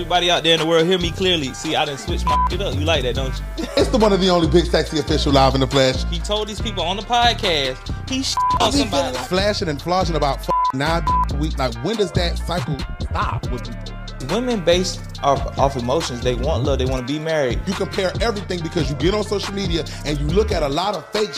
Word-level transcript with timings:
Everybody 0.00 0.30
out 0.30 0.42
there 0.44 0.54
in 0.54 0.60
the 0.60 0.64
world, 0.64 0.86
hear 0.86 0.98
me 0.98 1.10
clearly. 1.10 1.52
See, 1.52 1.76
I 1.76 1.84
didn't 1.84 2.00
switch 2.00 2.24
my 2.24 2.46
shit 2.48 2.62
up. 2.62 2.74
You 2.74 2.86
like 2.86 3.02
that, 3.02 3.16
don't 3.16 3.38
you? 3.58 3.66
It's 3.76 3.90
the 3.90 3.98
one 3.98 4.14
of 4.14 4.20
the 4.22 4.30
only 4.30 4.48
big 4.48 4.64
sexy 4.64 4.98
official 4.98 5.30
live 5.30 5.54
in 5.54 5.60
the 5.60 5.66
flesh. 5.66 6.04
He 6.04 6.18
told 6.18 6.48
these 6.48 6.58
people 6.58 6.82
on 6.82 6.96
the 6.96 7.02
podcast 7.02 7.76
he 8.08 8.22
shit 8.22 8.38
on 8.62 8.72
somebody. 8.72 9.14
like 9.14 9.28
flashing 9.28 9.68
and 9.68 9.78
flossing 9.78 10.14
about 10.14 10.38
f- 10.38 10.48
nine 10.72 11.04
a 11.06 11.36
week. 11.36 11.58
Like 11.58 11.74
when 11.84 11.96
does 11.96 12.10
that 12.12 12.38
cycle 12.38 12.78
stop 13.02 13.46
with 13.50 13.62
people? 13.62 14.34
Women 14.34 14.64
based 14.64 15.02
off, 15.22 15.58
off 15.58 15.76
emotions. 15.76 16.22
They 16.22 16.34
want 16.34 16.64
love. 16.64 16.78
They 16.78 16.86
want 16.86 17.06
to 17.06 17.12
be 17.12 17.18
married. 17.18 17.60
You 17.66 17.74
compare 17.74 18.10
everything 18.22 18.62
because 18.62 18.88
you 18.88 18.96
get 18.96 19.12
on 19.12 19.22
social 19.22 19.52
media 19.52 19.84
and 20.06 20.18
you 20.18 20.28
look 20.28 20.50
at 20.50 20.62
a 20.62 20.68
lot 20.68 20.94
of 20.94 21.06
fake. 21.10 21.28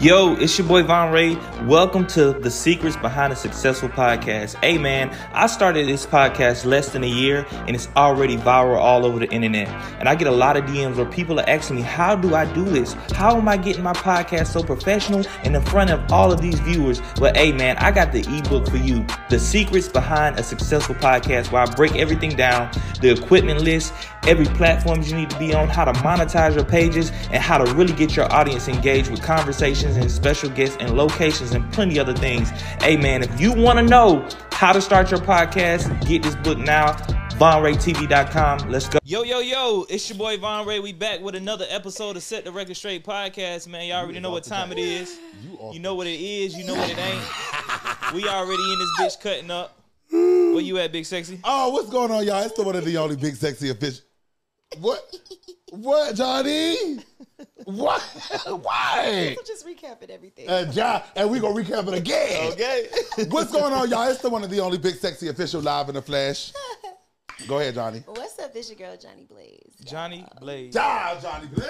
Yo, 0.00 0.36
it's 0.36 0.56
your 0.56 0.66
boy 0.66 0.84
Von 0.84 1.12
Rhe'. 1.12 1.57
Welcome 1.64 2.06
to 2.08 2.34
the 2.34 2.52
Secrets 2.52 2.96
Behind 2.96 3.32
a 3.32 3.36
Successful 3.36 3.88
Podcast. 3.88 4.54
Hey 4.62 4.78
man, 4.78 5.10
I 5.32 5.48
started 5.48 5.88
this 5.88 6.06
podcast 6.06 6.64
less 6.64 6.92
than 6.92 7.02
a 7.02 7.08
year 7.08 7.44
and 7.50 7.74
it's 7.74 7.88
already 7.96 8.36
viral 8.36 8.76
all 8.76 9.04
over 9.04 9.18
the 9.18 9.28
internet. 9.30 9.66
And 9.98 10.08
I 10.08 10.14
get 10.14 10.28
a 10.28 10.32
lot 10.32 10.56
of 10.56 10.66
DMs 10.66 10.94
where 10.94 11.04
people 11.04 11.40
are 11.40 11.48
asking 11.48 11.76
me, 11.76 11.82
how 11.82 12.14
do 12.14 12.36
I 12.36 12.44
do 12.54 12.64
this? 12.64 12.92
How 13.12 13.36
am 13.36 13.48
I 13.48 13.56
getting 13.56 13.82
my 13.82 13.92
podcast 13.92 14.46
so 14.46 14.62
professional 14.62 15.24
and 15.42 15.56
in 15.56 15.62
front 15.62 15.90
of 15.90 16.12
all 16.12 16.30
of 16.30 16.40
these 16.40 16.60
viewers? 16.60 17.02
Well, 17.20 17.34
hey 17.34 17.50
man, 17.50 17.76
I 17.78 17.90
got 17.90 18.12
the 18.12 18.20
ebook 18.20 18.68
for 18.68 18.76
you, 18.76 19.04
The 19.28 19.40
Secrets 19.40 19.88
Behind 19.88 20.38
a 20.38 20.44
Successful 20.44 20.94
Podcast, 20.94 21.50
where 21.50 21.62
I 21.62 21.66
break 21.66 21.96
everything 21.96 22.36
down, 22.36 22.70
the 23.00 23.10
equipment 23.10 23.62
list, 23.62 23.92
every 24.28 24.46
platform 24.46 25.02
you 25.02 25.16
need 25.16 25.30
to 25.30 25.38
be 25.40 25.52
on, 25.54 25.68
how 25.68 25.84
to 25.84 25.92
monetize 25.94 26.54
your 26.54 26.64
pages, 26.64 27.10
and 27.32 27.42
how 27.42 27.58
to 27.58 27.74
really 27.74 27.94
get 27.94 28.14
your 28.14 28.32
audience 28.32 28.68
engaged 28.68 29.10
with 29.10 29.22
conversations 29.22 29.96
and 29.96 30.08
special 30.08 30.50
guests 30.50 30.76
and 30.78 30.96
locations 30.96 31.47
and 31.52 31.70
plenty 31.72 31.98
other 31.98 32.14
things. 32.14 32.50
Hey 32.80 32.96
man, 32.96 33.22
if 33.22 33.40
you 33.40 33.52
want 33.52 33.78
to 33.78 33.84
know 33.84 34.26
how 34.52 34.72
to 34.72 34.80
start 34.80 35.10
your 35.10 35.20
podcast, 35.20 36.06
get 36.06 36.22
this 36.22 36.34
book 36.36 36.58
now. 36.58 36.92
VonRayTV.com. 37.38 38.68
Let's 38.68 38.88
go. 38.88 38.98
Yo, 39.04 39.22
yo, 39.22 39.38
yo, 39.38 39.86
it's 39.88 40.08
your 40.08 40.18
boy 40.18 40.38
Von 40.38 40.66
Rhe'. 40.66 40.82
We 40.82 40.92
back 40.92 41.20
with 41.20 41.36
another 41.36 41.66
episode 41.68 42.16
of 42.16 42.22
Set 42.24 42.44
the 42.44 42.50
Record 42.50 42.76
Straight 42.76 43.04
podcast, 43.04 43.68
man. 43.68 43.86
Y'all 43.86 43.98
already 43.98 44.18
know 44.18 44.30
what 44.30 44.42
time 44.42 44.72
it 44.72 44.78
is. 44.78 45.16
You 45.44 45.70
You 45.74 45.78
know 45.78 45.94
what 45.94 46.08
it 46.08 46.18
is, 46.20 46.56
you 46.56 46.64
know 46.66 46.74
what 46.74 46.90
it 46.90 46.98
ain't. 46.98 47.22
We 48.14 48.26
already 48.26 48.62
in 48.62 48.78
this 48.78 49.16
bitch 49.16 49.20
cutting 49.20 49.50
up. 49.50 49.78
Where 50.10 50.60
you 50.60 50.78
at, 50.78 50.90
Big 50.92 51.04
Sexy? 51.04 51.38
Oh, 51.44 51.70
what's 51.70 51.90
going 51.90 52.10
on, 52.10 52.24
y'all? 52.24 52.42
It's 52.42 52.54
the 52.54 52.62
one 52.62 52.74
of 52.74 52.84
the 52.84 52.96
only 52.96 53.16
big 53.16 53.36
sexy 53.36 53.68
official. 53.68 54.02
What? 54.80 55.00
What, 55.70 56.14
Jhonni? 56.14 57.04
What? 57.64 58.00
Why? 58.46 59.34
So 59.36 59.42
just 59.46 59.66
recapping 59.66 60.08
everything. 60.08 60.48
And 60.48 60.72
John, 60.72 61.02
and 61.14 61.30
we 61.30 61.38
gonna 61.38 61.54
recap 61.54 61.86
it 61.86 61.94
again. 61.94 62.52
Okay. 62.52 62.88
What's 63.28 63.52
going 63.52 63.72
on, 63.72 63.90
y'all? 63.90 64.08
It's 64.08 64.22
the 64.22 64.30
one 64.30 64.42
of 64.42 64.50
the 64.50 64.58
only 64.58 64.78
big 64.78 64.94
sexy 64.94 65.28
official 65.28 65.60
live 65.60 65.88
in 65.88 65.94
the 65.94 66.02
flesh. 66.02 66.52
Go 67.46 67.60
ahead, 67.60 67.76
Jhonni. 67.76 68.04
What's 68.06 68.36
up? 68.40 68.50
It's 68.56 68.68
your 68.68 68.76
girl 68.78 68.96
Jhonni 68.96 69.26
Blaze. 69.28 69.70
Jhonni 69.84 70.26
Blaze. 70.40 70.74
Ciao, 70.74 71.14
Jhonni 71.22 71.48
Blaze. 71.54 71.68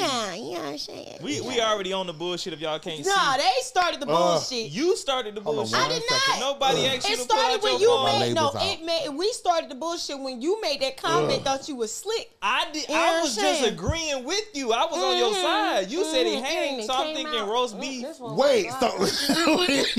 Yeah, 0.00 0.34
you 0.34 0.54
know 0.54 0.62
what 0.72 1.22
We 1.22 1.40
we 1.42 1.60
already 1.60 1.92
on 1.92 2.06
the 2.06 2.12
bullshit 2.14 2.54
if 2.54 2.60
y'all 2.60 2.78
can't 2.78 3.04
see. 3.04 3.10
Nah, 3.10 3.34
see. 3.34 3.38
they 3.42 3.52
started 3.60 4.00
the 4.00 4.08
Uh, 4.08 4.16
bullshit. 4.38 4.70
You 4.70 4.96
started 4.96 5.34
the 5.34 5.42
Hold 5.42 5.58
on 5.58 5.64
bullshit. 5.70 5.78
I 5.78 5.88
did 5.90 6.02
not. 6.10 6.40
Nobody 6.40 6.86
asked 6.86 7.06
you 7.06 7.14
It 7.14 7.18
to 7.20 7.26
pull 7.26 7.36
started 7.36 7.54
out 7.56 7.62
when 7.62 7.72
your 7.72 7.80
you 7.80 7.88
phone. 7.88 8.04
My 8.04 8.18
made 8.18 8.34
no. 8.34 8.44
label's 8.46 8.56
out. 8.56 8.62
It 8.80 8.84
made 8.84 9.08
we 9.10 9.32
started 9.32 9.70
the 9.70 9.74
bullshit 9.74 10.18
when 10.18 10.40
you 10.40 10.60
made 10.62 10.80
that 10.80 10.96
comment. 10.96 11.44
Thought 11.44 11.68
you 11.68 11.76
was 11.76 11.92
slick. 11.94 12.30
I 12.40 12.70
did. 12.72 12.88
You 12.88 12.94
know 12.94 13.00
I 13.00 13.10
what 13.12 13.22
was 13.24 13.36
I'm 13.38 13.44
just 13.44 13.60
saying? 13.60 13.74
agreeing 13.74 14.24
with 14.24 14.46
you. 14.54 14.72
I 14.72 14.86
was 14.86 15.02
on 15.02 15.18
your 15.18 15.34
Mhm, 15.34 15.42
side. 15.42 15.90
You 15.90 16.04
said 16.04 16.26
it 16.26 16.42
mhm, 16.42 16.44
hang, 16.44 16.74
and 16.78 16.84
so 16.86 16.94
I'm 16.94 17.14
thinking 17.14 17.40
out. 17.40 17.48
roast 17.48 17.78
beef. 17.78 18.02
this 18.02 18.18
Wait, 18.20 18.66
was 18.66 19.12
so. 19.12 19.36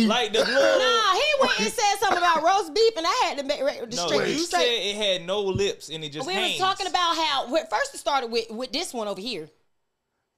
Like 0.07 0.34
the 0.34 0.40
little. 0.40 0.79
Nah, 0.79 1.13
he 1.13 1.29
went 1.40 1.59
and 1.59 1.72
said 1.74 1.95
something 2.00 2.18
about 2.18 2.41
roast 2.44 2.74
beef, 2.74 2.94
and 2.97 3.06
I 3.06 3.13
had 3.25 3.38
to 3.38 3.44
make 3.44 3.62
re- 3.62 3.79
the 3.88 3.95
No, 3.95 4.07
straight. 4.07 4.29
you 4.29 4.40
said 4.40 4.62
straight. 4.62 4.90
it 4.90 4.95
had 4.95 5.10
no 5.19 5.41
lips 5.41 5.89
and 5.89 6.03
it 6.03 6.09
just 6.09 6.27
we 6.27 6.33
hangs. 6.33 6.59
was 6.59 6.59
talking 6.59 6.88
about 6.88 7.16
how 7.16 7.47
first 7.69 7.94
it 7.94 7.97
started 7.97 8.31
with 8.31 8.49
with 8.51 8.72
this 8.72 8.94
one 8.94 9.07
over 9.07 9.22
here. 9.22 9.49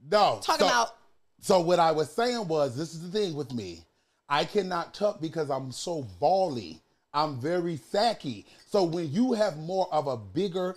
no. 0.09 0.39
Talking 0.41 0.67
so, 0.67 0.73
about 0.73 0.95
So 1.41 1.59
what 1.59 1.79
I 1.79 1.91
was 1.91 2.11
saying 2.11 2.47
was, 2.47 2.75
this 2.77 2.93
is 2.93 3.01
the 3.01 3.19
thing 3.19 3.35
with 3.35 3.53
me. 3.53 3.83
I 4.29 4.45
cannot 4.45 4.93
tuck 4.93 5.19
because 5.21 5.49
I'm 5.49 5.71
so 5.71 6.07
bally. 6.19 6.79
I'm 7.13 7.39
very 7.39 7.77
sacky. 7.77 8.45
So 8.65 8.83
when 8.83 9.11
you 9.11 9.33
have 9.33 9.57
more 9.57 9.87
of 9.93 10.07
a 10.07 10.17
bigger 10.17 10.75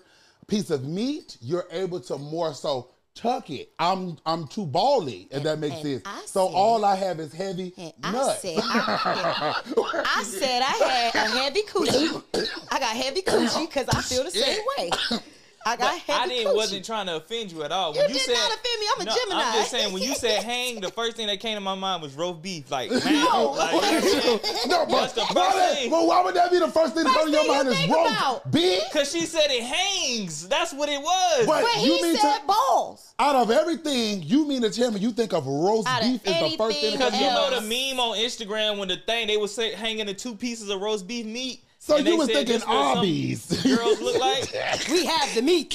piece 0.49 0.71
of 0.71 0.85
meat, 0.85 1.39
you're 1.41 1.67
able 1.71 2.01
to 2.01 2.19
more 2.19 2.53
so 2.53 2.91
tuck 3.17 3.51
it. 3.51 3.73
I'm 3.79 4.19
I'm 4.25 4.47
too 4.47 4.67
bally, 4.67 5.27
if 5.31 5.43
that 5.43 5.59
makes 5.59 5.81
sense. 5.83 6.03
I 6.05 6.23
so 6.27 6.47
said- 6.47 6.55
all 6.55 6.85
I 6.85 6.95
have 6.95 7.19
is 7.19 7.33
heavy 7.33 7.73
And 7.77 7.93
I 8.05 8.13
nuts. 8.13 8.43
said, 8.43 8.59
I, 8.63 9.63
I 10.17 10.23
said 10.23 10.63
I 10.63 11.11
had 11.13 11.15
a 11.15 11.31
heavy 11.39 11.63
coochie. 11.63 12.23
I 12.71 12.79
got 12.79 12.97
heavy 12.97 13.23
coochie 13.23 13.67
because 13.69 13.89
I 13.89 14.03
feel 14.03 14.23
the 14.23 14.31
same 14.31 14.61
way. 14.79 14.91
I 15.67 15.77
got 15.77 15.99
heavy 15.99 16.13
I 16.21 16.29
didn't 16.29 16.53
coochie. 16.53 16.57
wasn't 16.57 16.85
trying 16.85 17.07
to 17.07 17.17
offend 17.17 17.51
you 17.51 17.65
at 17.65 17.73
all. 17.73 17.93
You 17.95 18.01
did 18.07 18.13
not 18.29 18.53
offend 18.53 18.81
me. 18.81 18.87
I'm 18.95 19.01
a 19.01 19.05
no, 19.05 19.15
Gemini. 19.17 19.43
I'm 19.43 19.55
just 19.55 19.71
saying 19.73 19.93
when 19.93 20.03
you 20.03 20.15
said 20.15 20.43
hang, 20.45 20.81
the 20.81 20.91
first 20.93 21.17
thing 21.17 21.27
that 21.27 21.41
came 21.41 21.57
to 21.57 21.61
my 21.61 21.75
mind 21.75 22.03
was 22.03 22.15
roast 22.15 22.41
beef. 22.41 22.71
Like, 22.71 22.91
man, 22.91 23.01
No. 23.05 23.51
like, 23.59 23.73
no, 23.73 24.87
That's 24.87 25.13
but 25.13 25.15
the 25.15 25.27
why, 25.35 25.53
that- 25.55 25.75
thing. 25.79 25.91
why 25.91 26.23
would 26.25 26.35
that 26.37 26.51
be 26.53 26.59
the 26.61 26.69
first 26.69 26.95
thing 26.95 27.05
to 27.05 27.11
First 27.11 27.19
come 27.21 27.27
to 27.27 27.33
your 27.33 27.43
thing 27.43 27.53
you 27.53 27.65
mind 27.65 27.69
is 27.69 28.23
roast 28.23 28.51
beef? 28.53 28.83
Cause 28.93 29.11
she 29.13 29.27
said 29.27 29.47
it 29.49 29.65
hangs. 29.65 30.47
That's 30.49 30.73
what 30.73 30.89
it 30.89 31.01
was. 31.01 31.47
What? 31.47 31.65
But 31.65 31.85
You 31.85 31.97
he 31.97 32.03
mean 32.03 32.17
said 32.17 32.39
to- 32.39 32.47
balls. 32.47 33.15
Out 33.19 33.35
of 33.35 33.51
everything, 33.51 34.23
you 34.23 34.47
mean 34.47 34.63
to 34.63 34.71
tell 34.71 34.91
me 34.93 35.01
you 35.01 35.11
think 35.11 35.33
of 35.33 35.47
roast 35.47 35.89
Out 35.89 36.03
beef 36.03 36.21
is 36.27 36.51
the 36.53 36.57
first 36.59 36.79
thing 36.81 36.99
Cause 36.99 37.15
you 37.15 37.27
know 37.27 37.51
the 37.51 37.63
meme 37.63 37.99
on 37.99 38.17
Instagram 38.19 38.79
when 38.79 38.89
the 38.89 38.97
thing 38.99 39.27
they 39.27 39.37
was 39.37 39.55
say, 39.55 39.73
hanging 39.75 40.07
the 40.07 40.15
two 40.15 40.35
pieces 40.37 40.69
of 40.71 40.81
roast 40.81 41.07
beef 41.09 41.27
meat. 41.27 41.63
So 41.87 41.97
and 41.99 42.05
you 42.05 42.13
they 42.15 42.19
was 42.19 42.27
thinking 42.27 42.55
this 42.55 42.65
Arby's. 42.65 43.47
Girls 43.63 44.01
look 44.01 44.19
like. 44.19 44.53
We 44.91 45.07
have 45.07 45.33
the 45.37 45.43
meat. 45.43 45.73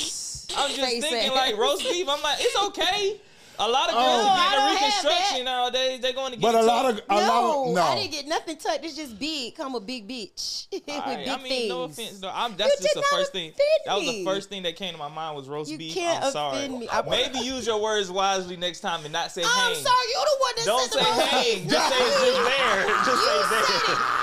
I'm 0.57 0.67
just 0.67 0.81
They 0.81 0.99
thinking 0.99 1.29
said. 1.29 1.31
like 1.31 1.55
roast 1.57 1.83
beef. 1.83 2.05
I'm 2.09 2.22
like, 2.22 2.38
it's 2.41 2.61
okay. 2.67 3.17
A 3.63 3.67
lot 3.69 3.89
of 3.89 3.94
girls 3.95 4.05
Oh. 4.07 4.25
No, 4.25 4.35
getting 4.41 4.59
a 4.59 4.72
reconstruction 4.73 5.45
nowadays. 5.45 5.99
They're 6.01 6.13
going 6.13 6.31
to 6.33 6.38
get 6.39 6.41
But 6.41 6.55
a 6.55 6.63
lot 6.63 6.85
of 6.89 7.01
a 7.09 7.16
lot 7.16 7.27
No, 7.27 7.67
of 7.69 7.75
no. 7.75 7.81
I 7.83 7.95
didn't 7.95 8.11
get 8.11 8.27
nothing 8.27 8.57
touched. 8.57 8.83
It's 8.83 8.95
just 8.95 9.19
big. 9.19 9.55
Come 9.55 9.75
a 9.75 9.79
big 9.79 10.07
bitch 10.09 10.67
with 10.72 10.89
Alright, 10.89 11.19
big 11.19 11.27
I 11.29 11.38
mean, 11.38 11.47
things. 11.47 11.69
no 11.69 11.83
offense. 11.83 12.19
though. 12.19 12.31
I'm, 12.33 12.55
that's 12.57 12.79
You 12.79 12.83
just 12.83 12.95
the 12.95 13.03
first 13.11 13.31
thing. 13.31 13.49
offend 13.51 13.61
That 13.85 13.97
was 13.97 14.05
the 14.07 14.25
first 14.25 14.49
thing 14.49 14.63
that 14.63 14.75
came 14.77 14.94
to 14.94 14.97
my 14.97 15.09
mind 15.09 15.35
was 15.38 15.47
roast 15.47 15.69
You 15.69 15.77
beef. 15.77 15.94
can't 15.94 16.23
I'm 16.25 16.31
sorry. 16.31 16.67
me. 16.69 16.88
I- 16.91 17.01
Maybe 17.03 17.39
use 17.39 17.67
your 17.67 17.79
words 17.81 18.09
wisely 18.09 18.57
next 18.57 18.79
time 18.79 19.03
and 19.03 19.13
not 19.13 19.31
say 19.31 19.44
I'm 19.44 19.49
hang. 19.73 19.75
sorry, 19.75 20.05
You're 20.11 20.25
the 20.25 20.38
one 20.39 20.53
that 20.57 20.66
Don't 20.66 20.91
said 20.91 21.03
say 21.03 21.11
the 21.11 21.17
word. 21.17 21.28
hang. 21.28 21.69
Just 21.69 21.89
say 21.89 22.03
it's 22.03 22.19
just 22.25 22.43
there. 22.57 22.88
Just 23.05 23.23
say 23.25 23.41
there. 23.88 23.97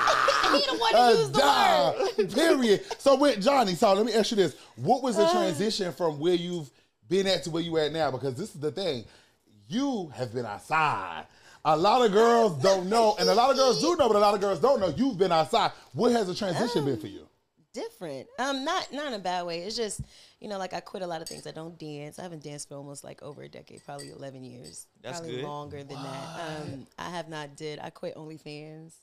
He 0.49 0.65
the 0.65 0.79
one 0.79 0.93
that 0.93 1.01
Uh, 1.01 1.11
used 1.11 1.35
the 1.35 2.23
word. 2.25 2.35
period. 2.35 2.85
So 2.99 3.17
with 3.17 3.45
Jhonni, 3.45 3.77
so 3.77 3.93
let 3.93 4.07
me 4.07 4.15
ask 4.15 4.31
you 4.31 4.37
this: 4.39 4.57
What 4.77 5.03
was 5.03 5.17
the 5.17 5.25
Uh. 5.27 5.31
transition 5.33 5.93
from 5.93 6.19
where 6.19 6.33
you've 6.35 6.71
been 7.09 7.27
at 7.27 7.45
to 7.45 7.51
where 7.51 7.63
you 7.63 7.77
at 7.77 7.93
now? 7.93 8.11
Because 8.11 8.35
this 8.35 8.55
is 8.55 8.61
the 8.61 8.71
thing, 8.73 9.05
you 9.69 10.11
have 10.15 10.33
been 10.35 10.47
outside. 10.47 11.27
A 11.65 11.77
lot 11.77 12.05
of 12.05 12.13
girls 12.13 12.61
don't 12.63 12.89
know, 12.89 13.17
and 13.19 13.29
a 13.29 13.35
lot 13.35 13.51
of 13.51 13.57
girls 13.57 13.81
do 13.81 13.97
know, 13.97 14.09
but 14.09 14.17
a 14.17 14.21
lot 14.21 14.35
of 14.35 14.41
girls 14.41 14.61
don't 14.61 14.81
know. 14.81 14.89
You've 14.97 15.19
been 15.19 15.33
outside. 15.33 15.73
What 15.93 16.13
has 16.13 16.27
the 16.27 16.35
transition 16.35 16.85
been 16.85 16.99
for 16.99 17.09
you? 17.09 17.29
different. 17.75 18.27
Um, 18.39 18.65
not 18.65 18.93
not 18.93 19.07
in 19.09 19.15
a 19.15 19.19
bad 19.19 19.47
way. 19.47 19.61
It's 19.61 19.77
just 19.77 20.01
you 20.41 20.49
know, 20.49 20.59
like 20.59 20.73
I 20.73 20.81
quit 20.81 21.03
a 21.03 21.07
lot 21.07 21.23
of 21.23 21.29
things. 21.29 21.47
I 21.47 21.51
don't 21.53 21.79
dance. 21.79 22.19
I 22.19 22.23
haven't 22.23 22.43
danced 22.43 22.69
for 22.69 22.75
almost 22.77 23.05
like 23.05 23.23
over 23.23 23.43
a 23.43 23.49
decade, 23.49 23.85
probably 23.85 24.11
eleven 24.11 24.43
years. 24.43 24.87
That's 25.03 25.21
probably 25.21 25.37
good. 25.37 25.45
longer 25.45 25.85
than 25.85 26.03
that. 26.03 26.41
Um, 26.41 26.87
I 26.99 27.11
have 27.11 27.29
not 27.29 27.57
did. 27.57 27.79
I 27.79 27.91
quit 27.91 28.17
OnlyFans. 28.17 28.95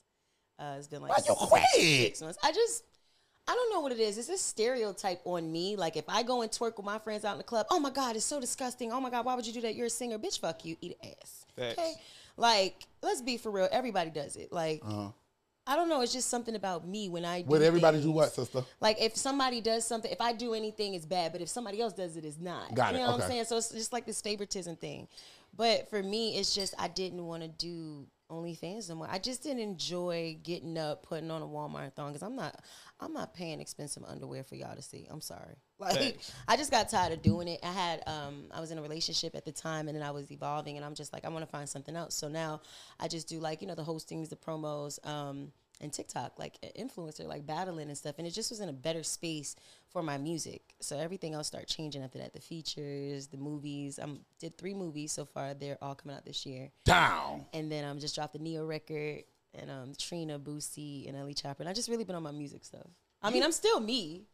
Uh, 0.58 0.74
it's 0.78 0.88
been 0.88 1.02
like 1.02 1.10
Why 1.10 1.18
you 1.26 1.34
six- 1.34 1.46
quit? 1.48 1.64
six 1.74 2.22
months. 2.22 2.38
I 2.42 2.52
just. 2.52 2.84
I 3.48 3.54
don't 3.54 3.72
know 3.72 3.80
what 3.80 3.92
it 3.92 4.00
is. 4.00 4.18
It's 4.18 4.26
this 4.26 4.42
stereotype 4.42 5.20
on 5.24 5.50
me. 5.52 5.76
Like 5.76 5.96
if 5.96 6.04
I 6.08 6.22
go 6.22 6.42
and 6.42 6.50
twerk 6.50 6.76
with 6.76 6.86
my 6.86 6.98
friends 6.98 7.24
out 7.24 7.32
in 7.32 7.38
the 7.38 7.44
club, 7.44 7.66
oh 7.70 7.78
my 7.78 7.90
god, 7.90 8.16
it's 8.16 8.24
so 8.24 8.40
disgusting. 8.40 8.92
Oh 8.92 9.00
my 9.00 9.10
god, 9.10 9.24
why 9.24 9.34
would 9.34 9.46
you 9.46 9.52
do 9.52 9.60
that? 9.62 9.74
You're 9.74 9.86
a 9.86 9.90
singer, 9.90 10.18
bitch. 10.18 10.40
Fuck 10.40 10.64
you. 10.64 10.76
Eat 10.80 10.96
ass. 11.02 11.46
Facts. 11.56 11.78
Okay. 11.78 11.92
Like 12.36 12.86
let's 13.02 13.22
be 13.22 13.36
for 13.36 13.50
real. 13.50 13.68
Everybody 13.70 14.10
does 14.10 14.36
it. 14.36 14.52
Like 14.52 14.82
Uh-huh. 14.84 15.10
I 15.68 15.74
don't 15.74 15.88
know. 15.88 16.00
It's 16.00 16.12
just 16.12 16.28
something 16.28 16.54
about 16.54 16.86
me 16.86 17.08
when 17.08 17.24
I 17.24 17.42
do 17.42 17.48
Would 17.48 17.62
everybody 17.62 18.00
do 18.00 18.12
what, 18.12 18.32
sister? 18.32 18.64
Like 18.80 19.00
if 19.00 19.16
somebody 19.16 19.60
does 19.60 19.84
something, 19.84 20.10
if 20.10 20.20
I 20.20 20.32
do 20.32 20.54
anything, 20.54 20.94
it's 20.94 21.06
bad. 21.06 21.32
But 21.32 21.40
if 21.40 21.48
somebody 21.48 21.80
else 21.80 21.92
does 21.92 22.16
it, 22.16 22.24
it's 22.24 22.38
not. 22.38 22.74
Got 22.74 22.92
you 22.92 22.98
it, 22.98 23.02
know 23.02 23.06
what 23.08 23.14
okay. 23.16 23.24
I'm 23.24 23.30
saying? 23.30 23.44
So 23.46 23.56
it's 23.56 23.70
just 23.70 23.92
like 23.92 24.06
this 24.06 24.20
favoritism 24.20 24.76
thing. 24.76 25.08
But 25.56 25.90
for 25.90 26.02
me, 26.02 26.36
it's 26.36 26.54
just 26.54 26.74
I 26.78 26.86
didn't 26.88 27.24
want 27.24 27.42
to 27.42 27.48
do 27.48 28.06
OnlyFans 28.30 28.88
no 28.88 28.96
more. 28.96 29.08
I 29.10 29.18
just 29.18 29.42
didn't 29.42 29.60
enjoy 29.60 30.38
getting 30.42 30.76
up, 30.78 31.02
putting 31.02 31.30
on 31.30 31.42
a 31.42 31.46
Walmart 31.46 31.92
thong 31.94 32.12
because 32.12 32.22
I'm 32.22 32.36
not, 32.36 32.60
I'm 33.00 33.12
not 33.12 33.34
paying 33.34 33.60
expensive 33.60 34.02
underwear 34.06 34.42
for 34.42 34.54
y'all 34.54 34.74
to 34.74 34.82
see. 34.82 35.06
I'm 35.10 35.20
sorry. 35.20 35.56
Like 35.78 35.98
Thanks. 35.98 36.32
I 36.48 36.56
just 36.56 36.70
got 36.70 36.88
tired 36.88 37.12
of 37.12 37.20
doing 37.20 37.48
it. 37.48 37.60
I 37.62 37.70
had, 37.70 38.02
um, 38.06 38.46
I 38.50 38.62
was 38.62 38.70
in 38.70 38.78
a 38.78 38.82
relationship 38.82 39.34
at 39.34 39.44
the 39.44 39.52
time, 39.52 39.88
and 39.88 39.94
then 39.94 40.02
I 40.02 40.10
was 40.10 40.32
evolving, 40.32 40.76
and 40.76 40.86
I'm 40.86 40.94
just 40.94 41.12
like, 41.12 41.26
I 41.26 41.28
want 41.28 41.44
to 41.44 41.50
find 41.50 41.68
something 41.68 41.94
else. 41.94 42.14
So 42.14 42.28
now 42.28 42.62
I 42.98 43.08
just 43.08 43.28
do 43.28 43.40
like 43.40 43.60
you 43.60 43.68
know 43.68 43.74
the 43.74 43.84
hostings, 43.84 44.30
the 44.30 44.36
promos. 44.36 45.06
Um, 45.06 45.52
and 45.80 45.92
TikTok, 45.92 46.38
like 46.38 46.58
an 46.62 46.70
influencer, 46.88 47.26
like 47.26 47.46
battling 47.46 47.88
and 47.88 47.98
stuff. 47.98 48.14
And 48.18 48.26
it 48.26 48.30
just 48.30 48.50
was 48.50 48.60
in 48.60 48.68
a 48.68 48.72
better 48.72 49.02
space 49.02 49.56
for 49.88 50.02
my 50.02 50.16
music. 50.18 50.74
So 50.80 50.98
everything 50.98 51.34
else 51.34 51.46
started 51.46 51.68
changing 51.68 52.02
after 52.02 52.18
that. 52.18 52.32
The 52.32 52.40
features, 52.40 53.26
the 53.26 53.36
movies. 53.36 53.98
I 53.98 54.06
did 54.38 54.56
three 54.56 54.74
movies 54.74 55.12
so 55.12 55.24
far. 55.24 55.54
They're 55.54 55.78
all 55.82 55.94
coming 55.94 56.16
out 56.16 56.24
this 56.24 56.46
year. 56.46 56.70
Down. 56.84 57.44
And 57.52 57.70
then 57.70 57.84
I 57.84 57.88
um, 57.90 57.98
just 57.98 58.14
dropped 58.14 58.32
the 58.32 58.38
Neo 58.38 58.64
record. 58.64 59.24
and 59.54 59.70
um, 59.70 59.92
Trina, 59.98 60.38
Boosie, 60.38 61.08
and 61.08 61.16
NLE 61.16 61.34
Choppa. 61.34 61.60
And 61.60 61.68
I 61.68 61.72
just 61.72 61.88
really 61.88 62.04
been 62.04 62.16
on 62.16 62.22
my 62.22 62.32
music 62.32 62.64
stuff. 62.64 62.86
I 63.22 63.30
mean, 63.30 63.42
I'm 63.42 63.52
still 63.52 63.80
me. 63.80 64.26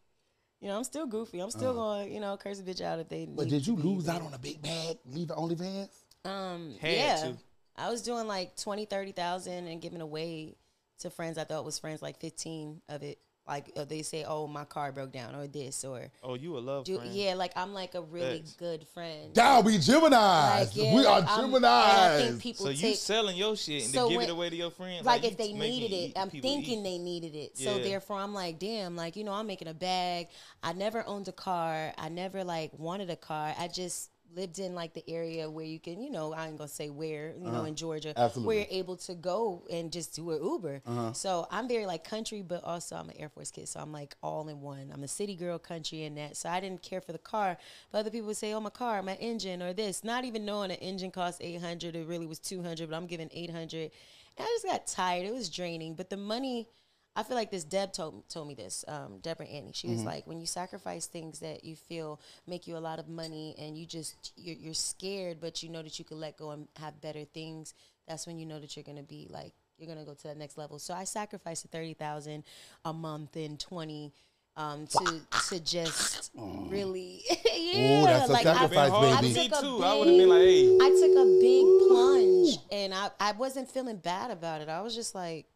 You 0.60 0.68
know, 0.68 0.76
I'm 0.76 0.84
still 0.84 1.06
goofy. 1.06 1.40
I'm 1.40 1.50
still 1.50 1.74
going, 1.74 2.12
you 2.12 2.20
know, 2.20 2.36
curse 2.36 2.60
a 2.60 2.62
bitch 2.62 2.80
out 2.80 3.00
if 3.00 3.08
they. 3.08 3.26
But 3.26 3.46
need 3.46 3.50
did 3.50 3.66
you 3.66 3.74
lose 3.74 4.04
but- 4.04 4.16
out 4.16 4.22
on 4.22 4.34
a 4.34 4.38
big 4.38 4.62
bag? 4.62 4.98
Leave 5.06 5.28
the 5.28 5.34
OnlyFans? 5.34 5.88
Um, 6.24 6.74
Had 6.80 6.92
yeah. 6.92 7.16
to. 7.16 7.36
I 7.74 7.90
was 7.90 8.02
doing 8.02 8.28
like 8.28 8.54
20, 8.56 8.84
30,000 8.84 9.66
and 9.66 9.80
giving 9.80 10.00
away 10.00 10.54
to 11.00 11.10
friends 11.10 11.38
I 11.38 11.44
thought 11.44 11.64
was 11.64 11.78
friends, 11.78 12.02
like 12.02 12.20
15 12.20 12.80
of 12.88 13.02
it. 13.02 13.18
Like 13.44 13.72
uh, 13.76 13.84
they 13.84 14.02
say, 14.02 14.24
oh, 14.24 14.46
my 14.46 14.64
car 14.64 14.92
broke 14.92 15.10
down 15.10 15.34
or 15.34 15.48
this 15.48 15.84
or 15.84 16.12
Oh, 16.22 16.34
you 16.34 16.56
a 16.56 16.60
love 16.60 16.84
do, 16.84 16.98
friend. 16.98 17.12
yeah, 17.12 17.34
like 17.34 17.50
I'm 17.56 17.74
like 17.74 17.96
a 17.96 18.00
really 18.00 18.38
Facts. 18.38 18.52
good 18.52 18.86
friend. 18.94 19.34
Down, 19.34 19.64
we 19.64 19.78
Geminis. 19.78 20.10
Like, 20.12 20.76
yeah, 20.76 20.94
we 20.94 21.00
are 21.04 21.20
like, 21.22 21.28
I'm- 21.28 21.52
and 21.52 21.66
I 21.66 22.18
think 22.18 22.36
Geminis. 22.36 22.40
people 22.40 22.66
So 22.66 22.70
you 22.70 22.78
take 22.78 22.96
selling 22.98 23.36
your 23.36 23.56
shit 23.56 23.82
and 23.82 23.92
So 23.92 24.04
to 24.04 24.08
give 24.10 24.16
when- 24.18 24.28
it 24.28 24.30
away 24.32 24.48
to 24.50 24.54
your 24.54 24.70
friends? 24.70 25.04
like 25.04 25.24
you 25.24 25.30
if 25.30 25.36
they 25.38 25.52
needed 25.54 25.92
it, 25.92 26.12
I'm 26.16 26.30
thinking 26.30 26.78
eat. 26.78 26.84
they 26.84 26.98
needed 26.98 27.34
it. 27.34 27.58
So 27.58 27.78
Yeah. 27.78 27.82
therefore, 27.82 28.18
I'm 28.18 28.32
like, 28.32 28.60
damn, 28.60 28.94
like 28.94 29.16
you 29.16 29.24
know, 29.24 29.32
I'm 29.32 29.48
making 29.48 29.66
a 29.66 29.74
bag. 29.74 30.28
I 30.62 30.72
never 30.72 31.04
owned 31.04 31.26
a 31.26 31.32
car. 31.32 31.92
I 31.98 32.08
never 32.10 32.44
like 32.44 32.70
wanted 32.78 33.10
a 33.10 33.16
car. 33.16 33.56
I 33.58 33.66
just 33.66 34.10
lived 34.34 34.58
in 34.58 34.74
like 34.74 34.94
the 34.94 35.04
area 35.08 35.48
where 35.50 35.64
you 35.64 35.78
can, 35.78 36.02
you 36.02 36.10
know, 36.10 36.32
I 36.32 36.48
ain't 36.48 36.56
gonna 36.58 36.68
say 36.68 36.88
where, 36.90 37.34
you 37.38 37.50
know, 37.50 37.64
in 37.64 37.74
Georgia, 37.74 38.10
Uh-huh. 38.10 38.24
Absolutely. 38.24 38.40
Uh-huh. 38.40 38.46
where 38.46 38.56
you're 38.76 38.80
able 38.82 38.96
to 38.96 39.14
go 39.14 39.66
and 39.70 39.92
just 39.92 40.14
do 40.14 40.30
an 40.30 40.42
Uber. 40.42 40.82
So 41.14 41.46
I'm 41.50 41.68
very 41.68 41.86
like 41.86 42.04
country, 42.04 42.42
but 42.42 42.64
also 42.64 42.96
I'm 42.96 43.08
an 43.10 43.16
Air 43.18 43.28
Force 43.28 43.50
kid, 43.50 43.68
so 43.68 43.80
I'm 43.80 43.92
like 43.92 44.16
all 44.22 44.48
in 44.48 44.60
one. 44.60 44.90
I'm 44.92 45.02
a 45.04 45.08
city 45.08 45.34
girl, 45.36 45.58
country, 45.58 46.04
and 46.04 46.16
that. 46.16 46.36
So 46.36 46.48
I 46.48 46.60
didn't 46.60 46.82
care 46.82 47.00
for 47.00 47.12
the 47.12 47.18
car, 47.18 47.58
but 47.90 47.98
other 47.98 48.10
people 48.10 48.28
would 48.28 48.36
say, 48.36 48.52
"Oh, 48.54 48.60
my 48.60 48.70
car, 48.70 49.02
my 49.02 49.16
engine, 49.16 49.62
or 49.62 49.72
this," 49.72 50.02
not 50.04 50.24
even 50.24 50.44
knowing 50.44 50.70
an 50.70 50.78
engine 50.78 51.10
costs 51.10 51.40
800. 51.40 51.94
It 51.96 52.06
really 52.06 52.26
was 52.26 52.38
200, 52.38 52.88
but 52.90 52.96
I'm 52.96 53.06
giving 53.06 53.28
800. 53.32 53.90
And 54.38 54.46
I 54.46 54.50
just 54.54 54.64
got 54.64 54.86
tired. 54.86 55.26
It 55.26 55.34
was 55.34 55.50
draining, 55.50 55.94
but 55.94 56.08
the 56.10 56.16
money. 56.16 56.68
I 57.14 57.22
feel 57.22 57.36
like 57.36 57.50
this 57.50 57.64
Deb 57.64 57.92
told 57.92 58.28
told 58.30 58.48
me 58.48 58.54
this. 58.54 58.84
Um, 58.88 59.18
Deborah 59.20 59.46
Antney. 59.46 59.74
She 59.74 59.88
was 59.88 60.02
like, 60.02 60.26
when 60.26 60.40
you 60.40 60.46
sacrifice 60.46 61.06
things 61.06 61.40
that 61.40 61.62
you 61.62 61.76
feel 61.76 62.20
make 62.46 62.66
you 62.66 62.76
a 62.76 62.78
lot 62.78 62.98
of 62.98 63.08
money, 63.08 63.54
and 63.58 63.76
you 63.76 63.84
just 63.84 64.32
you're, 64.36 64.56
you're 64.56 64.74
scared, 64.74 65.38
but 65.40 65.62
you 65.62 65.68
know 65.68 65.82
that 65.82 65.98
you 65.98 66.04
can 66.04 66.18
let 66.18 66.38
go 66.38 66.50
and 66.52 66.68
have 66.78 67.00
better 67.02 67.24
things. 67.24 67.74
That's 68.08 68.26
when 68.26 68.38
you 68.38 68.46
know 68.46 68.60
that 68.60 68.76
you're 68.76 68.82
gonna 68.84 69.02
be 69.02 69.26
like 69.30 69.52
you're 69.78 69.88
gonna 69.88 70.06
go 70.06 70.14
to 70.14 70.22
that 70.28 70.38
next 70.38 70.56
level. 70.56 70.78
So 70.78 70.94
I 70.94 71.04
sacrificed 71.04 71.62
the 71.62 71.68
thirty 71.68 71.92
thousand 71.94 72.44
a 72.84 72.92
month 72.92 73.36
and 73.36 73.60
twenty. 73.60 74.12
Um, 74.54 74.86
to 74.86 75.20
to 75.48 75.60
just 75.60 76.30
really, 76.36 77.22
yeah, 77.54 78.02
Ooh, 78.02 78.04
that's 78.04 78.28
a 78.28 78.32
like 78.32 78.44
I- 78.44 78.52
sacrifice, 78.52 78.90
hard 78.90 79.20
baby. 79.22 79.40
I 79.40 79.48
took 79.48 79.58
a 79.58 79.60
too. 79.62 79.82
I 79.82 79.94
would 79.94 80.08
have 80.08 80.16
been 80.18 80.28
like, 80.28 80.40
hey, 80.42 80.78
I 80.80 80.90
took 80.90 81.16
a 81.16 81.24
big 81.40 81.88
plunge 81.88 82.58
and 82.70 82.92
I, 82.92 83.10
I 83.18 83.32
wasn't 83.32 83.70
feeling 83.70 83.96
bad 83.96 84.30
about 84.30 84.60
it. 84.60 84.68
I 84.68 84.82
was 84.82 84.94
just 84.94 85.14
like, 85.14 85.46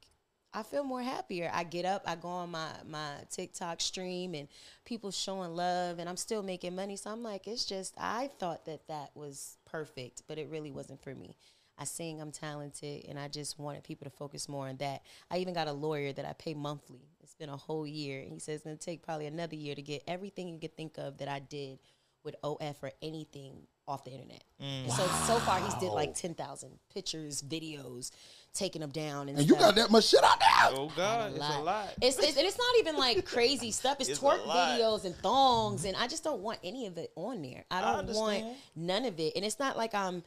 I 0.56 0.62
feel 0.62 0.84
more 0.84 1.02
happier. 1.02 1.50
I 1.52 1.64
get 1.64 1.84
up, 1.84 2.02
I 2.06 2.16
go 2.16 2.28
on 2.28 2.50
my, 2.50 2.70
my 2.88 3.10
TikTok 3.30 3.82
stream 3.82 4.34
and 4.34 4.48
people 4.86 5.10
showing 5.10 5.54
love 5.54 5.98
and 5.98 6.08
I'm 6.08 6.16
still 6.16 6.42
making 6.42 6.74
money. 6.74 6.96
So 6.96 7.10
I'm 7.10 7.22
like, 7.22 7.46
it's 7.46 7.66
just, 7.66 7.94
I 7.98 8.30
thought 8.38 8.64
that 8.64 8.88
that 8.88 9.10
was 9.14 9.58
perfect, 9.66 10.22
but 10.26 10.38
it 10.38 10.48
really 10.48 10.70
wasn't 10.70 11.02
for 11.02 11.14
me. 11.14 11.36
I 11.78 11.84
sing, 11.84 12.22
I'm 12.22 12.32
talented, 12.32 13.04
and 13.06 13.18
I 13.18 13.28
just 13.28 13.58
wanted 13.58 13.84
people 13.84 14.06
to 14.06 14.16
focus 14.16 14.48
more 14.48 14.66
on 14.66 14.78
that. 14.78 15.02
I 15.30 15.36
even 15.38 15.52
got 15.52 15.68
a 15.68 15.72
lawyer 15.72 16.10
that 16.14 16.24
I 16.24 16.32
pay 16.32 16.54
monthly. 16.54 17.10
It's 17.22 17.34
been 17.34 17.50
a 17.50 17.56
whole 17.58 17.86
year. 17.86 18.22
And 18.22 18.32
he 18.32 18.38
says 18.38 18.54
it's 18.54 18.64
going 18.64 18.78
to 18.78 18.82
take 18.82 19.02
probably 19.02 19.26
another 19.26 19.56
year 19.56 19.74
to 19.74 19.82
get 19.82 20.02
everything 20.06 20.48
you 20.48 20.58
could 20.58 20.74
think 20.74 20.96
of 20.96 21.18
that 21.18 21.28
I 21.28 21.40
did 21.40 21.80
with 22.24 22.34
OF 22.42 22.76
or 22.82 22.92
anything 23.02 23.66
off 23.88 24.04
the 24.04 24.10
internet. 24.10 24.42
And 24.58 24.92
so 24.92 25.06
so 25.26 25.38
far 25.40 25.60
he's 25.60 25.74
did 25.74 25.92
like 25.92 26.14
ten 26.14 26.34
thousand 26.34 26.72
pictures, 26.92 27.40
videos, 27.40 28.10
taking 28.56 28.80
them 28.80 28.90
down, 28.90 29.28
and, 29.28 29.38
And 29.38 29.48
you 29.48 29.54
got 29.54 29.74
that 29.76 29.90
much 29.90 30.06
shit 30.08 30.22
out 30.24 30.38
there. 30.40 30.78
oh 30.78 30.90
God, 30.96 31.32
it's 31.34 31.44
a 31.44 31.60
lot. 31.60 31.94
It's, 32.00 32.18
it's 32.18 32.36
and 32.36 32.46
it's 32.46 32.58
not 32.58 32.78
even 32.78 32.96
like 32.96 33.24
crazy 33.34 33.70
stuff. 33.70 33.98
It's, 34.00 34.08
It's 34.08 34.18
twerk 34.18 34.42
videos 34.44 35.04
and 35.04 35.14
thongs, 35.16 35.84
and 35.84 35.96
I 35.96 36.06
just 36.08 36.24
don't 36.24 36.40
want 36.40 36.58
any 36.64 36.86
of 36.86 36.98
it 36.98 37.12
on 37.14 37.42
there. 37.42 37.64
I 37.70 37.80
don't 37.80 38.08
want 38.14 38.44
none 38.74 39.04
of 39.04 39.20
it, 39.20 39.34
and 39.36 39.44
it's 39.44 39.58
not 39.58 39.76
like 39.76 39.94
I'm, 39.94 40.22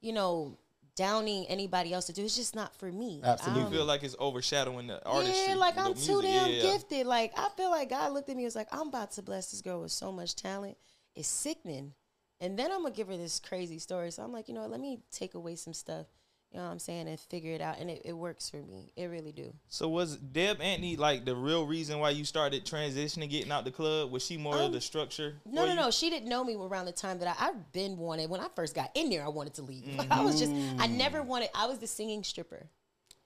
you 0.00 0.12
know, 0.12 0.56
downing 0.96 1.46
anybody 1.46 1.92
else 1.92 2.06
to 2.06 2.12
do. 2.12 2.24
It's 2.24 2.34
just 2.34 2.56
not 2.56 2.74
for 2.74 2.90
me. 2.90 3.20
Absolutely. 3.22 3.64
You 3.64 3.68
feel 3.68 3.84
like 3.84 4.02
it's 4.02 4.16
overshadowing 4.18 4.86
the 4.88 5.04
artistry. 5.06 5.48
Yeah, 5.48 5.54
like 5.54 5.78
I'm 5.78 5.94
too 5.94 6.22
damn 6.22 6.50
yeah. 6.50 6.62
gifted. 6.62 7.06
Like 7.06 7.32
I 7.38 7.48
feel 7.56 7.70
like 7.70 7.90
God 7.90 8.12
looked 8.12 8.28
at 8.28 8.36
me 8.36 8.42
and 8.42 8.46
was 8.46 8.56
like, 8.56 8.68
I'm 8.72 8.88
about 8.88 9.12
to 9.12 9.22
bless 9.22 9.50
this 9.50 9.60
girl 9.60 9.82
with 9.82 9.92
so 9.92 10.10
much 10.10 10.34
talent. 10.34 10.76
It's 11.14 11.28
sickening. 11.28 11.92
And 12.40 12.58
then 12.58 12.70
I'm 12.70 12.82
gonna 12.82 12.94
give 12.94 13.08
her 13.08 13.16
this 13.16 13.38
crazy 13.38 13.78
story. 13.78 14.10
So 14.10 14.22
I'm 14.22 14.32
like, 14.32 14.48
you 14.48 14.54
know 14.54 14.62
what, 14.62 14.70
let 14.70 14.80
me 14.80 15.00
take 15.10 15.34
away 15.34 15.54
some 15.54 15.72
stuff. 15.74 16.06
You 16.56 16.62
know 16.62 16.68
what 16.68 16.72
I'm 16.72 16.78
saying? 16.78 17.06
And 17.06 17.20
figure 17.20 17.52
it 17.52 17.60
out. 17.60 17.78
And 17.80 17.90
it, 17.90 18.00
it 18.06 18.14
works 18.14 18.48
for 18.48 18.56
me. 18.56 18.90
It 18.96 19.08
really 19.08 19.30
do. 19.30 19.52
So 19.68 19.90
was 19.90 20.16
Deb 20.16 20.58
Antney 20.60 20.96
like 20.96 21.26
the 21.26 21.36
real 21.36 21.66
reason 21.66 21.98
why 21.98 22.08
you 22.08 22.24
started 22.24 22.64
transitioning, 22.64 23.28
getting 23.28 23.52
out 23.52 23.66
the 23.66 23.70
club? 23.70 24.10
Was 24.10 24.24
she 24.24 24.38
more 24.38 24.54
of 24.54 24.60
Um, 24.62 24.72
the 24.72 24.80
structure? 24.80 25.34
No, 25.44 25.66
no, 25.66 25.72
you? 25.72 25.76
no. 25.76 25.90
She 25.90 26.08
didn't 26.08 26.30
know 26.30 26.42
me 26.42 26.54
around 26.54 26.86
the 26.86 26.92
time 26.92 27.18
that 27.18 27.36
I, 27.38 27.48
I've 27.48 27.72
been 27.72 27.98
wanted. 27.98 28.30
When 28.30 28.40
I 28.40 28.46
first 28.56 28.74
got 28.74 28.90
in 28.94 29.10
there, 29.10 29.22
I 29.22 29.28
wanted 29.28 29.52
to 29.56 29.62
leave. 29.64 29.84
I 30.10 30.24
was 30.24 30.38
just, 30.40 30.50
I 30.78 30.86
never 30.86 31.22
wanted, 31.22 31.50
I 31.54 31.66
was 31.66 31.78
the 31.78 31.86
singing 31.86 32.24
stripper. 32.24 32.70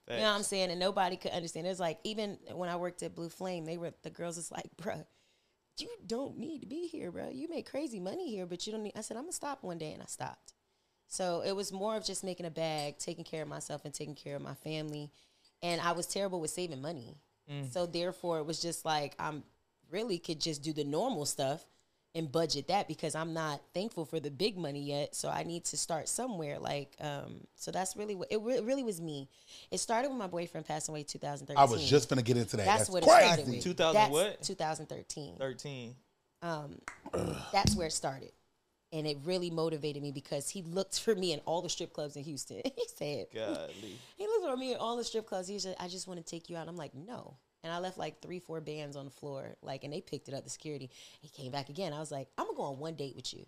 You 0.09 0.17
know 0.17 0.23
what 0.23 0.29
I'm 0.31 0.43
saying? 0.43 0.71
And 0.71 0.79
nobody 0.81 1.15
could 1.15 1.31
understand. 1.31 1.65
It 1.67 1.69
was 1.69 1.79
like 1.79 1.99
even 2.03 2.37
when 2.51 2.67
I 2.67 2.75
worked 2.75 3.01
at 3.01 3.15
Blue 3.15 3.29
Flame, 3.29 3.63
they 3.63 3.77
were 3.77 3.93
the 4.03 4.09
girls 4.09 4.35
was 4.35 4.51
like, 4.51 4.69
bruh, 4.75 5.05
you 5.77 5.87
don't 6.05 6.37
need 6.37 6.59
to 6.59 6.67
be 6.67 6.87
here, 6.87 7.13
bruh. 7.13 7.33
You 7.33 7.47
make 7.47 7.69
crazy 7.71 8.01
money 8.01 8.29
here, 8.29 8.45
but 8.45 8.67
you 8.67 8.73
don't 8.73 8.83
need 8.83 8.91
I 8.97 9.01
said, 9.01 9.15
I'm 9.15 9.23
gonna 9.23 9.31
stop 9.31 9.63
one 9.63 9.77
day 9.77 9.93
and 9.93 10.01
I 10.01 10.07
stopped. 10.07 10.51
So 11.11 11.41
it 11.45 11.53
was 11.53 11.73
more 11.73 11.97
of 11.97 12.05
just 12.05 12.23
making 12.23 12.45
a 12.45 12.49
bag, 12.49 12.97
taking 12.97 13.25
care 13.25 13.41
of 13.41 13.49
myself 13.49 13.83
and 13.83 13.93
taking 13.93 14.15
care 14.15 14.37
of 14.37 14.41
my 14.41 14.53
family. 14.53 15.11
And 15.61 15.81
I 15.81 15.91
was 15.91 16.07
terrible 16.07 16.39
with 16.39 16.51
saving 16.51 16.81
money. 16.81 17.17
So 17.71 17.85
therefore 17.85 18.39
it 18.39 18.45
was 18.45 18.61
just 18.61 18.85
like 18.85 19.13
I'm 19.19 19.43
really 19.89 20.17
could 20.19 20.39
just 20.39 20.63
do 20.63 20.71
the 20.71 20.85
normal 20.85 21.25
stuff 21.25 21.65
and 22.15 22.31
budget 22.31 22.69
that 22.69 22.87
because 22.87 23.13
I'm 23.13 23.33
not 23.33 23.59
thankful 23.73 24.05
for 24.05 24.21
the 24.21 24.31
big 24.31 24.57
money 24.57 24.81
yet. 24.81 25.13
So 25.13 25.27
I 25.27 25.43
need 25.43 25.65
to 25.65 25.77
start 25.77 26.07
somewhere. 26.07 26.59
Like, 26.59 26.95
um, 27.01 27.41
so 27.55 27.71
that's 27.71 27.97
really 27.97 28.15
what 28.15 28.31
it, 28.31 28.39
re- 28.41 28.55
it 28.55 28.63
really 28.63 28.83
was 28.83 29.01
me. 29.01 29.27
It 29.69 29.79
started 29.79 30.07
when 30.07 30.17
my 30.17 30.27
boyfriend 30.27 30.65
passed 30.65 30.87
away 30.87 31.03
2013. 31.03 31.57
I 31.61 31.69
was 31.69 31.89
just 31.89 32.07
gonna 32.07 32.21
get 32.21 32.37
into 32.37 32.55
that. 32.55 32.65
That's, 32.65 32.79
That's, 32.83 32.89
what 32.89 33.03
crazy. 33.03 33.17
it 33.17 33.25
started 33.25 33.47
with. 33.47 33.63
2000 33.63 33.93
That's 33.95 34.11
what? 34.11 34.43
2013. 34.43 35.35
Thirteen. 35.37 35.95
Um, 36.41 36.79
That's 37.51 37.75
where 37.75 37.87
it 37.87 37.93
started. 37.93 38.31
And 38.93 39.07
it 39.07 39.17
really 39.23 39.49
motivated 39.49 40.03
me 40.03 40.11
because 40.11 40.49
he 40.49 40.63
looked 40.63 40.99
for 40.99 41.15
me 41.15 41.31
in 41.31 41.39
all 41.45 41.61
the 41.61 41.69
strip 41.69 41.93
clubs 41.93 42.17
in 42.17 42.23
Houston. 42.23 42.61
he 42.65 42.85
said, 42.95 43.27
Godly. 43.33 43.97
he 44.17 44.27
looked 44.27 44.45
for 44.45 44.57
me 44.57 44.73
in 44.73 44.77
all 44.77 44.97
the 44.97 45.03
strip 45.03 45.25
clubs. 45.25 45.47
He 45.47 45.59
said, 45.59 45.75
I 45.79 45.87
just 45.87 46.07
want 46.07 46.19
to 46.19 46.29
take 46.29 46.49
you 46.49 46.57
out. 46.57 46.67
I'm 46.67 46.75
like, 46.75 46.93
no. 46.93 47.35
And 47.63 47.71
I 47.71 47.77
left 47.77 47.97
like 47.97 48.21
three, 48.21 48.39
four 48.39 48.59
bands 48.59 48.95
on 48.95 49.05
the 49.05 49.11
floor, 49.11 49.55
like, 49.61 49.83
and 49.83 49.93
they 49.93 50.01
picked 50.01 50.27
it 50.27 50.33
up. 50.33 50.43
The 50.43 50.49
security. 50.49 50.89
He 51.21 51.29
came 51.29 51.51
back 51.51 51.69
again. 51.69 51.93
I 51.93 51.99
was 51.99 52.11
like, 52.11 52.27
I'm 52.37 52.45
gonna 52.47 52.57
go 52.57 52.63
on 52.63 52.79
one 52.79 52.95
date 52.95 53.15
with 53.15 53.33
you. 53.33 53.45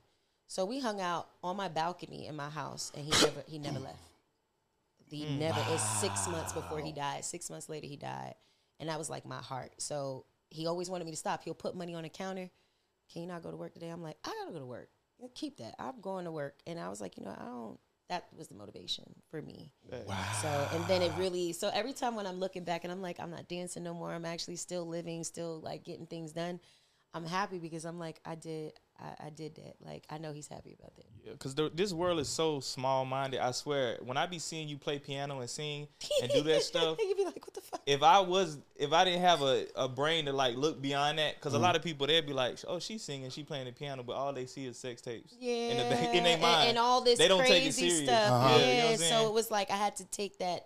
So 0.47 0.65
we 0.65 0.79
hung 0.79 1.01
out 1.01 1.29
on 1.43 1.57
my 1.57 1.67
balcony 1.67 2.27
in 2.27 2.35
my 2.35 2.49
house, 2.49 2.91
and 2.95 3.03
he 3.03 3.11
never, 3.11 3.43
he 3.47 3.57
never 3.57 3.79
left. 3.79 3.97
He 5.09 5.25
mm. 5.25 5.39
never. 5.39 5.59
It's 5.69 5.83
six 5.99 6.27
months 6.27 6.53
before 6.53 6.79
he 6.79 6.91
died. 6.91 7.25
Six 7.25 7.49
months 7.49 7.69
later, 7.69 7.87
he 7.87 7.95
died, 7.95 8.35
and 8.79 8.89
that 8.89 8.99
was 8.99 9.09
like 9.09 9.25
my 9.25 9.41
heart. 9.41 9.71
So 9.77 10.25
he 10.51 10.67
always 10.67 10.89
wanted 10.89 11.05
me 11.05 11.11
to 11.11 11.17
stop. 11.17 11.43
He'll 11.43 11.55
put 11.55 11.75
money 11.75 11.95
on 11.95 12.03
the 12.03 12.09
counter. 12.09 12.51
Can 13.11 13.23
you 13.23 13.27
not 13.27 13.41
go 13.41 13.49
to 13.49 13.57
work 13.57 13.73
today? 13.73 13.89
I'm 13.89 14.03
like, 14.03 14.17
I 14.23 14.29
gotta 14.29 14.53
go 14.53 14.59
to 14.59 14.65
work. 14.65 14.89
Keep 15.35 15.57
that. 15.57 15.75
I'm 15.79 16.01
going 16.01 16.25
to 16.25 16.31
work. 16.31 16.59
And 16.67 16.79
I 16.79 16.89
was 16.89 17.01
like, 17.01 17.17
you 17.17 17.23
know, 17.23 17.35
I 17.37 17.45
don't. 17.45 17.79
That 18.09 18.25
was 18.37 18.49
the 18.49 18.55
motivation 18.55 19.05
for 19.31 19.41
me. 19.41 19.71
Wow. 19.89 20.17
So 20.41 20.67
and 20.73 20.85
then 20.87 21.01
it 21.01 21.11
really 21.17 21.53
so 21.53 21.71
every 21.73 21.93
time 21.93 22.15
when 22.15 22.27
I'm 22.27 22.37
looking 22.39 22.63
back 22.63 22.83
and 22.83 22.91
I'm 22.91 23.01
like 23.01 23.19
I'm 23.19 23.31
not 23.31 23.47
dancing 23.47 23.81
no 23.81 23.93
more 23.93 24.13
I'm 24.13 24.25
actually 24.25 24.57
still 24.57 24.85
living 24.85 25.23
still 25.23 25.61
like 25.61 25.83
getting 25.83 26.05
things 26.05 26.33
done 26.33 26.59
I'm 27.13 27.25
happy 27.25 27.59
because 27.59 27.85
I'm 27.85 27.97
like 27.97 28.19
I 28.25 28.35
did 28.35 28.73
I, 29.03 29.25
I 29.25 29.29
did 29.29 29.55
that 29.55 29.75
like 29.85 30.05
I 30.09 30.17
know 30.17 30.31
he's 30.31 30.47
happy 30.47 30.75
about 30.79 30.95
that 30.95 31.05
Yeah, 31.25 31.33
Because 31.33 31.55
this 31.75 31.91
world 31.93 32.19
is 32.19 32.29
so 32.29 32.59
small 32.61 33.03
minded. 33.05 33.41
I 33.41 33.51
swear, 33.51 33.97
when 34.03 34.15
I 34.17 34.25
be 34.25 34.39
seeing 34.39 34.67
you 34.69 34.77
play 34.77 34.97
piano 34.97 35.39
and 35.41 35.49
sing 35.49 35.87
and 36.21 36.31
do 36.31 36.41
that 36.43 36.61
stuff, 36.71 36.97
you'd 36.99 37.17
be 37.17 37.25
like 37.25 37.45
what 37.45 37.53
the 37.53 37.61
fuck 37.61 37.81
if 37.85 38.01
I 38.01 38.21
was, 38.21 38.57
if 38.77 38.93
I 38.93 39.03
didn't 39.03 39.21
have 39.21 39.41
a, 39.41 39.65
a 39.75 39.89
brain 39.89 40.25
to 40.25 40.33
like 40.33 40.55
look 40.55 40.81
beyond 40.81 41.19
that, 41.19 41.35
because 41.35 41.53
a 41.53 41.59
lot 41.59 41.75
of 41.75 41.83
people 41.83 42.07
they'd 42.07 42.25
be 42.25 42.33
like, 42.33 42.59
oh, 42.67 42.79
she's 42.79 43.01
singing, 43.03 43.29
she 43.29 43.43
playing 43.43 43.65
the 43.65 43.73
piano, 43.73 44.03
but 44.03 44.13
all 44.13 44.31
they 44.31 44.45
see 44.45 44.65
is 44.65 44.77
sex 44.77 45.01
tapes. 45.01 45.35
yeah 45.39 45.51
in, 45.53 45.77
the 45.77 45.95
back, 45.95 46.15
in 46.15 46.23
their 46.23 46.33
and- 46.33 46.41
mind, 46.41 46.69
and, 46.69 46.77
all 46.77 47.01
this 47.03 47.19
they 47.19 47.27
don't 47.27 47.39
crazy 47.39 47.53
take 47.53 47.67
it 47.69 47.73
serious. 47.73 48.03
stuff 48.05 48.31
Uh-huh. 48.31 48.57
Yeah, 48.57 48.65
you 48.65 48.77
know 48.77 48.85
what 48.85 48.91
I'm 48.93 48.97
so 48.97 49.27
it 49.27 49.33
was 49.33 49.51
like 49.51 49.69
I 49.71 49.75
had 49.75 49.95
to 49.97 50.05
take 50.05 50.37
that 50.39 50.65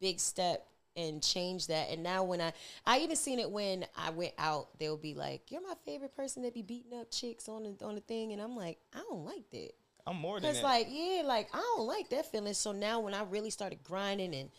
big 0.00 0.18
step 0.20 0.66
and 0.96 1.22
change 1.22 1.66
that 1.66 1.90
and 1.90 2.02
now 2.02 2.22
when 2.24 2.40
I 2.40 2.52
I 2.84 2.98
even 3.00 3.16
seen 3.16 3.38
it 3.38 3.50
when 3.50 3.84
I 3.96 4.10
went 4.10 4.32
out 4.38 4.78
they'll 4.78 4.96
be 4.96 5.14
like 5.14 5.50
you're 5.50 5.62
my 5.62 5.74
favorite 5.84 6.16
person 6.16 6.42
that 6.42 6.54
be 6.54 6.62
beating 6.62 6.98
up 6.98 7.10
chicks 7.10 7.48
on 7.48 7.62
the 7.64 7.84
on 7.84 7.94
the 7.94 8.00
thing 8.00 8.32
and 8.32 8.40
I'm 8.40 8.56
like 8.56 8.78
I 8.94 9.00
don't 9.08 9.24
like 9.24 9.50
that 9.52 9.72
I'm 10.06 10.16
more 10.16 10.38
than 10.40 10.50
Cause 10.52 10.60
that. 10.62 10.66
like 10.66 10.86
yeah, 10.90 11.22
like 11.24 11.48
I 11.52 11.58
don't 11.58 11.86
like 11.86 12.08
that 12.10 12.30
feeling. 12.30 12.54
So 12.54 12.70
now 12.72 13.00
when 13.00 13.12
I 13.12 13.24
really 13.24 13.50
started 13.50 13.82
grinding 13.82 14.34
and 14.36 14.50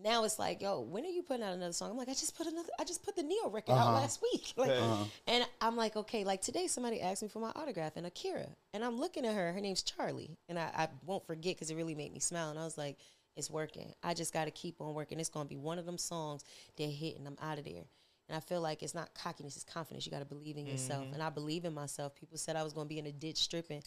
now 0.00 0.24
it's 0.24 0.38
like, 0.38 0.62
yo, 0.62 0.82
when 0.82 1.04
are 1.04 1.08
you 1.08 1.22
putting 1.22 1.42
out 1.42 1.52
another 1.54 1.72
song? 1.72 1.90
I'm 1.90 1.96
like, 1.96 2.08
I 2.08 2.12
just 2.12 2.36
put 2.36 2.46
another, 2.46 2.68
I 2.78 2.84
just 2.84 3.02
put 3.02 3.16
the 3.16 3.22
Neo 3.24 3.48
record 3.50 3.72
out 3.72 3.92
last 3.94 4.22
week. 4.22 4.52
Like, 4.56 4.70
Uh-huh. 4.70 5.04
and 5.26 5.44
I'm 5.60 5.74
like, 5.76 5.96
okay, 5.96 6.22
like 6.24 6.42
today 6.42 6.66
somebody 6.68 7.00
asked 7.00 7.22
me 7.22 7.28
for 7.28 7.40
my 7.40 7.50
autograph 7.56 7.96
and 7.96 8.06
Akira, 8.06 8.46
and 8.72 8.84
I'm 8.84 9.00
looking 9.00 9.24
at 9.26 9.34
her. 9.34 9.52
Her 9.52 9.60
name's 9.60 9.82
Charlie, 9.82 10.36
and 10.48 10.58
I, 10.58 10.70
I 10.76 10.88
won't 11.06 11.26
forget 11.26 11.56
because 11.56 11.70
it 11.70 11.76
really 11.76 11.94
made 11.96 12.12
me 12.12 12.20
smile. 12.20 12.50
And 12.50 12.58
I 12.58 12.64
was 12.64 12.78
like, 12.78 12.98
it's 13.36 13.50
working. 13.50 13.92
I 14.02 14.14
just 14.14 14.32
got 14.32 14.46
to 14.46 14.50
keep 14.50 14.80
on 14.80 14.94
working. 14.94 15.20
It's 15.20 15.28
gonna 15.28 15.48
be 15.48 15.56
one 15.56 15.78
of 15.78 15.86
them 15.86 15.98
songs 15.98 16.44
that 16.76 16.84
hit, 16.84 17.18
and 17.18 17.26
I'm 17.26 17.36
out 17.42 17.58
of 17.58 17.64
there. 17.64 17.84
And 18.28 18.36
I 18.36 18.40
feel 18.40 18.60
like 18.60 18.84
it's 18.84 18.94
not 18.94 19.12
cockiness, 19.12 19.56
it's 19.56 19.64
confidence. 19.64 20.06
You 20.06 20.12
got 20.12 20.20
to 20.20 20.24
believe 20.24 20.56
in 20.56 20.64
yourself. 20.64 21.04
Mm-hmm. 21.04 21.14
And 21.14 21.22
I 21.22 21.30
believe 21.30 21.64
in 21.64 21.74
myself. 21.74 22.14
People 22.14 22.38
said 22.38 22.54
I 22.54 22.62
was 22.62 22.72
going 22.72 22.86
to 22.86 22.88
be 22.88 23.00
in 23.00 23.06
a 23.06 23.10
ditch 23.10 23.38
stripping 23.38 23.82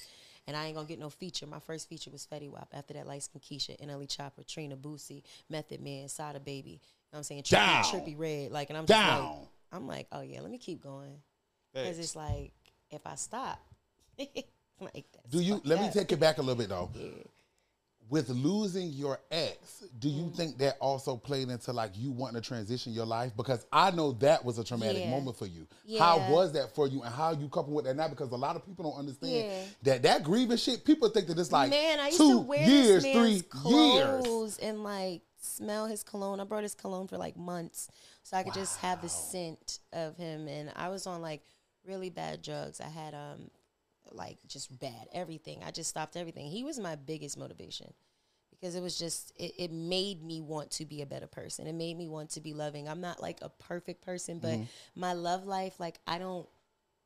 and 0.48 0.58
I 0.58 0.66
ain't 0.66 0.76
going 0.76 0.86
to 0.86 0.92
get 0.92 1.00
no 1.00 1.10
feature. 1.10 1.48
My 1.48 1.60
first 1.60 1.88
feature 1.88 2.12
was 2.12 2.28
Fetty 2.30 2.50
Wap. 2.50 2.68
After 2.74 2.94
that, 2.96 3.08
Light 3.08 3.24
Skin 3.24 3.40
Keisha, 3.40 3.80
NLE 3.82 4.08
Choppa, 4.08 4.46
Trina 4.46 4.76
Boosie, 4.76 5.24
Method 5.50 5.82
Man, 5.82 6.10
Sada 6.10 6.42
Baby. 6.42 6.72
You 6.72 6.76
know 6.76 6.80
what 7.12 7.18
I'm 7.20 7.24
saying? 7.24 7.44
Trippie, 7.44 7.84
Trippie 7.84 8.20
Redd. 8.20 8.52
Like, 8.52 8.70
and 8.70 8.78
I'm 8.78 8.86
just 8.86 9.00
like, 9.00 9.10
Down. 9.10 9.48
I'm 9.72 9.88
like, 9.88 10.08
oh 10.12 10.22
yeah, 10.22 10.42
let 10.42 10.52
me 10.52 10.58
keep 10.58 10.84
going. 10.84 11.22
Because 11.74 11.98
it's 11.98 12.16
like, 12.16 12.52
if 12.92 13.02
I 13.06 13.16
stop, 13.16 13.60
like 14.20 15.06
Do 15.30 15.40
you? 15.40 15.62
Let 15.64 15.82
me 15.82 15.90
take 15.92 16.12
it 16.12 16.20
back 16.20 16.38
a 16.38 16.42
little 16.42 16.56
bit 16.56 16.70
though. 16.70 16.92
With 18.10 18.30
losing 18.30 18.90
your 18.90 19.20
ex, 19.32 19.84
do 20.00 20.08
you 20.10 20.24
Mm. 20.26 20.36
think 20.36 20.58
that 20.60 20.78
also 20.80 21.16
played 21.18 21.50
into 21.50 21.72
like 21.74 21.98
you 21.98 22.12
wanting 22.12 22.40
to 22.42 22.48
transition 22.48 22.94
your 22.94 23.06
life? 23.06 23.36
Because 23.36 23.66
I 23.72 23.92
know 23.92 24.12
that 24.14 24.44
was 24.44 24.58
a 24.60 24.64
traumatic 24.64 25.04
Yeah. 25.04 25.10
moment 25.10 25.38
for 25.38 25.46
you. 25.48 25.68
Yeah. 25.86 26.00
How 26.00 26.32
was 26.32 26.52
that 26.52 26.76
for 26.76 26.88
you, 26.88 27.02
and 27.02 27.14
how 27.14 27.32
you 27.32 27.48
couple 27.50 27.74
with 27.74 27.86
that 27.86 27.96
now? 27.96 28.08
Because 28.10 28.32
a 28.32 28.36
lot 28.38 28.56
of 28.56 28.66
people 28.66 28.84
don't 28.84 29.00
understand 29.00 29.34
Yeah. 29.34 29.66
that 29.84 30.04
that 30.04 30.24
grieving 30.24 30.58
shit. 30.58 30.84
People 30.86 31.10
think 31.10 31.28
that 31.28 31.40
it's 31.40 31.52
like 31.52 31.70
man, 31.70 32.00
I 32.00 32.08
used 32.08 32.18
two 32.18 32.30
to 32.34 32.38
wear 32.40 32.68
years, 32.70 33.04
three 33.04 33.30
years. 33.32 33.42
clothes 33.44 34.58
and 34.60 34.84
like 34.84 35.22
smell 35.42 35.88
his 35.88 36.04
cologne. 36.04 36.40
I 36.40 36.44
brought 36.44 36.64
his 36.64 36.76
cologne 36.76 37.08
for 37.08 37.18
like 37.18 37.36
months, 37.38 37.90
so 38.24 38.38
I 38.38 38.44
could 38.44 38.54
just 38.54 38.78
have 38.80 39.02
the 39.02 39.10
scent 39.10 39.80
of 39.92 40.18
him. 40.18 40.48
And 40.48 40.72
I 40.76 40.90
was 40.90 41.08
on 41.08 41.22
like 41.22 41.44
really 41.86 42.10
bad 42.10 42.42
drugs. 42.42 42.80
I 42.80 42.90
had 42.90 43.14
um 43.14 43.50
like 44.12 44.38
just 44.48 44.78
bad 44.80 45.08
everything. 45.14 45.62
I 45.66 45.72
just 45.72 45.90
stopped 45.90 46.16
everything. 46.16 46.48
He 46.48 46.64
was 46.64 46.80
my 46.80 46.96
biggest 46.96 47.38
motivation 47.38 47.94
because 48.52 48.76
it 48.76 48.82
was 48.82 48.98
just 48.98 49.34
it, 49.38 49.54
it 49.58 49.72
made 49.72 50.24
me 50.24 50.42
want 50.42 50.72
to 50.72 50.86
be 50.86 51.02
a 51.02 51.06
better 51.06 51.28
person. 51.28 51.68
It 51.68 51.76
made 51.76 51.98
me 51.98 52.08
want 52.08 52.32
to 52.32 52.42
be 52.42 52.54
loving. 52.54 52.88
I'm 52.88 53.02
not 53.02 53.22
like 53.22 53.40
a 53.42 53.50
perfect 53.50 54.06
person, 54.06 54.40
but 54.40 54.52
mm-hmm. 54.52 54.64
my 54.96 55.14
love 55.14 55.46
life, 55.46 55.80
like 55.80 56.00
I 56.08 56.18
don't 56.18 56.48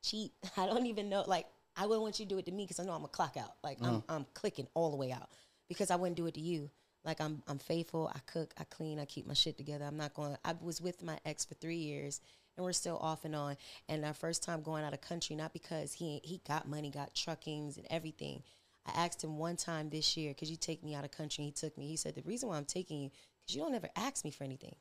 cheat. 0.02 0.32
I 0.56 0.66
don't 0.66 0.86
even 0.86 1.08
know. 1.08 1.24
Like 1.26 1.46
I 1.76 1.86
wouldn't 1.86 2.02
want 2.02 2.20
you 2.20 2.26
to 2.26 2.28
do 2.28 2.38
it 2.38 2.46
to 2.46 2.52
me 2.52 2.64
because 2.64 2.80
I 2.80 2.84
know 2.84 2.92
I'm 2.92 3.04
a 3.04 3.08
clock 3.08 3.36
out. 3.36 3.54
Like 3.62 3.78
I'm 3.80 3.88
uh-huh. 3.88 4.00
I'm 4.08 4.26
clicking 4.34 4.68
all 4.74 4.90
the 4.90 4.96
way 4.96 5.12
out 5.12 5.30
because 5.68 5.90
I 5.90 5.96
wouldn't 5.96 6.16
do 6.16 6.26
it 6.26 6.34
to 6.34 6.40
you. 6.40 6.70
Like 7.04 7.20
I'm 7.20 7.42
I'm 7.48 7.58
faithful. 7.58 8.10
I 8.14 8.18
cook. 8.26 8.52
I 8.58 8.64
clean. 8.64 8.98
I 8.98 9.04
keep 9.04 9.26
my 9.26 9.34
shit 9.34 9.56
together. 9.56 9.84
I'm 9.84 9.96
not 9.96 10.14
going. 10.14 10.36
I 10.44 10.54
was 10.60 10.80
with 10.80 11.02
my 11.02 11.18
ex 11.24 11.44
for 11.44 11.54
three 11.54 11.76
years. 11.76 12.20
And 12.58 12.64
we're 12.64 12.72
still 12.72 12.98
off 12.98 13.24
and 13.24 13.36
on. 13.36 13.56
And 13.88 14.04
our 14.04 14.12
first 14.12 14.42
time 14.42 14.62
going 14.62 14.84
out 14.84 14.92
of 14.92 15.00
country, 15.00 15.36
not 15.36 15.52
because 15.52 15.92
he 15.92 16.20
he 16.24 16.42
got 16.46 16.68
money, 16.68 16.90
got 16.90 17.14
truckings 17.14 17.76
and 17.76 17.86
everything. 17.88 18.42
I 18.84 19.04
asked 19.04 19.22
him 19.22 19.38
one 19.38 19.56
time 19.56 19.90
this 19.90 20.16
year, 20.16 20.34
could 20.34 20.48
you 20.48 20.56
take 20.56 20.82
me 20.82 20.94
out 20.96 21.04
of 21.04 21.12
country? 21.12 21.44
He 21.44 21.52
took 21.52 21.78
me. 21.78 21.86
He 21.86 21.96
said, 21.96 22.16
the 22.16 22.22
reason 22.22 22.48
why 22.48 22.56
I'm 22.56 22.64
taking 22.64 23.00
you, 23.00 23.10
because 23.40 23.54
you 23.54 23.62
don't 23.62 23.74
ever 23.74 23.88
ask 23.94 24.24
me 24.24 24.32
for 24.32 24.42
anything. 24.42 24.74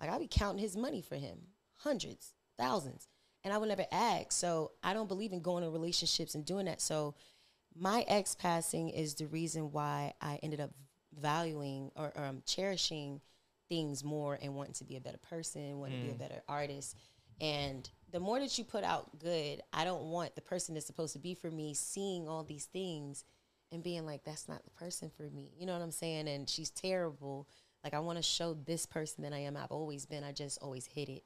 Like 0.00 0.08
I 0.08 0.18
be 0.18 0.28
counting 0.30 0.62
his 0.62 0.76
money 0.76 1.02
for 1.02 1.16
him, 1.16 1.38
hundreds, 1.78 2.34
thousands, 2.56 3.08
and 3.42 3.52
I 3.52 3.58
would 3.58 3.68
never 3.68 3.86
ask. 3.90 4.30
So 4.30 4.72
I 4.82 4.94
don't 4.94 5.08
believe 5.08 5.32
in 5.32 5.40
going 5.40 5.64
in 5.64 5.72
relationships 5.72 6.36
and 6.36 6.44
doing 6.44 6.66
that. 6.66 6.80
So 6.80 7.16
my 7.76 8.04
ex 8.06 8.36
passing 8.36 8.90
is 8.90 9.14
the 9.14 9.26
reason 9.26 9.72
why 9.72 10.14
I 10.20 10.38
ended 10.42 10.60
up 10.60 10.70
valuing 11.18 11.90
or, 11.96 12.12
or 12.14 12.24
um, 12.24 12.42
cherishing 12.46 13.20
things 13.70 14.04
more 14.04 14.38
and 14.42 14.54
wanting 14.54 14.74
to 14.74 14.84
be 14.84 14.96
a 14.96 15.00
better 15.00 15.18
person, 15.18 15.78
wanting 15.78 16.00
to 16.00 16.04
be 16.04 16.10
a 16.10 16.14
mm. 16.14 16.18
better 16.18 16.42
artist. 16.46 16.96
And 17.40 17.88
the 18.12 18.20
more 18.20 18.38
that 18.38 18.58
you 18.58 18.64
put 18.64 18.84
out 18.84 19.18
good, 19.18 19.62
I 19.72 19.84
don't 19.84 20.04
want 20.04 20.34
the 20.34 20.42
person 20.42 20.74
that's 20.74 20.86
supposed 20.86 21.14
to 21.14 21.18
be 21.18 21.32
for 21.32 21.50
me 21.50 21.72
seeing 21.72 22.28
all 22.28 22.44
these 22.44 22.66
things 22.66 23.24
and 23.72 23.82
being 23.82 24.04
like, 24.04 24.24
that's 24.24 24.48
not 24.48 24.64
the 24.64 24.70
person 24.72 25.10
for 25.16 25.22
me. 25.30 25.52
You 25.58 25.64
know 25.64 25.72
what 25.72 25.82
I'm 25.82 25.90
saying? 25.90 26.28
And 26.28 26.48
she's 26.48 26.70
terrible. 26.70 27.48
Like, 27.82 27.94
I 27.94 28.00
want 28.00 28.18
to 28.18 28.22
show 28.22 28.52
this 28.52 28.84
person 28.84 29.24
that 29.24 29.32
I 29.32 29.38
am. 29.38 29.56
I've 29.56 29.70
always 29.70 30.04
been. 30.04 30.24
I 30.24 30.32
just 30.32 30.58
always 30.60 30.84
hid 30.84 31.08
it. 31.08 31.24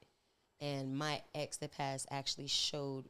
And 0.61 0.97
my 0.97 1.23
ex 1.35 1.57
that 1.59 1.73
passed 1.73 2.07
actually 2.11 2.47
showed 2.47 3.07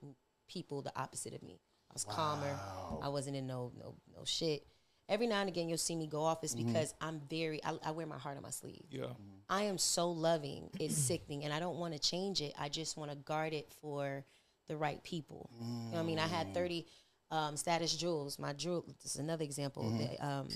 people 0.48 0.80
the 0.80 0.92
opposite 0.96 1.34
of 1.34 1.42
me. 1.42 1.60
I 1.90 1.94
was 1.94 2.04
calmer. 2.04 2.58
I 3.02 3.08
wasn't 3.08 3.36
in 3.36 3.46
no 3.46 3.70
no 3.78 3.96
no 4.16 4.24
shit. 4.24 4.66
Every 5.08 5.26
now 5.26 5.40
and 5.40 5.49
again, 5.49 5.68
you'll 5.68 5.76
see 5.78 5.96
me 5.96 6.06
go 6.06 6.23
off. 6.23 6.42
It's 6.42 6.54
because 6.54 6.94
I'm 7.00 7.20
very. 7.28 7.62
I, 7.62 7.75
I 7.84 7.90
wear 7.90 8.06
my 8.06 8.18
heart 8.18 8.37
on 8.37 8.42
my 8.42 8.50
sleeve. 8.50 8.84
Yeah. 8.90 9.06
I 9.49 9.64
am 9.64 9.76
so 9.76 10.11
loving. 10.11 10.70
It's 10.80 10.96
sickening, 11.11 11.44
and 11.44 11.52
I 11.52 11.61
don't 11.61 11.76
want 11.76 11.92
to 11.92 12.00
change 12.00 12.40
it. 12.40 12.54
I 12.58 12.68
just 12.68 12.96
want 12.96 13.11
to 13.11 13.16
guard 13.16 13.52
it 13.52 13.70
for 13.82 14.25
the 14.66 14.76
right 14.76 15.02
people. 15.02 15.50
You 15.61 15.66
know 15.66 15.90
what 15.92 15.99
I 16.00 16.02
mean? 16.04 16.18
I 16.18 16.26
had 16.26 16.54
thirty 16.54 16.87
um, 17.30 17.56
status 17.56 17.94
jewels. 17.94 18.38
My 18.38 18.54
jewel. 18.54 18.84
This 19.02 19.14
is 19.14 19.20
another 19.20 19.44
example. 19.44 19.90
They, 19.90 20.16
um, 20.18 20.49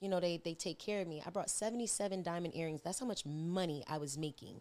you 0.00 0.08
know, 0.08 0.20
they 0.20 0.40
they 0.44 0.54
take 0.54 0.78
care 0.78 1.00
of 1.00 1.08
me. 1.08 1.20
I 1.26 1.30
brought 1.30 1.50
seventy 1.50 1.88
seven 1.88 2.22
diamond 2.22 2.54
earrings. 2.54 2.82
That's 2.82 3.00
how 3.00 3.06
much 3.06 3.26
money 3.26 3.82
I 3.88 3.98
was 3.98 4.16
making. 4.16 4.60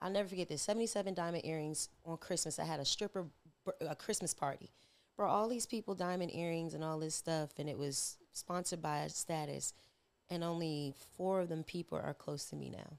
I'll 0.00 0.10
never 0.10 0.28
forget 0.28 0.48
this. 0.48 0.62
Seventy 0.62 0.86
seven 0.86 1.12
diamond 1.12 1.44
earrings 1.44 1.90
on 2.06 2.16
Christmas. 2.16 2.58
I 2.58 2.64
had 2.64 2.80
a 2.80 2.86
stripper 2.86 3.26
a 3.80 3.94
Christmas 3.94 4.32
party. 4.32 4.70
Brought 5.16 5.30
all 5.30 5.48
these 5.48 5.66
people 5.66 5.94
diamond 5.94 6.32
earrings 6.34 6.74
and 6.74 6.84
all 6.84 6.98
this 6.98 7.14
stuff, 7.14 7.50
and 7.58 7.68
it 7.68 7.76
was 7.76 8.16
sponsored 8.38 8.80
by 8.82 9.06
Status. 9.08 9.74
And 10.30 10.44
only 10.44 10.94
four 11.16 11.40
of 11.40 11.48
them 11.48 11.64
people 11.64 11.98
are 11.98 12.12
close 12.14 12.44
to 12.46 12.56
me 12.56 12.70
now. 12.70 12.98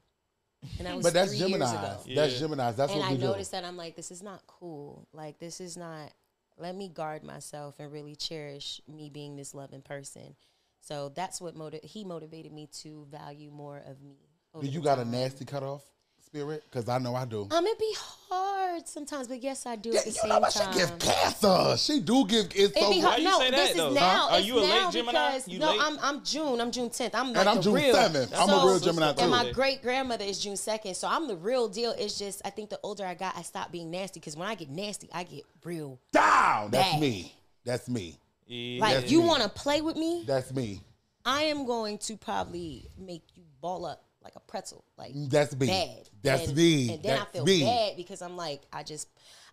And 0.78 0.86
that 0.86 0.96
was 0.96 1.04
But 1.04 1.12
that's 1.14 1.38
Gemini. 1.38 1.58
years 1.58 1.70
Gemini's. 1.72 2.06
That's 2.16 2.32
Yeah. 2.34 2.38
Gemini's. 2.40 2.76
That's 2.76 2.92
and 2.92 3.00
what 3.00 3.08
I 3.08 3.12
we 3.12 3.18
do. 3.18 3.24
noticed 3.26 3.52
that 3.52 3.64
I'm 3.64 3.76
like, 3.76 3.94
this 3.96 4.10
is 4.10 4.22
not 4.22 4.42
cool. 4.46 5.06
Like, 5.12 5.38
this 5.38 5.60
is 5.60 5.76
not. 5.76 6.12
Let 6.58 6.74
me 6.76 6.88
guard 6.88 7.22
myself 7.24 7.76
and 7.78 7.90
really 7.90 8.16
cherish 8.16 8.80
me 8.86 9.08
being 9.10 9.36
this 9.36 9.54
loving 9.54 9.80
person. 9.80 10.34
So 10.80 11.08
that's 11.10 11.40
what 11.40 11.54
motiv- 11.56 11.82
he 11.84 12.04
motivated 12.04 12.52
me 12.52 12.68
to 12.82 13.06
value 13.10 13.50
more 13.50 13.78
of 13.86 14.02
me. 14.02 14.16
over 14.54 14.64
Do 14.66 14.70
you 14.70 14.80
the 14.80 14.84
got 14.84 14.98
a 14.98 15.02
time. 15.02 15.12
nasty 15.12 15.44
cutoff 15.44 15.84
spirit? 16.30 16.62
Because 16.70 16.88
I 16.88 16.98
know 16.98 17.14
I 17.16 17.24
do. 17.24 17.48
Um, 17.50 17.66
it 17.66 17.78
be 17.78 17.92
hard 18.28 18.86
sometimes, 18.86 19.26
but 19.26 19.42
yes, 19.42 19.66
I 19.66 19.74
do 19.76 19.90
at 19.94 20.04
the 20.04 20.10
you 20.10 20.12
same 20.12 20.28
know 20.30 20.38
what? 20.38 20.52
She 20.52 20.60
give 20.78 20.96
cancer. 20.98 21.76
She 21.76 22.00
do 22.00 22.24
give. 22.26 22.46
It's 22.54 22.54
It 22.54 22.74
so 22.76 22.90
be 22.90 22.98
Why 22.98 23.02
hard. 23.02 23.18
you 23.18 23.24
No, 23.24 23.38
say 23.40 23.50
this 23.50 23.60
that, 23.60 23.70
is 23.70 23.76
though? 23.76 23.92
now. 23.92 24.00
Huh? 24.28 24.34
Are 24.34 24.38
It's 24.38 24.46
you 24.46 24.58
a 24.58 24.60
late 24.60 24.68
now 24.68 24.90
Gemini? 24.92 25.12
because- 25.32 25.48
You 25.48 25.58
no, 25.58 25.70
late? 25.72 25.80
I'm 25.82 25.98
I'm 26.00 26.24
June. 26.24 26.60
I'm 26.60 26.70
June 26.70 26.88
10th. 26.90 27.10
I'm 27.14 27.28
And 27.36 27.48
I'm 27.48 27.56
the 27.56 27.62
June 27.62 27.74
real. 27.74 27.94
7th. 27.96 28.32
I'm 28.36 28.48
a 28.48 28.52
So- 28.52 28.66
real 28.68 28.78
Gemini 28.80 29.12
too. 29.12 29.20
And 29.22 29.30
my 29.30 29.50
great 29.52 29.82
grandmother 29.82 30.24
is 30.24 30.38
June 30.40 30.54
2nd, 30.56 30.94
so 30.94 31.08
I'm 31.08 31.26
the 31.26 31.36
real 31.36 31.68
deal. 31.68 31.94
It's 31.98 32.16
just 32.16 32.42
I 32.44 32.50
think 32.50 32.70
the 32.70 32.78
older 32.84 33.04
I 33.04 33.14
got, 33.14 33.36
I 33.36 33.42
stopped 33.42 33.72
being 33.72 33.90
nasty 33.90 34.20
because 34.20 34.36
when 34.36 34.46
I 34.48 34.54
get 34.54 34.70
nasty, 34.70 35.08
I 35.12 35.24
get 35.24 35.44
real. 35.64 35.98
down. 36.12 36.70
That's 36.70 37.00
me. 37.00 37.34
That's 37.64 37.88
me. 37.88 38.18
Yeah. 38.46 38.80
Like 38.80 38.94
That's 38.94 39.10
you 39.10 39.20
want 39.20 39.42
to 39.42 39.48
play 39.48 39.80
with 39.80 39.96
me, 39.96 40.24
That's 40.26 40.52
me. 40.52 40.80
I 41.24 41.42
am 41.44 41.66
going 41.66 41.98
to 41.98 42.16
probably 42.16 42.88
make 42.98 43.22
you 43.34 43.42
ball 43.60 43.84
up 43.84 44.02
like 44.22 44.36
a 44.36 44.40
pretzel. 44.40 44.84
Like 44.96 45.12
That's 45.14 45.56
me. 45.56 45.66
bad. 45.66 46.08
That's 46.22 46.48
and, 46.48 46.56
me. 46.56 46.94
And 46.94 47.02
then 47.02 47.16
That's 47.16 47.30
I 47.30 47.32
feel 47.32 47.44
me. 47.44 47.62
bad 47.62 47.96
because 47.96 48.22
I'm 48.22 48.36
like, 48.36 48.62
I 48.72 48.82
just, 48.82 49.08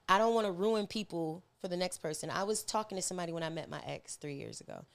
I 0.09 0.17
don't 0.17 0.33
want 0.33 0.47
to 0.47 0.51
ruin 0.51 0.88
people 0.88 1.43
for 1.59 1.67
the 1.67 1.77
next 1.77 2.00
person. 2.00 2.29
I 2.29 2.43
was 2.43 2.63
talking 2.63 2.97
to 2.97 3.01
somebody 3.01 3.33
when 3.33 3.43
I 3.43 3.50
met 3.50 3.69
my 3.69 3.81
ex 3.86 4.15
three 4.15 4.36
years 4.36 4.62
ago, 4.62 4.86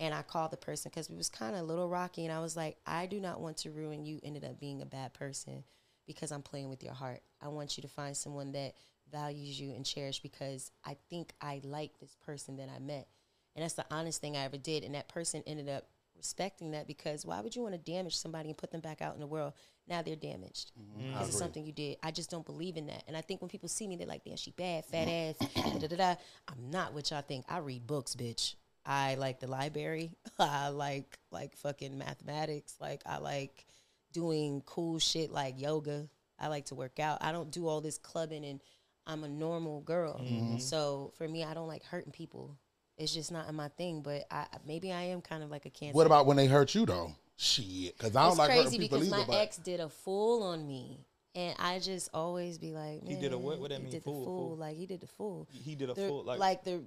and 0.00 0.14
I 0.14 0.22
called 0.22 0.50
the 0.50 0.56
person 0.56 0.90
because 0.90 1.08
it 1.08 1.16
was 1.16 1.28
kind 1.28 1.54
of 1.54 1.62
a 1.62 1.64
little 1.64 1.88
rocky, 1.88 2.24
and 2.24 2.32
I 2.32 2.40
was 2.40 2.56
like, 2.56 2.76
I 2.86 3.06
do 3.06 3.20
not 3.20 3.40
want 3.40 3.58
to 3.58 3.70
ruin 3.70 4.04
you. 4.04 4.20
Ended 4.22 4.44
up 4.44 4.58
being 4.58 4.82
a 4.82 4.86
bad 4.86 5.14
person 5.14 5.64
because 6.06 6.32
I'm 6.32 6.42
playing 6.42 6.68
with 6.68 6.82
your 6.82 6.94
heart. 6.94 7.20
I 7.40 7.48
want 7.48 7.76
you 7.76 7.82
to 7.82 7.88
find 7.88 8.16
someone 8.16 8.52
that 8.52 8.74
values 9.10 9.60
you 9.60 9.74
and 9.74 9.84
cherish 9.84 10.20
because 10.20 10.70
I 10.84 10.96
think 11.10 11.34
I 11.40 11.60
like 11.64 11.98
this 12.00 12.16
person 12.24 12.56
that 12.56 12.68
I 12.74 12.78
met, 12.78 13.08
and 13.54 13.62
that's 13.62 13.74
the 13.74 13.86
honest 13.90 14.20
thing 14.20 14.36
I 14.36 14.44
ever 14.44 14.58
did. 14.58 14.84
And 14.84 14.94
that 14.94 15.08
person 15.08 15.42
ended 15.46 15.68
up 15.68 15.86
respecting 16.22 16.70
that 16.70 16.86
because 16.86 17.26
why 17.26 17.40
would 17.40 17.56
you 17.56 17.62
want 17.62 17.74
to 17.74 17.92
damage 17.92 18.16
somebody 18.16 18.48
and 18.48 18.56
put 18.56 18.70
them 18.70 18.80
back 18.80 19.02
out 19.02 19.14
in 19.14 19.20
the 19.20 19.26
world? 19.26 19.54
Now 19.88 20.02
they're 20.02 20.14
damaged 20.14 20.70
mm-hmm. 20.78 21.00
mm-hmm. 21.00 21.12
because 21.12 21.30
of 21.30 21.34
something 21.34 21.66
you 21.66 21.72
did. 21.72 21.96
I 22.00 22.12
just 22.12 22.30
don't 22.30 22.46
believe 22.46 22.76
in 22.76 22.86
that. 22.86 23.02
And 23.08 23.16
I 23.16 23.22
think 23.22 23.42
when 23.42 23.48
people 23.48 23.68
see 23.68 23.88
me, 23.88 23.96
they're 23.96 24.06
like, 24.06 24.24
damn, 24.24 24.36
she 24.36 24.52
bad, 24.52 24.84
fat 24.84 25.08
mm-hmm. 25.08 25.58
ass, 25.58 25.72
da 25.72 25.78
da 25.78 25.86
da 25.88 25.96
da. 25.96 26.14
I'm 26.46 26.70
not 26.70 26.94
what 26.94 27.10
y'all 27.10 27.22
think. 27.22 27.44
I 27.48 27.58
read 27.58 27.88
books, 27.88 28.14
bitch. 28.14 28.54
I 28.86 29.16
like 29.16 29.40
the 29.40 29.48
library. 29.48 30.12
I 30.38 30.68
like 30.68 31.18
like 31.32 31.56
fucking 31.56 31.98
mathematics. 31.98 32.76
Like 32.80 33.02
I 33.04 33.18
like 33.18 33.66
doing 34.12 34.62
cool 34.64 35.00
shit 35.00 35.32
like 35.32 35.60
yoga. 35.60 36.08
I 36.38 36.46
like 36.48 36.66
to 36.66 36.76
work 36.76 37.00
out. 37.00 37.18
I 37.20 37.32
don't 37.32 37.50
do 37.50 37.66
all 37.66 37.80
this 37.80 37.98
clubbing 37.98 38.44
and 38.44 38.60
I'm 39.06 39.24
a 39.24 39.28
normal 39.28 39.80
girl. 39.80 40.20
So 40.58 41.12
for 41.16 41.26
me, 41.26 41.42
I 41.42 41.54
don't 41.54 41.66
like 41.66 41.84
hurting 41.84 42.12
people. 42.12 42.56
It's 43.02 43.12
just 43.14 43.32
not 43.32 43.52
my 43.54 43.68
thing. 43.68 44.00
But 44.02 44.26
I 44.30 44.46
maybe 44.66 44.92
I 44.92 45.02
am 45.02 45.20
kind 45.20 45.42
of 45.42 45.50
like 45.50 45.66
a 45.66 45.70
cancer. 45.70 45.94
What 45.96 46.06
about 46.06 46.26
when 46.26 46.36
they 46.36 46.46
hurt 46.46 46.74
you 46.74 46.86
though? 46.86 47.12
Shit, 47.36 47.96
because 47.98 48.14
I 48.14 48.28
don't 48.28 48.38
like. 48.38 48.38
it's 48.38 48.38
like 48.38 48.48
crazy 48.50 48.64
hurting 48.76 48.80
people 48.80 48.98
because 48.98 49.08
either. 49.12 49.26
my 49.26 49.26
but 49.26 49.40
ex 49.42 49.56
did 49.56 49.80
a 49.80 49.88
fool 49.88 50.42
on 50.44 50.66
me. 50.66 51.00
And 51.34 51.56
I 51.58 51.78
just 51.78 52.10
always 52.12 52.58
be 52.58 52.72
like, 52.72 53.02
He 53.08 53.14
did 53.16 53.32
a 53.32 53.38
what? 53.38 53.58
What 53.58 53.70
that 53.70 53.78
he 53.78 53.82
mean, 53.84 53.92
Did 53.92 54.04
fool, 54.04 54.20
the 54.20 54.26
fool? 54.26 54.48
fool? 54.50 54.56
Like 54.58 54.76
he 54.76 54.86
did 54.86 55.00
the 55.00 55.06
fool. 55.06 55.48
He 55.50 55.74
did 55.74 55.88
a 55.90 55.94
The- 55.94 56.06
full 56.08 56.24
like, 56.24 56.38
like 56.38 56.64
the 56.64 56.82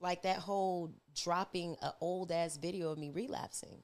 like 0.00 0.22
that 0.22 0.38
whole 0.38 0.90
dropping 1.14 1.76
a 1.82 1.92
old 2.00 2.32
ass 2.32 2.56
video 2.56 2.90
of 2.90 2.98
me 2.98 3.10
relapsing, 3.10 3.82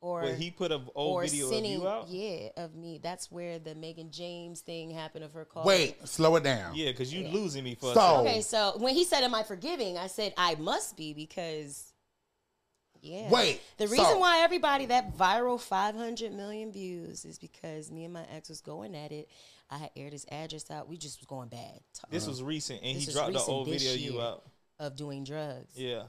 or 0.00 0.22
But 0.22 0.34
he 0.36 0.50
put 0.50 0.70
a 0.72 0.80
old 0.94 1.16
or 1.18 1.22
video 1.22 1.50
sending 1.50 1.76
of 1.76 1.82
you 1.82 1.88
out. 1.88 2.08
yeah 2.08 2.48
of 2.56 2.74
me. 2.76 2.98
That's 3.02 3.30
where 3.30 3.58
the 3.58 3.74
Megan 3.74 4.10
James 4.10 4.60
thing 4.60 4.90
happened 4.90 5.24
of 5.24 5.32
her 5.32 5.44
call. 5.44 5.64
wait, 5.64 6.06
slow 6.08 6.36
it 6.36 6.44
down. 6.44 6.74
Yeah, 6.76 6.90
because 6.92 7.12
you 7.12 7.26
losing 7.28 7.64
me 7.64 7.74
for 7.74 7.94
So- 7.94 8.00
second. 8.00 8.26
Okay, 8.26 8.40
so 8.42 8.74
when 8.78 8.94
he 8.94 9.04
said, 9.04 9.22
"Am 9.24 9.34
I 9.34 9.42
forgiving?" 9.42 9.98
I 9.98 10.06
said, 10.06 10.34
"I 10.36 10.54
must 10.56 10.96
be 10.96 11.12
because 11.14 11.92
Yeah. 13.00 13.30
Wait, 13.30 13.60
The 13.76 13.86
reason 13.86 14.04
so- 14.06 14.18
why 14.18 14.40
everybody 14.42 14.86
that 14.86 15.16
viral 15.16 15.60
500 15.60 16.32
million 16.32 16.72
views 16.72 17.24
is 17.24 17.38
because 17.38 17.92
me 17.92 18.02
and 18.04 18.12
my 18.12 18.26
ex 18.26 18.48
was 18.48 18.60
going 18.60 18.96
at 18.96 19.12
it. 19.12 19.28
I 19.70 19.78
had 19.78 19.90
aired 19.94 20.12
his 20.12 20.26
address 20.32 20.68
out. 20.68 20.88
We 20.88 20.96
just 20.96 21.20
was 21.20 21.26
going 21.26 21.48
bad. 21.48 21.80
This 22.10 22.26
was 22.26 22.42
recent, 22.42 22.82
and 22.82 22.96
he 22.98 23.06
dropped 23.12 23.34
the 23.34 23.40
old 23.40 23.68
this 23.68 23.84
video 23.84 24.14
you 24.14 24.20
out. 24.20 24.44
of 24.80 24.96
doing 24.96 25.22
drugs, 25.22 25.76
Yeah. 25.76 26.04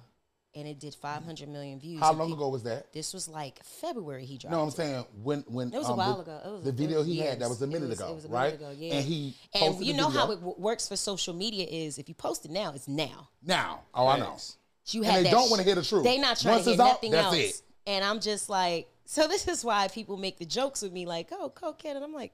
And 0.56 0.68
it 0.68 0.80
did 0.80 0.96
500 0.96 1.48
million 1.48 1.80
views. 1.80 2.00
How 2.00 2.10
and 2.10 2.18
long 2.20 2.28
peop- 2.30 2.38
ago 2.38 2.50
was 2.50 2.64
that? 2.64 2.92
This 2.92 3.14
was 3.14 3.28
like 3.28 3.64
February. 3.64 4.26
He 4.26 4.38
dropped. 4.38 4.52
No, 4.52 4.62
I'm 4.64 4.72
saying 4.72 5.06
when 5.24 5.42
when 5.48 5.74
It 5.74 5.78
was 5.78 5.88
a 5.88 5.92
um, 5.92 5.98
while 5.98 6.16
the, 6.18 6.22
ago. 6.24 6.42
It 6.46 6.52
was- 6.52 6.64
the 6.64 6.72
video 6.72 6.98
was 7.00 7.08
he 7.08 7.18
had 7.20 7.40
that 7.40 7.50
was 7.50 7.62
a 7.62 7.68
minute 7.68 7.84
It 7.84 7.90
was- 7.90 8.00
ago, 8.00 8.12
it 8.12 8.16
was 8.16 8.26
a 8.26 8.30
right? 8.30 8.60
minute 8.60 8.62
ago, 8.62 8.76
yeah. 8.78 8.94
And 8.96 9.06
he 9.06 9.36
And 9.54 9.86
you 9.86 9.94
know 9.94 10.10
how 10.10 10.32
it 10.32 10.36
w- 10.36 10.56
works 10.58 10.88
for 10.88 10.96
social 10.96 11.34
media 11.34 11.66
is 11.70 11.98
if 11.98 12.10
you 12.10 12.16
post 12.16 12.46
it 12.46 12.52
now, 12.52 12.72
it's 12.74 12.88
now. 12.88 13.30
now. 13.44 13.82
Oh, 13.94 14.08
I 14.08 14.18
know. 14.20 14.32
Facts. 14.32 14.58
You 14.88 15.04
And 15.04 15.12
have 15.12 15.16
they 15.20 15.24
that 15.26 15.32
don't 15.32 15.48
sh- 15.48 15.52
wanna 15.52 15.64
hear 15.64 15.76
the 15.76 15.84
truth. 15.86 16.04
They 16.04 16.18
not 16.18 16.40
trying 16.40 16.56
Once 16.56 16.66
to 16.66 16.72
it's 16.72 16.78
hear 16.82 16.88
out, 16.88 16.92
nothing 16.94 17.12
that's 17.12 17.26
else. 17.28 17.36
it. 17.36 17.62
And 17.86 18.04
I'm 18.04 18.20
just 18.20 18.50
like, 18.50 18.90
so 19.06 19.28
this 19.28 19.48
is 19.48 19.64
why 19.64 19.88
people 19.88 20.18
make 20.18 20.38
the 20.40 20.46
jokes 20.46 20.82
with 20.82 20.92
me, 20.92 21.06
like, 21.06 21.30
oh, 21.32 21.52
cokehead, 21.56 21.96
and 21.96 22.04
I'm 22.04 22.14
like, 22.14 22.34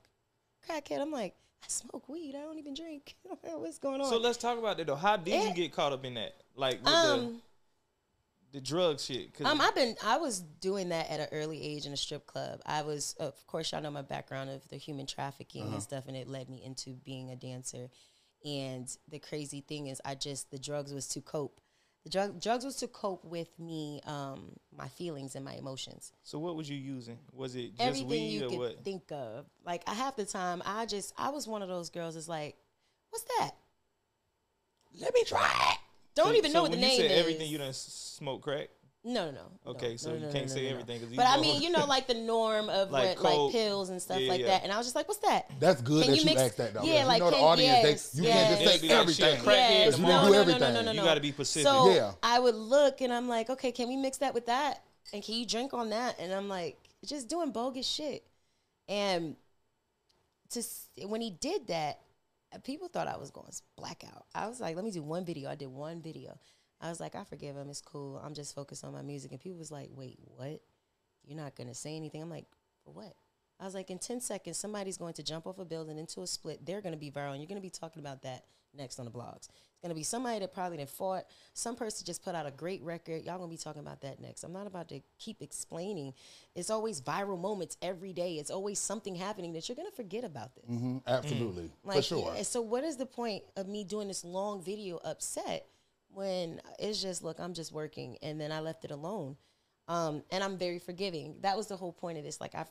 crackhead. 0.69 1.00
I'm 1.01 1.12
like, 1.12 1.36
I 1.63 1.67
smoke 1.67 2.07
weed. 2.10 2.36
I 2.36 2.41
don't 2.43 2.57
even 2.60 2.74
drink. 2.74 3.15
What's 3.41 3.79
going 3.79 4.00
on? 4.01 4.10
So 4.10 4.17
let's 4.17 4.38
talk 4.38 4.57
about 4.57 4.77
that 4.77 4.88
though. 4.88 4.95
How 4.95 5.17
did 5.17 5.43
you 5.50 5.53
get 5.53 5.74
caught 5.74 5.91
up 5.93 6.05
in 6.05 6.13
that? 6.15 6.36
Like 6.55 6.79
with 6.79 6.93
um, 6.93 7.19
the 7.19 7.41
the 8.56 8.62
drug 8.62 9.00
shit? 9.00 9.30
Um, 9.44 9.60
I've 9.62 9.76
been 9.76 9.96
I 10.04 10.18
was 10.18 10.40
doing 10.62 10.90
that 10.90 11.10
at 11.12 11.20
an 11.20 11.28
early 11.32 11.62
age 11.62 11.86
in 11.86 11.94
a 11.94 11.98
strip 11.98 12.26
club. 12.26 12.62
I 12.66 12.82
was, 12.82 13.14
of 13.20 13.46
course, 13.48 13.72
y'all 13.72 13.82
know 13.82 13.92
my 13.92 14.02
background 14.02 14.50
of 14.50 14.68
the 14.70 14.78
human 14.78 15.06
trafficking 15.06 15.64
Uh-huh. 15.64 15.74
and 15.74 15.84
stuff, 15.84 16.06
and 16.08 16.16
it 16.18 16.28
led 16.28 16.50
me 16.50 16.64
into 16.64 16.92
being 16.92 17.30
a 17.30 17.36
dancer. 17.36 17.90
And 18.44 18.88
the 19.10 19.20
crazy 19.20 19.62
thing 19.62 19.88
is, 19.88 20.02
I 20.06 20.16
just 20.16 20.52
the 20.52 20.58
drugs 20.60 20.94
was 20.94 21.08
to 21.10 21.22
cope. 21.22 21.60
The 22.04 22.10
drug 22.12 22.40
drugs 22.40 22.64
was 22.64 22.76
to 22.78 22.88
cope 22.88 23.26
with 23.26 23.50
me, 23.60 24.00
um, 24.06 24.52
my 24.72 24.88
feelings 24.88 25.36
and 25.36 25.44
my 25.44 25.54
emotions. 25.56 26.14
so 26.24 26.38
what 26.40 26.56
was 26.56 26.70
you 26.70 26.78
using? 26.78 27.18
Was 27.34 27.56
it 27.56 27.70
just 27.76 27.82
Everything 27.82 28.08
weed 28.10 28.28
you 28.30 28.46
or 28.46 28.50
could 28.50 28.60
what? 28.60 28.84
think 28.84 29.12
of. 29.12 29.46
Like 29.66 29.82
I 29.88 29.96
half 29.96 30.16
the 30.16 30.26
time, 30.26 30.62
I 30.66 30.86
just 30.86 31.14
I 31.18 31.30
was 31.30 31.48
one 31.48 31.62
of 31.64 31.68
those 31.68 31.90
girls. 31.90 32.14
that's 32.14 32.28
like, 32.30 32.56
what's 33.10 33.26
that? 33.40 33.52
Let 35.02 35.14
me 35.14 35.24
try 35.26 35.52
it. 35.74 35.80
Don't 36.15 36.27
So- 36.27 36.34
even 36.34 36.53
know 36.53 36.60
so 36.60 36.63
what 36.63 36.72
the 36.72 36.77
when 36.77 36.81
name 36.88 36.91
you 37.01 37.07
said 37.07 37.12
is. 37.12 37.19
everything 37.19 37.50
you 37.51 37.57
done 37.57 37.69
s- 37.69 38.15
smoke 38.17 38.41
crack. 38.41 38.69
No, 39.07 39.29
no, 39.29 39.41
no. 39.65 39.72
Okay, 39.74 39.91
no, 39.91 39.98
so 39.98 40.10
no, 40.10 40.15
you 40.15 40.22
no, 40.25 40.31
can't 40.31 40.48
no, 40.48 40.53
say 40.53 40.62
no, 40.63 40.67
no. 40.69 40.72
everything 40.72 41.00
'cause 41.01 41.10
you 41.12 41.15
But 41.17 41.27
I 41.27 41.39
mean, 41.39 41.62
you 41.62 41.69
know, 41.69 41.86
like 41.86 42.07
the 42.07 42.15
norm 42.15 42.69
of 42.69 42.89
Like 42.91 43.22
what, 43.22 43.43
like 43.43 43.51
pills 43.51 43.89
and 43.89 44.01
stuff 44.01 44.19
Yeah, 44.19 44.29
like 44.31 44.41
yeah. 44.41 44.48
that. 44.48 44.63
And 44.63 44.72
I 44.72 44.77
was 44.77 44.88
just 44.88 44.95
like, 44.95 45.07
"What's 45.07 45.19
that?" 45.19 45.45
That's 45.60 45.79
good 45.81 46.03
Can 46.05 46.12
that 46.12 46.17
you 46.17 46.24
you, 46.24 46.25
mix- 46.36 46.41
asked 46.41 46.57
that 46.57 46.74
though. 46.74 46.81
yeah, 46.84 47.05
like, 47.05 47.19
you 47.19 47.25
know 47.25 47.29
the 47.29 47.38
audience, 47.38 47.84
yes, 47.84 48.10
they, 48.13 48.22
you 48.24 48.27
yes. 48.29 48.36
can't 48.36 48.50
just 48.50 48.62
be 48.62 48.65
say 48.65 48.72
like, 48.72 48.81
she 48.81 49.22
a 49.24 49.25
everything. 49.27 49.45
crackhead 49.45 49.69
Yes. 49.69 49.86
Because 49.86 50.00
you 50.00 50.05
No, 50.07 50.10
didn't 50.10 50.22
no, 50.24 50.27
do 50.27 50.34
no, 50.34 50.41
everything. 50.41 50.74
no, 50.74 50.81
no, 50.81 50.91
no, 50.91 50.91
You 50.93 51.01
gotta 51.07 51.22
be 51.22 51.31
specific. 51.34 51.67
So 51.67 51.91
Yeah. 51.93 52.13
I 52.24 52.39
would 52.39 52.55
look 52.55 53.01
and 53.01 53.13
I'm 53.13 53.27
like, 53.29 53.50
okay, 53.51 53.72
can 53.72 53.88
we 53.89 53.95
mix 53.95 54.17
that 54.17 54.34
with 54.34 54.48
that? 54.48 54.81
And 55.13 55.22
can 55.24 55.36
you 55.36 55.45
drink 55.45 55.74
on 55.75 55.91
that? 55.91 56.17
And 56.17 56.34
I'm 56.34 56.50
like, 56.50 56.77
just 57.05 57.27
doing 57.27 57.51
bogus 57.51 57.86
shit. 57.88 58.24
And 58.88 59.36
to 60.50 60.63
when 61.07 61.22
he 61.22 61.29
did 61.29 61.67
that, 61.67 62.00
people 62.64 62.88
thought 62.88 63.08
I 63.08 63.18
was 63.18 63.32
going 63.32 63.52
blackout. 63.78 64.26
I 64.34 64.48
was 64.48 64.60
like, 64.60 64.76
let 64.76 64.86
me 64.86 64.92
do 64.92 65.04
one 65.04 65.26
video. 65.26 65.50
I 65.50 65.56
did 65.56 65.68
one 65.68 66.02
video. 66.02 66.38
I 66.82 66.90
was 66.90 67.00
like, 67.00 67.16
I 67.16 67.24
forgive 67.24 67.56
him. 67.56 67.70
It's 67.70 67.82
cool. 67.82 68.22
I'm 68.24 68.34
just 68.34 68.54
focused 68.54 68.84
on 68.84 68.94
my 68.94 69.02
music. 69.02 69.32
And 69.32 69.40
people 69.40 69.58
was 69.58 69.72
like, 69.72 69.90
wait, 69.94 70.18
what? 70.24 70.62
You're 71.24 71.38
not 71.38 71.56
gonna 71.56 71.74
say 71.74 71.96
anything? 71.96 72.22
I'm 72.22 72.30
like, 72.30 72.46
for 72.84 72.94
what? 72.94 73.16
I 73.60 73.66
was 73.66 73.74
like, 73.74 73.90
in 73.90 74.00
10 74.00 74.20
seconds, 74.20 74.58
somebody's 74.58 74.98
going 74.98 75.14
to 75.14 75.24
jump 75.24 75.48
off 75.48 75.60
a 75.60 75.66
building 75.66 75.98
into 75.98 76.22
a 76.22 76.28
split. 76.28 76.66
They're 76.66 76.82
going 76.82 76.94
to 76.94 77.00
be 77.00 77.10
viral. 77.10 77.32
And 77.32 77.38
you're 77.38 77.48
going 77.48 77.56
to 77.56 77.62
be 77.62 77.70
talking 77.70 78.02
about 78.02 78.22
that 78.24 78.44
next 78.74 79.00
on 79.00 79.06
the 79.06 79.12
blogs. 79.12 79.48
To 79.89 79.94
be 79.94 80.01
somebody 80.04 80.39
that 80.39 80.51
probably 80.51 80.77
done 80.77 80.88
fought. 80.88 81.25
Some 81.54 81.75
person 81.75 82.06
just 82.08 82.24
put 82.24 82.34
out 82.34 82.48
a 82.48 82.51
great 82.51 82.82
record. 82.82 83.24
Y'all 83.24 83.39
to 83.39 83.48
be 83.48 83.56
talking 83.56 83.82
about 83.82 84.01
that 84.01 84.20
next. 84.20 84.44
I'm 84.44 84.51
not 84.51 84.65
about 84.65 84.89
to 84.89 85.00
keep 85.20 85.43
explaining. 85.43 86.13
It's 86.56 86.71
always 86.71 87.02
viral 87.02 87.39
moments 87.39 87.78
every 87.84 88.12
day. 88.12 88.36
It's 88.38 88.50
always 88.50 88.80
something 88.80 89.13
happening 89.15 89.54
that 89.54 89.69
you're 89.69 89.76
to 89.76 89.91
forget 89.91 90.24
about 90.24 90.56
this. 90.56 90.65
Mhm, 90.65 91.04
Absolutely, 91.06 91.71
for 91.84 91.88
Like, 91.89 92.04
sure. 92.04 92.34
yeah, 92.36 92.41
so 92.41 92.62
what 92.62 92.84
is 92.84 92.98
the 92.98 93.06
point 93.06 93.43
of 93.56 93.67
me 93.67 93.84
doing 93.84 94.08
this 94.08 94.24
long 94.26 94.60
video 94.60 94.98
upset 95.04 95.67
when 96.12 96.62
it's 96.80 97.00
just 97.02 97.24
look, 97.24 97.39
I'm 97.39 97.54
just 97.54 97.71
working, 97.71 98.17
and 98.24 98.41
then 98.41 98.52
I 98.52 98.62
left 98.62 98.86
it 98.86 98.91
alone, 98.91 99.38
um, 99.88 100.24
and 100.32 100.43
I'm 100.43 100.58
very 100.58 100.80
forgiving. 100.80 101.36
That 101.41 101.56
was 101.58 101.67
the 101.67 101.78
whole 101.78 101.93
point 101.93 102.17
of 102.17 102.24
this. 102.24 102.41
Like 102.41 102.56
I, 102.56 102.65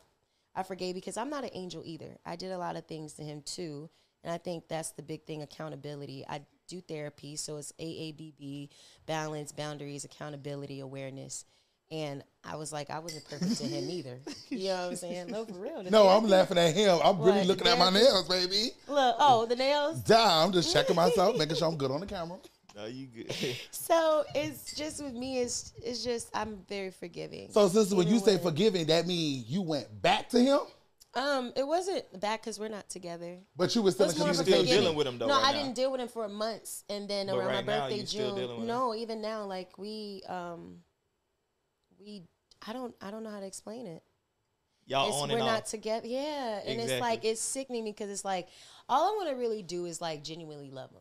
I 0.57 0.65
forgave 0.65 0.97
because 0.97 1.17
I'm 1.17 1.31
not 1.31 1.45
an 1.45 1.51
angel 1.53 1.83
either. 1.85 2.19
I 2.27 2.35
did 2.35 2.51
a 2.51 2.59
lot 2.59 2.75
of 2.77 2.87
things 2.87 3.13
to 3.15 3.23
him 3.23 3.43
too, 3.43 3.89
and 4.25 4.33
I 4.33 4.39
think 4.39 4.67
that's 4.67 4.91
the 4.91 5.03
big 5.03 5.25
thing: 5.27 5.43
accountability. 5.43 6.25
I 6.29 6.41
do 6.67 6.81
therapy, 6.81 7.37
so 7.37 7.57
it's 7.57 7.73
AABB, 7.81 8.69
balance, 9.07 9.53
boundaries, 9.53 10.05
accountability, 10.05 10.81
awareness. 10.81 11.45
And 11.91 12.25
I 12.43 12.57
was 12.57 12.73
like, 12.73 12.91
I 12.91 12.99
wasn't 12.99 13.29
perfect 13.29 13.57
to 13.59 13.65
him 13.67 13.89
either. 13.91 14.19
You 14.49 14.69
know 14.69 14.75
what 14.75 14.91
I'm 14.91 14.97
saying? 14.97 15.27
No, 15.29 15.45
for 15.45 15.53
real. 15.55 15.83
The 15.83 15.91
no, 15.91 16.09
I'm 16.09 16.27
laughing 16.27 16.59
at 16.59 16.75
him. 16.75 16.99
I'm 17.05 17.19
really 17.21 17.39
What? 17.39 17.47
looking 17.47 17.67
at 17.69 17.79
my 17.79 17.91
nails, 17.91 18.27
baby. 18.29 18.71
Look, 18.89 19.17
oh, 19.19 19.47
the 19.47 19.57
nails. 19.57 20.01
Damn, 20.01 20.47
I'm 20.47 20.53
just 20.53 20.73
checking 20.73 20.97
myself, 20.97 21.37
making 21.39 21.57
sure 21.57 21.69
I'm 21.69 21.77
good 21.77 21.91
on 21.91 22.01
the 22.01 22.07
camera. 22.07 22.39
No, 22.75 22.87
you 22.87 23.07
good. 23.07 23.33
So 23.71 24.25
it's 24.35 24.75
just 24.75 25.05
with 25.05 25.13
me. 25.15 25.39
It's 25.39 25.73
it's 25.85 26.03
just 26.03 26.31
I'm 26.35 26.59
very 26.69 26.91
forgiving. 26.91 27.49
So, 27.53 27.69
sister, 27.69 27.95
when 27.95 28.09
you 28.09 28.15
know 28.15 28.21
say 28.21 28.35
what? 28.35 28.43
forgiving, 28.45 28.87
that 28.87 29.07
means 29.07 29.45
you 29.49 29.63
went 29.63 30.03
back 30.03 30.29
to 30.31 30.41
him, 30.41 30.59
um, 31.17 31.53
it 31.57 31.67
wasn't 31.67 32.05
bad 32.21 32.41
because 32.41 32.59
we're 32.59 32.69
not 32.69 32.89
together. 32.91 33.39
but 33.57 33.75
you 33.75 33.83
were 33.83 33.91
still 33.91 34.07
in 34.07 34.11
It's 34.11 34.19
more 34.19 34.31
of 34.31 34.39
a 34.41 34.43
still 34.45 34.65
dealing 34.65 34.95
with 34.97 35.07
him, 35.07 35.19
though, 35.19 35.27
No, 35.27 35.35
right 35.35 35.47
I 35.47 35.53
now? 35.53 35.59
didn't 35.63 35.75
deal 35.77 35.93
with 35.93 36.01
him 36.01 36.09
for 36.09 36.29
months, 36.29 36.85
and 36.89 37.09
then 37.09 37.27
But 37.27 37.37
around 37.37 37.47
right 37.47 37.67
my 37.67 37.73
now, 37.73 37.81
birthday, 37.85 38.01
you 38.01 38.07
still 38.07 38.35
dealing 38.35 38.49
June. 38.51 38.59
with 38.61 38.69
No, 38.69 38.95
even 38.95 39.21
now, 39.23 39.45
like 39.45 39.79
we 39.79 40.23
um, 40.29 40.79
we 41.99 42.23
I 42.67 42.73
don't 42.73 42.95
I 43.01 43.11
don't 43.11 43.23
know 43.23 43.31
how 43.31 43.41
to 43.41 43.47
explain 43.47 43.87
it. 43.87 44.03
Y'all 44.87 45.27
we're 45.27 45.39
not 45.39 45.63
off. 45.63 45.65
together. 45.65 46.07
Yeah, 46.07 46.61
and 46.67 46.79
it's 46.81 47.01
like 47.01 47.25
it's 47.25 47.41
sickening 47.41 47.85
because 47.85 48.11
it's 48.11 48.25
like 48.25 48.49
all 48.89 49.13
I 49.13 49.17
want 49.17 49.31
to 49.31 49.37
really 49.37 49.63
do 49.63 49.87
is 49.87 50.01
like 50.01 50.23
genuinely 50.23 50.71
love 50.71 50.91
him, 50.91 51.01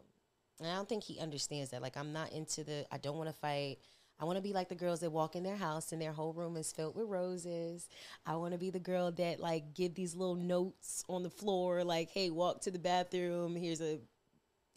and 0.61 0.69
I 0.69 0.75
don't 0.75 0.87
think 0.87 1.03
he 1.03 1.19
understands 1.19 1.71
that. 1.71 1.81
Like 1.81 1.97
I'm 1.97 2.13
not 2.13 2.31
into 2.31 2.63
the. 2.63 2.85
I 2.91 2.97
don't 2.97 3.17
want 3.17 3.29
to 3.29 3.35
fight. 3.35 3.79
I 4.19 4.25
want 4.25 4.37
to 4.37 4.41
be 4.41 4.53
like 4.53 4.69
the 4.69 4.75
girls 4.75 4.99
that 5.01 5.11
walk 5.11 5.35
in 5.35 5.43
their 5.43 5.55
house 5.55 5.91
and 5.91 6.01
their 6.01 6.11
whole 6.13 6.33
room 6.33 6.55
is 6.55 6.71
filled 6.71 6.95
with 6.95 7.07
roses. 7.07 7.89
I 8.25 8.35
want 8.35 8.53
to 8.53 8.57
be 8.57 8.69
the 8.69 8.79
girl 8.79 9.11
that 9.13 9.39
like 9.39 9.73
give 9.73 9.95
these 9.95 10.15
little 10.15 10.35
notes 10.35 11.03
on 11.09 11.23
the 11.23 11.29
floor, 11.29 11.83
like, 11.83 12.09
"Hey, 12.09 12.29
walk 12.29 12.61
to 12.61 12.71
the 12.71 12.79
bathroom. 12.79 13.55
Here's 13.55 13.81
a 13.81 13.99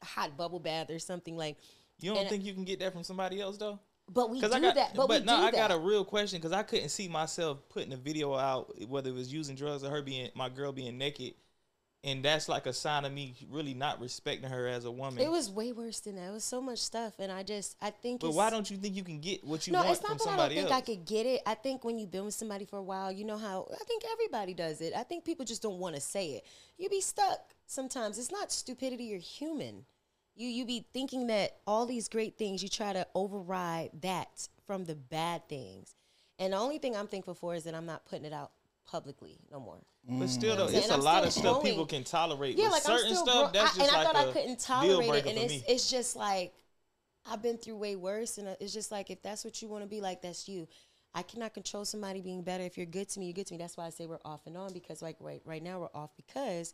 hot 0.02 0.36
bubble 0.36 0.60
bath 0.60 0.90
or 0.90 0.98
something." 0.98 1.36
Like, 1.36 1.58
You 2.00 2.10
don't 2.10 2.20
and- 2.22 2.28
think 2.28 2.44
you 2.44 2.54
can 2.54 2.64
get 2.64 2.78
that 2.80 2.92
from 2.92 3.04
somebody 3.04 3.40
else 3.40 3.56
though? 3.56 3.78
but 4.08 4.30
we 4.30 4.40
do 4.40 4.46
I 4.46 4.60
got, 4.60 4.74
that. 4.76 4.94
But, 4.94 5.08
we 5.08 5.18
no, 5.20 5.34
I 5.34 5.50
got 5.50 5.72
a 5.72 5.78
real 5.78 6.04
question 6.04 6.38
because 6.38 6.52
I 6.52 6.62
couldn't 6.62 6.90
see 6.90 7.08
myself 7.08 7.68
putting 7.68 7.92
a 7.92 7.96
video 7.96 8.34
out 8.36 8.72
whether 8.88 9.10
it 9.10 9.14
was 9.14 9.32
using 9.32 9.56
drugs 9.56 9.82
or 9.82 9.90
her 9.90 10.00
being 10.02 10.30
my 10.34 10.48
girl 10.48 10.70
being 10.72 10.96
naked, 10.96 11.34
and 12.06 12.24
that's 12.24 12.48
like 12.48 12.66
a 12.66 12.72
sign 12.72 13.04
of 13.04 13.12
me 13.12 13.34
really 13.50 13.74
not 13.74 14.00
respecting 14.00 14.48
her 14.48 14.68
as 14.68 14.84
a 14.84 14.90
woman. 14.90 15.18
it 15.18 15.30
was 15.30 15.50
way 15.50 15.72
worse 15.72 15.98
than 15.98 16.14
that. 16.14 16.28
It 16.28 16.32
was 16.32 16.44
so 16.44 16.60
much 16.60 16.78
stuff, 16.78 17.14
and 17.18 17.32
I 17.32 17.42
just 17.42 17.76
I 17.82 17.90
think. 17.90 18.20
but 18.20 18.28
it's, 18.28 18.36
why 18.36 18.48
don't 18.48 18.70
you 18.70 18.76
think 18.76 18.94
you 18.94 19.02
can 19.02 19.20
get 19.20 19.42
what 19.44 19.66
you 19.66 19.72
no, 19.72 19.80
want 19.80 19.90
it's 19.90 20.00
from 20.00 20.10
not 20.12 20.18
that 20.18 20.22
I 20.22 20.26
don't 20.26 20.36
somebody 20.36 20.54
think 20.54 20.70
else? 20.70 20.78
I 20.78 20.80
could 20.82 21.04
get 21.04 21.26
it. 21.26 21.42
I 21.44 21.54
think 21.54 21.84
when 21.84 21.98
you've 21.98 22.12
been 22.12 22.24
with 22.24 22.34
somebody 22.34 22.64
for 22.64 22.78
a 22.78 22.82
while, 22.82 23.10
you 23.10 23.24
know 23.24 23.36
how 23.36 23.66
I 23.72 23.84
think 23.84 24.04
everybody 24.12 24.54
does 24.54 24.80
it. 24.80 24.92
I 24.96 25.02
think 25.02 25.24
people 25.24 25.44
just 25.44 25.62
don't 25.62 25.78
want 25.78 25.96
to 25.96 26.00
say 26.00 26.30
it. 26.34 26.46
You 26.78 26.88
be 26.88 27.00
stuck 27.00 27.40
sometimes. 27.66 28.18
It's 28.18 28.30
not 28.30 28.52
stupidity. 28.52 29.04
You're 29.04 29.18
human. 29.18 29.84
You 30.36 30.48
you 30.48 30.64
be 30.64 30.86
thinking 30.92 31.26
that 31.26 31.56
all 31.66 31.86
these 31.86 32.08
great 32.08 32.38
things 32.38 32.62
you 32.62 32.68
try 32.68 32.92
to 32.92 33.04
override 33.16 33.90
that 34.02 34.48
from 34.64 34.84
the 34.84 34.94
bad 34.94 35.48
things. 35.48 35.96
And 36.38 36.52
the 36.52 36.58
only 36.58 36.78
thing 36.78 36.94
I'm 36.94 37.08
thankful 37.08 37.34
for 37.34 37.56
is 37.56 37.64
that 37.64 37.74
I'm 37.74 37.86
not 37.86 38.04
putting 38.04 38.26
it 38.26 38.32
out 38.32 38.52
publicly 38.86 39.38
no 39.50 39.60
more. 39.60 39.78
But 40.08 40.28
still, 40.28 40.56
though, 40.56 40.66
And 40.68 40.76
it's 40.76 40.88
a 40.90 40.94
I'm 40.94 41.00
lot 41.00 41.24
of 41.24 41.32
stuff 41.32 41.42
growing. 41.60 41.66
people 41.66 41.86
can 41.86 42.04
tolerate. 42.04 42.56
Yeah, 42.56 42.68
like 42.68 42.82
certain 42.82 43.08
I'm 43.08 43.14
still 43.14 43.26
stuff, 43.26 43.52
grow- 43.52 43.62
that's 43.62 43.74
I, 43.74 43.78
just 43.78 43.92
and 43.92 43.98
like 43.98 44.06
I 44.06 44.12
thought 44.12 44.26
a 44.26 44.28
I 44.28 44.32
couldn't 44.32 44.60
tolerate 44.60 45.14
it, 45.14 45.26
and 45.26 45.38
it's 45.38 45.52
me. 45.52 45.64
it's 45.68 45.90
just 45.90 46.14
like 46.16 46.54
I've 47.28 47.42
been 47.42 47.58
through 47.58 47.76
way 47.76 47.96
worse, 47.96 48.38
and 48.38 48.46
it's 48.60 48.72
just 48.72 48.92
like 48.92 49.10
if 49.10 49.20
that's 49.22 49.44
what 49.44 49.60
you 49.60 49.68
want 49.68 49.82
to 49.82 49.88
be 49.88 50.00
like, 50.00 50.22
that's 50.22 50.48
you. 50.48 50.68
I 51.14 51.22
cannot 51.22 51.54
control 51.54 51.84
somebody 51.84 52.20
being 52.20 52.42
better. 52.42 52.62
If 52.62 52.76
you're 52.76 52.86
good 52.86 53.08
to 53.10 53.18
me, 53.20 53.26
you're 53.26 53.32
good 53.34 53.46
to 53.48 53.54
me. 53.54 53.58
That's 53.58 53.76
why 53.76 53.86
I 53.86 53.90
say 53.90 54.06
we're 54.06 54.18
off 54.24 54.46
and 54.46 54.56
on 54.56 54.72
because 54.72 55.02
like 55.02 55.16
right 55.20 55.42
right 55.44 55.62
now 55.62 55.80
we're 55.80 55.88
off 56.00 56.10
because 56.16 56.72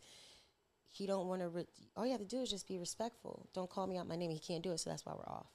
he 0.89 1.07
don't 1.07 1.27
want 1.27 1.41
to. 1.41 1.49
Re- 1.49 1.65
all 1.95 2.05
you 2.05 2.11
have 2.11 2.21
to 2.21 2.27
do 2.27 2.41
is 2.41 2.49
just 2.51 2.67
be 2.67 2.77
respectful. 2.77 3.47
Don't 3.53 3.69
call 3.69 3.87
me 3.87 3.97
out 3.97 4.07
my 4.07 4.15
name. 4.15 4.29
He 4.29 4.39
can't 4.39 4.61
do 4.61 4.71
it, 4.73 4.79
so 4.79 4.89
that's 4.91 5.05
why 5.05 5.13
we're 5.13 5.33
off. 5.33 5.47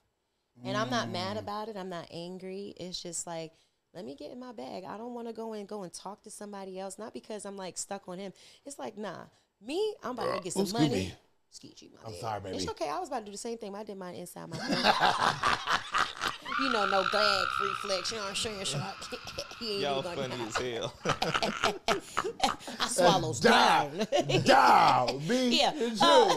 And 0.64 0.76
I'm 0.76 0.90
not 0.90 1.08
mad 1.10 1.36
Mm. 1.36 1.40
about 1.40 1.68
it. 1.68 1.76
I'm 1.76 1.88
not 1.90 2.08
angry. 2.10 2.74
It's 2.80 3.00
just 3.00 3.26
like 3.28 3.52
let 3.94 4.04
me 4.04 4.14
get 4.14 4.30
in 4.30 4.38
my 4.38 4.52
bag. 4.52 4.84
I 4.84 4.96
don't 4.96 5.14
want 5.14 5.28
to 5.28 5.32
go 5.32 5.52
and 5.52 5.66
go 5.68 5.82
and 5.82 5.92
talk 5.92 6.22
to 6.22 6.30
somebody 6.30 6.78
else. 6.78 6.98
Not 6.98 7.12
because 7.12 7.44
I'm 7.44 7.56
like 7.56 7.78
stuck 7.78 8.08
on 8.08 8.18
him. 8.18 8.32
It's 8.64 8.78
like 8.78 8.96
nah, 8.98 9.24
me. 9.64 9.94
I'm 10.02 10.12
about 10.12 10.36
to 10.36 10.42
get 10.42 10.52
some 10.52 10.66
Ooh, 10.66 10.72
money. 10.72 11.06
Scooby. 11.06 11.12
Excuse 11.50 11.82
you, 11.82 11.88
my 11.94 12.06
I'm 12.06 12.12
bad. 12.12 12.20
sorry, 12.20 12.40
baby. 12.40 12.56
It's 12.58 12.68
okay. 12.68 12.90
I 12.90 12.98
was 12.98 13.08
about 13.08 13.20
to 13.20 13.24
do 13.24 13.32
the 13.32 13.38
same 13.38 13.56
thing, 13.56 13.72
but 13.72 13.78
I 13.78 13.84
did 13.84 13.96
mine 13.96 14.14
inside 14.16 14.50
my 14.50 14.58
throat. 14.58 16.08
you 16.60 16.70
know, 16.70 16.86
no 16.86 17.04
gag 17.10 17.46
reflex. 17.62 18.10
You 18.10 18.18
know 18.18 18.24
what 18.24 18.30
I'm 18.30 18.36
saying? 18.36 18.64
So 18.66 18.78
I, 18.78 18.92
he 19.58 19.72
ain't 19.72 19.80
Y'all 19.80 19.98
even 20.00 20.14
gonna 20.14 20.28
funny 20.28 20.44
as 20.46 20.56
hell. 20.56 20.94
I 22.80 22.88
swallows 22.88 23.40
Down, 23.40 23.96
down. 23.96 24.42
down, 24.44 25.26
me 25.26 25.58
yeah. 25.58 25.72
and 25.74 25.98
Uh. 26.00 26.34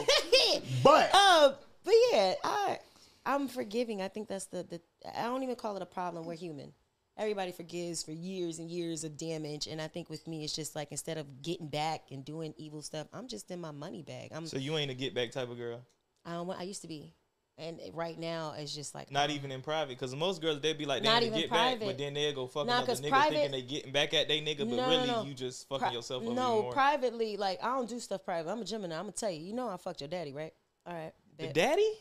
But 0.83 1.09
uh, 1.13 1.51
but 1.83 1.93
yeah, 2.11 2.33
I 2.43 2.79
I'm 3.25 3.47
forgiving. 3.47 4.01
I 4.01 4.07
think 4.07 4.27
that's 4.27 4.45
the 4.45 4.63
the. 4.63 4.81
I 5.17 5.23
don't 5.23 5.43
even 5.43 5.55
call 5.55 5.75
it 5.75 5.81
a 5.81 5.85
problem. 5.87 6.25
We're 6.25 6.35
human. 6.35 6.71
Everybody 7.17 7.51
forgives 7.51 8.03
for 8.03 8.11
years 8.11 8.59
and 8.59 8.69
years 8.69 9.03
of 9.03 9.17
damage. 9.17 9.67
And 9.67 9.81
I 9.81 9.87
think 9.87 10.09
with 10.09 10.27
me, 10.27 10.43
it's 10.43 10.55
just 10.55 10.75
like 10.75 10.89
instead 10.91 11.17
of 11.17 11.41
getting 11.41 11.67
back 11.67 12.05
and 12.11 12.23
doing 12.25 12.53
evil 12.57 12.81
stuff, 12.81 13.07
I'm 13.13 13.27
just 13.27 13.49
in 13.51 13.59
my 13.61 13.71
money 13.71 14.01
bag. 14.01 14.31
I'm 14.33 14.45
So 14.47 14.57
you 14.57 14.77
ain't 14.77 14.91
a 14.91 14.95
get 14.95 15.13
back 15.13 15.31
type 15.31 15.49
of 15.49 15.57
girl. 15.57 15.81
I 16.25 16.33
don't 16.33 16.49
I 16.51 16.63
used 16.63 16.81
to 16.83 16.87
be. 16.87 17.13
And 17.57 17.79
right 17.93 18.17
now, 18.17 18.55
it's 18.57 18.73
just 18.73 18.95
like 18.95 19.11
Not 19.11 19.29
even 19.29 19.51
in 19.51 19.61
private, 19.61 19.89
because 19.89 20.15
most 20.15 20.41
girls 20.41 20.61
they'd 20.61 20.77
be 20.77 20.85
like 20.85 21.03
they 21.03 21.09
Not 21.09 21.21
even 21.21 21.37
get 21.39 21.49
back, 21.49 21.77
private. 21.79 21.85
but 21.85 21.97
then 21.97 22.13
they'll 22.15 22.33
go 22.33 22.47
fuck 22.47 22.65
Nah, 22.65 22.77
another 22.77 22.93
nigga 22.93 23.09
private- 23.09 23.33
thinking 23.33 23.51
they 23.51 23.61
getting 23.61 23.91
back 23.91 24.13
at 24.15 24.27
they 24.27 24.41
nigga, 24.41 24.59
but 24.59 24.69
No, 24.69 24.87
really 24.89 25.07
no. 25.07 25.23
you 25.23 25.33
just 25.35 25.67
fucking 25.67 25.87
Pri- 25.87 25.93
yourself 25.93 26.23
up 26.25 26.33
No, 26.33 26.53
even 26.53 26.61
more. 26.63 26.71
privately, 26.73 27.37
like 27.37 27.61
I 27.61 27.75
don't 27.75 27.89
do 27.89 27.99
stuff 27.99 28.23
private. 28.23 28.49
I'm 28.49 28.61
a 28.61 28.65
Gemini. 28.65 28.95
I'm 28.95 29.03
gonna 29.03 29.11
tell 29.11 29.29
you. 29.29 29.41
You 29.45 29.53
know 29.53 29.67
I 29.67 29.77
fucked 29.77 30.01
your 30.01 30.07
daddy, 30.07 30.33
right? 30.33 30.53
All 30.87 30.93
right. 30.93 31.13
the 31.37 31.47
daddy? 31.47 31.91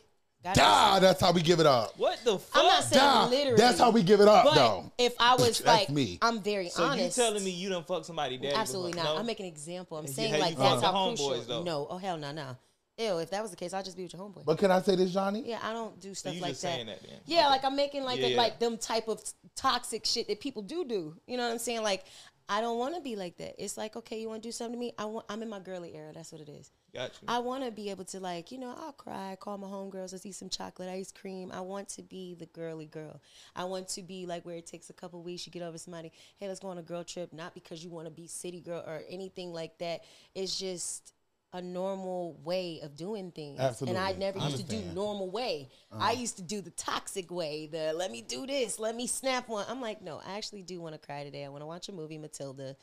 Got 0.43 0.55
Da, 0.55 0.97
it. 0.97 1.01
that's 1.01 1.21
how 1.21 1.33
we 1.33 1.43
give 1.43 1.61
it 1.61 1.67
up. 1.67 1.99
What 1.99 2.19
the 2.25 2.39
fuck? 2.39 2.63
I'm 2.63 2.67
not 2.67 2.85
saying 2.85 3.05
Da, 3.05 3.27
literally. 3.29 3.57
that's 3.59 3.79
how 3.79 3.91
we 3.91 4.03
give 4.03 4.21
it 4.21 4.29
up, 4.29 4.45
But 4.47 4.55
though. 4.55 4.93
if 4.97 5.15
I 5.21 5.35
was 5.35 5.59
That's 5.59 5.65
like, 5.67 5.91
me. 5.91 6.19
I'm 6.23 6.41
very 6.41 6.71
so 6.71 6.85
honest. 6.85 7.17
you 7.19 7.23
telling 7.25 7.45
me 7.45 7.51
you 7.51 7.69
done 7.69 7.85
fuck 7.85 8.07
somebody 8.07 8.39
daddy? 8.39 8.55
Absolutely 8.55 8.93
before? 8.93 9.05
not. 9.05 9.15
No? 9.15 9.21
I'm 9.21 9.27
making 9.27 9.45
an 9.47 9.53
example. 9.53 9.99
I'm 9.99 10.07
saying 10.07 10.33
how 10.33 10.41
like 10.41 10.57
fuck 10.57 10.81
that's 10.81 10.83
how 10.83 11.09
crucial. 11.09 11.43
though? 11.43 11.63
No, 11.63 11.87
oh 11.91 11.99
hell 11.99 12.17
no, 12.17 12.33
no. 12.33 12.57
Ew, 12.97 13.19
if 13.19 13.31
that 13.31 13.43
was 13.43 13.51
the 13.51 13.57
case, 13.57 13.73
I'd 13.75 13.85
just 13.85 13.97
be 13.99 14.03
with 14.05 14.13
your 14.15 14.23
homeboy. 14.23 14.45
But 14.47 14.57
can 14.59 14.71
I 14.71 14.81
say 14.83 14.95
this, 14.97 15.15
Jhonni? 15.15 15.43
yeah, 15.47 15.59
I 15.63 15.73
don't 15.75 15.99
do 16.01 16.15
stuff 16.15 16.35
you 16.35 16.41
like 16.41 16.51
just 16.53 16.63
that. 16.63 16.75
saying 16.75 16.87
that 16.87 17.03
then. 17.03 17.19
Yeah, 17.27 17.49
like 17.49 17.65
I'm 17.65 17.77
making 17.77 18.05
like 18.05 18.21
Yeah, 18.21 18.27
a, 18.27 18.31
yeah. 18.31 18.37
like 18.39 18.59
them 18.59 18.79
type 18.79 19.09
of 19.09 19.23
toxic 19.57 20.07
shit 20.07 20.27
that 20.29 20.41
people 20.41 20.63
do 20.63 20.85
do. 20.87 21.17
You 21.27 21.37
know 21.37 21.45
what 21.45 21.53
I'm 21.53 21.59
saying? 21.59 21.83
Like 21.83 22.05
I 22.49 22.61
don't 22.63 22.79
want 22.79 22.95
to 22.97 23.01
be 23.03 23.15
like 23.15 23.37
that. 23.39 23.63
It's 23.63 23.77
like 23.77 23.95
okay, 23.97 24.21
you 24.21 24.29
want 24.29 24.43
to 24.43 24.49
do 24.49 24.53
something 24.53 24.75
to 24.75 24.79
me? 24.81 24.93
I 24.99 25.05
want. 25.05 25.27
I'm 25.29 25.43
in 25.43 25.49
my 25.51 25.61
girly 25.61 25.95
era. 25.95 26.13
That's 26.15 26.33
what 26.33 26.41
it 26.41 26.49
is. 26.49 26.71
Got 26.95 27.13
you. 27.23 27.29
I 27.29 27.39
want 27.39 27.65
to 27.65 27.71
be 27.71 27.91
able 27.91 28.05
to 28.07 28.21
like, 28.21 28.51
you 28.51 28.59
know, 28.59 28.75
I'll 28.77 28.93
cry, 28.93 29.37
call 29.39 29.59
my 29.59 29.67
homegirls, 29.67 30.13
let's 30.13 30.27
eat 30.27 30.35
some 30.35 30.49
chocolate 30.49 30.89
ice 30.89 31.13
cream. 31.13 31.53
I 31.53 31.61
want 31.61 31.89
to 31.91 32.03
be 32.03 32.35
the 32.35 32.47
girly 32.47 32.87
girl. 32.87 33.21
I 33.55 33.65
want 33.65 33.89
to 33.91 34.03
be 34.03 34.27
like 34.27 34.45
where 34.45 34.57
it 34.57 34.67
takes 34.67 34.91
a 34.91 34.93
couple 34.93 35.23
weeks, 35.23 35.47
you 35.47 35.53
get 35.53 35.63
over 35.63 35.79
somebody, 35.79 36.13
hey, 36.39 36.49
let's 36.49 36.61
go 36.61 36.69
on 36.69 36.79
a 36.79 36.83
girl 36.83 37.05
trip, 37.05 37.33
not 37.33 37.55
because 37.55 37.85
you 37.85 37.91
want 37.91 38.07
to 38.07 38.11
be 38.11 38.27
city 38.27 38.61
girl 38.61 38.83
or 38.87 39.03
anything 39.09 39.53
like 39.53 39.79
that. 39.79 40.03
It's 40.35 40.59
just 40.59 41.13
a 41.53 41.61
normal 41.61 42.39
way 42.45 42.81
of 42.83 42.97
doing 42.97 43.33
things. 43.33 43.59
Absolutely. 43.59 43.97
And 43.97 44.07
I 44.07 44.13
never 44.17 44.39
I 44.39 44.45
used 44.45 44.59
to 44.59 44.63
do 44.63 44.77
understand. 44.77 44.99
Uh-huh. 44.99 45.07
normal 45.07 45.31
way. 45.31 45.69
I 45.93 46.13
used 46.13 46.37
to 46.37 46.43
do 46.43 46.61
the 46.61 46.71
toxic 46.71 47.31
way, 47.31 47.67
the 47.67 47.93
let 47.93 48.11
me 48.11 48.23
do 48.23 48.47
this, 48.47 48.79
let 48.79 48.95
me 48.95 49.07
snap 49.07 49.49
one. 49.49 49.67
I'm 49.69 49.81
like, 49.81 50.01
no, 50.03 50.21
I 50.25 50.37
actually 50.37 50.63
do 50.63 50.81
want 50.81 50.95
to 50.95 51.05
cry 51.05 51.25
today. 51.25 51.45
I 51.45 51.49
want 51.49 51.63
to 51.63 51.67
watch 51.67 51.89
a 51.89 51.93
movie, 51.93 52.19
Matilda, 52.19 52.77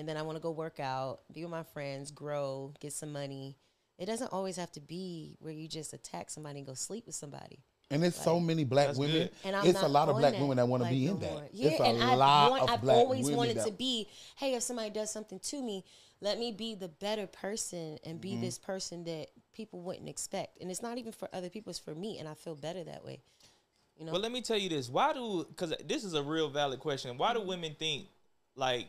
and 0.00 0.08
then 0.08 0.16
I 0.16 0.22
want 0.22 0.36
to 0.36 0.42
go 0.42 0.50
work 0.50 0.80
out, 0.80 1.20
be 1.30 1.42
with 1.42 1.50
my 1.50 1.62
friends, 1.62 2.10
grow, 2.10 2.72
get 2.80 2.94
some 2.94 3.12
money. 3.12 3.56
It 3.98 4.06
doesn't 4.06 4.32
always 4.32 4.56
have 4.56 4.72
to 4.72 4.80
be 4.80 5.36
where 5.40 5.52
you 5.52 5.68
just 5.68 5.92
attack 5.92 6.30
somebody 6.30 6.58
and 6.58 6.66
go 6.66 6.72
sleep 6.72 7.04
with 7.04 7.14
somebody. 7.14 7.60
And 7.90 8.02
there's 8.02 8.16
so 8.16 8.40
many 8.40 8.64
black 8.64 8.96
women. 8.96 9.28
And 9.44 9.54
I'm 9.54 9.66
it's 9.66 9.82
a 9.82 9.88
lot 9.88 10.08
of 10.08 10.14
on 10.14 10.22
black 10.22 10.40
women 10.40 10.56
that 10.56 10.66
want 10.66 10.80
to 10.80 10.84
like, 10.84 10.92
be 10.92 11.06
in 11.06 11.20
that. 11.20 11.50
Yeah, 11.52 11.70
it's 11.70 11.80
a 11.80 11.82
and 11.82 12.02
I 12.02 12.14
lot 12.14 12.50
want, 12.50 12.62
of 12.62 12.70
I've 12.70 12.80
black 12.80 12.96
always 12.96 13.24
women 13.24 13.36
wanted 13.36 13.56
that, 13.58 13.66
to 13.66 13.72
be, 13.72 14.08
hey, 14.36 14.54
if 14.54 14.62
somebody 14.62 14.88
does 14.88 15.10
something 15.10 15.38
to 15.38 15.62
me, 15.62 15.84
let 16.22 16.38
me 16.38 16.50
be 16.50 16.74
the 16.74 16.88
better 16.88 17.26
person 17.26 17.98
and 18.06 18.20
be 18.20 18.30
Mm-hmm. 18.32 18.40
this 18.40 18.58
person 18.58 19.04
that 19.04 19.26
people 19.52 19.82
wouldn't 19.82 20.08
expect. 20.08 20.62
And 20.62 20.70
it's 20.70 20.82
not 20.82 20.96
even 20.96 21.12
for 21.12 21.28
other 21.34 21.50
people, 21.50 21.70
it's 21.70 21.78
for 21.78 21.94
me, 21.94 22.18
and 22.18 22.26
I 22.26 22.32
feel 22.32 22.54
better 22.54 22.82
that 22.84 23.04
way. 23.04 23.20
You 23.98 24.06
know, 24.06 24.12
But 24.12 24.22
let 24.22 24.32
me 24.32 24.40
tell 24.40 24.56
you 24.56 24.70
this: 24.70 24.88
Why 24.88 25.12
do? 25.12 25.44
Because 25.46 25.74
this 25.86 26.04
is 26.04 26.14
a 26.14 26.22
real 26.22 26.48
valid 26.48 26.80
question. 26.80 27.18
Why 27.18 27.34
do 27.34 27.42
women 27.42 27.76
think 27.78 28.06
like 28.54 28.86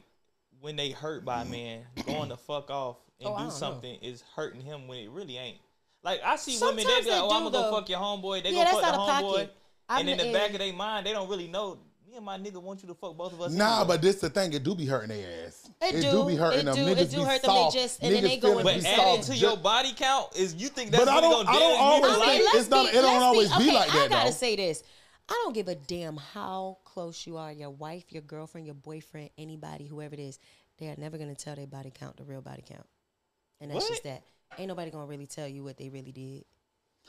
when 0.61 0.75
they 0.75 0.91
hurt 0.91 1.25
by 1.25 1.41
a 1.41 1.43
mm-hmm. 1.43 1.51
man, 1.51 1.81
going 2.05 2.29
to 2.29 2.37
fuck 2.37 2.69
off 2.69 2.97
and 3.19 3.27
Oh, 3.27 3.33
do 3.33 3.37
don't 3.39 3.47
know. 3.49 3.53
something 3.53 3.95
is 4.01 4.23
hurting 4.35 4.61
him 4.61 4.87
when 4.87 4.99
it 4.99 5.09
really 5.09 5.37
ain't? 5.37 5.57
Like 6.03 6.21
I 6.23 6.35
see 6.35 6.53
Sometimes 6.53 6.85
women, 6.85 6.93
they 6.95 6.99
be 7.01 7.05
they 7.05 7.11
like, 7.11 7.21
"Oh, 7.23 7.29
do, 7.29 7.35
I'm 7.35 7.43
gonna 7.51 7.69
go 7.69 7.71
fuck 7.71 7.89
your 7.89 7.99
homeboy." 7.99 8.43
They 8.43 8.51
Yeah, 8.51 8.63
go 8.71 8.81
that's 8.81 8.87
fuck 8.87 8.95
the 8.95 9.27
homeboy, 9.27 9.49
and 9.89 10.09
in 10.09 10.17
the- 10.17 10.23
the 10.25 10.33
back 10.33 10.51
of 10.51 10.57
their 10.59 10.73
mind, 10.73 11.05
they 11.05 11.11
don't 11.13 11.29
really 11.29 11.47
know. 11.47 11.77
Me 12.09 12.15
and 12.17 12.25
my 12.25 12.37
nigga 12.39 12.61
want 12.61 12.81
you 12.81 12.87
to 12.89 12.95
fuck 12.95 13.15
both 13.15 13.33
of 13.33 13.41
us. 13.41 13.51
Nah, 13.51 13.81
anyway." 13.81 13.87
but 13.87 14.01
this 14.01 14.15
the 14.15 14.29
thing. 14.31 14.51
It 14.53 14.63
do 14.63 14.73
be 14.73 14.85
hurting 14.87 15.09
their 15.09 15.45
ass. 15.45 15.69
It 15.79 16.01
do. 16.01 16.25
be 16.25 16.35
hurting 16.35 16.61
It 16.61 16.65
them. 16.65 16.75
do. 16.75 16.85
Niggas 16.85 16.97
It 16.97 17.11
do 17.11 17.17
be 17.17 17.23
hurt 17.23 17.41
them. 17.43 17.53
They 17.53 17.61
soft. 17.61 17.75
just- 17.75 18.01
and 18.01 18.15
then 18.15 18.23
Niggas 18.23 18.27
they 18.27 18.37
go 18.37 18.47
feeling 18.49 18.67
into 18.67 18.83
But 18.83 18.95
be 18.97 19.01
add 19.01 19.25
soft. 19.25 19.39
your 19.39 19.57
body 19.57 19.93
count 19.93 20.35
is 20.35 20.55
you 20.55 20.69
think 20.69 20.89
that's 20.91 21.05
But 21.05 21.13
I 21.13 21.21
don't- 21.21 21.31
gonna 21.31 21.49
I 21.49 21.59
don't 21.59 21.61
damage 21.71 21.79
always 21.81 22.03
I 22.03 22.13
think 22.15 22.25
life? 22.25 22.35
mean, 22.37 22.45
let's 22.45 22.57
it's 22.57 22.69
not- 22.69 22.85
it 22.93 23.01
don't 23.01 23.21
always 23.23 23.49
be, 23.57 23.63
be 23.63 23.69
okay, 23.77 23.99
I 23.99 24.07
gotta 24.07 24.31
say 24.31 24.55
this. 24.55 24.83
I 25.31 25.41
don't 25.45 25.53
give 25.53 25.69
a 25.69 25.75
damn 25.75 26.17
how 26.17 26.77
close 26.83 27.25
you 27.25 27.37
are, 27.37 27.53
your 27.53 27.69
wife, 27.69 28.03
your 28.09 28.21
girlfriend, 28.21 28.67
your 28.67 28.75
boyfriend, 28.75 29.29
anybody, 29.37 29.85
whoever 29.85 30.13
it 30.13 30.19
is. 30.19 30.39
They 30.77 30.87
are 30.89 30.95
never 30.97 31.17
gonna 31.17 31.35
tell 31.35 31.55
their 31.55 31.67
body 31.67 31.89
count 31.93 32.17
the 32.17 32.25
real 32.25 32.41
body 32.41 32.63
count, 32.67 32.85
and 33.61 33.71
that's 33.71 33.87
just 33.87 34.03
that. 34.03 34.23
Ain't 34.57 34.67
nobody 34.67 34.91
gonna 34.91 35.05
really 35.05 35.27
tell 35.27 35.47
you 35.47 35.63
what 35.63 35.77
they 35.77 35.87
really 35.87 36.11
did. 36.11 36.43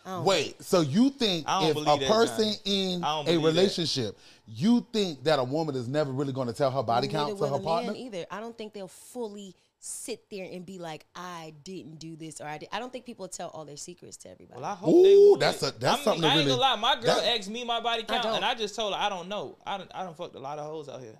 I 0.07 0.11
don't 0.11 0.25
Wait, 0.25 0.63
so 0.63 0.81
you 0.81 1.11
think 1.11 1.45
if 1.49 1.77
a 1.77 1.81
that, 1.81 2.09
person 2.09 2.49
Jhonni. 2.49 2.95
in 2.95 3.05
a 3.05 3.25
believe 3.25 3.43
that. 3.43 3.47
relationship, 3.47 4.19
you 4.47 4.87
think 4.93 5.25
that 5.25 5.39
a 5.39 5.45
woman 5.45 5.75
is 5.75 5.89
never 5.89 6.13
really 6.13 6.33
going 6.33 6.49
to 6.49 6.53
tell 6.55 6.71
her 6.71 6.83
body 6.83 7.09
Neither 7.09 7.19
count 7.19 7.39
to 7.39 7.47
her 7.47 7.59
partner? 7.59 7.93
either. 7.97 8.25
I 8.31 8.41
don't 8.41 8.57
think 8.57 8.73
they'll 8.73 8.89
fully 8.89 9.55
sit 9.85 10.31
there 10.31 10.49
and 10.51 10.65
be 10.65 10.79
like, 10.79 11.05
"I 11.15 11.55
didn't 11.65 11.99
do 11.99 12.15
this" 12.17 12.41
or 12.41 12.47
"I 12.47 12.59
did." 12.59 12.69
I 12.73 12.79
don't 12.79 12.93
think 12.93 13.05
people 13.05 13.27
tell 13.29 13.49
all 13.49 13.65
their 13.65 13.77
secrets 13.77 14.17
to 14.19 14.31
everybody. 14.31 14.61
Well, 14.61 14.71
I 14.71 14.75
hope 14.77 14.95
Ooh, 14.95 15.03
they 15.03 15.17
would. 15.17 15.41
that's 15.41 15.63
a- 15.63 15.73
that's 15.73 15.99
I'm, 15.99 16.05
something 16.05 16.23
to 16.23 16.29
I 16.29 16.31
ain't 16.31 16.39
really- 16.47 16.51
gonna 16.51 16.61
lie. 16.61 16.77
My 16.77 16.95
girl 16.95 17.17
that- 17.17 17.37
asked 17.39 17.51
me 17.51 17.65
my 17.65 17.81
body 17.81 18.05
count, 18.05 18.23
don't. 18.23 18.37
and 18.37 18.45
I 18.45 18.55
just 18.55 18.75
told 18.77 18.95
her 18.95 19.01
I 19.01 19.09
don't 19.09 19.29
know. 19.29 19.59
I 19.67 19.79
don't. 19.79 19.91
I 19.95 20.05
don't 20.05 20.17
fucked 20.17 20.37
a 20.37 20.41
lot 20.41 20.59
of 20.59 20.67
hoes 20.67 20.89
out 20.89 21.01
here. 21.01 21.19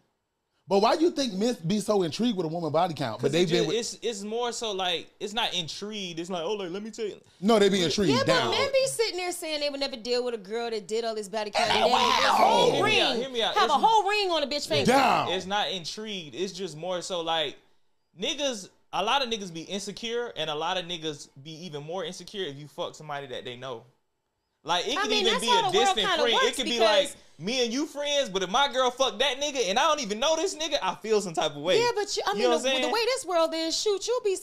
But 0.69 0.79
why 0.81 0.97
do 0.97 1.03
you 1.03 1.11
think 1.11 1.33
men 1.33 1.57
be 1.67 1.81
so 1.81 2.03
intrigued 2.05 2.37
with 2.37 2.47
a 2.47 2.49
woman 2.49 2.71
body 2.71 2.95
count? 2.95 3.19
But 3.19 3.23
But 3.25 3.33
they 3.33 3.43
it 3.43 3.51
been 3.51 3.67
with, 3.67 3.77
it's 3.77 3.99
it's 4.01 4.23
more 4.23 4.53
so 4.53 4.71
like 4.71 5.11
it's 5.19 5.33
not 5.33 5.53
intrigued. 5.55 6.21
It's 6.21 6.31
like 6.31 6.45
oh 6.45 6.53
like 6.55 6.71
let 6.71 6.85
me 6.85 6.91
tell 6.93 7.05
you. 7.05 7.21
no, 7.41 7.59
they 7.59 7.69
be 7.69 7.83
intrigued 7.83 8.17
yeah, 8.17 8.23
down. 8.23 8.47
but 8.53 8.59
men 8.59 8.71
be 8.73 8.87
sitting 8.87 9.17
there 9.17 9.33
saying 9.33 9.59
they 9.59 9.71
would 9.71 9.81
never 9.81 9.97
deal 9.97 10.25
with 10.25 10.35
a 10.35 10.39
girl 10.39 10.71
that 10.71 10.87
did 10.87 11.05
all 11.05 11.17
this 11.17 11.29
body 11.29 11.51
count 11.51 11.69
Hey, 11.69 11.83
and 11.83 11.91
then 11.93 11.99
have 11.99 12.25
a 12.25 12.27
wow. 12.29 12.33
whole 12.49 12.73
Hear 12.75 12.85
ring, 12.85 12.95
me 12.95 13.01
out, 13.01 13.17
hear 13.17 13.29
me 13.29 13.43
out. 13.43 13.55
have 13.57 13.71
a 13.71 13.73
whole 13.73 14.09
ring 14.09 14.31
on 14.31 14.45
a 14.45 14.47
bitch 14.47 14.69
face. 14.69 14.87
down. 14.87 15.33
It's 15.33 15.47
not 15.47 15.69
intrigued. 15.73 16.37
It's 16.37 16.53
just 16.53 16.77
more 16.77 17.03
so 17.03 17.23
like 17.23 17.57
niggas. 18.19 18.69
A 18.95 19.03
lot 19.03 19.23
of 19.23 19.31
niggas 19.31 19.53
be 19.53 19.63
insecure, 19.63 20.33
and 20.37 20.51
a 20.51 20.55
lot 20.55 20.77
of 20.77 20.85
niggas 20.85 21.29
be 21.43 21.53
even 21.65 21.83
more 21.83 22.05
insecure 22.05 22.45
if 22.45 22.57
you 22.59 22.69
fuck 22.69 22.95
somebody 22.95 23.27
that 23.29 23.45
they 23.45 23.57
know. 23.57 23.85
Like 24.65 24.87
it 24.87 24.99
I 24.99 25.03
could 25.03 25.11
mean, 25.11 25.27
even 25.27 25.41
be 25.41 25.49
a 25.49 25.71
distant 25.73 26.07
friend. 26.07 26.29
It 26.29 26.57
could 26.57 26.67
be 26.67 26.79
like 26.79 27.15
me 27.39 27.65
and 27.65 27.73
you 27.73 27.87
friends, 27.87 28.29
but 28.29 28.43
if 28.43 28.51
my 28.51 28.73
girl 28.73 28.91
fuck 28.91 29.19
that 29.19 29.41
nigga 29.41 29.69
and 29.69 29.79
I 29.79 29.83
don't 29.83 30.01
even 30.01 30.21
know 30.21 30.37
this 30.37 30.55
nigga, 30.55 30.77
I 30.83 30.95
feel 30.97 31.21
some 31.21 31.35
type 31.35 31.57
of 31.57 31.63
way. 31.63 31.81
Yeah, 31.81 31.91
but 31.95 32.17
you, 32.17 32.23
I 32.27 32.33
You 32.33 32.39
mean, 32.39 32.51
know 32.51 32.59
the, 32.59 32.87
the 32.87 32.93
way 32.93 33.05
this 33.07 33.27
world 33.27 33.51
is, 33.55 33.77
shoot, 33.77 34.07
you'll 34.07 34.21
be. 34.23 34.37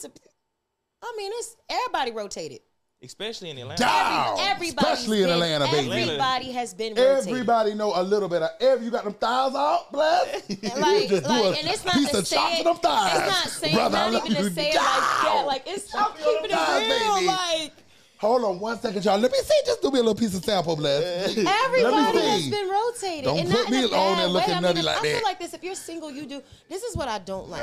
I 1.02 1.14
mean, 1.16 1.32
it's 1.36 1.56
everybody 1.70 2.10
rotated. 2.10 2.60
Especially 3.02 3.50
in 3.50 3.58
Atlanta. 3.58 3.80
Down. 3.82 4.38
Everybody's 4.40 4.92
Especially 4.92 5.18
in 5.22 5.26
been- 5.28 5.34
Atlanta, 5.34 5.66
baby. 5.66 6.02
Everybody 6.02 6.52
has 6.52 6.74
been 6.74 6.94
rotated. 6.94 7.28
Everybody 7.28 7.74
know 7.74 7.92
a 7.94 8.02
little 8.02 8.28
bit 8.28 8.42
of 8.42 8.50
every. 8.60 8.84
You 8.84 8.90
got 8.90 9.04
them 9.04 9.14
thighs 9.14 9.54
out, 9.54 9.90
bless. 9.92 10.34
like, 10.34 10.48
you 11.02 11.08
just 11.08 11.22
do 11.24 11.28
like, 11.30 11.58
and 11.64 11.68
it's 11.70 11.84
not 11.84 11.94
piece 11.94 12.10
to 12.10 12.18
of 12.18 12.26
say 12.26 12.36
chop 12.36 12.52
it, 12.52 12.56
to 12.58 12.64
them 12.64 12.76
thighs. 12.76 13.18
It's 13.18 13.26
not 13.28 13.48
saying 13.52 13.74
Brother, 13.74 13.96
I 13.96 14.00
not 14.00 14.12
love 14.12 14.24
even 14.30 14.36
to 14.36 14.42
you 14.42 14.50
say 14.50 14.70
it 14.70 14.74
like 14.76 14.84
that. 14.84 15.22
down. 15.34 15.46
Like 15.46 15.62
it's 15.66 15.90
Chop 15.90 16.16
keeping 16.18 16.32
your 16.34 16.44
it 16.44 16.50
thighs, 16.50 17.00
real. 17.02 17.14
baby. 17.14 17.26
Like 17.26 17.72
Hold 18.18 18.44
on 18.44 18.60
one 18.60 18.78
second, 18.78 19.02
y'all. 19.02 19.16
Let 19.18 19.32
me 19.32 19.38
see. 19.38 19.54
Just 19.64 19.80
do 19.80 19.90
me 19.90 19.98
a 19.98 20.02
little 20.02 20.14
piece 20.14 20.34
of 20.36 20.44
sample, 20.44 20.76
bless. 20.76 21.28
everybody 21.38 22.18
has 22.18 22.50
been 22.50 22.68
rotated. 22.68 23.24
Don't 23.24 23.38
and 23.38 23.48
put 23.50 23.62
not 23.62 23.70
me 23.70 23.84
on 23.84 23.90
bad 23.90 24.18
there 24.18 24.28
looking 24.28 24.50
I 24.50 24.54
mean, 24.56 24.62
nutty 24.62 24.78
if- 24.80 24.84
like 24.84 24.96
I 24.98 25.02
feel 25.02 25.20
like 25.24 25.38
this. 25.40 25.54
If 25.54 25.64
you're 25.64 25.74
single, 25.74 26.10
you 26.10 26.26
do. 26.26 26.42
This 26.68 26.82
is 26.82 26.94
what 26.96 27.08
I 27.08 27.18
don't 27.18 27.48
like. 27.48 27.62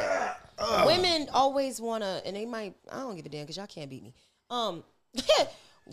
Women 0.88 1.28
always 1.32 1.80
wanna, 1.80 2.24
and 2.26 2.36
they 2.36 2.48
might. 2.48 2.74
I 2.92 3.02
don't 3.02 3.16
give 3.16 3.28
a 3.28 3.30
damn 3.30 3.42
because 3.44 3.58
y'all 3.58 3.68
can't 3.68 3.88
beat 3.88 4.02
me. 4.02 4.16
Um, 4.50 4.84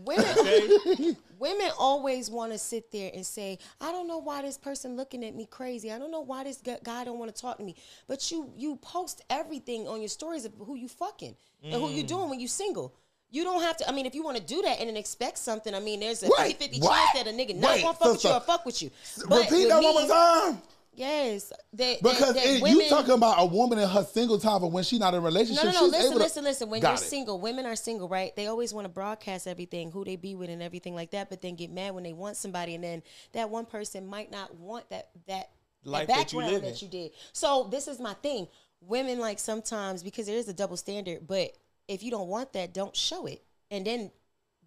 women. 0.05 1.17
women 1.39 1.71
always 1.79 2.31
want 2.31 2.53
to 2.53 2.59
sit 2.59 2.91
there 2.91 3.11
and 3.15 3.25
say, 3.25 3.59
"I 3.81 3.93
don't 3.93 4.09
know 4.09 4.19
why 4.19 4.43
this 4.43 4.59
person 4.59 4.97
looking 4.97 5.25
at 5.25 5.35
me 5.35 5.47
crazy. 5.47 5.93
I 5.93 5.99
don't 5.99 6.11
know 6.11 6.21
why 6.21 6.45
this 6.45 6.63
guy 6.83 7.05
don't 7.05 7.19
want 7.19 7.35
to 7.35 7.41
talk 7.41 7.59
to 7.59 7.65
me." 7.65 7.77
But 8.07 8.31
you 8.31 8.53
you 8.57 8.77
post 8.77 9.23
everything 9.31 9.87
on 9.89 10.01
your 10.01 10.09
stories 10.09 10.45
of 10.45 10.53
who 10.59 10.75
you 10.77 10.89
fucking 10.89 11.37
and 11.63 11.75
who 11.75 11.91
you 11.91 12.05
Mm. 12.05 12.09
doing 12.09 12.31
when 12.31 12.41
you 12.41 12.49
single. 12.49 12.95
You 13.31 13.43
don't 13.43 13.63
have 13.63 13.77
to. 13.79 13.89
I 13.89 13.93
mean, 13.93 14.07
if 14.07 14.15
you 14.15 14.23
want 14.23 14.37
to 14.37 14.43
do 14.43 14.63
that 14.63 14.79
and 14.79 14.89
then 14.89 14.97
expect 14.97 15.39
something, 15.39 15.75
I 15.75 15.81
mean, 15.81 16.01
there's 16.01 16.23
a 16.23 16.31
Wait, 16.39 16.57
50 16.57 16.79
chance 16.79 17.11
that 17.15 17.27
a 17.27 17.31
nigga 17.31 17.57
not 17.57 17.75
Wait, 17.75 17.83
gonna 17.83 17.95
fuck 17.95 18.13
with 18.13 18.25
you 18.25 18.31
or 18.31 18.41
fuck 18.41 18.65
with 18.67 18.83
you. 18.83 18.91
But 19.29 19.51
Repeat 19.51 19.69
that 19.69 19.83
one 19.83 19.95
more 19.95 20.07
time. 20.07 20.63
Yes, 20.97 21.53
that, 21.73 21.99
Because 22.03 22.19
that, 22.19 22.35
that 22.37 22.47
it- 22.47 22.63
women, 22.63 22.81
you 22.83 22.89
talking 22.89 23.13
about 23.15 23.37
a 23.39 23.47
woman 23.47 23.79
in 23.79 23.89
her 23.89 24.05
single 24.05 24.39
time, 24.39 24.61
but 24.61 24.69
when 24.69 24.85
she 24.85 24.99
not 24.99 25.13
in 25.15 25.21
a 25.21 25.25
relationship, 25.25 25.65
no, 25.65 25.71
no, 25.71 25.81
no. 25.81 25.85
she's 25.87 25.93
Listen, 25.93 26.13
to- 26.13 26.19
listen, 26.19 26.45
listen. 26.45 26.71
When 26.71 26.83
you're 26.83 26.93
it. 26.93 26.99
single, 26.99 27.41
women 27.41 27.67
are 27.67 27.77
single, 27.77 28.09
right? 28.09 28.35
They 28.37 28.47
always 28.47 28.73
want 28.73 28.85
to 28.85 28.89
broadcast 28.89 29.47
everything, 29.47 29.91
who 29.91 30.05
they 30.05 30.17
be 30.17 30.35
with, 30.35 30.51
and 30.51 30.63
everything 30.63 30.95
like 30.95 31.11
that. 31.11 31.31
But 31.31 31.43
then 31.43 31.57
get 31.57 31.71
mad 31.73 31.95
when 31.95 32.05
they 32.05 32.13
want 32.13 32.37
somebody, 32.37 32.75
and 32.75 32.85
then 32.85 33.03
that 33.33 33.51
one 33.51 33.67
person 33.67 34.07
might 34.07 34.31
not 34.31 34.55
want 34.55 34.89
that 34.91 35.09
that, 35.27 35.51
Life 35.85 36.07
that 36.09 36.33
you 36.33 36.39
background 36.41 36.53
live 36.53 36.63
that, 36.63 36.83
in. 36.83 36.89
you 36.89 36.89
did. 36.89 37.11
So 37.33 37.69
this 37.71 37.89
is 37.89 37.99
my 37.99 38.15
thing. 38.15 38.47
Women 38.81 39.19
like 39.19 39.39
sometimes 39.39 40.03
because 40.03 40.27
there 40.27 40.37
is 40.37 40.49
a 40.49 40.55
double 40.55 40.77
standard, 40.77 41.27
but 41.27 41.51
if 41.89 42.03
you 42.03 42.11
don't 42.11 42.29
want 42.29 42.53
that, 42.55 42.73
don't 42.73 42.95
show 42.97 43.27
it, 43.27 43.43
and 43.71 43.85
then. 43.87 44.11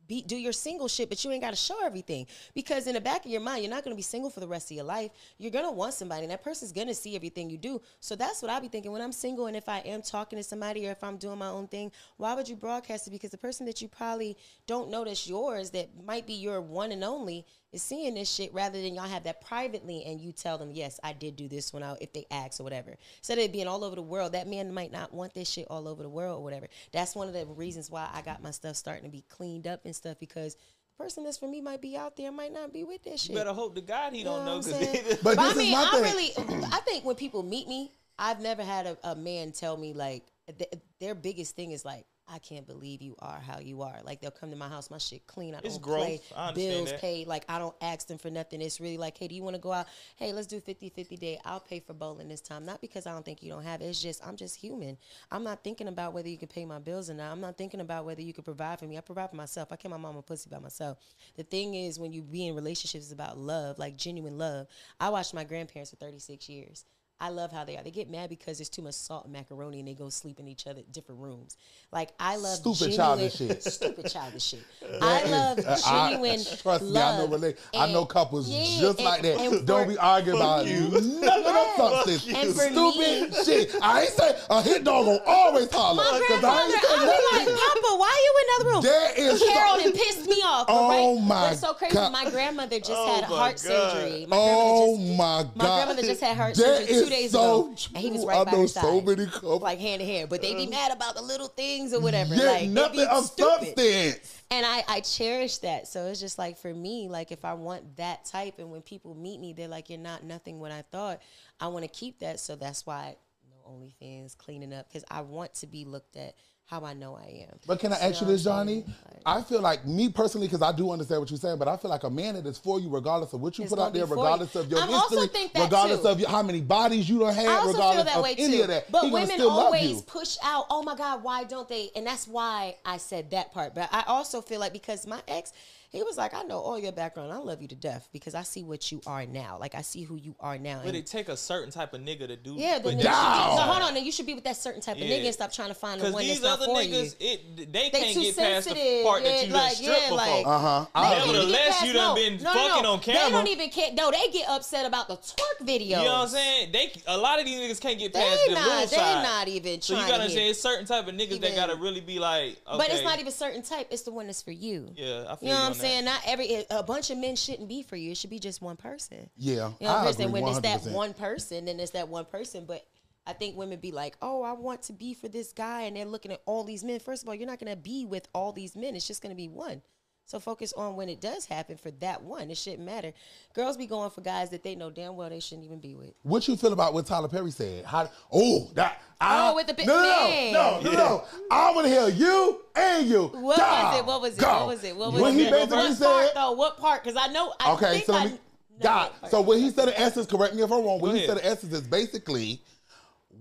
Be, 0.07 0.21
do 0.21 0.35
your 0.35 0.53
single 0.53 0.87
shit, 0.87 1.09
but 1.09 1.23
you 1.23 1.31
ain't 1.31 1.41
got 1.41 1.51
to 1.51 1.55
show 1.55 1.85
everything 1.85 2.27
because 2.53 2.87
in 2.87 2.93
the 2.93 3.01
back 3.01 3.25
of 3.25 3.31
your 3.31 3.41
mind, 3.41 3.63
you're 3.63 3.73
not 3.73 3.83
going 3.83 3.95
to 3.95 3.97
be 3.97 4.03
single 4.03 4.29
for 4.29 4.39
the 4.39 4.47
rest 4.47 4.71
of 4.71 4.75
your 4.75 4.85
life. 4.85 5.11
You're 5.37 5.51
going 5.51 5.65
to 5.65 5.71
want 5.71 5.93
somebody, 5.93 6.23
and 6.23 6.31
that 6.31 6.43
person's 6.43 6.71
going 6.71 6.87
to 6.87 6.95
see 6.95 7.15
everything 7.15 7.49
you 7.49 7.57
do. 7.57 7.81
So 7.99 8.15
that's 8.15 8.41
what 8.41 8.51
I 8.51 8.59
be 8.59 8.67
thinking 8.67 8.91
when 8.91 9.01
I'm 9.01 9.11
single, 9.11 9.47
and 9.47 9.55
if 9.55 9.67
I 9.67 9.79
am 9.79 10.01
talking 10.01 10.37
to 10.37 10.43
somebody 10.43 10.87
or 10.87 10.91
if 10.91 11.03
I'm 11.03 11.17
doing 11.17 11.37
my 11.37 11.49
own 11.49 11.67
thing, 11.67 11.91
why 12.17 12.33
would 12.33 12.47
you 12.47 12.55
broadcast 12.55 13.07
it? 13.07 13.11
Because 13.11 13.31
the 13.31 13.37
person 13.37 13.65
that 13.65 13.81
you 13.81 13.87
probably 13.87 14.37
don't 14.65 14.89
that's 15.03 15.27
yours, 15.27 15.71
that 15.71 15.89
might 16.05 16.25
be 16.25 16.33
your 16.33 16.61
one 16.61 16.91
and 16.91 17.03
only, 17.03 17.45
is 17.73 17.81
seeing 17.83 18.13
this 18.13 18.31
shit 18.33 18.53
rather 18.53 18.81
than 18.81 18.95
y'all 18.95 19.03
have 19.07 19.23
that 19.25 19.41
privately 19.41 20.03
and 20.05 20.21
you 20.21 20.31
tell 20.31 20.57
them, 20.57 20.71
yes, 20.71 20.99
I 21.03 21.13
did 21.13 21.35
do 21.35 21.47
this 21.47 21.73
one 21.73 21.83
out 21.83 21.97
if 22.01 22.13
they 22.13 22.25
ask 22.31 22.59
or 22.59 22.63
whatever. 22.63 22.95
Instead 23.17 23.37
of 23.39 23.43
it 23.45 23.51
being 23.51 23.67
all 23.67 23.83
over 23.83 23.95
the 23.95 24.01
world, 24.01 24.31
that 24.31 24.47
man 24.47 24.73
might 24.73 24.91
not 24.91 25.13
want 25.13 25.33
this 25.33 25.49
shit 25.49 25.67
all 25.69 25.87
over 25.87 26.01
the 26.01 26.09
world 26.09 26.39
or 26.39 26.43
whatever. 26.43 26.67
That's 26.91 27.15
one 27.15 27.27
of 27.27 27.33
the 27.33 27.45
reasons 27.45 27.91
why 27.91 28.09
I 28.13 28.21
got 28.21 28.41
my 28.41 28.51
stuff 28.51 28.75
starting 28.75 29.03
to 29.03 29.09
be 29.09 29.23
cleaned 29.29 29.67
up 29.67 29.81
and 29.85 29.95
stuff 29.95 30.17
because 30.19 30.55
the 30.55 31.03
person 31.03 31.23
that's 31.25 31.37
for 31.37 31.47
me 31.47 31.61
might 31.61 31.81
be 31.81 31.97
out 31.97 32.15
there, 32.15 32.31
might 32.31 32.53
not 32.53 32.71
be 32.71 32.83
with 32.83 33.03
this 33.03 33.21
shit. 33.21 33.31
You 33.31 33.35
better 33.37 33.53
hope 33.53 33.75
to 33.75 33.81
God 33.81 34.13
he 34.13 34.19
You 34.19 34.25
know 34.25 34.37
don't 34.37 34.45
know 34.45 34.57
what 34.57 34.67
I'm 34.67 34.71
because 34.79 35.03
saying? 35.03 35.17
But 35.23 35.35
But 35.35 35.39
I 35.39 35.43
this 35.43 35.51
is 35.53 35.57
mean, 35.57 35.71
my 35.73 35.89
I 35.91 35.99
really, 35.99 36.31
I 36.71 36.79
think 36.85 37.03
when 37.05 37.15
people 37.15 37.43
meet 37.43 37.67
me, 37.67 37.91
I've 38.17 38.39
never 38.39 38.63
had 38.63 38.87
a, 38.87 38.97
a 39.03 39.15
man 39.15 39.51
tell 39.51 39.77
me 39.77 39.93
like 39.93 40.23
th- 40.57 40.71
their 40.99 41.13
biggest 41.13 41.55
thing 41.55 41.71
is 41.71 41.85
like, 41.85 42.05
I 42.29 42.39
can't 42.39 42.67
believe 42.67 43.01
you 43.01 43.15
are 43.19 43.39
how 43.39 43.59
you 43.59 43.81
are. 43.81 43.95
Like 44.03 44.19
they'll 44.21 44.31
come 44.31 44.49
to 44.49 44.55
my 44.57 44.67
house, 44.67 44.89
my 44.89 44.97
shit 44.97 45.25
clean. 45.27 45.55
I 45.55 45.59
don't 45.61 45.65
It's 45.67 45.77
play 45.77 46.21
bills 46.53 46.91
that. 46.91 46.99
paid. 46.99 47.27
Like 47.27 47.45
I 47.47 47.57
don't 47.57 47.75
ask 47.81 48.07
them 48.07 48.17
for 48.17 48.29
nothing. 48.29 48.61
It's 48.61 48.81
really 48.81 48.97
like, 48.97 49.17
hey, 49.17 49.27
do 49.27 49.35
you 49.35 49.43
want 49.43 49.55
to 49.55 49.61
go 49.61 49.71
out? 49.71 49.87
Hey, 50.17 50.33
let's 50.33 50.47
do 50.47 50.59
50-50 50.59 51.17
day. 51.19 51.39
I'll 51.45 51.59
pay 51.59 51.79
for 51.79 51.93
bowling 51.93 52.27
this 52.27 52.41
time. 52.41 52.65
Not 52.65 52.81
because 52.81 53.07
I 53.07 53.13
don't 53.13 53.23
think 53.23 53.41
you 53.41 53.49
don't 53.49 53.63
have 53.63 53.81
it. 53.81 53.85
It's 53.85 54.01
just 54.01 54.25
I'm 54.27 54.35
just 54.35 54.55
human. 54.57 54.97
I'm 55.31 55.43
not 55.43 55.63
thinking 55.63 55.87
about 55.87 56.13
whether 56.13 56.27
you 56.27 56.37
can 56.37 56.49
pay 56.49 56.65
my 56.65 56.79
bills 56.79 57.09
or 57.09 57.13
not. 57.13 57.31
I'm 57.31 57.41
not 57.41 57.57
thinking 57.57 57.79
about 57.79 58.05
whether 58.05 58.21
you 58.21 58.33
can 58.33 58.43
provide 58.43 58.79
for 58.79 58.85
me. 58.85 58.97
I 58.97 59.01
provide 59.01 59.29
for 59.29 59.35
myself. 59.37 59.71
I 59.71 59.75
kept 59.77 59.91
my 59.91 59.97
mama 59.97 60.21
pussy 60.21 60.49
by 60.49 60.59
myself. 60.59 60.97
The 61.35 61.43
thing 61.43 61.75
is, 61.75 61.99
when 61.99 62.11
you 62.11 62.21
be 62.21 62.47
in 62.47 62.55
relationships, 62.55 63.05
it's 63.05 63.13
about 63.13 63.37
love, 63.37 63.79
like 63.79 63.95
genuine 63.95 64.37
love. 64.37 64.67
I 64.99 65.09
watched 65.09 65.33
my 65.33 65.43
grandparents 65.43 65.91
for 65.91 65.97
36 65.97 66.49
years. 66.49 66.85
I 67.19 67.29
love 67.29 67.51
how 67.51 67.63
they 67.63 67.75
are. 67.77 67.83
They 67.83 67.89
get 67.89 68.11
mad 68.11 68.29
because 68.29 68.59
there's 68.59 68.69
too 68.69 68.83
much 68.83 68.93
salt 68.93 69.23
and 69.23 69.33
macaroni 69.33 69.79
and 69.79 69.87
they 69.87 69.95
go 69.95 70.07
sleep 70.09 70.39
in 70.39 70.47
each 70.47 70.67
other 70.67 70.81
different 70.91 71.19
rooms. 71.19 71.57
Like 71.91 72.09
I 72.19 72.35
love 72.35 72.57
Stupid 72.57 72.91
genuine, 72.91 72.97
childish 72.97 73.35
shit. 73.37 73.63
Stupid 73.73 74.05
childish 74.11 74.43
shit. 74.43 74.63
I 75.01 75.23
love 75.25 75.59
Uh, 75.59 75.77
I- 75.83 76.09
genuine 76.11 76.39
trust 76.61 76.83
me, 76.83 76.89
I 76.99 77.17
know 77.17 77.25
love. 77.25 77.41
rela- 77.41 77.57
I 77.75 77.91
know 77.91 78.05
couples 78.05 78.47
yeah, 78.49 78.63
just 78.81 78.99
and- 78.99 79.05
like 79.05 79.21
that. 79.23 79.39
and 79.39 79.65
Don't 79.65 79.85
for- 79.85 79.91
be 79.93 79.97
arguing 79.97 80.37
about 80.39 80.65
nothing 80.67 81.23
of 81.25 81.67
substance. 81.75 82.27
And 82.27 82.53
Stupid 82.55 82.99
me- 83.31 83.43
shit. 83.45 83.75
I 83.81 84.01
ain't 84.01 84.09
say 84.11 84.37
a 84.51 84.61
hit 84.61 84.83
dog 84.83 85.07
will 85.07 85.19
always 85.25 85.71
holler. 85.71 86.03
My 86.03 86.03
'cause 86.03 86.19
grandfather, 86.27 86.47
I 86.47 86.63
ain't 86.65 86.75
I 86.75 86.79
say 86.79 86.93
was 86.93 87.31
like, 87.31 87.47
nothing. 87.47 87.55
Papa, 87.81 87.97
why 87.97 88.23
you 88.25 88.33
in 88.37 88.45
the 88.47 88.53
other 88.61 88.75
room? 88.75 88.83
That 88.83 89.17
is 89.17 89.41
Carol 89.41 89.79
so- 89.79 89.85
and 89.85 89.93
pissed 89.95 90.27
me 90.29 90.35
off. 90.45 90.65
Oh 90.69 91.15
right? 91.17 91.23
my 91.27 91.35
But 91.47 91.51
it's 91.53 91.61
so 91.61 91.73
crazy. 91.73 91.95
God. 91.95 92.11
My 92.11 92.29
grandmother 92.29 92.77
just 92.77 92.91
Oh 92.91 93.15
had 93.15 93.23
heart 93.23 93.53
God. 93.55 93.59
surgery. 93.59 94.25
My 94.27 94.37
Oh 94.39 94.95
just, 94.97 95.17
my 95.17 95.43
God. 95.43 95.55
My 95.55 95.65
grandmother 95.65 96.01
just 96.03 96.21
had 96.21 96.37
heart 96.37 96.53
That 96.55 96.63
surgery 96.87 97.06
two 97.09 97.15
days 97.15 97.31
so 97.31 97.67
ago, 97.71 97.75
and 97.95 97.97
he 97.97 98.11
was 98.11 98.25
right 98.25 98.39
I 98.39 98.43
by 98.43 98.51
know 98.51 98.61
her 98.61 98.67
so 98.67 98.81
side, 98.81 99.05
many 99.05 99.25
couples. 99.25 99.61
like 99.61 99.79
hand 99.79 100.01
in 100.01 100.07
hand. 100.07 100.29
But 100.29 100.41
they 100.41 100.53
be 100.55 100.67
mad 100.67 100.91
about 100.91 101.15
the 101.15 101.21
little 101.21 101.47
things 101.47 101.93
or 101.93 101.99
whatever. 101.99 102.35
Yeah, 102.35 102.43
like 102.51 102.69
nothing 102.69 103.07
of 103.09 103.25
stupid. 103.25 103.67
substance. 103.77 104.43
And 104.49 104.65
I, 104.65 104.83
I 104.87 104.99
cherish 105.01 105.57
that. 105.59 105.87
So 105.87 106.05
it's 106.05 106.19
just 106.19 106.37
like 106.37 106.57
for 106.57 106.73
me, 106.73 107.07
like 107.09 107.31
if 107.31 107.43
I 107.43 107.53
want 107.53 107.97
that 107.97 108.25
type, 108.25 108.59
and 108.59 108.71
when 108.71 108.81
people 108.81 109.15
meet 109.15 109.39
me, 109.39 109.53
they're 109.53 109.67
like, 109.67 109.89
"You're 109.89 109.99
not 109.99 110.23
nothing 110.23 110.59
what 110.59 110.71
I 110.71 110.83
thought." 110.91 111.21
I 111.59 111.67
want 111.67 111.83
to 111.83 111.89
keep 111.89 112.19
that. 112.19 112.39
So 112.39 112.55
that's 112.55 112.85
why 112.85 113.15
no 113.49 113.71
OnlyFans 113.71 114.37
cleaning 114.37 114.73
up 114.73 114.87
because 114.87 115.03
I 115.09 115.21
want 115.21 115.53
to 115.55 115.67
be 115.67 115.85
looked 115.85 116.15
at 116.17 116.35
how 116.67 116.83
I 116.83 116.93
know 116.93 117.15
I 117.15 117.47
am. 117.49 117.57
But 117.65 117.79
can 117.79 117.93
I 117.93 117.97
You 117.97 118.09
ask 118.11 118.21
you 118.21 118.27
this, 118.27 118.45
Jhonni? 118.45 118.85
Like- 118.85 118.93
I 119.25 119.41
feel 119.41 119.59
like 119.61 119.85
me 119.85 120.07
personally, 120.09 120.47
because 120.47 120.61
I 120.61 120.71
do 120.71 120.89
understand 120.91 121.19
what 121.21 121.29
you're 121.29 121.39
saying, 121.39 121.57
but 121.57 121.67
I 121.67 121.75
feel 121.75 121.89
like 121.91 122.03
a 122.03 122.09
man 122.09 122.35
that 122.35 122.45
is 122.45 122.57
for 122.57 122.79
you, 122.79 122.89
regardless 122.89 123.33
of 123.33 123.41
what 123.41 123.57
you 123.57 123.65
put 123.65 123.77
out 123.79 123.93
there, 123.93 124.07
for 124.07 124.15
you. 124.15 124.21
regardless 124.21 124.55
of 124.55 124.69
your 124.69 124.79
I 124.79 124.83
also 124.83 125.21
history, 125.21 125.49
regardless 125.53 126.01
too. 126.01 126.07
of 126.07 126.19
your, 126.19 126.29
how 126.29 126.43
many 126.43 126.61
bodies 126.61 127.09
you 127.09 127.19
don't 127.19 127.33
have, 127.35 127.45
I 127.45 127.55
also 127.55 127.71
regardless 127.73 127.95
feel 127.95 128.05
that 128.05 128.17
of 128.17 128.23
way 128.23 128.35
any 128.37 128.57
too. 128.57 128.61
of 128.63 128.67
that, 128.69 128.91
But 128.91 129.11
women 129.11 129.41
always 129.41 130.01
push 130.03 130.37
out, 130.43 130.65
oh 130.69 130.81
my 130.83 130.95
God, 130.95 131.23
why 131.23 131.43
don't 131.45 131.67
they? 131.67 131.89
And 131.95 132.07
that's 132.07 132.25
why 132.27 132.75
I 132.85 132.97
said 132.97 133.31
that 133.31 133.51
part. 133.53 133.75
But 133.75 133.89
I 133.91 134.03
also 134.07 134.41
feel 134.41 134.59
like 134.61 134.71
because 134.71 135.05
my 135.07 135.21
ex, 135.27 135.51
he 135.89 136.03
was 136.03 136.17
like, 136.17 136.33
I 136.33 136.43
know 136.43 136.59
all 136.59 136.77
your 136.77 136.91
background. 136.91 137.31
I 137.31 137.37
love 137.37 137.61
you 137.61 137.67
to 137.69 137.75
death 137.75 138.09
because 138.11 138.35
I 138.35 138.43
see 138.43 138.61
what 138.63 138.91
you 138.91 139.01
are 139.07 139.25
now. 139.25 139.57
Like 139.59 139.73
I 139.73 139.81
see 139.81 140.03
who 140.03 140.17
you 140.17 140.35
are 140.39 140.57
now. 140.57 140.79
But 140.79 140.89
And 140.89 140.97
it 140.97 141.05
take 141.07 141.29
a 141.29 141.37
certain 141.37 141.71
type 141.71 141.93
of 141.93 142.01
nigga 142.01 142.27
to 142.27 142.35
do. 142.35 142.55
yeah, 142.57 142.75
put 142.79 142.83
then 142.85 142.97
you 142.97 143.03
should 143.03 143.09
be, 143.09 143.55
no, 143.55 143.61
hold 143.61 143.81
on. 143.83 143.93
Then 143.93 144.03
you 144.05 144.11
should 144.11 144.25
be 144.25 144.33
with 144.33 144.43
that 144.43 144.57
certain 144.57 144.81
type 144.81 144.97
of 144.97 145.03
Yeah. 145.03 145.17
nigga 145.17 145.25
and 145.25 145.33
stop 145.33 145.51
trying 145.53 145.69
to 145.69 145.73
find 145.73 145.99
the 146.01 146.05
Because 146.05 146.13
one 146.13 146.23
these 146.23 146.41
that's 146.41 146.59
not 146.59 146.67
other 146.69 146.73
for 146.75 146.81
niggas, 146.87 147.15
you. 147.21 147.27
it 147.31 147.71
they, 147.71 147.89
They 147.89 147.89
can't 148.01 148.13
too 148.13 148.21
get 148.21 148.37
past 148.37 148.67
the 148.69 148.75
sensitive. 148.75 149.05
part 149.05 149.23
that 149.23 149.33
you 149.47 149.53
done 149.53 149.63
like, 149.63 149.73
stripped 149.73 149.91
yeah, 150.01 150.03
before. 150.09 150.17
like- 150.17 150.45
Uh 150.45 150.59
huh. 150.59 150.85
They 150.93 151.01
don't 151.01 151.11
even 151.29 151.33
Nevertheless, 151.33 151.67
past- 151.69 151.85
you 151.87 151.93
done 151.93 152.07
no, 152.07 152.15
been 152.15 152.37
no, 152.37 152.43
no, 152.43 152.53
fucking 152.67 152.83
no. 152.83 152.91
on 152.91 152.99
They 153.05 153.13
don't 153.31 153.47
even 153.47 153.69
care. 153.69 153.93
No, 153.93 154.11
they 154.11 154.27
get 154.31 154.49
upset 154.49 154.85
about 154.85 155.07
the 155.07 155.15
twerk 155.17 155.65
video. 155.65 155.99
You 155.99 156.05
know 156.05 156.11
what 156.13 156.21
I'm 156.23 156.27
saying? 156.29 156.71
They 156.73 156.91
a 157.07 157.17
lot 157.17 157.39
of 157.39 157.45
these 157.45 157.59
niggas 157.59 157.79
can't 157.81 157.97
get 157.97 158.11
They 158.13 158.19
past 158.19 158.41
the 158.45 158.53
not. 158.55 158.63
little 158.67 158.87
They 158.87 158.95
side. 158.97 159.23
not 159.23 159.47
even 159.47 159.81
so 159.81 159.93
trying 159.93 160.05
you 160.07 160.11
gotta 160.17 160.29
say 160.29 160.41
hit. 160.41 160.49
it's 160.51 160.61
certain 160.61 160.85
type 160.85 161.07
of 161.07 161.15
niggas 161.15 161.39
that 161.41 161.55
gotta 161.55 161.75
really 161.75 162.01
be 162.01 162.19
like, 162.19 162.57
But 162.65 162.89
it's 162.89 163.03
not 163.03 163.19
even 163.19 163.31
certain 163.31 163.61
type. 163.61 163.87
It's 163.89 164.01
the 164.03 164.11
one 164.11 164.27
that's 164.27 164.41
for 164.41 164.51
you. 164.51 164.91
Yeah, 164.95 165.25
I 165.29 165.35
feel 165.37 165.49
You 165.49 165.55
know 165.77 165.83
what 165.83 165.89
I'm 165.89 165.91
saying? 165.91 166.05
Not 166.05 166.21
every 166.25 166.65
a 166.69 166.83
bunch 166.83 167.09
of 167.09 167.17
men 167.17 167.35
shouldn't 167.35 167.67
be 167.67 167.83
for 167.83 167.95
you. 167.95 168.11
It 168.11 168.17
should 168.17 168.29
be 168.29 168.39
just 168.39 168.61
one 168.61 168.75
person. 168.75 169.29
Yeah, 169.37 169.53
You 169.79 169.87
know 169.87 169.93
what 169.93 170.07
I'm 170.07 170.13
saying? 170.13 170.31
When 170.31 170.47
it's 170.47 170.59
that 170.59 170.83
one 170.85 171.13
person, 171.13 171.65
then 171.65 171.79
it's 171.79 171.91
that 171.91 172.09
one 172.09 172.25
person. 172.25 172.65
But 172.65 172.85
I 173.25 173.33
think 173.33 173.57
women 173.57 173.79
be 173.79 173.91
like, 173.91 174.17
"Oh, 174.21 174.41
I 174.41 174.53
want 174.53 174.83
to 174.83 174.93
be 174.93 175.13
for 175.13 175.27
this 175.27 175.51
guy," 175.53 175.83
and 175.83 175.95
they're 175.95 176.05
looking 176.05 176.31
at 176.31 176.41
all 176.45 176.63
these 176.63 176.83
men. 176.83 176.99
First 176.99 177.23
of 177.23 177.29
all, 177.29 177.35
you're 177.35 177.47
not 177.47 177.59
gonna 177.59 177.75
be 177.75 178.05
with 178.05 178.27
all 178.33 178.51
these 178.51 178.75
men. 178.75 178.95
It's 178.95 179.07
just 179.07 179.21
gonna 179.21 179.35
be 179.35 179.49
one. 179.49 179.81
So 180.27 180.41
focus 180.41 180.73
on 180.73 180.97
when 180.97 181.07
it 181.07 181.21
does 181.21 181.45
happen 181.45 181.77
for 181.77 181.89
that 181.91 182.21
one. 182.21 182.51
It 182.51 182.57
shouldn't 182.57 182.83
matter. 182.83 183.13
Girls 183.53 183.77
be 183.77 183.87
going 183.87 184.09
for 184.09 184.19
guys 184.19 184.49
that 184.49 184.61
they 184.61 184.75
know 184.75 184.89
damn 184.89 185.15
well 185.15 185.29
they 185.29 185.39
shouldn't 185.39 185.63
even 185.65 185.79
be 185.79 185.95
with. 185.95 186.11
What 186.23 186.45
you 186.49 186.57
feel 186.57 186.73
about 186.73 186.93
what 186.93 187.05
Tyler 187.05 187.29
Perry 187.29 187.49
said? 187.49 187.85
How? 187.85 188.09
Oh, 188.31 188.69
that. 188.73 189.01
I, 189.21 189.49
Oh, 189.49 189.55
with 189.55 189.67
the 189.67 189.73
big 189.73 189.87
no, 189.87 189.95
no, 189.95 190.01
man. 190.29 190.51
no, 190.53 190.79
no, 190.81 190.91
no, 190.91 190.97
no. 190.97 191.23
I 191.49 191.71
want 191.73 191.87
to 191.87 191.93
hear 191.93 192.09
you 192.09 192.59
and 192.75 193.07
you. 193.07 193.23
What 193.27 193.57
Go, 193.57 193.63
was 193.63 193.99
it? 193.99 194.05
What 194.05 194.21
was 194.21 194.37
it? 194.37 194.41
go. 194.41 194.47
What 194.51 194.67
was 194.67 194.83
it? 194.83 194.95
What 194.97 195.13
was 195.13 195.21
when 195.21 195.39
it? 195.39 195.45
he 195.45 195.49
basically 195.49 195.77
what 195.77 195.93
said, 195.95 196.05
part 196.05 196.31
though? 196.35 196.51
What 196.51 196.77
part? 196.77 197.03
Because 197.05 197.17
I 197.17 197.31
know. 197.31 197.53
I 197.61 197.71
Okay, 197.75 197.91
think 197.93 198.05
so 198.05 198.13
I 198.13 198.17
let 198.17 198.25
me. 198.25 198.31
know 198.31 198.37
God. 198.83 199.11
what. 199.21 199.31
So 199.31 199.39
what 199.41 199.59
he 199.59 199.69
said 199.69 199.87
in 199.87 199.93
essence, 199.95 200.27
correct 200.27 200.55
me 200.55 200.61
if 200.61 200.69
I'm 200.71 200.83
wrong. 200.83 200.99
What 200.99 201.15
he 201.15 201.21
said 201.25 201.37
ahead. 201.37 201.45
in 201.45 201.51
essence 201.53 201.73
is 201.73 201.81
basically, 201.87 202.61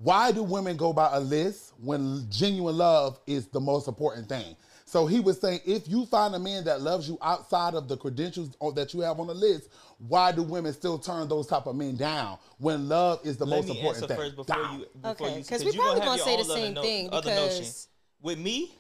why 0.03 0.31
do 0.31 0.45
women 0.45 0.77
go 0.77 0.93
by 0.93 1.11
a 1.15 1.21
list 1.21 1.73
when 1.83 2.27
genuine 2.31 2.77
love 2.79 3.19
is 3.27 3.49
the 3.49 3.61
most 3.61 3.89
important 3.89 4.29
thing? 4.29 4.55
So 4.89 5.05
he 5.07 5.19
was 5.19 5.41
saying, 5.41 5.61
if 5.67 5.89
you 5.89 6.07
find 6.07 6.33
a 6.37 6.39
man 6.39 6.65
that 6.65 6.81
loves 6.81 7.09
you 7.09 7.19
outside 7.21 7.75
of 7.75 7.89
the 7.89 7.97
credentials 7.97 8.51
or- 8.61 8.73
that 8.75 8.95
you 8.95 9.01
have 9.01 9.19
on 9.19 9.27
the 9.27 9.35
list, 9.35 9.69
why 9.99 10.31
do 10.31 10.45
women 10.45 10.73
still 10.73 10.97
turn 10.97 11.29
those 11.29 11.49
type 11.49 11.67
of 11.67 11.75
men 11.75 11.97
down 11.97 12.39
when 12.59 12.89
love 12.89 13.21
is 13.27 13.37
the 13.37 13.45
Let 13.47 13.57
most 13.57 13.65
me 13.69 13.71
important 13.81 14.05
answer 14.05 14.07
thing? 14.07 14.17
first 14.17 14.37
before 14.37 14.55
Down. 14.63 14.79
you 14.81 14.87
before 14.95 15.11
Okay, 15.27 15.39
you 15.39 15.45
'cause 15.45 15.65
you 15.65 15.71
we 15.73 15.77
probably 15.77 16.01
have 16.01 16.09
gonna 16.09 16.23
say 16.23 16.37
the 16.37 16.45
same 16.45 16.75
no- 16.75 16.83
thing 16.83 17.13
other 17.13 17.31
notion. 17.35 17.59
because- 17.59 17.89
with 18.23 18.39
me, 18.39 18.75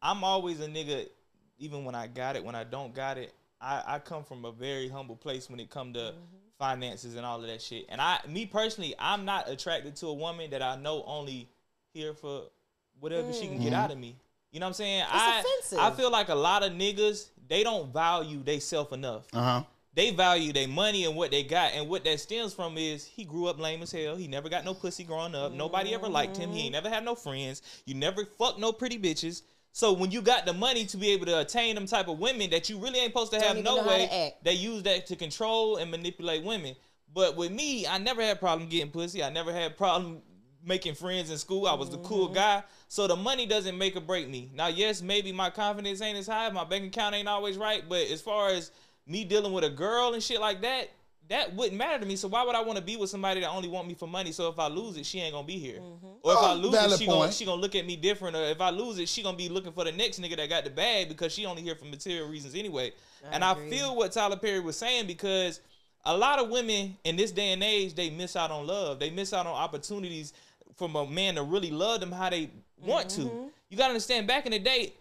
I'm 0.00 0.22
always 0.22 0.60
a 0.60 0.66
nigga. 0.68 1.08
Even 1.58 1.84
when 1.84 1.94
I 1.96 2.06
got 2.06 2.36
it, 2.36 2.44
when 2.44 2.54
I 2.54 2.62
don't 2.64 2.94
got 2.94 3.18
it, 3.18 3.32
I, 3.60 3.82
I 3.94 3.98
come 3.98 4.22
from 4.24 4.44
a 4.44 4.52
very 4.52 4.88
humble 4.88 5.16
place 5.16 5.48
when 5.50 5.58
it 5.60 5.68
come 5.68 5.92
to 5.94 5.98
Mm-hmm. 6.12 6.20
finances 6.58 7.16
and 7.16 7.26
all 7.26 7.40
of 7.40 7.46
that 7.48 7.60
shit. 7.60 7.86
And 7.88 8.00
I, 8.00 8.20
me 8.28 8.46
personally, 8.46 8.94
I'm 9.00 9.24
not 9.24 9.48
attracted 9.48 9.96
to 9.96 10.06
a 10.08 10.12
woman 10.14 10.50
that 10.50 10.62
I 10.62 10.76
know 10.76 11.02
only 11.04 11.48
here 11.92 12.14
for 12.14 12.44
whatever 13.00 13.32
she 13.32 13.46
can 13.48 13.60
get 13.60 13.72
out 13.72 13.90
of 13.90 13.98
me. 13.98 14.16
You 14.54 14.60
know 14.60 14.66
what 14.66 14.70
I'm 14.70 14.74
saying? 14.74 15.04
I 15.10 15.40
offensive. 15.40 15.78
I 15.80 15.90
feel 15.90 16.12
like 16.12 16.28
a 16.28 16.34
lot 16.34 16.62
of 16.62 16.70
niggas 16.72 17.26
they 17.48 17.64
don't 17.64 17.92
value 17.92 18.40
they 18.42 18.60
self 18.60 18.92
enough 18.92 19.26
Uh-huh. 19.34 19.64
they 19.94 20.12
value 20.12 20.52
their 20.52 20.68
money 20.68 21.04
and 21.06 21.16
what 21.16 21.32
they 21.32 21.42
got, 21.42 21.72
and 21.72 21.88
what 21.88 22.04
that 22.04 22.20
stems 22.20 22.54
from 22.54 22.78
is 22.78 23.04
he 23.04 23.24
grew 23.24 23.46
up 23.48 23.58
lame 23.58 23.82
as 23.82 23.90
hell. 23.90 24.14
He 24.16 24.28
never 24.28 24.48
got 24.48 24.64
no 24.64 24.72
pussy 24.72 25.02
growing 25.02 25.34
up. 25.34 25.52
Nobody 25.52 25.92
ever 25.92 26.08
liked 26.08 26.36
him. 26.36 26.50
He 26.52 26.62
ain't 26.66 26.72
never 26.72 26.88
had 26.88 27.04
no 27.04 27.16
friends. 27.16 27.62
You 27.84 27.94
never 27.96 28.24
fucked 28.24 28.60
no 28.60 28.70
pretty 28.72 28.96
bitches. 28.98 29.42
So 29.72 29.92
when 29.92 30.12
you 30.12 30.22
got 30.22 30.46
the 30.46 30.52
money 30.52 30.84
to 30.86 30.96
be 30.96 31.10
able 31.10 31.26
to 31.26 31.40
attain 31.40 31.74
them 31.74 31.86
type 31.86 32.06
of 32.06 32.20
women 32.20 32.48
that 32.50 32.68
you 32.70 32.78
really 32.78 33.00
ain't 33.00 33.12
supposed 33.12 33.32
to 33.32 33.40
have 33.40 33.56
no 33.64 33.78
way, 33.88 34.06
they 34.44 34.52
use 34.52 34.84
that 34.84 35.06
to 35.08 35.16
control 35.16 35.78
and 35.78 35.90
manipulate 35.90 36.44
women. 36.44 36.76
But 37.12 37.36
with 37.36 37.50
me, 37.50 37.84
I 37.86 37.98
never 37.98 38.22
had 38.22 38.38
problem 38.38 38.68
getting 38.68 38.92
pussy. 38.92 39.22
I 39.22 39.30
never 39.30 39.52
had 39.52 39.76
problem 39.76 40.22
making 40.64 40.94
friends 40.94 41.30
in 41.30 41.38
school. 41.38 41.66
I 41.66 41.74
was 41.74 41.90
the 41.90 41.98
cool 41.98 42.26
Mm-hmm. 42.26 42.34
guy. 42.34 42.62
So 42.88 43.06
the 43.06 43.16
money 43.16 43.46
doesn't 43.46 43.76
make 43.76 43.96
or 43.96 44.00
break 44.00 44.28
me. 44.28 44.50
Now, 44.54 44.68
yes, 44.68 45.02
maybe 45.02 45.32
my 45.32 45.50
confidence 45.50 46.00
ain't 46.00 46.16
as 46.18 46.26
high, 46.26 46.48
my 46.50 46.64
bank 46.64 46.84
account 46.86 47.14
ain't 47.14 47.28
always 47.28 47.56
right, 47.56 47.82
but 47.88 48.06
as 48.08 48.20
far 48.20 48.50
as 48.50 48.70
me 49.06 49.24
dealing 49.24 49.52
with 49.52 49.64
a 49.64 49.70
girl 49.70 50.14
and 50.14 50.22
shit 50.22 50.40
like 50.40 50.62
that, 50.62 50.90
that 51.28 51.54
wouldn't 51.54 51.76
matter 51.78 51.98
to 51.98 52.06
me. 52.06 52.16
So 52.16 52.28
why 52.28 52.44
would 52.44 52.54
I 52.54 52.60
want 52.62 52.76
to 52.76 52.84
be 52.84 52.96
with 52.96 53.08
somebody 53.08 53.40
that 53.40 53.48
only 53.50 53.68
want 53.68 53.88
me 53.88 53.94
for 53.94 54.06
money? 54.06 54.30
So 54.30 54.48
if 54.48 54.58
I 54.58 54.68
lose 54.68 54.96
it, 54.98 55.06
she 55.06 55.20
ain't 55.20 55.32
gonna 55.32 55.46
be 55.46 55.58
here. 55.58 55.78
Mm-hmm. 55.80 56.06
Or 56.22 56.32
if 56.32 56.38
I 56.38 56.52
Oh, 56.52 56.54
lose 56.56 56.74
it, 56.74 56.76
valid 56.76 56.98
she 56.98 57.06
gonna 57.06 57.32
she 57.32 57.44
gonna 57.46 57.60
look 57.62 57.74
at 57.74 57.86
me 57.86 57.96
different. 57.96 58.36
Or 58.36 58.42
if 58.44 58.60
I 58.60 58.68
lose 58.70 58.98
it, 58.98 59.08
she 59.08 59.22
gonna 59.22 59.36
be 59.36 59.48
looking 59.48 59.72
for 59.72 59.84
the 59.84 59.92
next 59.92 60.20
nigga 60.20 60.36
that 60.36 60.50
got 60.50 60.64
the 60.64 60.70
bag 60.70 61.08
because 61.08 61.32
she 61.32 61.46
only 61.46 61.62
here 61.62 61.74
for 61.76 61.86
material 61.86 62.28
reasons 62.28 62.54
anyway. 62.54 62.92
and 63.32 63.42
I 63.42 63.54
feel 63.70 63.96
what 63.96 64.12
Tyler 64.12 64.36
Perry 64.36 64.60
was 64.60 64.76
saying 64.76 65.06
because 65.06 65.60
a 66.04 66.14
lot 66.14 66.38
of 66.38 66.50
women 66.50 66.94
in 67.04 67.16
this 67.16 67.32
day 67.32 67.52
and 67.54 67.62
age 67.64 67.94
they 67.94 68.10
miss 68.10 68.36
out 68.36 68.50
on 68.50 68.66
love. 68.66 68.98
They 69.00 69.08
miss 69.08 69.32
out 69.32 69.46
on 69.46 69.54
opportunities 69.54 70.34
from 70.76 70.96
a 70.96 71.06
man 71.06 71.34
to 71.36 71.42
really 71.42 71.70
love 71.70 72.00
them 72.00 72.12
how 72.12 72.30
they 72.30 72.50
want 72.78 73.08
Mm-hmm. 73.08 73.22
to. 73.28 73.50
You 73.70 73.76
gotta 73.78 73.90
understand. 73.90 74.26
Back 74.26 74.46
in 74.46 74.52
the 74.52 74.58
day, 74.58 74.92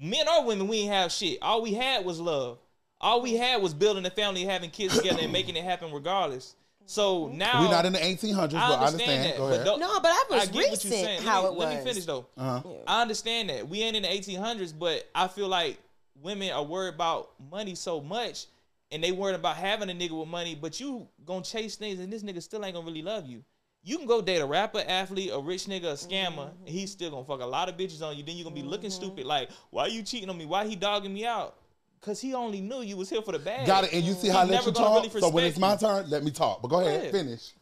men 0.00 0.26
or 0.28 0.44
women, 0.44 0.68
we 0.68 0.78
ain't 0.78 0.92
have 0.92 1.12
shit. 1.12 1.38
All 1.42 1.60
we 1.62 1.74
had 1.74 2.04
was 2.04 2.20
love. 2.20 2.58
All 3.00 3.20
we 3.20 3.34
had 3.34 3.60
was 3.60 3.74
building 3.74 4.06
a 4.06 4.10
family, 4.10 4.44
having 4.44 4.70
kids 4.70 4.96
together, 4.96 5.18
and 5.22 5.32
making 5.32 5.54
it 5.56 5.64
happen 5.64 5.92
regardless. 5.92 6.54
So 6.86 7.28
now 7.28 7.62
We're 7.62 7.70
not 7.70 7.84
in 7.84 7.92
the 7.92 7.98
1800s, 7.98 8.32
but 8.52 8.54
I 8.54 8.58
I 8.58 8.86
understand 8.86 8.92
understand. 8.92 9.24
that. 9.24 9.36
Go 9.38 9.48
but 9.48 9.54
ahead. 9.66 9.80
No, 9.80 10.00
but 10.00 10.08
I 10.12 10.24
was 10.30 10.42
I 10.42 10.46
get 10.46 10.54
what 10.54 10.84
you're 10.84 10.92
saying. 10.92 11.22
how 11.22 11.42
let 11.42 11.50
it 11.50 11.54
me, 11.54 11.58
Let 11.58 11.84
me 11.84 11.90
finish 11.90 12.04
though. 12.06 12.26
Uh-huh. 12.38 12.68
I 12.86 13.02
understand 13.02 13.50
that 13.50 13.68
we 13.68 13.82
ain't 13.82 13.96
in 13.96 14.02
the 14.04 14.08
1800s, 14.08 14.72
but 14.78 15.08
I 15.14 15.26
feel 15.28 15.48
like 15.48 15.78
women 16.22 16.52
are 16.52 16.62
worried 16.62 16.94
about 16.94 17.30
money 17.50 17.74
so 17.74 18.00
much, 18.00 18.46
and 18.92 19.02
they 19.02 19.10
worried 19.12 19.34
about 19.34 19.56
having 19.56 19.90
a 19.90 19.92
nigga 19.94 20.12
with 20.18 20.28
money, 20.28 20.54
but 20.54 20.78
you 20.78 21.08
gonna 21.24 21.42
chase 21.42 21.74
things 21.76 21.98
and 21.98 22.10
this 22.12 22.22
nigga 22.22 22.40
still 22.40 22.64
ain't 22.64 22.74
gonna 22.74 22.86
really 22.86 23.02
love 23.02 23.26
you. 23.26 23.42
You 23.86 23.98
can 23.98 24.06
go 24.08 24.20
date 24.20 24.40
a 24.40 24.46
rapper, 24.46 24.82
athlete, 24.84 25.30
a 25.32 25.38
rich 25.38 25.66
nigga, 25.66 25.84
a 25.84 25.92
scammer, 25.92 26.50
and 26.66 26.68
he's 26.68 26.90
still 26.90 27.08
gonna 27.08 27.24
fuck 27.24 27.40
a 27.40 27.46
lot 27.46 27.68
of 27.68 27.76
bitches 27.76 28.02
on 28.02 28.16
you. 28.16 28.24
Then 28.24 28.36
you're 28.36 28.42
gonna 28.42 28.56
be 28.56 28.62
looking 28.62 28.90
stupid, 28.90 29.24
like, 29.26 29.48
why 29.70 29.82
are 29.82 29.88
you 29.88 30.02
cheating 30.02 30.28
on 30.28 30.36
me? 30.36 30.44
Why 30.44 30.66
he 30.66 30.74
dogging 30.74 31.14
me 31.14 31.24
out? 31.24 31.54
Cause 32.00 32.20
he 32.20 32.34
only 32.34 32.60
knew 32.60 32.82
you 32.82 32.96
was 32.96 33.08
here 33.08 33.22
for 33.22 33.30
the 33.30 33.38
bag. 33.38 33.64
Got 33.64 33.84
it. 33.84 33.92
And 33.92 34.02
you 34.04 34.14
see 34.14 34.28
how 34.28 34.40
I 34.40 34.44
let 34.44 34.66
you 34.66 34.72
gonna 34.72 34.84
talk. 34.86 35.04
really 35.04 35.20
so 35.20 35.28
when 35.30 35.44
it's 35.44 35.56
my 35.58 35.76
turn, 35.76 36.10
let 36.10 36.24
me 36.24 36.32
talk. 36.32 36.62
But 36.62 36.68
go 36.68 36.80
ahead, 36.80 37.00
ahead. 37.00 37.12
finish. 37.12 37.52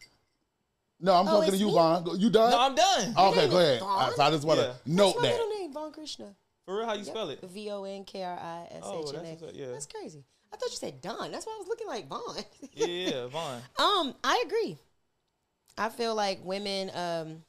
No, 0.98 1.12
I'm 1.14 1.28
Oh, 1.28 1.32
talking 1.32 1.52
to 1.52 1.56
you, 1.58 1.66
me? 1.66 1.72
Von. 1.72 2.20
You 2.20 2.30
done? 2.30 2.50
No, 2.50 2.58
I'm 2.60 2.74
done. 2.74 3.14
okay, 3.18 3.48
go 3.48 3.58
ahead. 3.58 3.80
Von? 3.80 4.00
I, 4.00 4.12
so 4.14 4.22
I 4.22 4.30
just 4.30 4.46
want 4.46 4.60
to 4.60 4.66
Yeah. 4.66 4.72
note 4.86 5.04
What's 5.08 5.16
my 5.18 5.22
that. 5.22 5.32
middle 5.32 5.48
name? 5.60 5.72
Von 5.74 5.92
Krishna. 5.92 6.34
For 6.64 6.76
real, 6.78 6.86
how 6.86 6.94
you 6.94 7.04
spell 7.04 7.28
it? 7.28 7.40
V 7.42 7.70
O 7.70 7.84
N 7.84 8.04
K 8.04 8.22
R 8.22 8.38
I 8.38 8.66
S 8.70 8.82
Oh, 8.84 9.00
H 9.00 9.14
N 9.14 9.22
that's 9.22 9.26
A. 9.26 9.30
what's 9.30 9.42
up, 9.42 9.50
yeah. 9.52 9.66
That's 9.72 9.86
crazy. 9.86 10.24
I 10.52 10.56
thought 10.56 10.70
you 10.70 10.76
said 10.76 11.00
Don. 11.02 11.30
That's 11.32 11.46
why 11.46 11.52
I 11.52 11.58
was 11.58 11.68
looking 11.68 11.86
like 11.88 12.08
Vaughn. 12.08 12.36
Yeah, 12.72 12.86
yeah, 12.86 13.26
Vaughn. 13.26 13.60
Um, 13.78 14.14
I 14.24 14.42
agree. 14.46 14.78
I 15.76 15.88
feel 15.88 16.14
like 16.14 16.44
women. 16.44 16.90
Um, 16.94 17.42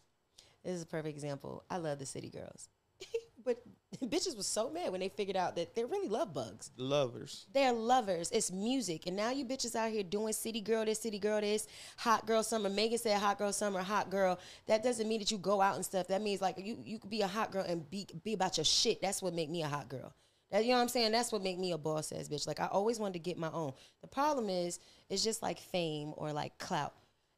this 0.63 0.73
is 0.73 0.81
a 0.81 0.87
perfect 0.87 1.15
example. 1.15 1.63
I 1.69 1.77
love 1.77 1.99
the 1.99 2.05
city 2.05 2.29
girls, 2.29 2.69
but 3.45 3.61
bitches 4.03 4.35
was 4.35 4.47
so 4.47 4.69
mad 4.69 4.91
when 4.91 4.99
they 4.99 5.09
figured 5.09 5.37
out 5.37 5.55
that 5.55 5.75
they're 5.75 5.85
really 5.85 6.09
love 6.09 6.33
bugs. 6.33 6.71
Lovers. 6.77 7.45
They're 7.53 7.71
lovers. 7.71 8.31
It's 8.31 8.51
music, 8.51 9.05
and 9.05 9.15
now 9.15 9.29
you 9.31 9.45
bitches 9.45 9.75
out 9.75 9.91
here 9.91 10.03
doing 10.03 10.33
city 10.33 10.61
girl 10.61 10.85
this, 10.85 10.99
city 10.99 11.19
girl 11.19 11.41
this, 11.41 11.67
hot 11.97 12.25
girl 12.25 12.43
summer. 12.43 12.69
Megan 12.69 12.97
said 12.97 13.19
hot 13.19 13.37
girl 13.37 13.53
summer, 13.53 13.81
hot 13.81 14.09
girl. 14.09 14.39
That 14.65 14.83
doesn't 14.83 15.07
mean 15.07 15.19
that 15.19 15.31
you 15.31 15.37
go 15.37 15.61
out 15.61 15.75
and 15.75 15.85
stuff. 15.85 16.07
That 16.07 16.21
means 16.21 16.41
like 16.41 16.57
you 16.57 16.77
you 16.83 16.99
could 16.99 17.11
be 17.11 17.21
a 17.21 17.27
hot 17.27 17.51
girl 17.51 17.63
and 17.67 17.89
be 17.89 18.07
be 18.23 18.33
about 18.33 18.57
your 18.57 18.65
shit. 18.65 19.01
That's 19.01 19.21
what 19.21 19.33
make 19.33 19.49
me 19.49 19.61
a 19.61 19.67
hot 19.67 19.89
girl. 19.89 20.13
That, 20.51 20.63
you 20.63 20.71
know 20.71 20.77
what 20.77 20.83
I'm 20.83 20.89
saying? 20.89 21.11
That's 21.11 21.31
what 21.31 21.41
make 21.41 21.57
me 21.57 21.71
a 21.71 21.77
boss 21.77 22.11
ass 22.11 22.27
bitch. 22.27 22.47
Like 22.47 22.59
I 22.59 22.67
always 22.67 22.99
wanted 22.99 23.13
to 23.13 23.19
get 23.19 23.37
my 23.37 23.51
own. 23.51 23.73
The 24.01 24.07
problem 24.07 24.49
is, 24.49 24.79
it's 25.09 25.23
just 25.23 25.41
like 25.41 25.59
fame 25.59 26.13
or 26.17 26.33
like 26.33 26.57
clout. 26.57 26.93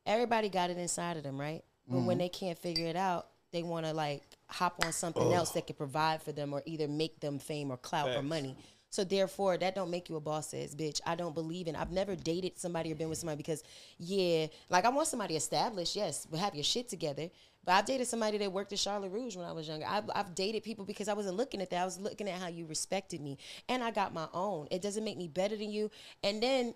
Everybody 0.07 0.49
got 0.49 0.69
it 0.69 0.77
inside 0.77 1.17
of 1.17 1.23
them, 1.23 1.39
right? 1.39 1.63
But 1.87 1.97
when 1.97 2.05
mm-hmm. 2.05 2.19
they 2.19 2.29
can't 2.29 2.57
figure 2.57 2.87
it 2.87 2.95
out, 2.95 3.27
they 3.51 3.63
want 3.63 3.85
to 3.85 3.93
like 3.93 4.23
hop 4.47 4.83
on 4.85 4.91
something 4.91 5.33
else 5.33 5.51
that 5.51 5.67
could 5.67 5.77
provide 5.77 6.21
for 6.21 6.31
them 6.31 6.53
or 6.53 6.61
either 6.65 6.87
make 6.87 7.19
them 7.19 7.39
fame 7.39 7.71
or 7.71 7.77
clout 7.77 8.09
or 8.09 8.21
money. 8.21 8.55
So 8.89 9.03
therefore, 9.03 9.57
that 9.57 9.75
don't 9.75 9.91
make 9.91 10.09
you 10.09 10.15
a 10.15 10.21
boss 10.21 10.53
ass 10.53 10.73
bitch. 10.73 11.01
I 11.05 11.15
don't 11.15 11.35
believe 11.35 11.67
in. 11.67 11.75
I've 11.75 11.91
never 11.91 12.15
dated 12.15 12.57
somebody 12.57 12.91
or 12.91 12.95
been 12.95 13.09
with 13.09 13.17
somebody 13.17 13.37
because, 13.37 13.63
yeah, 13.97 14.47
like 14.69 14.85
I 14.85 14.89
want 14.89 15.07
somebody 15.07 15.35
established, 15.35 15.95
yes, 15.95 16.25
but 16.25 16.39
have 16.39 16.55
your 16.55 16.63
shit 16.63 16.87
together. 16.87 17.29
But 17.65 17.73
I've 17.73 17.85
dated 17.85 18.07
somebody 18.07 18.37
that 18.37 18.51
worked 18.51 18.71
at 18.71 18.79
Charlotte 18.79 19.11
Russe 19.11 19.35
when 19.35 19.45
I 19.45 19.51
was 19.51 19.67
younger. 19.67 19.85
I've, 19.85 20.09
I've 20.15 20.33
dated 20.33 20.63
people 20.63 20.85
because 20.85 21.09
I 21.09 21.13
wasn't 21.13 21.35
looking 21.35 21.61
at 21.61 21.69
that. 21.71 21.81
I 21.81 21.85
was 21.85 21.99
looking 21.99 22.29
at 22.29 22.39
how 22.39 22.47
you 22.47 22.65
respected 22.65 23.19
me, 23.19 23.37
and 23.67 23.83
I 23.83 23.91
got 23.91 24.13
my 24.13 24.27
own. 24.33 24.67
It 24.71 24.81
doesn't 24.81 25.03
make 25.03 25.17
me 25.17 25.27
better 25.27 25.57
than 25.57 25.69
you. 25.69 25.91
And 26.23 26.41
then 26.41 26.73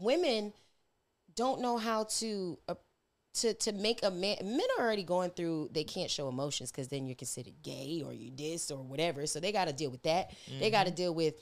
women 0.00 0.52
don't 1.36 1.60
know 1.60 1.76
how 1.76 2.04
to 2.04 2.58
uh, 2.68 2.74
to 3.34 3.54
to 3.54 3.72
make 3.72 4.02
a 4.02 4.10
man 4.10 4.36
men 4.42 4.66
are 4.78 4.84
already 4.84 5.04
going 5.04 5.30
through 5.30 5.68
they 5.72 5.84
can't 5.84 6.10
show 6.10 6.28
emotions 6.28 6.70
because 6.70 6.88
then 6.88 7.06
you're 7.06 7.14
considered 7.14 7.54
gay 7.62 8.02
or 8.04 8.12
you 8.12 8.30
this 8.36 8.70
or 8.70 8.82
whatever 8.82 9.26
so 9.26 9.38
they 9.38 9.52
got 9.52 9.68
to 9.68 9.72
deal 9.72 9.90
with 9.90 10.02
that 10.02 10.32
they 10.58 10.70
got 10.70 10.86
to 10.86 10.92
deal 10.92 11.14
with 11.14 11.34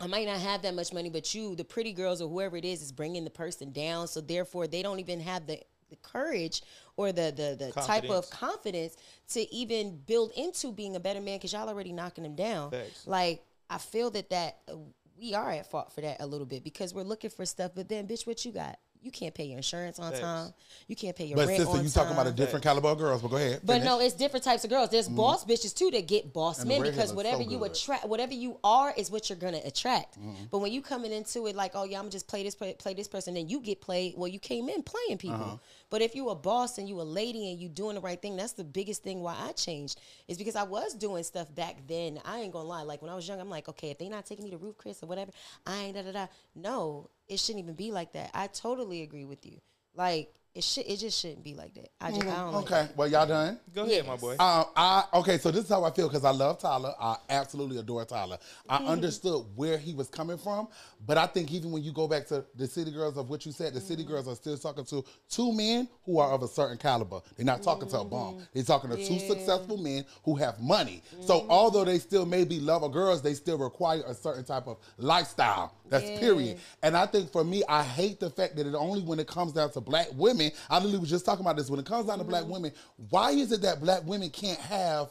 I 0.00 0.08
might 0.08 0.26
not 0.26 0.40
have 0.40 0.62
that 0.62 0.74
much 0.74 0.92
money, 0.92 1.10
but 1.10 1.32
you, 1.32 1.54
the 1.54 1.64
pretty 1.64 1.92
girls 1.92 2.20
or 2.20 2.28
whoever 2.28 2.56
it 2.56 2.64
is, 2.64 2.82
is 2.82 2.90
bringing 2.90 3.22
the 3.22 3.30
person 3.30 3.70
down. 3.70 4.08
So 4.08 4.20
therefore, 4.20 4.66
they 4.66 4.82
don't 4.82 4.98
even 4.98 5.20
have 5.20 5.46
the, 5.46 5.60
the 5.90 5.96
courage 5.96 6.62
or 6.96 7.12
the 7.12 7.32
the, 7.36 7.66
the 7.66 7.80
type 7.82 8.10
of 8.10 8.28
confidence 8.30 8.96
to 9.28 9.54
even 9.54 10.00
build 10.06 10.32
into 10.36 10.72
being 10.72 10.96
a 10.96 11.00
better 11.00 11.20
man 11.20 11.36
because 11.36 11.52
y'all 11.52 11.68
already 11.68 11.92
knocking 11.92 12.24
them 12.24 12.34
down. 12.34 12.72
Facts. 12.72 13.06
Like 13.06 13.44
I 13.70 13.78
feel 13.78 14.10
that 14.10 14.30
that 14.30 14.58
uh, 14.68 14.74
we 15.20 15.34
are 15.34 15.52
at 15.52 15.70
fault 15.70 15.92
for 15.92 16.00
that 16.00 16.16
a 16.20 16.26
little 16.26 16.46
bit 16.46 16.64
because 16.64 16.92
we're 16.92 17.02
looking 17.04 17.30
for 17.30 17.46
stuff, 17.46 17.72
but 17.74 17.88
then 17.88 18.08
bitch, 18.08 18.26
what 18.26 18.44
you 18.44 18.50
got? 18.50 18.78
You 19.02 19.10
can't 19.10 19.34
pay 19.34 19.44
your 19.44 19.56
insurance 19.56 19.98
on 19.98 20.12
Facts. 20.12 20.20
time. 20.22 20.54
You 20.86 20.94
can't 20.94 21.16
pay 21.16 21.24
your 21.26 21.36
But 21.36 21.48
rent 21.48 21.58
sister, 21.58 21.76
on 21.76 21.84
you 21.84 21.90
time. 21.90 22.04
talking 22.04 22.12
about 22.12 22.28
a 22.28 22.32
different 22.32 22.62
caliber 22.62 22.88
of 22.88 22.98
girls. 22.98 23.20
But 23.20 23.28
go 23.28 23.36
ahead. 23.36 23.60
But 23.64 23.74
finish. 23.74 23.86
no, 23.86 24.00
it's 24.00 24.14
different 24.14 24.44
types 24.44 24.62
of 24.62 24.70
girls. 24.70 24.90
There's 24.90 25.08
boss 25.08 25.44
bitches 25.44 25.74
too 25.74 25.90
that 25.90 26.06
get 26.06 26.32
boss 26.32 26.60
And 26.60 26.68
men 26.68 26.82
because 26.82 27.12
whatever 27.12 27.42
so 27.42 27.50
you 27.50 27.64
attract, 27.64 28.06
whatever 28.06 28.32
you 28.32 28.58
are, 28.62 28.94
is 28.96 29.10
what 29.10 29.28
you're 29.28 29.38
gonna 29.38 29.60
attract. 29.64 30.18
Mm-hmm. 30.18 30.44
But 30.50 30.58
when 30.58 30.72
you 30.72 30.82
coming 30.82 31.12
into 31.12 31.46
it 31.48 31.56
like, 31.56 31.72
oh 31.74 31.82
yeah, 31.84 31.98
I'm 31.98 32.04
gonna 32.04 32.12
just 32.12 32.28
play 32.28 32.44
this 32.44 32.54
play, 32.54 32.74
play 32.74 32.94
this 32.94 33.08
person, 33.08 33.34
then 33.34 33.48
you 33.48 33.60
get 33.60 33.80
played. 33.80 34.14
Well, 34.16 34.28
you 34.28 34.38
came 34.38 34.68
in 34.68 34.82
playing 34.84 35.18
people. 35.18 35.36
Uh-huh. 35.36 35.56
But 35.92 36.00
if 36.00 36.14
you 36.14 36.30
a 36.30 36.34
boss 36.34 36.78
and 36.78 36.88
you 36.88 37.02
a 37.02 37.02
lady 37.02 37.50
and 37.50 37.60
you 37.60 37.68
doing 37.68 37.96
the 37.96 38.00
right 38.00 38.20
thing, 38.20 38.34
that's 38.34 38.54
the 38.54 38.64
biggest 38.64 39.02
thing 39.02 39.20
why 39.20 39.36
I 39.38 39.52
changed. 39.52 40.00
Is 40.26 40.38
because 40.38 40.56
I 40.56 40.62
was 40.62 40.94
doing 40.94 41.22
stuff 41.22 41.54
back 41.54 41.86
then. 41.86 42.18
I 42.24 42.40
ain't 42.40 42.54
gonna 42.54 42.66
lie. 42.66 42.80
Like 42.80 43.02
when 43.02 43.10
I 43.10 43.14
was 43.14 43.28
young, 43.28 43.38
I'm 43.38 43.50
like, 43.50 43.68
okay, 43.68 43.90
if 43.90 43.98
they 43.98 44.08
not 44.08 44.24
taking 44.24 44.46
me 44.46 44.50
to 44.52 44.56
Ruth's 44.56 44.78
Chris 44.78 45.02
or 45.02 45.06
whatever, 45.06 45.32
I 45.66 45.76
ain't 45.82 45.94
da 45.94 46.00
da 46.00 46.12
da. 46.12 46.26
No, 46.54 47.10
it 47.28 47.38
shouldn't 47.38 47.62
even 47.62 47.74
be 47.74 47.92
like 47.92 48.14
that. 48.14 48.30
I 48.32 48.46
totally 48.46 49.02
agree 49.02 49.26
with 49.26 49.44
you. 49.44 49.60
Like 49.94 50.34
it 50.54 50.62
should, 50.64 50.84
it 50.86 50.98
just 50.98 51.18
shouldn't 51.18 51.42
be 51.42 51.54
like 51.54 51.72
that. 51.74 51.88
I 52.00 52.10
just, 52.10 52.22
I 52.22 52.26
mm-hmm. 52.26 52.36
don't 52.36 52.52
like 52.52 52.72
Okay. 52.72 52.88
Well, 52.94 53.08
y'all 53.08 53.26
done? 53.26 53.58
Go 53.74 53.84
ahead, 53.84 54.06
my 54.06 54.16
boy. 54.16 54.32
Um, 54.38 54.66
I 54.76 55.04
okay, 55.14 55.38
so 55.38 55.50
this 55.50 55.64
is 55.64 55.70
how 55.70 55.82
I 55.84 55.90
feel 55.90 56.08
because 56.08 56.24
I 56.24 56.30
love 56.30 56.58
Tyler. 56.58 56.92
I 57.00 57.16
absolutely 57.30 57.78
adore 57.78 58.04
Tyler. 58.04 58.38
I 58.68 58.78
mm-hmm. 58.78 58.88
understood 58.88 59.46
where 59.56 59.78
he 59.78 59.94
was 59.94 60.08
coming 60.08 60.36
from, 60.36 60.68
but 61.06 61.16
I 61.16 61.26
think 61.26 61.52
even 61.52 61.72
when 61.72 61.82
you 61.82 61.92
go 61.92 62.06
back 62.06 62.26
to 62.28 62.44
the 62.54 62.66
city 62.66 62.90
girls 62.90 63.16
of 63.16 63.30
what 63.30 63.46
you 63.46 63.52
said, 63.52 63.72
the 63.72 63.80
city 63.80 64.02
mm-hmm. 64.02 64.12
girls 64.12 64.28
are 64.28 64.34
still 64.34 64.58
talking 64.58 64.84
to 64.84 65.04
two 65.30 65.52
men 65.52 65.88
who 66.04 66.18
are 66.18 66.32
of 66.32 66.42
a 66.42 66.48
certain 66.48 66.76
caliber. 66.76 67.20
They're 67.36 67.46
not 67.46 67.62
talking 67.62 67.88
to 67.88 68.00
a 68.00 68.04
bum. 68.04 68.42
They're 68.52 68.62
talking 68.62 68.90
to 68.90 68.96
two 68.96 69.18
successful 69.20 69.78
men 69.78 70.04
who 70.24 70.36
have 70.36 70.60
money. 70.60 71.02
So 71.20 71.46
although 71.48 71.84
they 71.84 71.98
still 71.98 72.26
may 72.26 72.44
be 72.44 72.60
lover 72.60 72.88
girls, 72.88 73.22
they 73.22 73.34
still 73.34 73.58
require 73.58 74.02
a 74.06 74.14
certain 74.14 74.44
type 74.44 74.66
of 74.66 74.78
lifestyle. 74.98 75.74
That's 75.92 76.18
period. 76.18 76.58
And 76.82 76.96
I 76.96 77.06
think 77.06 77.30
for 77.30 77.44
me, 77.44 77.62
I 77.68 77.82
hate 77.82 78.18
the 78.18 78.30
fact 78.30 78.56
that 78.56 78.66
it 78.66 78.74
only 78.74 79.02
when 79.02 79.20
it 79.20 79.26
comes 79.26 79.52
down 79.52 79.70
to 79.72 79.80
black 79.80 80.08
women, 80.14 80.41
I 80.70 80.76
literally 80.76 80.98
was 80.98 81.10
just 81.10 81.24
talking 81.24 81.44
about 81.44 81.56
this. 81.56 81.70
When 81.70 81.80
it 81.80 81.86
comes 81.86 82.06
down 82.06 82.18
to 82.18 82.24
black 82.24 82.46
women, 82.46 82.72
why 83.10 83.30
is 83.30 83.52
it 83.52 83.62
that 83.62 83.80
black 83.80 84.04
women 84.06 84.30
can't 84.30 84.60
have 84.60 85.10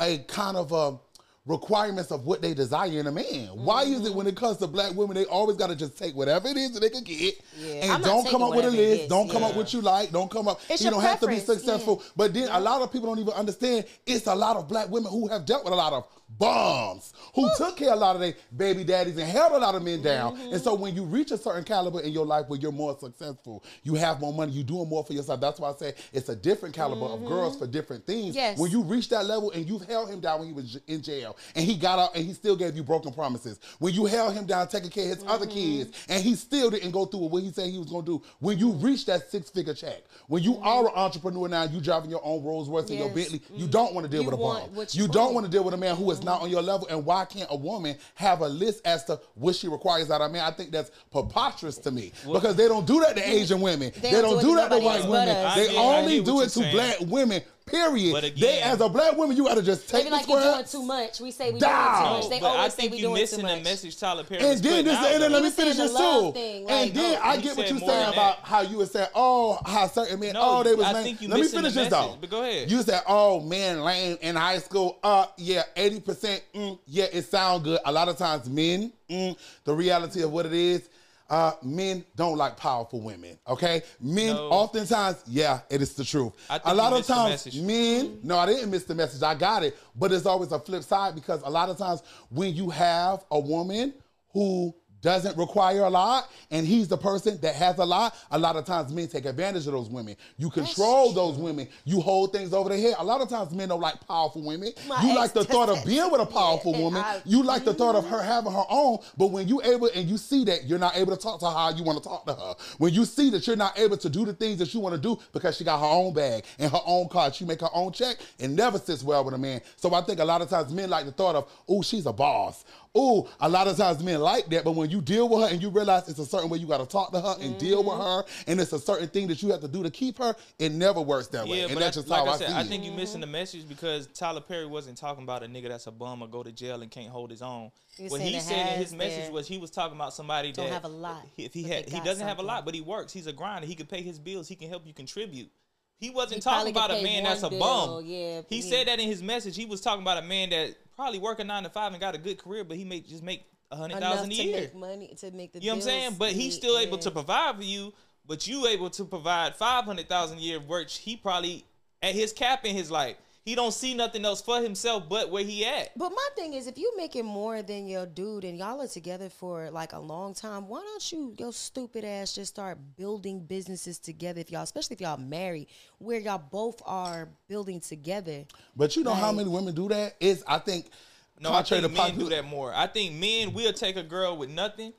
a 0.00 0.18
kind 0.18 0.56
of 0.56 0.72
a 0.72 0.98
requirements 1.46 2.10
of 2.10 2.26
what 2.26 2.42
they 2.42 2.54
desire 2.54 3.00
in 3.00 3.06
a 3.06 3.12
man? 3.12 3.48
Why 3.54 3.84
is 3.84 4.04
it 4.04 4.12
when 4.12 4.26
it 4.26 4.36
comes 4.36 4.56
to 4.58 4.66
black 4.66 4.94
women, 4.94 5.14
they 5.14 5.24
always 5.26 5.56
got 5.56 5.68
to 5.68 5.76
just 5.76 5.96
take 5.96 6.14
whatever 6.14 6.48
it 6.48 6.56
is 6.56 6.72
that 6.72 6.80
they 6.80 6.90
can 6.90 7.04
get 7.04 7.40
Yeah, 7.56 7.94
and 7.94 8.04
don't 8.04 8.28
come 8.28 8.42
up 8.42 8.54
with 8.54 8.64
a 8.64 8.70
list, 8.70 9.02
is, 9.02 9.08
don't 9.08 9.30
come 9.30 9.44
up 9.44 9.52
yeah. 9.52 9.58
with 9.58 9.72
you 9.72 9.80
like, 9.80 10.10
don't 10.10 10.30
come 10.30 10.48
up. 10.48 10.60
It's 10.68 10.82
you 10.82 10.90
don't 10.90 11.02
have 11.02 11.20
to 11.20 11.28
be 11.28 11.38
successful. 11.38 12.02
yeah. 12.02 12.10
But 12.16 12.34
then 12.34 12.48
a 12.50 12.60
lot 12.60 12.82
of 12.82 12.92
people 12.92 13.08
don't 13.08 13.20
even 13.20 13.34
understand 13.34 13.86
it's 14.04 14.26
a 14.26 14.34
lot 14.34 14.56
of 14.56 14.68
black 14.68 14.90
women 14.90 15.10
who 15.10 15.28
have 15.28 15.46
dealt 15.46 15.64
with 15.64 15.72
a 15.72 15.76
lot 15.76 15.92
of 15.92 16.06
bums 16.38 17.12
who 17.34 17.48
took 17.56 17.76
care 17.76 17.90
of 17.90 17.96
a 17.96 18.00
lot 18.00 18.14
of 18.16 18.20
their 18.20 18.34
baby 18.56 18.84
daddies 18.84 19.16
and 19.16 19.28
held 19.28 19.52
a 19.52 19.58
lot 19.58 19.74
of 19.74 19.82
men 19.82 20.02
down. 20.02 20.36
Mm-hmm. 20.36 20.52
And 20.54 20.62
so 20.62 20.74
when 20.74 20.94
you 20.94 21.04
reach 21.04 21.30
a 21.30 21.38
certain 21.38 21.64
caliber 21.64 22.00
in 22.00 22.12
your 22.12 22.26
life 22.26 22.46
where 22.48 22.58
you're 22.58 22.72
more 22.72 22.96
successful, 22.98 23.62
you 23.82 23.94
have 23.94 24.20
more 24.20 24.32
money, 24.32 24.52
you're 24.52 24.64
doing 24.64 24.88
more 24.88 25.04
for 25.04 25.12
yourself. 25.12 25.40
That's 25.40 25.60
why 25.60 25.70
I 25.70 25.74
say 25.74 25.94
it's 26.12 26.28
a 26.28 26.36
different 26.36 26.74
caliber 26.74 27.06
of 27.06 27.24
girls 27.24 27.58
for 27.58 27.66
different 27.66 28.06
things. 28.06 28.30
Mm-hmm. 28.30 28.36
Yes. 28.36 28.58
When 28.58 28.70
you 28.70 28.82
reach 28.82 29.08
that 29.10 29.26
level 29.26 29.50
and 29.52 29.68
you've 29.68 29.86
held 29.86 30.10
him 30.10 30.20
down 30.20 30.40
when 30.40 30.48
he 30.48 30.54
was 30.54 30.78
in 30.86 31.02
jail 31.02 31.36
and 31.54 31.64
he 31.64 31.76
got 31.76 31.98
out 31.98 32.14
and 32.16 32.24
he 32.24 32.32
still 32.32 32.56
gave 32.56 32.76
you 32.76 32.82
broken 32.82 33.12
promises. 33.12 33.60
When 33.78 33.94
you 33.94 34.06
held 34.06 34.34
him 34.34 34.46
down 34.46 34.68
taking 34.68 34.90
care 34.90 35.10
of 35.12 35.18
his 35.18 35.26
other 35.28 35.46
Mm-hmm. 35.46 35.54
kids 35.54 36.06
and 36.08 36.22
he 36.22 36.34
still 36.34 36.70
didn't 36.70 36.90
go 36.90 37.04
through 37.06 37.20
with 37.20 37.32
what 37.32 37.42
he 37.42 37.52
said 37.52 37.70
he 37.70 37.78
was 37.78 37.88
going 37.88 38.04
to 38.04 38.18
do. 38.18 38.24
When 38.40 38.58
you 38.58 38.72
reach 38.72 39.06
that 39.06 39.30
six 39.30 39.48
figure 39.50 39.74
check, 39.74 40.02
when 40.26 40.42
you 40.42 40.58
are 40.58 40.86
an 40.86 40.92
entrepreneur 40.94 41.46
now, 41.48 41.64
you 41.64 41.80
driving 41.80 42.10
your 42.10 42.20
own 42.24 42.42
Rolls 42.42 42.68
Royce 42.68 42.88
and 42.90 42.98
your 42.98 43.06
Mm-hmm. 43.06 43.14
Bentley, 43.14 43.42
you 43.54 43.68
don't 43.68 43.94
want 43.94 44.04
to 44.04 44.10
deal 44.10 44.22
You 44.22 44.30
with 44.30 44.34
a 44.34 44.42
bum. 44.42 44.70
You 44.90 45.02
you 45.04 45.08
don't 45.08 45.26
want. 45.26 45.34
want 45.34 45.46
to 45.46 45.52
deal 45.52 45.62
with 45.62 45.74
a 45.74 45.76
man 45.76 45.94
who 45.94 46.10
is 46.10 46.15
not 46.22 46.42
on 46.42 46.50
your 46.50 46.62
level. 46.62 46.86
And 46.88 47.04
why 47.04 47.24
can't 47.24 47.48
a 47.50 47.56
woman 47.56 47.96
have 48.14 48.40
a 48.40 48.48
list 48.48 48.86
as 48.86 49.04
to 49.04 49.20
what 49.34 49.54
she 49.54 49.68
requires 49.68 50.10
out 50.10 50.20
of 50.20 50.30
a 50.30 50.32
man? 50.32 50.44
I 50.44 50.50
think 50.50 50.70
that's 50.70 50.90
preposterous 51.10 51.78
to 51.78 51.90
me 51.90 52.12
because 52.30 52.56
they 52.56 52.68
don't 52.68 52.86
do 52.86 53.00
that 53.00 53.16
to 53.16 53.28
Asian 53.28 53.60
women. 53.60 53.92
They, 54.00 54.10
don't 54.10 54.22
don't 54.22 54.40
do 54.40 54.48
do 54.48 54.56
that 54.56 54.70
to 54.70 54.78
to 54.78 54.84
white 54.84 55.08
women. 55.08 55.26
They 55.56 55.76
I 55.76 55.80
only 55.80 56.22
do 56.22 56.40
it 56.40 56.48
to 56.50 56.60
you're 56.60 56.72
black 56.72 56.96
women. 57.00 57.42
Period. 57.66 58.12
But 58.12 58.20
they, 58.22 58.28
again- 58.28 58.62
as 58.62 58.80
a 58.80 58.88
black 58.88 59.16
woman, 59.16 59.36
you 59.36 59.44
got 59.44 59.56
to 59.56 59.62
just 59.62 59.88
They 59.90 59.98
take 59.98 60.04
be 60.06 60.10
the 60.10 60.16
like 60.16 60.28
you 60.28 60.34
square. 60.36 60.52
doing 60.54 60.64
too 60.66 60.82
much. 60.84 61.20
We 61.20 61.30
say 61.32 61.50
we 61.50 61.58
Down. 61.58 61.98
doing 61.98 62.06
too 62.14 62.18
much. 62.20 62.30
They 62.30 62.38
but 62.40 62.46
I 62.46 62.56
always 62.58 62.74
say 62.74 62.82
think 62.82 62.92
we 62.92 62.98
you 62.98 63.02
doing 63.06 63.14
missing 63.20 63.40
too 63.40 63.46
the 63.48 63.56
message 63.60 63.98
Tyler 63.98 64.22
Perry 64.22 64.44
And 64.44 64.62
then 64.62 64.84
this, 64.84 64.96
out, 64.96 65.10
and 65.12 65.22
then 65.24 65.32
let 65.32 65.42
me 65.42 65.50
finish 65.50 65.76
this 65.76 65.90
too. 65.92 66.30
thing, 66.32 66.58
and 66.58 66.68
like, 66.68 66.94
then 66.94 67.12
no, 67.14 67.20
I 67.22 67.36
get 67.38 67.56
what 67.56 67.68
you 67.68 67.74
more 67.80 67.88
saying 67.90 68.12
about 68.12 68.38
how 68.44 68.60
you 68.60 68.76
were 68.78 68.86
saying, 68.86 69.08
oh, 69.16 69.58
how 69.66 69.88
certain 69.88 70.20
men, 70.20 70.34
No, 70.34 70.40
oh, 70.42 70.62
they 70.62 70.74
was 70.76 70.86
I 70.86 70.92
lame. 70.92 71.02
think 71.04 71.22
you 71.22 71.28
Let 71.28 71.34
me 71.34 71.40
missing 71.42 71.56
the 71.62 71.70
finish 71.70 71.74
this 71.74 71.90
message, 71.90 72.10
though. 72.12 72.18
but 72.20 72.30
go 72.30 72.42
ahead. 72.42 72.70
You 72.70 72.82
said, 72.82 73.02
oh, 73.08 73.40
man, 73.40 73.80
lame 73.82 74.16
in 74.20 74.36
high 74.36 74.58
school. 74.58 74.98
Uh, 75.02 75.26
yeah, 75.36 75.62
eighty 75.74 75.98
percent. 75.98 76.44
Mm, 76.54 76.78
yeah, 76.86 77.06
it 77.12 77.22
sound 77.24 77.64
good. 77.64 77.80
A 77.84 77.90
lot 77.90 78.08
of 78.08 78.16
times, 78.16 78.48
men, 78.48 78.92
mm, 79.10 79.36
the 79.64 79.74
reality 79.74 80.22
of 80.22 80.30
what 80.30 80.46
it 80.46 80.52
is. 80.52 80.88
Uh, 81.28 81.52
men 81.62 82.04
don't 82.14 82.36
like 82.36 82.56
powerful 82.56 83.00
women. 83.00 83.36
Okay, 83.48 83.82
men 84.00 84.34
No. 84.34 84.48
oftentimes, 84.48 85.16
yeah, 85.26 85.60
it 85.68 85.82
is 85.82 85.94
the 85.94 86.04
truth. 86.04 86.32
A 86.48 86.72
lot 86.74 86.92
of 86.92 87.04
times, 87.06 87.52
men. 87.60 88.20
No, 88.22 88.38
I 88.38 88.46
didn't 88.46 88.70
miss 88.70 88.84
the 88.84 88.94
message. 88.94 89.22
I 89.22 89.34
got 89.34 89.64
it, 89.64 89.76
but 89.96 90.12
it's 90.12 90.26
always 90.26 90.52
a 90.52 90.58
flip 90.60 90.84
side 90.84 91.14
because 91.16 91.42
a 91.42 91.50
lot 91.50 91.68
of 91.68 91.78
times 91.78 92.02
when 92.30 92.54
you 92.54 92.70
have 92.70 93.24
a 93.30 93.40
woman 93.40 93.92
who 94.32 94.72
doesn't 95.02 95.36
require 95.36 95.82
a 95.84 95.90
lot 95.90 96.30
and 96.50 96.66
he's 96.66 96.88
the 96.88 96.96
person 96.96 97.38
that 97.42 97.54
has 97.54 97.78
a 97.78 97.84
lot, 97.84 98.14
a 98.30 98.38
lot 98.38 98.56
of 98.56 98.64
times 98.64 98.92
men 98.92 99.08
take 99.08 99.24
advantage 99.24 99.66
of 99.66 99.72
those 99.72 99.88
women. 99.88 100.16
You 100.36 100.50
control 100.50 101.12
those 101.12 101.36
women. 101.36 101.68
You 101.84 102.00
hold 102.00 102.32
things 102.32 102.52
over 102.52 102.68
their 102.68 102.78
head. 102.78 102.94
A 102.98 103.04
lot 103.04 103.20
of 103.20 103.28
times 103.28 103.52
men 103.52 103.68
don't 103.68 103.80
like 103.80 104.00
powerful 104.06 104.42
women. 104.42 104.72
My 104.88 105.02
you 105.02 105.14
like 105.14 105.32
the 105.32 105.44
thought 105.44 105.68
of 105.68 105.84
being 105.84 106.10
with 106.10 106.20
a 106.20 106.26
powerful 106.26 106.72
Yeah, 106.72 106.80
woman. 106.82 107.02
I- 107.02 107.20
you 107.24 107.42
like 107.42 107.64
the 107.64 107.74
thought 107.74 107.94
of 107.94 108.06
her 108.08 108.22
having 108.22 108.52
her 108.52 108.64
own, 108.68 108.98
but 109.16 109.28
when 109.28 109.48
you 109.48 109.60
able 109.62 109.88
and 109.94 110.08
you 110.08 110.16
see 110.16 110.44
that 110.44 110.64
you're 110.64 110.78
not 110.78 110.96
able 110.96 111.14
to 111.14 111.20
talk 111.22 111.40
to 111.40 111.46
her 111.46 111.52
how 111.52 111.70
you 111.70 111.84
want 111.84 112.02
to 112.02 112.08
talk 112.08 112.26
to 112.26 112.34
her. 112.34 112.54
When 112.78 112.92
you 112.92 113.04
see 113.04 113.30
that 113.30 113.46
you're 113.46 113.56
not 113.56 113.78
able 113.78 113.96
to 113.96 114.08
do 114.08 114.24
the 114.24 114.32
things 114.32 114.58
that 114.58 114.72
you 114.74 114.80
want 114.80 114.94
to 114.94 115.00
do 115.00 115.18
because 115.32 115.56
she 115.56 115.64
got 115.64 115.78
her 115.78 115.86
own 115.86 116.12
bag 116.14 116.44
and 116.58 116.70
her 116.70 116.80
own 116.86 117.08
car, 117.08 117.32
she 117.32 117.44
make 117.44 117.60
her 117.60 117.70
own 117.72 117.92
check, 117.92 118.16
it 118.38 118.48
never 118.48 118.78
sits 118.78 119.02
well 119.02 119.24
with 119.24 119.34
a 119.34 119.38
man. 119.38 119.60
So 119.76 119.92
I 119.94 120.00
think 120.02 120.20
a 120.20 120.24
lot 120.24 120.42
of 120.42 120.48
times 120.50 120.72
men 120.72 120.90
like 120.90 121.06
the 121.06 121.12
thought 121.12 121.34
of, 121.36 121.48
oh, 121.68 121.82
she's 121.82 122.06
a 122.06 122.12
boss. 122.12 122.64
Oh, 122.98 123.28
a 123.40 123.48
lot 123.48 123.68
of 123.68 123.76
times 123.76 124.02
men 124.02 124.20
like 124.20 124.46
that, 124.46 124.64
but 124.64 124.72
when 124.72 124.88
you 124.88 125.02
deal 125.02 125.28
with 125.28 125.42
her 125.42 125.52
and 125.52 125.60
you 125.60 125.68
realize 125.68 126.08
it's 126.08 126.18
a 126.18 126.24
certain 126.24 126.48
way 126.48 126.56
you 126.56 126.66
got 126.66 126.78
to 126.78 126.86
talk 126.86 127.12
to 127.12 127.20
her 127.20 127.36
and 127.40 127.58
deal 127.58 127.84
with 127.84 127.92
mm-hmm. 127.92 128.02
her, 128.02 128.24
and 128.46 128.58
it's 128.58 128.72
a 128.72 128.78
certain 128.78 129.08
thing 129.08 129.28
that 129.28 129.42
you 129.42 129.50
have 129.50 129.60
to 129.60 129.68
do 129.68 129.82
to 129.82 129.90
keep 129.90 130.16
her, 130.16 130.34
it 130.58 130.72
never 130.72 131.02
works 131.02 131.26
that 131.28 131.46
way. 131.46 131.58
Yeah, 131.58 131.64
and 131.66 131.74
but 131.74 131.80
that's 131.80 131.98
I, 131.98 132.00
just 132.00 132.08
like 132.08 132.24
how 132.24 132.30
I 132.30 132.34
I, 132.34 132.38
said, 132.38 132.48
see 132.48 132.54
I 132.54 132.62
think 132.64 132.84
you're 132.84 132.94
missing 132.94 133.20
the 133.20 133.26
message 133.26 133.68
because 133.68 134.06
Tyler 134.08 134.40
Perry 134.40 134.66
wasn't 134.66 134.96
talking 134.96 135.24
about 135.24 135.42
a 135.42 135.46
nigga 135.46 135.68
that's 135.68 135.86
a 135.86 135.90
bum 135.90 136.22
or 136.22 136.28
go 136.28 136.42
to 136.42 136.52
jail 136.52 136.80
and 136.80 136.90
can't 136.90 137.10
hold 137.10 137.30
his 137.30 137.42
own. 137.42 137.70
He 137.96 138.04
was 138.04 138.12
what 138.12 138.20
saying 138.22 138.32
he 138.32 138.40
said 138.40 138.58
in 138.60 138.78
his 138.78 138.90
has 138.90 138.94
message 138.94 139.24
their- 139.24 139.32
was 139.32 139.46
he 139.46 139.58
was 139.58 139.70
talking 139.70 139.96
about 139.96 140.14
somebody 140.14 140.48
that 140.48 140.56
Don't 140.56 140.66
that 140.66 140.72
have 140.72 140.84
a 140.84 140.88
lot, 140.88 141.26
If 141.36 141.52
he 141.52 141.64
had, 141.64 141.88
he 141.88 142.00
doesn't 142.00 142.26
have 142.26 142.38
a 142.38 142.42
lot, 142.42 142.64
but 142.64 142.74
he 142.74 142.80
works. 142.80 143.12
He's 143.12 143.26
a 143.26 143.32
grinder. 143.32 143.66
He 143.66 143.74
can 143.74 143.86
pay 143.86 144.02
his 144.02 144.18
bills. 144.18 144.48
He 144.48 144.54
can 144.54 144.68
help 144.68 144.86
you 144.86 144.94
contribute. 144.94 145.50
He 145.98 146.10
wasn't 146.10 146.36
He 146.36 146.40
talking 146.40 146.70
about 146.70 146.90
a 146.90 147.02
man 147.02 147.24
that's 147.24 147.42
a 147.42 147.48
bill, 147.48 147.58
bum. 147.58 148.04
yeah, 148.04 148.42
he 148.48 148.60
yeah. 148.60 148.70
said 148.70 148.88
that 148.88 149.00
in 149.00 149.06
his 149.06 149.22
message. 149.22 149.56
He 149.56 149.64
was 149.64 149.80
talking 149.80 150.02
about 150.02 150.18
a 150.18 150.26
man 150.26 150.50
that 150.50 150.76
probably 150.96 151.18
working 151.18 151.46
nine 151.46 151.62
to 151.62 151.70
five 151.70 151.92
and 151.92 152.00
got 152.00 152.14
a 152.14 152.18
good 152.18 152.38
career, 152.38 152.64
but 152.64 152.76
he 152.76 152.84
may 152.84 153.00
just 153.00 153.22
make 153.22 153.44
a 153.70 153.76
hundred 153.76 154.00
thousand 154.00 154.32
a 154.32 154.34
year. 154.34 154.60
make 154.62 154.74
money 154.74 155.14
to 155.18 155.30
make 155.30 155.52
the 155.52 155.60
You 155.60 155.66
know 155.66 155.74
what 155.74 155.76
I'm 155.76 155.82
saying? 155.82 156.14
But 156.18 156.32
he's 156.32 156.54
still 156.54 156.78
able 156.78 156.98
to 156.98 157.10
provide 157.10 157.56
for 157.56 157.62
you. 157.62 157.92
But 158.26 158.48
you 158.48 158.66
able 158.66 158.90
to 158.90 159.04
provide 159.04 159.54
five 159.54 159.84
hundred 159.84 160.08
thousand 160.08 160.38
a 160.38 160.40
year, 160.40 160.58
which 160.58 160.98
he 160.98 161.16
probably 161.16 161.64
at 162.02 162.14
his 162.14 162.32
cap 162.32 162.64
in 162.64 162.74
his 162.74 162.90
life. 162.90 163.16
He 163.46 163.54
don't 163.54 163.72
see 163.72 163.94
nothing 163.94 164.24
else 164.24 164.42
for 164.42 164.60
himself 164.60 165.08
but 165.08 165.30
where 165.30 165.44
he 165.44 165.64
at. 165.64 165.96
But 165.96 166.10
my 166.10 166.28
thing 166.34 166.54
is, 166.54 166.66
if 166.66 166.76
you 166.76 166.92
making 166.96 167.24
more 167.24 167.62
than 167.62 167.86
your 167.86 168.04
dude 168.04 168.42
and 168.42 168.58
y'all 168.58 168.82
are 168.82 168.88
together 168.88 169.28
for 169.30 169.70
like 169.70 169.92
a 169.92 170.00
long 170.00 170.34
time, 170.34 170.66
why 170.66 170.80
don't 170.80 171.12
you, 171.12 171.32
your 171.38 171.52
stupid 171.52 172.04
ass, 172.04 172.34
just 172.34 172.52
start 172.52 172.76
building 172.96 173.38
businesses 173.38 174.00
together? 174.00 174.40
If 174.40 174.50
y'all, 174.50 174.62
especially 174.64 174.94
if 174.94 175.00
y'all 175.00 175.16
married, 175.16 175.68
where 175.98 176.18
y'all 176.18 176.42
both 176.50 176.82
are 176.84 177.28
building 177.46 177.78
together. 177.78 178.44
But 178.74 178.96
you 178.96 179.04
know 179.04 179.14
how 179.14 179.30
many 179.30 179.48
women 179.48 179.76
do 179.76 179.88
that? 179.90 180.16
Is 180.18 180.42
I 180.48 180.58
think 180.58 180.90
No, 181.38 181.50
I 181.50 181.58
contrary 181.62 181.82
think 181.82 181.94
to 181.94 182.00
men 182.00 182.10
popular- 182.10 182.30
do 182.30 182.34
that 182.36 182.44
more. 182.46 182.74
I 182.74 182.88
think 182.88 183.14
men 183.14 183.52
will 183.52 183.72
take 183.72 183.94
a 183.94 184.02
girl 184.02 184.36
with 184.36 184.50
nothing 184.50 184.92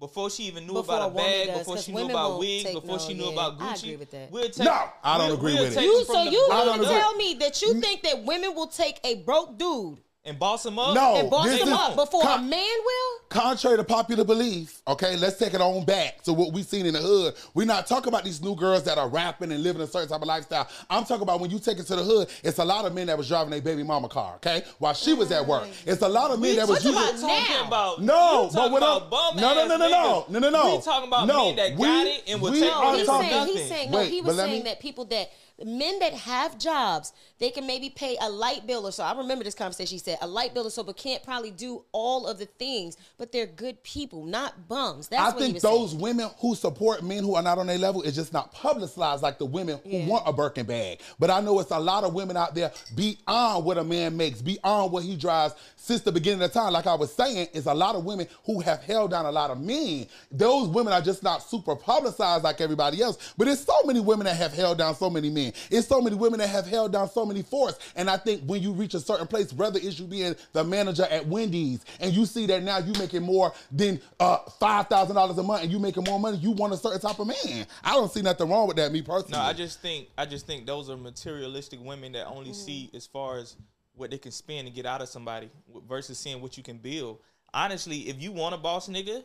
before 0.00 0.30
she 0.30 0.44
even 0.44 0.66
knew 0.66 0.72
Before 0.72 0.96
about 0.96 1.10
a 1.10 1.12
a 1.12 1.16
bag, 1.16 1.46
does, 1.48 1.58
before 1.58 1.74
'cause 1.76 1.84
she 1.84 1.92
knew 1.92 2.04
about 2.06 2.38
wigs, 2.38 2.64
take 2.64 2.74
before 2.80 2.98
she 2.98 3.14
knew 3.14 3.26
yeah, 3.26 3.32
about 3.32 3.60
I 3.60 3.74
agree 3.74 3.96
with 3.96 4.10
that. 4.10 4.30
We'll 4.32 4.48
take, 4.48 4.64
No, 4.64 4.88
I 5.04 5.18
don't 5.18 5.26
we'll- 5.28 5.36
agree 5.36 5.54
we'll 5.54 5.64
with 5.64 5.76
it. 5.76 5.82
You 5.84 6.04
so 6.06 6.22
you 6.22 6.48
I 6.50 6.64
don't 6.64 6.80
gonna 6.82 6.98
tell 6.98 7.14
me 7.16 7.34
that 7.34 7.60
you 7.62 7.74
think 7.80 8.02
that 8.02 8.24
women 8.24 8.54
will 8.54 8.66
take 8.66 8.98
a 9.04 9.16
broke 9.16 9.58
dude 9.58 9.98
and 10.24 10.38
boss 10.38 10.66
him 10.66 10.78
up. 10.78 10.94
No. 10.94 11.16
and 11.16 11.30
boss 11.30 11.46
this 11.46 11.62
him 11.62 11.68
is- 11.68 11.74
up 11.74 11.96
before 11.96 12.22
a 12.22 12.38
man 12.38 12.50
will? 12.84 13.18
contrary 13.30 13.76
to 13.76 13.84
popular 13.84 14.24
belief, 14.24 14.82
okay, 14.88 15.16
let's 15.16 15.38
take 15.38 15.54
it 15.54 15.60
on 15.60 15.84
back 15.84 16.20
to 16.24 16.32
what 16.32 16.52
we've 16.52 16.66
seen 16.66 16.84
in 16.84 16.94
the 16.94 16.98
hood. 17.00 17.34
We're 17.54 17.64
not 17.64 17.86
talking 17.86 18.08
about 18.08 18.24
these 18.24 18.42
new 18.42 18.56
girls 18.56 18.82
that 18.84 18.98
are 18.98 19.08
rapping 19.08 19.52
and 19.52 19.62
living 19.62 19.80
a 19.80 19.86
certain 19.86 20.08
type 20.08 20.20
of 20.20 20.26
lifestyle. 20.26 20.68
I'm 20.90 21.04
talking 21.04 21.22
about 21.22 21.38
when 21.40 21.48
you 21.50 21.60
take 21.60 21.78
it 21.78 21.84
to 21.86 21.96
the 21.96 22.02
hood, 22.02 22.28
it's 22.42 22.58
a 22.58 22.64
lot 22.64 22.84
of 22.86 22.94
men 22.94 23.06
that 23.06 23.16
was 23.16 23.28
driving 23.28 23.50
their 23.50 23.60
baby 23.62 23.84
mama 23.84 24.08
car, 24.08 24.34
okay, 24.36 24.62
while 24.78 24.94
she 24.94 25.14
was 25.14 25.30
at 25.30 25.46
work. 25.46 25.68
It's 25.86 26.02
a 26.02 26.08
lot 26.08 26.32
of 26.32 26.40
men 26.40 26.56
that 26.56 26.66
was 26.68 26.82
talking 26.82 26.98
using. 26.98 27.08
about 27.18 27.20
talking 27.38 27.54
now. 27.54 27.66
about 27.68 28.02
No, 28.02 28.48
but 28.52 28.58
talking 28.58 28.72
what 28.72 28.82
about 28.82 29.10
bum 29.10 29.36
no, 29.36 29.54
no, 29.54 29.60
ass 29.62 29.68
no, 29.68 29.76
no, 29.76 29.88
no, 29.88 30.26
no, 30.28 30.38
no, 30.40 30.50
no. 30.50 30.76
We 30.76 30.82
talking 30.82 31.08
about 31.08 31.26
No, 31.28 31.44
men 31.46 31.56
that 31.56 31.76
we- 31.78 31.86
got 31.86 32.06
it 32.08 32.22
and 32.28 32.42
will 32.42 32.50
we 32.52 32.60
take 32.60 32.72
are 32.72 32.82
all 32.84 32.90
he's 32.92 33.00
this 33.02 33.06
talking- 33.08 33.30
nothing. 33.30 33.56
he's 33.56 33.68
saying 33.68 33.90
no. 33.92 33.98
Wait, 33.98 34.10
he 34.10 34.20
was 34.22 34.36
saying 34.36 34.52
me- 34.52 34.62
that 34.62 34.80
people 34.80 35.04
that 35.06 35.30
men 35.64 35.98
that 36.00 36.12
have 36.14 36.58
jobs, 36.58 37.12
they 37.38 37.50
can 37.50 37.66
maybe 37.66 37.90
pay 37.90 38.16
a 38.20 38.28
light 38.28 38.66
bill 38.66 38.86
or 38.86 38.92
so. 38.92 39.02
I 39.04 39.16
remember 39.16 39.44
this 39.44 39.54
conversation. 39.54 39.96
She 39.96 39.98
said 39.98 40.18
a 40.20 40.26
light 40.26 40.54
bill 40.54 40.66
or 40.66 40.70
so, 40.70 40.82
but 40.82 40.96
can't 40.96 41.22
probably 41.22 41.50
do 41.50 41.82
all 41.92 42.26
of 42.26 42.38
the 42.38 42.46
things. 42.46 42.96
But 43.18 43.32
they're 43.32 43.46
good 43.46 43.82
people, 43.82 44.24
not 44.24 44.68
bums. 44.68 45.08
That's 45.08 45.34
I 45.34 45.38
think 45.38 45.60
those 45.60 45.90
saying. 45.90 46.02
women 46.02 46.30
who 46.40 46.54
support 46.54 47.02
men 47.02 47.22
who 47.24 47.34
are 47.34 47.42
not 47.42 47.58
on 47.58 47.66
their 47.66 47.78
level 47.78 48.02
is 48.02 48.14
just 48.14 48.32
not 48.32 48.52
publicized 48.52 49.22
like 49.22 49.38
the 49.38 49.46
women 49.46 49.80
who 49.84 49.90
Yeah. 49.90 50.06
want 50.06 50.24
a 50.28 50.32
Birkin 50.32 50.66
bag. 50.66 51.00
But 51.18 51.30
I 51.30 51.40
know 51.40 51.58
it's 51.60 51.70
a 51.70 51.78
lot 51.78 52.04
of 52.04 52.14
women 52.14 52.36
out 52.36 52.54
there 52.54 52.72
beyond 52.94 53.64
what 53.64 53.78
a 53.78 53.84
man 53.84 54.16
makes, 54.16 54.40
beyond 54.42 54.92
what 54.92 55.02
he 55.02 55.16
drives. 55.16 55.54
Since 55.76 56.02
the 56.02 56.12
beginning 56.12 56.42
of 56.42 56.52
time, 56.52 56.72
like 56.72 56.86
I 56.86 56.94
was 56.94 57.12
saying, 57.12 57.48
is 57.52 57.66
a 57.66 57.74
lot 57.74 57.94
of 57.94 58.04
women 58.04 58.26
who 58.44 58.60
have 58.60 58.82
held 58.82 59.10
down 59.10 59.26
a 59.26 59.32
lot 59.32 59.50
of 59.50 59.60
men. 59.60 60.06
Those 60.30 60.68
women 60.68 60.92
are 60.92 61.00
just 61.00 61.22
not 61.22 61.42
super 61.42 61.74
publicized 61.74 62.44
like 62.44 62.60
everybody 62.60 63.02
else. 63.02 63.32
But 63.36 63.48
it's 63.48 63.62
so 63.64 63.74
many 63.84 64.00
women 64.00 64.26
that 64.26 64.36
have 64.36 64.52
held 64.52 64.78
down 64.78 64.94
so 64.94 65.08
many 65.10 65.30
men. 65.30 65.49
It's 65.70 65.86
so 65.86 66.00
many 66.00 66.16
women 66.16 66.40
that 66.40 66.48
have 66.48 66.66
held 66.66 66.92
down 66.92 67.10
so 67.10 67.24
many 67.26 67.42
force. 67.42 67.78
And 67.96 68.08
I 68.08 68.16
think 68.16 68.42
when 68.44 68.62
you 68.62 68.72
reach 68.72 68.94
a 68.94 69.00
certain 69.00 69.26
place, 69.26 69.52
whether 69.52 69.78
it's 69.82 69.98
you 69.98 70.06
being 70.06 70.34
the 70.52 70.64
manager 70.64 71.06
at 71.10 71.26
Wendy's, 71.26 71.84
and 72.00 72.12
you 72.12 72.26
see 72.26 72.46
that 72.46 72.62
now 72.62 72.78
you 72.78 72.92
making 72.94 73.22
more 73.22 73.52
than 73.70 74.00
uh, 74.18 74.38
five 74.58 74.86
thousand 74.88 75.16
dollars 75.16 75.38
a 75.38 75.42
month, 75.42 75.62
and 75.62 75.72
you 75.72 75.78
making 75.78 76.04
more 76.04 76.18
money, 76.18 76.36
you 76.38 76.52
want 76.52 76.72
a 76.72 76.76
certain 76.76 77.00
type 77.00 77.18
of 77.18 77.26
man. 77.26 77.66
I 77.84 77.92
don't 77.92 78.10
see 78.10 78.22
nothing 78.22 78.48
wrong 78.48 78.68
with 78.68 78.76
that, 78.76 78.92
me 78.92 79.02
personally. 79.02 79.38
No, 79.38 79.40
I 79.40 79.52
just 79.52 79.80
think 79.80 80.08
I 80.16 80.26
just 80.26 80.46
think 80.46 80.66
those 80.66 80.90
are 80.90 80.96
materialistic 80.96 81.80
women 81.82 82.12
that 82.12 82.26
only 82.26 82.52
see 82.52 82.90
as 82.94 83.06
far 83.06 83.38
as 83.38 83.56
what 83.94 84.10
they 84.10 84.18
can 84.18 84.32
spend 84.32 84.66
and 84.66 84.74
get 84.74 84.86
out 84.86 85.02
of 85.02 85.08
somebody 85.08 85.50
versus 85.86 86.18
seeing 86.18 86.40
what 86.40 86.56
you 86.56 86.62
can 86.62 86.78
build. 86.78 87.18
Honestly, 87.52 88.08
if 88.08 88.22
you 88.22 88.32
want 88.32 88.54
a 88.54 88.58
boss 88.58 88.88
nigga 88.88 89.22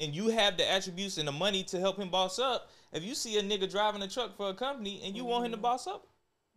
and 0.00 0.14
you 0.14 0.28
have 0.28 0.56
the 0.56 0.70
attributes 0.70 1.16
and 1.16 1.26
the 1.26 1.32
money 1.32 1.62
to 1.62 1.80
help 1.80 1.96
him 1.96 2.10
boss 2.10 2.38
up, 2.38 2.70
if 2.92 3.04
you 3.04 3.14
see 3.14 3.38
a 3.38 3.42
nigga 3.42 3.70
driving 3.70 4.02
a 4.02 4.08
truck 4.08 4.36
for 4.36 4.50
a 4.50 4.54
company 4.54 5.02
and 5.04 5.16
you 5.16 5.24
want 5.24 5.44
him 5.44 5.50
to 5.52 5.56
mm-hmm. 5.56 5.62
boss 5.62 5.86
up, 5.86 6.08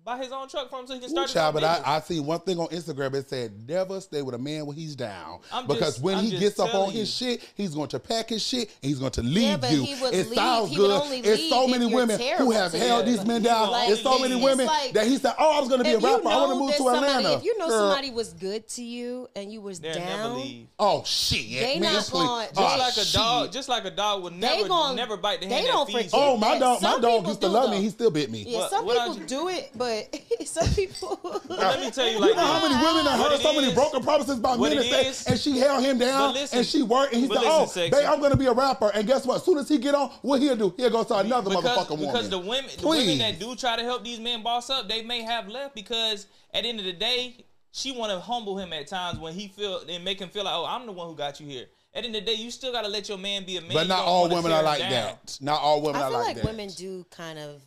buy 0.06 0.18
his 0.18 0.32
own 0.32 0.48
truck 0.48 0.70
for 0.70 0.80
him 0.80 0.88
so 0.88 0.94
he 0.96 1.00
can 1.00 1.10
Ooh, 1.10 1.14
start 1.14 1.28
his 1.28 1.34
child, 1.34 1.56
own 1.56 1.62
but 1.62 1.68
I, 1.68 1.74
business. 1.76 1.88
I 1.88 2.00
see 2.02 2.20
one 2.20 2.40
thing 2.40 2.60
on 2.60 2.68
Instagram. 2.68 3.14
It 3.14 3.30
said, 3.30 3.52
"Never 3.68 4.02
stay 4.02 4.22
with 4.22 4.34
a 4.34 4.38
man 4.38 4.66
when 4.66 4.76
he's 4.76 4.96
down." 4.96 5.40
I'm 5.52 5.68
because 5.68 5.96
just- 5.96 6.02
when 6.02 6.18
I'm 6.18 6.24
he 6.26 6.40
gets 6.40 6.60
up 6.60 6.68
on 6.68 6.72
telling 6.72 6.92
his 6.92 7.14
shit, 7.14 7.42
he's 7.56 7.76
going 7.76 7.90
to 7.90 8.00
pack 8.00 8.30
his 8.30 8.42
shit 8.42 8.70
and 8.82 8.90
he's 8.90 9.00
going 9.00 9.12
to 9.12 9.22
leave 9.22 9.44
Yeah, 9.44 9.58
but 9.58 9.72
you. 9.72 9.84
he 9.84 10.02
would 10.02 10.14
it 10.14 10.28
leave- 10.30 10.36
sounds 10.36 10.70
he 10.72 10.80
would 10.80 10.88
good. 10.88 11.02
only 11.02 11.20
It's 11.20 11.50
so 11.50 11.68
many 11.68 11.86
women 11.86 12.20
who 12.38 12.52
have 12.52 12.72
held 12.74 13.06
these 13.06 13.24
men 13.26 13.44
down. 13.44 13.70
would 13.70 13.90
It's 13.92 14.02
so 14.02 14.18
many 14.20 14.34
leave. 14.36 14.44
women 14.44 14.66
like- 14.68 14.94
that 14.94 15.06
he 15.06 15.18
said, 15.18 15.36
"Oh, 15.38 15.58
I 15.58 15.60
was 15.60 15.70
going 15.70 15.80
to 15.80 15.84
be 15.84 15.92
a 15.92 15.98
If 15.98 16.02
you 16.02 16.08
rapper. 16.16 16.28
I 16.28 16.36
want 16.38 16.52
to 16.54 16.56
move 16.60 16.72
to 16.72 16.78
somebody, 16.78 17.06
Atlanta." 17.06 17.34
if 17.38 17.44
you 17.44 17.58
know 17.58 17.68
Girl. 17.68 17.90
somebody 17.90 18.12
was 18.12 18.34
good 18.34 18.68
to 18.70 18.84
you 18.84 19.28
and 19.36 19.52
you 19.52 19.62
was 19.62 19.80
They'll 19.80 19.94
down. 19.94 20.68
Oh 20.80 21.04
shit! 21.06 21.60
They 21.60 21.80
man, 21.80 21.94
not 21.94 22.04
please. 22.04 22.10
going- 22.12 22.28
oh, 22.30 22.42
Just 22.42 22.58
Oh, 22.58 22.80
like 22.80 22.98
a 22.98 23.12
dog, 23.14 23.52
just 23.52 23.70
like 23.70 23.86
a 23.86 23.92
dog 23.92 24.24
would 24.24 24.34
never 24.34 24.68
never 24.96 25.18
bite 25.18 25.42
the 25.42 25.48
they 25.48 25.56
hand 25.56 25.68
don't 25.68 25.88
that 25.92 25.98
feeds 25.98 26.12
forget. 26.12 26.28
Oh, 26.30 26.38
my 26.38 26.58
dog! 26.58 26.82
My 26.82 26.92
dog 27.00 27.02
people 27.02 27.30
used 27.30 27.42
to 27.42 27.48
love 27.50 27.70
me. 27.72 27.82
He 27.82 27.90
still 27.90 28.12
bit 28.12 28.32
me. 28.32 28.44
Yeah, 28.48 28.68
some 28.70 28.88
people 28.88 29.14
do 29.26 29.48
it, 29.50 29.72
but 29.76 29.99
some 30.46 30.68
people. 30.74 31.20
But 31.24 31.58
let 31.60 31.80
me 31.80 31.92
tell 31.92 32.06
you 32.08 32.14
You 32.14 32.20
like 32.20 32.36
know 32.36 32.42
how 32.42 32.62
many 32.68 32.76
women 32.84 33.08
I 33.08 33.18
heard 33.18 33.40
so 33.42 33.54
many 33.54 33.74
broken 33.74 34.04
promises 34.04 34.40
by 34.40 34.58
men 34.58 34.74
and, 34.78 34.84
say, 35.16 35.32
and 35.32 35.40
she 35.40 35.58
held 35.60 35.84
him 35.84 35.98
down 35.98 36.34
listen- 36.34 36.58
and 36.60 36.68
she 36.68 36.82
worked 36.84 37.14
and 37.14 37.22
he 37.24 37.28
but 37.28 37.36
said, 37.38 37.44
listen, 37.44 37.62
"Oh, 37.62 37.66
sexy. 37.66 37.90
babe, 37.92 38.06
I'm 38.10 38.22
gonna 38.22 38.36
be 38.38 38.46
a 38.48 38.54
rapper." 38.54 38.92
And 38.94 39.08
guess 39.08 39.26
what? 39.26 39.38
As 39.38 39.44
soon 39.44 39.58
as 39.58 39.68
he 39.70 39.78
get 39.78 39.96
on, 39.96 40.10
what 40.22 40.42
he'll 40.42 40.56
do? 40.56 40.74
He'll 40.78 40.90
go 40.90 41.04
to 41.04 41.16
another 41.18 41.50
because, 41.50 41.64
motherfucking 41.66 41.90
woman. 41.92 42.06
because 42.08 42.30
the 42.30 42.40
women, 42.40 42.70
the 42.80 42.88
women 42.88 43.04
Please. 43.06 43.20
that 43.20 43.40
do 43.40 43.56
try 43.56 43.76
to 43.76 43.84
help 43.84 44.04
these 44.04 44.20
men 44.20 44.44
boss 44.44 44.70
up, 44.70 44.88
they 44.88 45.02
may 45.02 45.22
have 45.22 45.48
left 45.48 45.76
because 45.76 46.28
at 46.54 46.64
the 46.64 46.70
end 46.70 46.80
of 46.80 46.86
the 46.86 46.94
day, 46.94 47.46
she 47.72 47.92
want 47.92 48.12
to 48.12 48.20
humble 48.20 48.58
him 48.58 48.74
at 48.74 48.88
times 48.88 49.20
when 49.20 49.34
he 49.34 49.48
feel 49.48 49.82
and 49.88 50.04
make 50.04 50.20
him 50.20 50.30
feel 50.30 50.44
like, 50.44 50.56
oh, 50.56 50.66
I'm 50.66 50.86
the 50.86 50.92
one 50.92 51.08
who 51.08 51.16
got 51.16 51.40
you 51.40 51.48
here. 51.48 51.66
At 51.94 52.02
the 52.04 52.08
end 52.08 52.16
of 52.18 52.26
the 52.26 52.32
day, 52.36 52.38
you 52.42 52.52
still 52.52 52.72
gotta 52.72 52.88
let 52.88 53.10
your 53.10 53.18
man 53.18 53.46
be 53.46 53.58
a 53.58 53.62
man. 53.62 53.72
but 53.74 53.88
not 53.88 54.04
all 54.06 54.30
women 54.30 54.52
are 54.52 54.62
like 54.64 54.80
down. 54.80 54.92
that. 54.92 55.38
Not 55.42 55.62
all 55.62 55.82
women 55.82 56.02
I 56.02 56.06
are 56.06 56.10
feel 56.10 56.20
like, 56.20 56.28
like 56.28 56.36
that. 56.38 56.46
women 56.46 56.70
do 56.70 57.04
kind 57.10 57.40
of 57.40 57.62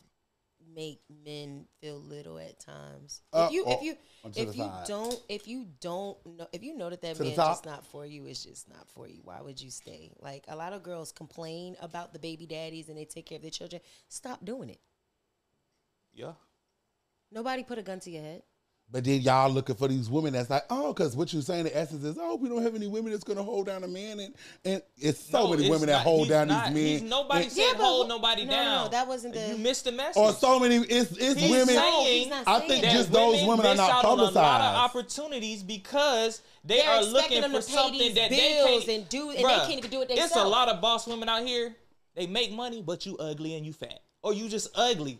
make 0.74 1.00
men 1.24 1.66
feel 1.80 1.98
little 1.98 2.38
at 2.38 2.58
times. 2.60 3.22
Uh, 3.32 3.46
if 3.46 3.52
you 3.52 3.64
oh, 3.66 3.72
if 3.72 3.82
you 3.82 3.96
if 4.36 4.56
you 4.56 4.62
side. 4.64 4.86
don't 4.86 5.20
if 5.28 5.48
you 5.48 5.66
don't 5.80 6.16
know 6.38 6.46
if 6.52 6.62
you 6.62 6.76
know 6.76 6.90
that 6.90 7.02
that 7.02 7.16
To 7.16 7.18
the 7.18 7.24
man's 7.24 7.36
just 7.36 7.66
not 7.66 7.86
for 7.86 8.06
you, 8.06 8.26
it's 8.26 8.44
just 8.44 8.68
not 8.68 8.88
for 8.88 9.08
you. 9.08 9.20
Why 9.24 9.40
would 9.40 9.60
you 9.60 9.70
stay? 9.70 10.12
Like 10.20 10.44
a 10.48 10.56
lot 10.56 10.72
of 10.72 10.82
girls 10.82 11.12
complain 11.12 11.76
about 11.80 12.12
the 12.12 12.18
baby 12.18 12.46
daddies 12.46 12.88
and 12.88 12.96
they 12.96 13.04
take 13.04 13.26
care 13.26 13.36
of 13.36 13.42
their 13.42 13.50
children. 13.50 13.82
Stop 14.08 14.44
doing 14.44 14.70
it. 14.70 14.80
Yeah. 16.14 16.32
Nobody 17.30 17.62
put 17.62 17.78
a 17.78 17.82
gun 17.82 18.00
to 18.00 18.10
your 18.10 18.22
head. 18.22 18.42
But 18.92 19.04
then 19.04 19.22
y'all 19.22 19.50
looking 19.50 19.74
for 19.74 19.88
these 19.88 20.10
women 20.10 20.34
that's 20.34 20.50
like, 20.50 20.64
oh, 20.68 20.92
because 20.92 21.16
what 21.16 21.32
you're 21.32 21.40
saying, 21.40 21.64
the 21.64 21.74
essence 21.74 22.04
is, 22.04 22.18
oh, 22.20 22.36
we 22.36 22.50
don't 22.50 22.62
have 22.62 22.74
any 22.74 22.86
women 22.88 23.10
that's 23.10 23.24
gonna 23.24 23.42
hold 23.42 23.64
down 23.64 23.82
a 23.84 23.88
man, 23.88 24.20
and 24.20 24.34
and 24.66 24.82
it's 24.98 25.18
so 25.18 25.44
No, 25.44 25.50
many 25.50 25.62
it's 25.62 25.70
women 25.70 25.86
that 25.88 26.02
hold 26.02 26.28
down 26.28 26.48
not- 26.48 26.74
these 26.74 27.00
men. 27.00 27.08
Nobody 27.08 27.44
And- 27.44 27.52
said 27.52 27.62
Yeah, 27.72 27.74
hold 27.82 28.08
nobody 28.08 28.44
no, 28.44 28.50
down. 28.50 28.84
no, 28.84 28.90
that 28.90 29.08
wasn't 29.08 29.32
the- 29.32 29.48
You 29.48 29.56
missed 29.56 29.84
the 29.84 29.92
message. 29.92 30.18
or 30.20 30.34
so 30.34 30.60
many. 30.60 30.76
It's 30.76 31.10
it's 31.12 31.40
He's 31.40 31.50
women. 31.50 31.68
saying- 31.68 32.04
saying 32.04 32.18
he's 32.24 32.28
not 32.28 32.46
I 32.46 32.60
think 32.68 32.82
that. 32.82 32.92
just 32.92 33.10
those 33.12 33.42
women 33.46 33.64
are 33.64 33.74
not 33.76 33.90
out 33.90 34.04
on 34.04 34.18
a 34.18 34.22
lot 34.24 34.28
of 34.28 34.34
publicized. 34.34 34.76
opportunities 34.78 35.62
because 35.62 36.42
they 36.62 36.76
They're 36.76 36.90
are 36.90 37.02
looking 37.02 37.42
for 37.50 37.62
something 37.62 38.14
that 38.14 38.28
they 38.28 38.36
can't 38.36 38.88
and 38.88 39.08
do- 39.08 39.30
and 39.30 39.38
they 39.38 39.42
can't 39.42 39.70
even 39.78 39.90
do 39.90 40.02
it 40.02 40.10
It's 40.10 40.36
a 40.36 40.44
lot 40.44 40.68
of 40.68 40.82
boss 40.82 41.06
women 41.06 41.30
out 41.30 41.46
here. 41.46 41.74
They 42.14 42.26
make 42.26 42.52
money, 42.52 42.82
but 42.82 43.06
you 43.06 43.16
ugly 43.16 43.54
and 43.56 43.64
you 43.64 43.72
fat, 43.72 44.00
or 44.22 44.34
you 44.34 44.50
just 44.50 44.68
ugly. 44.74 45.18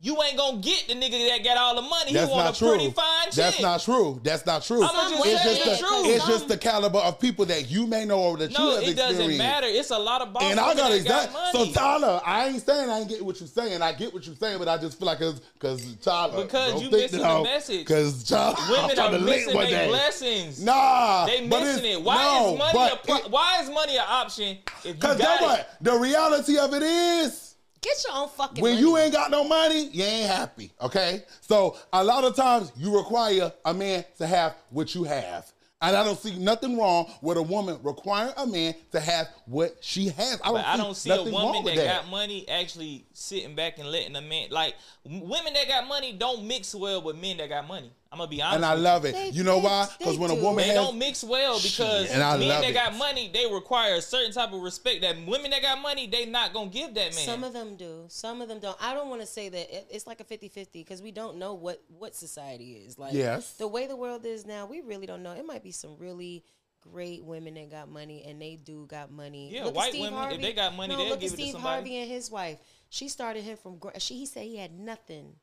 You 0.00 0.20
ain't 0.22 0.36
gonna 0.36 0.58
get 0.58 0.86
the 0.86 0.92
nigga 0.94 1.28
that 1.30 1.42
got 1.42 1.56
all 1.56 1.76
the 1.76 1.80
money. 1.82 2.12
That's 2.12 2.28
he 2.28 2.32
want 2.34 2.44
not 2.44 2.54
a 2.54 2.58
true. 2.58 2.68
pretty 2.74 2.90
fine 2.90 3.24
chick. 3.26 3.34
That's 3.36 3.60
not 3.62 3.80
true. 3.80 4.20
That's 4.22 4.44
not 4.44 4.62
true. 4.62 4.82
I'ma 4.84 5.08
just 5.08 5.24
it's 5.26 5.42
just 5.44 5.66
it's 5.66 5.80
the, 5.80 5.86
true. 5.86 6.04
it's 6.10 6.26
just 6.26 6.48
the 6.48 6.58
caliber 6.58 6.98
of 6.98 7.18
people 7.18 7.46
that 7.46 7.70
you 7.70 7.86
may 7.86 8.04
know 8.04 8.20
or 8.20 8.36
that 8.36 8.50
you 8.50 8.58
No, 8.58 8.72
it 8.76 8.96
doesn't 8.96 9.08
experienced. 9.12 9.38
matter. 9.38 9.66
It's 9.66 9.90
a 9.90 9.98
lot 9.98 10.20
of 10.20 10.34
boss 10.34 10.42
And 10.42 10.60
I 10.60 10.74
got 10.74 10.90
that 10.90 10.92
exact. 10.92 11.32
got 11.32 11.52
So 11.52 11.58
money. 11.60 11.72
Tyler, 11.72 12.20
I 12.26 12.48
ain't 12.48 12.60
saying 12.66 12.90
I 12.90 12.98
ain't 12.98 13.08
get 13.08 13.24
what 13.24 13.40
you're 13.40 13.46
saying. 13.48 13.80
I 13.80 13.92
get 13.94 14.12
what 14.12 14.26
you're 14.26 14.36
saying, 14.36 14.58
but 14.58 14.68
I 14.68 14.76
just 14.76 14.98
feel 14.98 15.06
like 15.06 15.20
it's 15.22 15.40
because 15.54 15.94
Tyler. 16.02 16.42
Because 16.44 16.82
you 16.82 16.90
think 16.90 17.02
missing 17.04 17.20
that 17.20 17.28
the 17.28 17.32
I'm- 17.34 17.42
message. 17.44 17.86
Cause 17.86 18.24
Tyler, 18.24 18.56
I'm 18.58 18.70
Women 18.82 18.96
trying 18.96 19.14
are 19.14 19.18
to 19.18 19.24
link 19.24 19.46
missing 19.46 19.60
their 19.70 19.88
blessings. 19.88 20.62
Nah, 20.62 21.26
They 21.26 21.46
missing 21.46 21.84
it. 21.92 22.02
Why 22.02 22.16
no, 22.16 22.52
is 22.52 22.58
money 22.58 22.70
a 22.70 22.74
but 22.74 23.04
pro- 23.04 23.16
it- 23.16 23.30
why 23.30 23.60
is 23.62 23.70
money 23.70 23.96
an 23.96 24.04
option 24.06 24.58
Cause 24.82 24.96
got 24.98 25.18
that 25.18 25.40
what 25.40 25.70
the 25.80 25.94
reality 25.96 26.58
of 26.58 26.74
it 26.74 26.82
is. 26.82 27.53
Get 27.84 28.02
your 28.08 28.16
own 28.16 28.28
fucking 28.30 28.62
When 28.62 28.72
money. 28.74 28.86
you 28.86 28.96
ain't 28.96 29.12
got 29.12 29.30
no 29.30 29.44
money, 29.44 29.88
you 29.92 30.02
ain't 30.04 30.30
happy. 30.30 30.72
Okay? 30.80 31.22
So 31.42 31.76
a 31.92 32.02
lot 32.02 32.24
of 32.24 32.34
times 32.34 32.72
you 32.76 32.96
require 32.96 33.52
a 33.64 33.74
man 33.74 34.04
to 34.18 34.26
have 34.26 34.54
what 34.70 34.94
you 34.94 35.04
have. 35.04 35.52
And 35.82 35.94
I 35.94 36.02
don't 36.02 36.18
see 36.18 36.38
nothing 36.38 36.78
wrong 36.78 37.12
with 37.20 37.36
a 37.36 37.42
woman 37.42 37.78
requiring 37.82 38.32
a 38.38 38.46
man 38.46 38.74
to 38.92 39.00
have 39.00 39.28
what 39.44 39.76
she 39.82 40.08
has. 40.08 40.40
I 40.42 40.46
don't, 40.46 40.54
But 40.54 40.62
see, 40.62 40.66
I 40.70 40.76
don't 40.78 40.94
see 40.94 41.10
a 41.10 41.16
nothing 41.16 41.34
wrong 41.34 41.44
woman 41.46 41.64
with 41.64 41.74
that, 41.74 41.84
that. 41.84 42.02
got 42.04 42.10
money 42.10 42.48
actually 42.48 43.04
sitting 43.12 43.54
back 43.54 43.78
and 43.78 43.90
letting 43.90 44.16
a 44.16 44.22
man 44.22 44.48
like 44.50 44.76
women 45.04 45.52
that 45.52 45.68
got 45.68 45.86
money 45.86 46.12
don't 46.14 46.46
mix 46.46 46.74
well 46.74 47.02
with 47.02 47.16
men 47.16 47.36
that 47.36 47.50
got 47.50 47.68
money. 47.68 47.92
I'm 48.14 48.18
gonna 48.18 48.30
be 48.30 48.40
honest. 48.40 48.56
and 48.56 48.64
I 48.64 48.74
love 48.74 49.04
it. 49.04 49.12
They- 49.14 49.30
you 49.30 49.42
know 49.44 49.56
they- 49.58 49.66
why? 49.66 49.88
Because 49.98 50.16
when 50.18 50.30
a 50.30 50.34
woman. 50.36 50.62
They 50.62 50.68
has, 50.68 50.76
don't 50.76 50.98
mix 50.98 51.22
well 51.24 51.60
because 51.60 52.10
and 52.10 52.22
I 52.22 52.36
men 52.36 52.48
love 52.48 52.62
that 52.62 52.70
it. 52.70 52.74
got 52.74 52.94
money 52.96 53.28
they 53.34 53.46
require 53.52 53.96
a 53.96 54.00
certain 54.02 54.32
type 54.32 54.52
of 54.52 54.60
respect 54.62 55.00
that 55.02 55.16
women 55.26 55.50
that 55.50 55.62
got 55.62 55.80
money 55.82 56.06
they 56.06 56.26
not 56.26 56.52
gonna 56.52 56.70
give 56.70 56.94
that 56.94 57.14
man. 57.14 57.24
Some 57.24 57.44
of 57.44 57.52
them 57.52 57.76
do. 57.76 58.04
Some 58.08 58.40
of 58.40 58.48
them 58.48 58.60
don't. 58.60 58.76
I 58.80 58.94
don't 58.94 59.08
want 59.10 59.20
to 59.20 59.26
say 59.26 59.48
that 59.48 59.76
it, 59.76 59.88
it's 59.90 60.06
like 60.06 60.20
a 60.20 60.24
50-50 60.24 60.68
because 60.72 61.02
we 61.02 61.10
don't 61.10 61.36
know 61.38 61.54
what 61.54 61.82
what 61.98 62.14
society 62.14 62.72
is. 62.86 62.98
Like 62.98 63.12
Yes. 63.12 63.54
the 63.54 63.66
way 63.68 63.86
the 63.86 63.96
world 63.96 64.24
is 64.24 64.46
now, 64.46 64.66
we 64.66 64.80
really 64.80 65.06
don't 65.06 65.22
know. 65.22 65.32
It 65.32 65.44
might 65.44 65.62
be 65.64 65.72
some 65.72 65.96
really 65.98 66.44
great 66.92 67.24
women 67.24 67.54
that 67.54 67.70
got 67.70 67.88
money 67.88 68.22
and 68.28 68.40
they 68.40 68.56
do 68.56 68.86
got 68.86 69.10
money. 69.10 69.50
Yeah, 69.50 69.60
Look 69.64 69.68
at 69.70 69.74
white 69.76 69.88
Steve 69.90 70.00
women, 70.02 70.14
if 70.18 70.20
Harvey. 70.28 70.42
they 70.42 70.52
got 70.52 70.74
money, 70.76 70.92
no, 70.92 70.98
they'll 71.00 71.08
look 71.10 71.20
give 71.20 71.32
at 71.32 71.34
it 71.34 71.36
to 71.38 71.42
Steve 71.42 71.52
somebody. 71.54 71.74
Harvey 71.74 71.96
and 71.96 72.10
his 72.10 72.30
wife. 72.30 72.58
She 72.90 73.08
started 73.08 73.42
him 73.42 73.56
from. 73.56 73.78
gr- 73.78 73.88
She 73.98 74.18
he 74.18 74.26
said 74.26 74.44
he 74.44 74.56
had 74.58 74.78
nothing. 74.78 75.34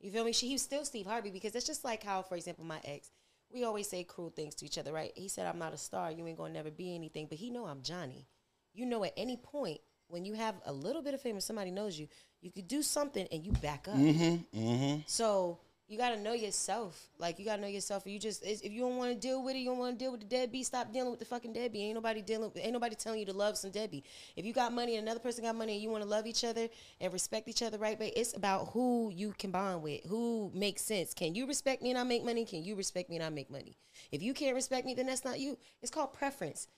You 0.00 0.10
feel 0.10 0.24
me? 0.24 0.32
She, 0.32 0.48
he 0.48 0.54
was 0.54 0.62
still 0.62 0.84
Steve 0.84 1.06
Harvey 1.06 1.30
because 1.30 1.54
it's 1.54 1.66
just 1.66 1.84
like 1.84 2.02
how, 2.02 2.22
for 2.22 2.36
example, 2.36 2.64
my 2.64 2.80
ex. 2.84 3.10
We 3.52 3.64
always 3.64 3.88
say 3.88 4.04
cruel 4.04 4.30
things 4.30 4.54
to 4.56 4.64
each 4.64 4.78
other, 4.78 4.92
right? 4.92 5.12
He 5.14 5.28
said, 5.28 5.46
"I'm 5.46 5.58
not 5.58 5.74
a 5.74 5.78
star. 5.78 6.10
You 6.10 6.26
ain't 6.26 6.38
gonna 6.38 6.52
never 6.52 6.70
be 6.70 6.94
anything." 6.94 7.26
But 7.28 7.38
he 7.38 7.50
know 7.50 7.66
I'm 7.66 7.80
Jhonni. 7.82 8.24
You 8.72 8.86
know, 8.86 9.04
at 9.04 9.12
any 9.16 9.36
point 9.36 9.80
when 10.10 10.24
you 10.24 10.34
have 10.34 10.54
a 10.66 10.72
little 10.72 11.02
bit 11.02 11.14
of 11.14 11.20
fame 11.20 11.36
and 11.36 11.42
somebody 11.42 11.70
knows 11.70 11.98
you, 11.98 12.08
you 12.40 12.50
could 12.50 12.68
do 12.68 12.82
something 12.82 13.26
and 13.30 13.44
you 13.44 13.52
back 13.52 13.86
up. 13.88 13.94
Mm-hmm, 13.94 14.58
mm-hmm. 14.58 15.00
So 15.06 15.58
you 15.90 15.98
gotta 15.98 16.16
know 16.16 16.32
yourself. 16.32 17.08
Like 17.18 17.40
you 17.40 17.44
gotta 17.44 17.60
know 17.60 17.68
yourself. 17.68 18.04
You 18.06 18.18
just 18.20 18.44
if 18.44 18.70
you 18.70 18.80
don't 18.80 18.96
want 18.96 19.12
to 19.12 19.18
deal 19.18 19.42
with 19.42 19.56
it, 19.56 19.58
you 19.58 19.70
don't 19.70 19.78
want 19.78 19.98
to 19.98 20.04
deal 20.04 20.12
with 20.12 20.20
the 20.20 20.26
deadbeat. 20.26 20.64
Stop 20.64 20.92
dealing 20.92 21.10
with 21.10 21.18
the 21.18 21.24
fucking 21.24 21.52
deadbeat. 21.52 21.82
Ain't 21.82 21.96
nobody 21.96 22.22
dealing. 22.22 22.52
Ain't 22.54 22.72
nobody 22.72 22.94
telling 22.94 23.18
you 23.18 23.26
to 23.26 23.32
love 23.32 23.58
some 23.58 23.72
deadbeat. 23.72 24.06
If 24.36 24.44
you 24.44 24.52
got 24.52 24.72
money 24.72 24.96
and 24.96 25.06
another 25.06 25.18
person 25.18 25.42
got 25.42 25.56
money 25.56 25.72
and 25.74 25.82
you 25.82 25.90
want 25.90 26.04
to 26.04 26.08
love 26.08 26.26
each 26.26 26.44
other 26.44 26.68
and 27.00 27.12
respect 27.12 27.48
each 27.48 27.60
other, 27.60 27.76
right? 27.76 27.98
But 27.98 28.12
it's 28.14 28.36
about 28.36 28.68
who 28.68 29.10
you 29.12 29.34
can 29.36 29.50
bond 29.50 29.82
with, 29.82 30.04
who 30.04 30.52
makes 30.54 30.82
sense. 30.82 31.12
Can 31.12 31.34
you 31.34 31.46
respect 31.46 31.82
me 31.82 31.90
and 31.90 31.98
I 31.98 32.04
make 32.04 32.24
money? 32.24 32.44
Can 32.44 32.62
you 32.62 32.76
respect 32.76 33.10
me 33.10 33.16
and 33.16 33.24
I 33.24 33.30
make 33.30 33.50
money? 33.50 33.76
If 34.12 34.22
you 34.22 34.32
can't 34.32 34.54
respect 34.54 34.86
me, 34.86 34.94
then 34.94 35.06
that's 35.06 35.24
not 35.24 35.40
you. 35.40 35.58
It's 35.82 35.90
called 35.90 36.12
preference. 36.12 36.68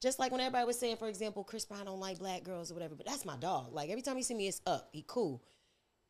Just 0.00 0.18
like 0.18 0.32
when 0.32 0.40
everybody 0.40 0.64
was 0.64 0.78
saying, 0.78 0.96
for 0.96 1.08
example, 1.08 1.44
Chris 1.44 1.66
Brown 1.66 1.84
don't 1.84 2.00
like 2.00 2.18
black 2.18 2.42
girls 2.42 2.70
or 2.70 2.74
whatever, 2.74 2.94
but 2.94 3.06
that's 3.06 3.26
my 3.26 3.36
dog. 3.36 3.72
Like 3.72 3.90
every 3.90 4.02
time 4.02 4.16
he 4.16 4.22
see 4.22 4.34
me, 4.34 4.48
it's 4.48 4.62
up. 4.66 4.88
He 4.92 5.04
cool 5.06 5.42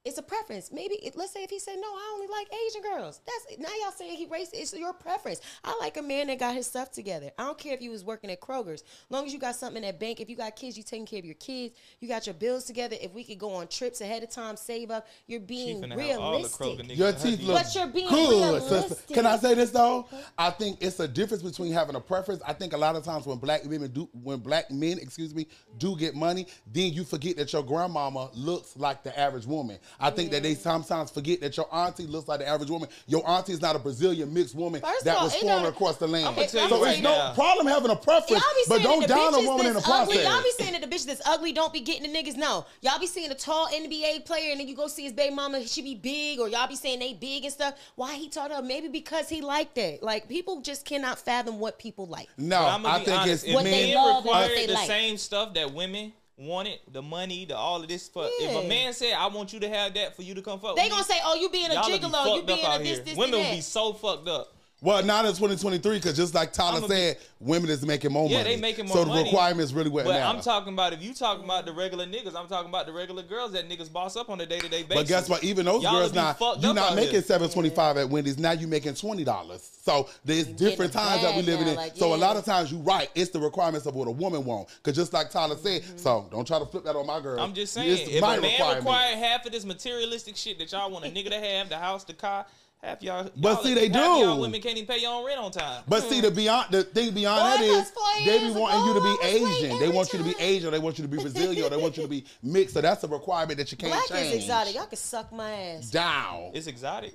it's 0.04 0.18
a 0.18 0.22
preference. 0.22 0.72
Maybe 0.72 0.94
it, 0.96 1.16
let's 1.16 1.32
say 1.32 1.44
if 1.44 1.50
he 1.50 1.60
said 1.60 1.76
no, 1.76 1.86
I 1.86 2.10
only 2.14 2.26
like 2.26 2.48
Asian 2.66 2.82
girls. 2.82 3.20
That's 3.24 3.58
now 3.60 3.68
y'all 3.80 3.92
saying 3.92 4.16
he 4.16 4.26
racist. 4.26 4.50
It's 4.54 4.74
your 4.74 4.92
preference. 4.92 5.40
I 5.62 5.76
like 5.80 5.96
a 5.96 6.02
man 6.02 6.26
that 6.26 6.40
got 6.40 6.54
his 6.54 6.66
stuff 6.66 6.90
together. 6.90 7.30
I 7.38 7.44
don't 7.44 7.58
care 7.58 7.72
if 7.72 7.80
you 7.80 7.90
was 7.90 8.04
working 8.04 8.30
at 8.30 8.40
Kroger's. 8.40 8.82
long 9.10 9.26
as 9.26 9.32
you 9.32 9.38
got 9.38 9.54
something 9.54 9.82
in 9.82 9.88
that 9.88 10.00
bank. 10.00 10.20
If 10.20 10.28
you 10.28 10.36
got 10.36 10.56
kids, 10.56 10.76
you 10.76 10.82
taking 10.82 11.06
care 11.06 11.20
of 11.20 11.24
your 11.24 11.34
kids. 11.34 11.76
You 12.00 12.08
got 12.08 12.26
your 12.26 12.34
bills 12.34 12.64
together. 12.64 12.96
If 13.00 13.12
we 13.12 13.22
could 13.22 13.38
go 13.38 13.54
on 13.54 13.68
trips 13.68 14.00
ahead 14.00 14.24
of 14.24 14.30
time, 14.30 14.56
save 14.56 14.90
up. 14.90 15.06
You're 15.26 15.40
being 15.40 15.82
finna 15.82 16.00
have 16.08 16.18
all 16.18 16.42
the 16.42 16.48
realistic. 16.60 16.98
Your 16.98 17.12
teeth 17.12 17.42
look 17.42 17.62
But 17.62 17.74
you're 17.74 17.86
being 17.86 18.08
good. 18.08 18.30
realistic. 18.30 19.14
Can 19.14 19.26
I 19.26 19.36
say 19.36 19.54
this 19.54 19.70
though? 19.70 20.08
I 20.36 20.50
think 20.50 20.78
it's 20.80 20.98
a 20.98 21.06
difference 21.06 21.44
between 21.44 21.72
having 21.72 21.94
a 21.94 22.00
preference. 22.00 22.42
I 22.44 22.54
think 22.54 22.72
a 22.72 22.78
lot 22.78 22.96
of 22.96 23.04
times 23.04 23.24
when 23.24 23.38
black 23.38 23.64
women 23.64 23.92
do, 23.92 24.08
when 24.12 24.40
black 24.40 24.70
men, 24.72 24.98
excuse 24.98 25.32
me, 25.32 25.46
do 25.78 25.96
get 25.96 26.16
money, 26.16 26.48
then 26.66 26.92
you 26.92 27.04
forget 27.04 27.36
that 27.36 27.52
your 27.52 27.62
grandmama 27.62 28.30
looks 28.34 28.76
like 28.76 29.04
the 29.04 29.16
average 29.18 29.46
woman. 29.46 29.78
I 30.00 30.10
think 30.10 30.30
that 30.32 30.42
they 30.42 30.54
sometimes 30.54 31.10
forget 31.10 31.40
that 31.40 31.56
your 31.56 31.72
auntie 31.74 32.06
looks 32.06 32.28
like 32.28 32.40
the 32.40 32.48
average 32.48 32.70
woman. 32.70 32.88
Your 33.06 33.28
auntie 33.28 33.52
is 33.52 33.60
not 33.60 33.76
a 33.76 33.78
Brazilian 33.78 34.32
mixed 34.32 34.54
woman 34.54 34.80
First 34.80 35.04
that 35.04 35.16
all, 35.18 35.24
was 35.24 35.34
it 35.34 35.40
formed 35.42 35.66
across 35.66 35.96
the 35.96 36.06
land. 36.08 36.26
I'ma 36.26 36.42
tell 36.46 36.62
you 36.64 36.68
so 36.68 36.82
right 36.82 36.94
it's 36.94 37.02
no 37.02 37.10
now. 37.10 37.34
problem 37.34 37.66
having 37.66 37.90
a 37.90 37.96
preference, 37.96 38.42
Y'all 38.42 38.54
be 38.54 38.62
but 38.68 38.76
saying 38.76 38.82
don't 38.82 39.00
that 39.00 39.08
the 39.08 39.14
down 39.14 39.34
a 39.34 39.36
bitches 39.38 39.46
woman 39.46 39.66
in 39.66 39.72
the 39.74 39.80
that's 39.80 39.88
ugly. 39.90 40.16
process. 40.16 40.32
Y'all 40.32 40.42
be 40.42 40.50
saying 40.58 40.72
that 40.72 40.90
the 40.90 40.96
bitch 40.96 41.06
that's 41.06 41.22
ugly 41.26 41.52
don't 41.52 41.72
be 41.72 41.80
getting 41.80 42.10
the 42.12 42.18
niggas. 42.18 42.36
No, 42.36 42.66
y'all 42.80 42.98
be 42.98 43.06
seeing 43.06 43.30
a 43.30 43.34
tall 43.34 43.68
NBA 43.68 44.24
player 44.26 44.50
and 44.52 44.60
then 44.60 44.68
you 44.68 44.74
go 44.76 44.86
see 44.88 45.04
his 45.04 45.12
baby 45.12 45.34
mama, 45.34 45.66
she 45.66 45.82
be 45.82 45.94
big, 45.94 46.40
or 46.40 46.48
y'all 46.48 46.66
be 46.68 46.76
saying 46.76 46.98
they 46.98 47.14
big 47.14 47.44
and 47.44 47.52
stuff. 47.52 47.74
Why 47.96 48.14
he 48.14 48.28
taught 48.28 48.50
her? 48.50 48.62
Maybe 48.62 48.88
because 48.88 49.28
he 49.28 49.40
liked 49.40 49.74
that. 49.76 50.02
Like 50.02 50.28
people 50.28 50.60
just 50.60 50.84
cannot 50.84 51.18
fathom 51.18 51.58
what 51.60 51.78
people 51.78 52.06
like. 52.06 52.28
no, 52.36 52.58
I'ma 52.64 52.88
I 52.88 52.98
think 53.04 53.18
honest, 53.18 53.44
it's 53.44 53.44
if 53.44 53.54
What 53.54 53.64
men. 53.64 53.72
men 53.72 53.94
love 53.96 54.16
and 54.18 54.26
what 54.26 54.48
they 54.48 54.66
the 54.66 54.72
like. 54.72 54.86
same 54.86 55.16
stuff 55.16 55.54
that 55.54 55.72
women 55.72 56.12
wanted, 56.42 56.80
the 56.90 57.02
money, 57.02 57.44
the 57.44 57.56
all 57.56 57.82
of 57.82 57.88
this. 57.88 58.08
For, 58.08 58.28
If 58.40 58.64
a 58.64 58.68
man 58.68 58.92
said, 58.92 59.14
"I 59.14 59.26
want 59.28 59.52
you 59.52 59.60
to 59.60 59.68
have 59.68 59.94
that 59.94 60.16
for 60.16 60.22
you 60.22 60.34
to 60.34 60.42
come 60.42 60.58
fuck," 60.60 60.76
They 60.76 60.88
gonna 60.88 61.04
say, 61.04 61.18
"Oh, 61.24 61.34
you 61.34 61.48
being 61.48 61.66
a 61.66 61.80
be 61.80 61.98
gigolo, 61.98 62.36
you 62.36 62.42
being 62.42 62.64
a 62.64 62.78
this, 62.78 62.88
here. 62.88 63.04
this, 63.04 63.16
Women 63.16 63.40
that." 63.40 63.54
be 63.54 63.60
so 63.60 63.92
fucked 63.92 64.28
up. 64.28 64.54
Well, 64.82 65.00
not 65.04 65.24
in 65.24 65.30
2023, 65.30 65.98
because 65.98 66.16
just 66.16 66.34
like 66.34 66.52
Tyler 66.52 66.78
I'ma 66.78 66.88
be- 66.88 66.94
said, 66.94 67.18
women 67.38 67.70
is 67.70 67.86
making 67.86 68.10
more 68.10 68.28
Yeah, 68.28 68.38
money. 68.38 68.56
they 68.56 68.60
making 68.60 68.86
more 68.88 68.96
money. 68.96 69.04
so 69.04 69.08
money. 69.10 69.22
the 69.22 69.30
requirements 69.30 69.72
really 69.72 69.90
what 69.90 70.04
But 70.04 70.10
matter. 70.14 70.24
I'm 70.36 70.42
talking 70.42 70.72
about 70.72 70.92
if 70.92 71.00
you 71.00 71.14
talking 71.14 71.44
about 71.44 71.66
the 71.66 71.72
regular 71.72 72.04
niggas, 72.04 72.34
I'm 72.34 72.48
talking 72.48 72.68
about 72.68 72.86
the 72.86 72.92
regular 72.92 73.22
girls 73.22 73.52
that 73.52 73.68
niggas 73.68 73.92
boss 73.92 74.16
up 74.16 74.28
on 74.28 74.40
a 74.40 74.46
day 74.46 74.58
to 74.58 74.68
day 74.68 74.82
basis. 74.82 74.96
But 74.96 75.06
guess 75.06 75.28
what? 75.28 75.44
Even 75.44 75.66
those 75.66 75.84
Y'all 75.84 75.92
girls 76.00 76.10
be 76.10 76.16
now, 76.16 76.36
you're 76.58 76.74
not 76.74 76.96
making 76.96 77.12
here. 77.12 77.22
seven 77.22 77.48
twenty 77.48 77.70
five 77.70 77.96
at 77.96 78.08
Wendy's. 78.10 78.38
Now 78.38 78.52
you're 78.52 78.68
making 78.68 78.94
twenty 78.94 79.22
dollars. 79.22 79.70
So 79.82 80.08
there's 80.24 80.46
different 80.48 80.92
times 80.92 81.22
that 81.22 81.36
we 81.36 81.42
bag 81.42 81.46
living 81.50 81.66
now, 81.66 81.70
in. 81.72 81.76
like, 81.76 81.96
so 81.96 82.14
a 82.14 82.16
lot 82.16 82.36
of 82.36 82.44
times 82.44 82.72
you're 82.72 82.80
right. 82.82 83.08
It's 83.14 83.30
the 83.30 83.38
requirements 83.38 83.86
of 83.86 83.94
what 83.94 84.08
a 84.08 84.12
woman 84.12 84.44
want. 84.44 84.68
Cause 84.82 84.96
just 84.96 85.12
like 85.12 85.30
Tyler 85.30 85.56
said, 85.56 85.82
mm-hmm. 85.82 85.96
so 85.96 86.26
don't 86.32 86.46
try 86.46 86.58
to 86.58 86.66
flip 86.66 86.82
that 86.84 86.96
on 86.96 87.06
my 87.06 87.20
girl. 87.20 87.38
I'm 87.38 87.54
just 87.54 87.72
saying, 87.72 87.88
It's 87.88 88.10
if 88.10 88.20
my 88.20 88.36
a 88.36 88.40
man 88.40 88.76
required 88.76 89.18
half 89.18 89.46
of 89.46 89.52
this 89.52 89.64
materialistic 89.64 90.36
shit 90.36 90.58
that 90.58 90.72
y'all 90.72 90.90
want 90.90 91.04
a 91.04 91.08
nigga 91.08 91.30
to 91.30 91.38
have, 91.38 91.68
the 91.68 91.78
house, 91.78 92.02
the 92.02 92.14
car, 92.14 92.46
half 92.82 93.02
y'all. 93.02 93.30
But 93.36 93.54
y'all- 93.54 93.62
see, 93.62 93.74
they 93.74 93.88
half 93.88 93.92
do. 93.92 93.98
Y'all 94.24 94.40
women 94.40 94.60
can't 94.60 94.76
even 94.76 94.86
pay 94.86 95.00
your 95.00 95.12
own 95.12 95.24
rent 95.24 95.40
on 95.40 95.50
time. 95.50 95.82
But 95.86 96.04
see, 96.08 96.20
the 96.20 96.30
beyond 96.30 96.70
the 96.70 96.84
thing 96.84 97.12
beyond 97.14 97.60
Boy, 97.60 97.66
that 97.66 97.74
is 97.80 97.92
they 98.24 98.38
be 98.38 98.50
wanting 98.52 98.84
you 98.86 98.94
to 98.94 99.00
be 99.00 99.06
I 99.06 99.10
was 99.12 99.20
late 99.22 99.42
Asian. 99.42 99.78
They 99.78 99.84
every 99.84 99.88
want 99.96 100.12
you 100.12 100.18
to 100.18 100.24
be. 100.24 100.34
Asian. 100.38 100.70
They 100.70 100.78
want 100.78 100.98
you 100.98 101.02
to 101.02 101.08
be 101.08 101.16
Brazilian. 101.18 101.70
they 101.70 101.76
want 101.76 101.96
you 101.96 102.02
to 102.02 102.08
be 102.08 102.24
mixed. 102.42 102.74
So 102.74 102.80
that's 102.80 103.04
a 103.04 103.08
requirement 103.08 103.58
that 103.58 103.70
you 103.70 103.78
can't 103.78 103.92
Black 103.92 104.06
change. 104.08 104.34
is 104.34 104.42
exotic. 104.42 104.74
Y'all 104.74 104.86
can 104.86 104.96
suck 104.98 105.32
my 105.32 105.50
ass. 105.52 105.90
Down. 105.90 106.50
It's 106.54 106.66
exotic. 106.66 107.14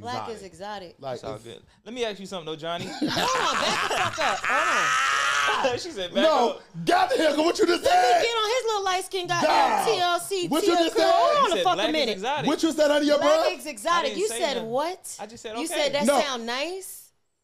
Black 0.00 0.28
is 0.30 0.42
exotic. 0.42 0.96
Like 0.98 1.14
It's 1.16 1.24
all 1.24 1.38
good. 1.38 1.60
Let 1.84 1.94
me 1.94 2.04
ask 2.04 2.18
you 2.20 2.26
something 2.26 2.46
though, 2.46 2.56
Jhonni. 2.66 2.82
Hold 3.08 3.48
on, 3.48 3.62
back 3.62 3.88
the 3.88 3.96
fuck 3.96 4.18
up. 4.32 4.38
Hold 4.42 5.80
she 5.80 5.90
said, 5.90 6.12
back 6.14 6.22
no, 6.22 6.48
up. 6.50 6.62
gather 6.84 7.16
here. 7.16 7.30
What 7.36 7.58
you 7.58 7.66
just 7.66 7.78
on. 7.78 7.82
Let 7.84 7.84
said? 7.84 8.20
me 8.20 8.26
get 8.26 8.36
on 8.36 8.50
his 8.50 8.64
little 8.66 8.84
light 8.84 9.04
skin 9.04 9.26
goddamn 9.26 9.48
Down. 9.48 10.20
TLC. 10.20 10.48
What 10.50 10.62
you 10.64 10.74
TLC. 10.74 10.78
just 10.84 10.96
said? 10.96 11.10
Hold 11.10 11.30
He 11.30 11.38
on 11.38 11.52
a 11.52 11.56
said 11.56 11.64
fucking 11.64 11.84
is 11.86 11.92
minute. 11.92 12.12
exotic. 12.12 12.46
What 12.46 12.62
you 12.62 12.72
said 12.72 12.90
under 12.90 13.04
your 13.06 13.18
Black 13.18 13.40
breath? 13.46 13.58
is 13.58 13.66
exotic. 13.66 14.04
didn't 14.10 14.18
You 14.18 14.28
say 14.28 14.38
said 14.40 14.54
nothing. 14.56 14.68
what? 14.70 15.16
I 15.20 15.26
just 15.26 15.42
said 15.42 15.56
You 15.56 15.64
okay. 15.64 15.66
said 15.74 15.94
that 15.94 16.06
No. 16.06 16.20
sound 16.20 16.46
nice. 16.46 16.97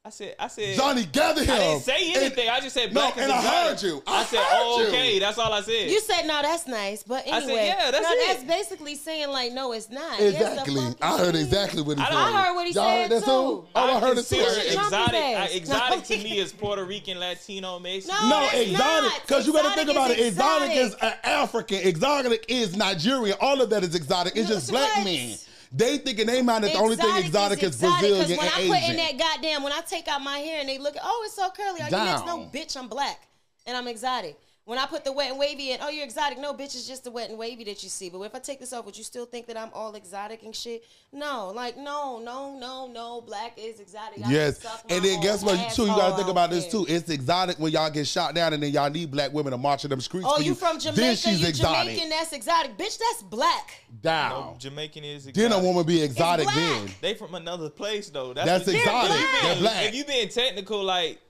I 0.06 0.10
said, 0.10 0.34
I 0.38 0.48
said, 0.48 0.76
Jhonni, 0.76 1.10
gather 1.10 1.42
him. 1.42 1.50
I 1.54 1.58
didn't 1.58 1.80
say 1.80 2.08
And- 2.08 2.16
anything. 2.18 2.48
I 2.50 2.60
just 2.60 2.74
said 2.74 2.92
No, 2.92 3.00
black 3.00 3.16
is 3.16 3.22
and 3.22 3.32
I 3.32 3.38
exotic. 3.38 3.70
heard 3.70 3.82
you. 3.88 4.02
I 4.06 4.24
said, 4.24 4.38
heard 4.38 4.46
oh, 4.60 4.80
you. 4.82 4.88
okay. 4.88 5.18
That's 5.18 5.38
all 5.38 5.50
I 5.50 5.62
said. 5.62 5.90
You 5.90 6.00
said 6.00 6.26
no, 6.26 6.42
that's 6.42 6.66
nice, 6.68 7.02
but 7.02 7.22
I 7.26 7.40
said, 7.40 7.42
anyway, 7.44 7.66
yeah, 7.68 7.90
that's 7.90 8.02
no, 8.02 8.10
it. 8.12 8.26
that's 8.26 8.44
basically 8.44 8.96
saying 8.96 9.30
like 9.30 9.52
no, 9.52 9.72
it's 9.72 9.88
not. 9.88 10.20
Exactly. 10.20 10.74
fuck 10.74 10.96
I 11.00 11.16
heard 11.16 11.34
exactly 11.34 11.80
what 11.80 11.96
he 11.96 12.04
I 12.04 12.06
said. 12.08 12.16
I 12.16 12.42
heard 12.44 12.54
what 12.54 12.66
he 12.66 12.74
Y'all 12.74 12.84
said 12.84 13.00
heard 13.00 13.10
that 13.12 13.20
too. 13.20 13.24
too? 13.24 13.30
Oh, 13.30 13.66
I, 13.74 14.00
heard 14.00 14.18
it 14.18 14.26
too. 14.26 14.36
consider 14.36 14.44
Push 14.44 14.58
it, 14.66 14.72
jump 14.74 14.86
exotic. 14.88 15.14
I, 15.14 15.46
exotic 15.54 16.04
to 16.04 16.16
me 16.18 16.38
is 16.38 16.52
Puerto 16.52 16.84
Rican, 16.84 17.18
Latino, 17.18 17.78
Mexican. 17.78 18.28
No. 18.28 18.40
No, 18.40 18.48
exotic. 18.60 19.22
Because 19.22 19.46
you 19.46 19.54
got 19.54 19.70
to 19.70 19.74
think 19.74 19.90
about 19.90 20.10
it. 20.10 20.18
Exotic 20.18 20.70
is 20.76 20.94
uh, 21.00 21.14
African. 21.24 21.78
Exotic 21.78 22.44
is 22.48 22.76
Nigerian. 22.76 23.38
All 23.40 23.62
of 23.62 23.70
that 23.70 23.82
is 23.82 23.94
exotic. 23.94 24.36
It's 24.36 24.48
just 24.50 24.70
black 24.70 24.96
what? 24.96 25.04
men. 25.06 25.38
They 25.76 25.98
think 25.98 26.20
in 26.20 26.28
their 26.28 26.44
mind 26.44 26.62
that 26.62 26.72
the 26.72 26.78
only 26.78 26.94
thing 26.94 27.16
exotic 27.16 27.60
is, 27.64 27.74
exotic, 27.74 27.98
Brazilian 28.08 28.38
when 28.38 28.46
and 28.46 28.54
I 28.54 28.60
Asian. 28.60 28.74
put 28.74 28.90
in 28.90 28.96
that 28.96 29.18
goddamn, 29.18 29.62
when 29.64 29.72
I 29.72 29.80
take 29.80 30.06
out 30.06 30.22
my 30.22 30.38
hair 30.38 30.60
and 30.60 30.68
they 30.68 30.78
look, 30.78 30.94
oh, 31.02 31.22
it's 31.26 31.34
so 31.34 31.50
curly. 31.50 31.80
Are 31.80 31.86
you 31.86 31.90
next? 31.90 32.24
No, 32.26 32.48
bitch, 32.54 32.76
I'm 32.76 32.86
black 32.86 33.20
and 33.66 33.76
I'm 33.76 33.88
exotic. 33.88 34.38
When 34.66 34.78
I 34.78 34.86
put 34.86 35.04
the 35.04 35.12
wet 35.12 35.28
and 35.28 35.38
wavy 35.38 35.72
in, 35.72 35.78
oh, 35.82 35.90
you're 35.90 36.04
exotic. 36.04 36.38
No, 36.38 36.54
bitch, 36.54 36.74
it's 36.74 36.88
just 36.88 37.04
the 37.04 37.10
wet 37.10 37.28
and 37.28 37.38
wavy 37.38 37.64
that 37.64 37.82
you 37.82 37.90
see. 37.90 38.08
But 38.08 38.22
if 38.22 38.34
I 38.34 38.38
take 38.38 38.60
this 38.60 38.72
off, 38.72 38.86
would 38.86 38.96
you 38.96 39.04
still 39.04 39.26
think 39.26 39.46
that 39.48 39.58
I'm 39.58 39.68
all 39.74 39.94
exotic 39.94 40.42
and 40.42 40.56
shit? 40.56 40.84
No, 41.12 41.52
like 41.54 41.76
no, 41.76 42.18
no, 42.18 42.58
no, 42.58 42.86
no. 42.86 43.20
Black 43.20 43.58
is 43.58 43.78
exotic. 43.78 44.24
I 44.24 44.30
Yes, 44.30 44.58
can 44.58 44.70
suck 44.70 44.88
my 44.88 44.96
and 44.96 45.04
then 45.04 45.20
guess 45.20 45.42
what? 45.42 45.58
You 45.58 45.66
too, 45.74 45.82
you 45.82 45.88
gotta 45.88 46.16
think 46.16 46.28
about 46.28 46.48
this 46.48 46.66
too. 46.66 46.86
It's 46.88 47.10
exotic 47.10 47.58
when 47.58 47.72
y'all 47.72 47.90
get 47.90 48.06
shot 48.06 48.34
down, 48.34 48.54
and 48.54 48.62
then 48.62 48.72
y'all 48.72 48.88
need 48.88 49.10
black 49.10 49.34
women 49.34 49.50
to 49.50 49.58
march 49.58 49.84
in 49.84 49.90
them 49.90 50.00
streets. 50.00 50.26
Oh, 50.26 50.36
for 50.38 50.42
you 50.42 50.54
from 50.54 50.78
Jamaica? 50.78 50.98
Then 50.98 51.16
she's 51.16 51.42
you 51.42 51.48
exotic. 51.48 51.92
Jamaican? 51.92 52.08
That's 52.08 52.32
exotic, 52.32 52.78
bitch. 52.78 52.98
That's 52.98 53.22
black. 53.22 53.70
Down. 54.00 54.30
No, 54.30 54.56
Jamaican 54.58 55.04
is 55.04 55.26
exotic. 55.26 55.50
then 55.50 55.60
a 55.60 55.62
woman 55.62 55.84
be 55.84 56.02
exotic. 56.02 56.48
Then, 56.48 56.88
They 57.02 57.12
from 57.12 57.34
another 57.34 57.68
place 57.68 58.08
though. 58.08 58.32
That's, 58.32 58.46
That's 58.46 58.68
exotic. 58.68 59.10
If 59.12 59.20
you 59.20 59.42
They're 59.42 59.56
black. 59.60 59.84
If 59.88 59.94
you 59.94 60.04
being 60.06 60.28
technical, 60.30 60.82
like 60.82 61.20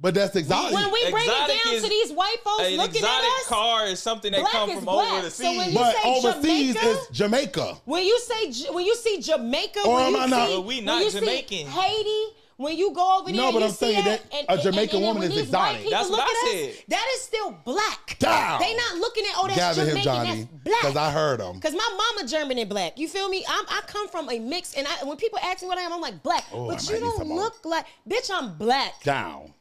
but 0.00 0.14
that's 0.14 0.34
exotic. 0.36 0.74
When 0.74 0.90
we 0.92 1.10
bring 1.10 1.24
it 1.26 1.62
down 1.64 1.74
is 1.74 1.82
to 1.82 1.88
these 1.88 2.12
white 2.12 2.36
folks 2.42 2.62
an 2.64 2.76
looking 2.76 2.96
at 3.04 3.22
exotic 3.22 3.30
us, 3.40 3.46
car 3.48 3.86
is 3.86 4.00
something 4.00 4.32
that 4.32 4.40
black 4.40 4.52
come 4.52 4.70
is 4.70 4.76
from 4.76 4.84
black. 4.86 5.12
over 5.12 5.22
the 5.22 5.30
So 5.30 5.56
when 5.56 5.68
you 5.70 5.74
but 5.78 5.94
say 5.94 6.00
overseas 6.04 6.74
Jamaica? 6.74 6.90
is 6.90 7.06
Jamaica. 7.12 7.76
When 7.84 8.04
you 8.04 8.18
say 8.20 8.72
when 8.72 8.84
you 8.86 8.94
see 8.96 9.20
Jamaica, 9.20 9.80
Or 9.86 9.94
when 9.96 10.06
am 10.06 10.12
you 10.12 10.18
I 10.20 10.26
not- 10.26 10.48
see 10.48 10.52
Well, 10.54 10.64
we 10.64 10.76
when 10.76 10.84
not 10.86 11.04
you 11.04 11.10
Jamaican. 11.10 11.48
see 11.58 11.64
Haiti, 11.64 12.36
when 12.56 12.76
you 12.76 12.92
go 12.92 13.18
over 13.20 13.30
there, 13.32 13.36
No, 13.40 13.52
but 13.52 13.60
you 13.60 13.64
I'm 13.66 13.70
see 13.70 13.76
saying 13.92 14.04
that, 14.04 14.30
that 14.30 14.36
and, 14.38 14.46
a 14.48 14.52
and- 14.52 14.62
Jamaican 14.62 14.96
and 14.96 15.04
then 15.04 15.14
woman 15.14 15.32
is 15.32 15.38
exotic. 15.38 15.88
That's 15.90 16.10
what 16.10 16.20
at 16.20 16.26
I 16.26 16.30
us, 16.30 16.50
said. 16.76 16.84
That 16.88 17.06
is 17.14 17.20
still 17.22 17.52
black. 17.64 18.16
Down. 18.18 18.60
They 18.60 18.74
not 18.76 18.96
looking 18.98 19.24
at 19.24 19.32
oh 19.36 19.46
that's 19.46 19.56
Gather 19.58 19.82
him, 19.84 19.88
Jamaican, 20.02 20.12
Jhonni, 20.12 20.26
that's 20.26 20.64
black. 20.64 20.80
because 20.82 20.96
I 20.96 21.10
heard 21.10 21.40
them. 21.40 21.58
Cause 21.60 21.72
my 21.72 21.88
mama 22.14 22.28
German 22.28 22.58
and 22.58 22.68
black. 22.68 22.98
You 22.98 23.08
feel 23.08 23.28
me? 23.30 23.44
I'm, 23.48 23.64
I 23.68 23.80
come 23.86 24.08
from 24.08 24.28
a 24.30 24.38
mix, 24.38 24.74
and 24.74 24.86
I, 24.86 25.04
when 25.04 25.16
people 25.16 25.38
ask 25.42 25.62
me 25.62 25.68
what 25.68 25.78
I 25.78 25.82
am, 25.82 25.92
I'm 25.94 26.02
like 26.02 26.22
black. 26.22 26.44
Oh, 26.52 26.64
I 26.66 26.74
but 26.74 26.84
might 26.84 26.90
you 26.90 27.00
don't 27.00 27.28
look 27.28 27.64
like 27.64 27.86
bitch. 28.08 28.30
I'm 28.32 28.56
black. 28.58 29.02
Down, 29.04 29.54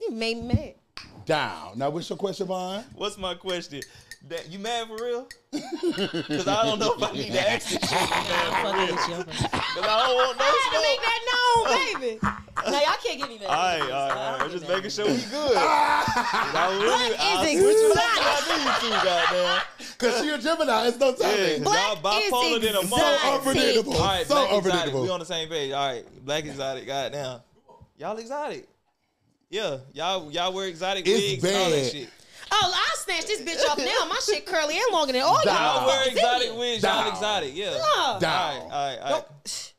You 0.00 0.10
made 0.12 0.36
me 0.38 0.54
mad. 0.54 0.74
down. 1.24 1.78
Now, 1.78 1.90
what's 1.90 2.08
your 2.08 2.18
question, 2.18 2.46
Von? 2.46 2.84
What's 2.94 3.18
my 3.18 3.34
question? 3.34 3.82
That 4.28 4.50
you 4.50 4.58
mad 4.58 4.88
for 4.88 4.96
real? 4.96 5.28
Because 5.52 6.48
I 6.48 6.64
don't 6.64 6.78
know 6.78 6.94
if 6.96 7.02
I 7.02 7.12
need 7.12 7.32
to 7.32 7.50
ask. 7.50 7.70
You 7.70 7.78
mad 7.80 8.50
for 8.60 8.76
real? 8.76 8.96
Because 8.96 9.86
I 9.86 10.06
don't 10.06 10.16
want 10.16 10.38
no 10.38 10.44
I 10.44 10.48
had 10.60 10.72
to 10.74 10.80
make 10.82 11.00
that 11.06 11.20
known, 11.30 11.62
baby. 12.02 12.18
now 12.22 12.80
y'all 12.80 13.00
can't 13.04 13.18
get 13.20 13.28
me 13.28 13.38
mad. 13.38 13.46
All 13.46 13.54
right, 13.54 13.80
all 13.82 13.88
right, 13.88 14.16
all 14.16 14.32
right. 14.32 14.42
I'm 14.42 14.50
just 14.50 14.68
making 14.68 14.90
sure 14.90 15.06
we 15.06 15.12
good. 15.30 15.54
'Cause 15.54 16.54
I 16.54 16.78
really, 16.82 17.08
Black 17.16 17.20
I 17.20 17.46
is 17.46 17.60
switch 17.60 17.76
it 17.76 17.96
up 17.96 18.16
exotic. 18.16 18.46
when 18.46 18.60
I 18.60 18.78
need 18.82 18.90
to, 18.90 19.04
goddamn. 19.04 19.62
Because 19.78 20.22
she 20.22 20.28
a 20.30 20.38
Gemini. 20.38 20.86
It's 20.88 20.98
no 20.98 21.06
Yeah, 21.08 21.14
telling. 21.16 21.64
'cause 21.64 21.74
y'all 21.74 21.96
Black 22.02 22.22
is 22.24 22.32
bipolar 22.32 22.60
than 22.60 22.74
a 22.74 22.80
exotic. 22.80 22.90
motherfucker. 22.90 23.34
Unpredictable. 23.38 23.92
All 23.94 24.00
right, 24.06 24.26
so 24.26 24.34
black 24.34 24.44
exotic. 24.44 24.56
unpredictable. 24.64 25.02
We 25.02 25.10
on 25.10 25.20
the 25.20 25.26
same 25.26 25.48
page. 25.48 25.72
All 25.72 25.86
right, 25.88 26.24
black 26.24 26.44
exotic. 26.44 26.86
Goddamn, 26.86 27.40
y'all 27.98 28.16
exotic. 28.18 28.68
Yeah, 29.48 29.78
y'all 29.92 30.30
y'all 30.32 30.52
wear 30.52 30.66
exotic 30.66 31.06
It's 31.06 31.42
wigs 31.42 31.44
and 31.44 31.56
all 31.56 31.70
that 31.70 31.76
bad. 31.82 31.92
shit. 31.92 32.08
Oh, 32.52 32.72
I'll 32.74 32.96
snatch 32.96 33.26
this 33.26 33.42
bitch 33.42 33.68
off 33.68 33.78
now. 33.78 34.08
My 34.08 34.18
shit 34.24 34.46
curly 34.46 34.74
and 34.76 34.92
longer 34.92 35.12
than 35.12 35.22
oh, 35.22 35.26
all 35.26 35.40
y'all. 35.44 35.54
Y'all 35.54 35.86
wear 35.86 35.98
motherfuckers 35.98 36.06
in 36.06 36.12
exotic 36.12 36.48
here. 36.48 36.58
wigs. 36.58 36.82
Y'all 36.82 37.08
exotic. 37.10 37.56
Yeah. 37.56 37.70
No. 37.70 38.18
Down. 38.20 38.60
All 38.60 38.60
right, 38.60 38.62
all 38.62 38.68
right, 38.68 38.98
all 38.98 39.12
right. 39.44 39.72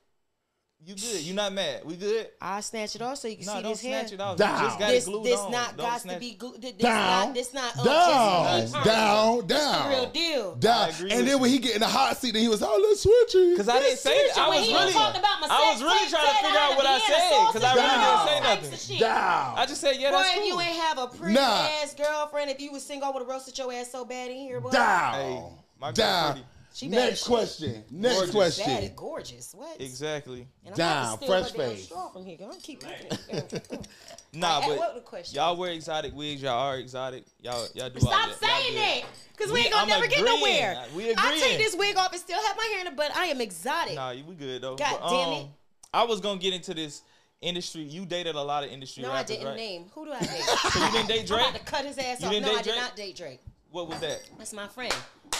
You 0.87 0.95
good? 0.95 1.19
You 1.21 1.33
not 1.33 1.51
mad? 1.51 1.81
We 1.83 1.97
good? 1.97 2.29
I'll 2.41 2.61
snatch 2.61 2.95
it 2.95 3.01
off 3.01 3.17
so 3.17 3.27
you 3.27 3.35
can 3.35 3.45
No, 3.45 3.55
see 3.57 3.61
don't 3.61 3.71
this 3.73 3.81
hair. 3.81 3.99
snatch 4.07 4.13
it 4.13 4.21
off. 4.21 4.37
Down. 4.37 4.63
Just 4.63 4.79
got 4.79 4.87
This 4.87 5.05
it 5.05 5.11
glued 5.11 5.25
this 5.25 5.39
on. 5.41 5.51
not 5.51 5.75
Don't 5.75 5.85
got 5.85 5.99
to 5.99 6.17
be 6.17 6.33
glued. 6.35 6.61
This 6.61 6.71
Down. 6.77 7.25
not 7.25 7.33
this 7.35 7.53
not 7.53 7.75
down, 7.75 7.83
Jesse 7.83 8.77
Lee 8.77 8.83
down, 8.85 9.47
This 9.47 9.57
down, 9.59 9.89
real 9.89 10.05
deal. 10.11 10.55
down. 10.55 10.89
And 10.89 10.97
with 11.11 11.25
then 11.25 11.39
when 11.41 11.49
he 11.49 11.59
get 11.59 11.73
in 11.75 11.81
the 11.81 11.87
hot 11.87 12.15
seat, 12.15 12.31
then 12.31 12.41
he 12.41 12.47
was, 12.47 12.63
oh, 12.63 12.79
let's 12.87 13.01
switch 13.03 13.35
it. 13.35 13.57
Cause 13.57 13.67
I 13.67 13.79
didn't 13.79 13.97
say 13.97 14.27
that. 14.29 14.37
I 14.37 14.47
was 14.47 14.65
really, 14.65 14.93
talked 14.93 15.17
about 15.17 15.41
my 15.41 15.47
I 15.51 15.71
was 15.73 15.83
really 15.83 16.09
trying 16.09 16.25
to 16.25 16.33
figure 16.35 16.57
out 16.57 16.77
what 16.77 16.85
I 16.85 16.97
be 16.99 17.03
said. 17.03 17.51
Cause 17.51 17.63
I 17.65 17.73
really 17.75 18.61
didn't 18.63 18.79
say 18.79 18.87
nothing. 18.87 18.99
down. 19.01 19.53
I 19.57 19.65
just 19.65 19.81
said 19.81 19.97
yeah, 19.97 20.11
Boy, 20.11 20.17
that's 20.19 20.29
if 20.29 20.35
cool. 20.37 20.47
you 20.47 20.61
ain't 20.61 20.79
have 20.83 20.97
a 20.99 21.07
pretty 21.07 21.37
ass 21.37 21.95
girlfriend, 21.95 22.49
if 22.49 22.61
you 22.61 22.71
was 22.71 22.83
single, 22.83 23.09
I 23.09 23.11
would 23.11 23.19
have 23.19 23.27
roasted 23.27 23.57
your 23.57 23.73
ass 23.73 23.91
so 23.91 24.05
bad 24.05 24.31
in 24.31 24.37
here, 24.37 24.61
boy. 24.61 24.71
down, 24.71 25.51
my 25.81 25.87
girl 25.87 25.93
down. 25.95 26.39
Pretty. 26.79 26.91
She 26.93 26.97
bad 26.97 27.09
Next 27.09 27.11
as 27.11 27.19
shit. 27.19 27.27
question. 27.27 27.83
Next 27.91 28.15
Gorgeous. 28.15 28.33
Bad 28.33 28.47
is 28.49 28.55
question. 28.65 28.93
gorgeous. 28.95 29.53
What? 29.55 29.81
Exactly. 29.81 30.47
And 30.65 30.69
I'm 30.71 30.73
Down, 30.75 31.03
about 31.05 31.19
to 31.19 31.25
steal 31.25 31.27
fresh 31.27 31.51
face. 31.51 31.85
straw 31.85 32.09
from 32.09 32.25
here. 32.25 32.37
Don't 32.37 32.61
keep 32.63 32.83
looking 32.83 33.17
it. 33.29 33.87
Nah, 34.33 34.61
Hey, 34.61 34.77
but 34.77 35.11
what 35.11 35.33
y'all 35.33 35.55
wear 35.57 35.71
exotic 35.71 36.13
wigs. 36.13 36.41
Y'all 36.41 36.59
are 36.59 36.77
exotic. 36.77 37.23
Y'all 37.41 37.65
y'all 37.73 37.89
do 37.89 38.05
all 38.05 38.11
that. 38.11 38.27
Y'all 38.27 38.49
saying 38.49 38.73
good. 38.73 38.81
that. 38.81 39.01
Because 39.35 39.51
we, 39.51 39.59
We- 39.59 39.65
ain't 39.65 39.71
gonna 39.71 39.83
I'm 39.83 39.89
never 39.89 40.07
get 40.07 40.23
nowhere. 40.25 40.83
We 40.95 41.13
I'll 41.15 41.31
take 41.39 41.57
this 41.57 41.75
wig 41.75 41.97
off 41.97 42.11
and 42.11 42.21
still 42.21 42.39
have 42.41 42.57
my 42.57 42.65
hair 42.73 42.81
in 42.81 42.87
it, 42.87 42.95
but 42.95 43.15
I 43.15 43.27
am 43.27 43.41
exotic. 43.41 43.95
Nah, 43.95 44.13
we 44.13 44.35
good 44.35 44.61
though. 44.61 44.75
God 44.75 44.97
But, 45.01 45.09
damn 45.09 45.29
um, 45.29 45.33
it. 45.41 45.47
I 45.93 46.03
was 46.03 46.19
gonna 46.19 46.39
get 46.39 46.53
into 46.53 46.73
this 46.73 47.01
industry. 47.41 47.81
You 47.83 48.05
dated 48.05 48.35
a 48.35 48.41
lot 48.41 48.63
of 48.63 48.69
industry 48.71 49.03
no, 49.03 49.11
I 49.11 49.23
didn't 49.23 49.47
right? 49.47 49.55
name. 49.55 49.85
Who 49.95 50.05
do 50.05 50.11
I 50.11 50.19
date? 50.21 50.29
So 50.41 50.85
you 50.85 50.91
didn't 50.91 51.07
date 51.07 51.19
I'm 51.21 51.25
Drake? 51.25 51.49
about 51.49 51.53
to 51.55 51.65
cut 51.65 51.85
his 51.85 51.97
ass 51.97 52.21
You 52.21 52.27
off. 52.27 52.33
No, 52.33 52.51
I 52.51 52.55
did 52.55 52.63
Drake? 52.65 52.75
not 52.75 52.95
date 52.95 53.15
Drake. 53.15 53.39
What 53.71 53.87
was 53.89 53.99
that? 53.99 54.21
That's 54.37 54.53
my 54.53 54.67
friend. 54.67 54.93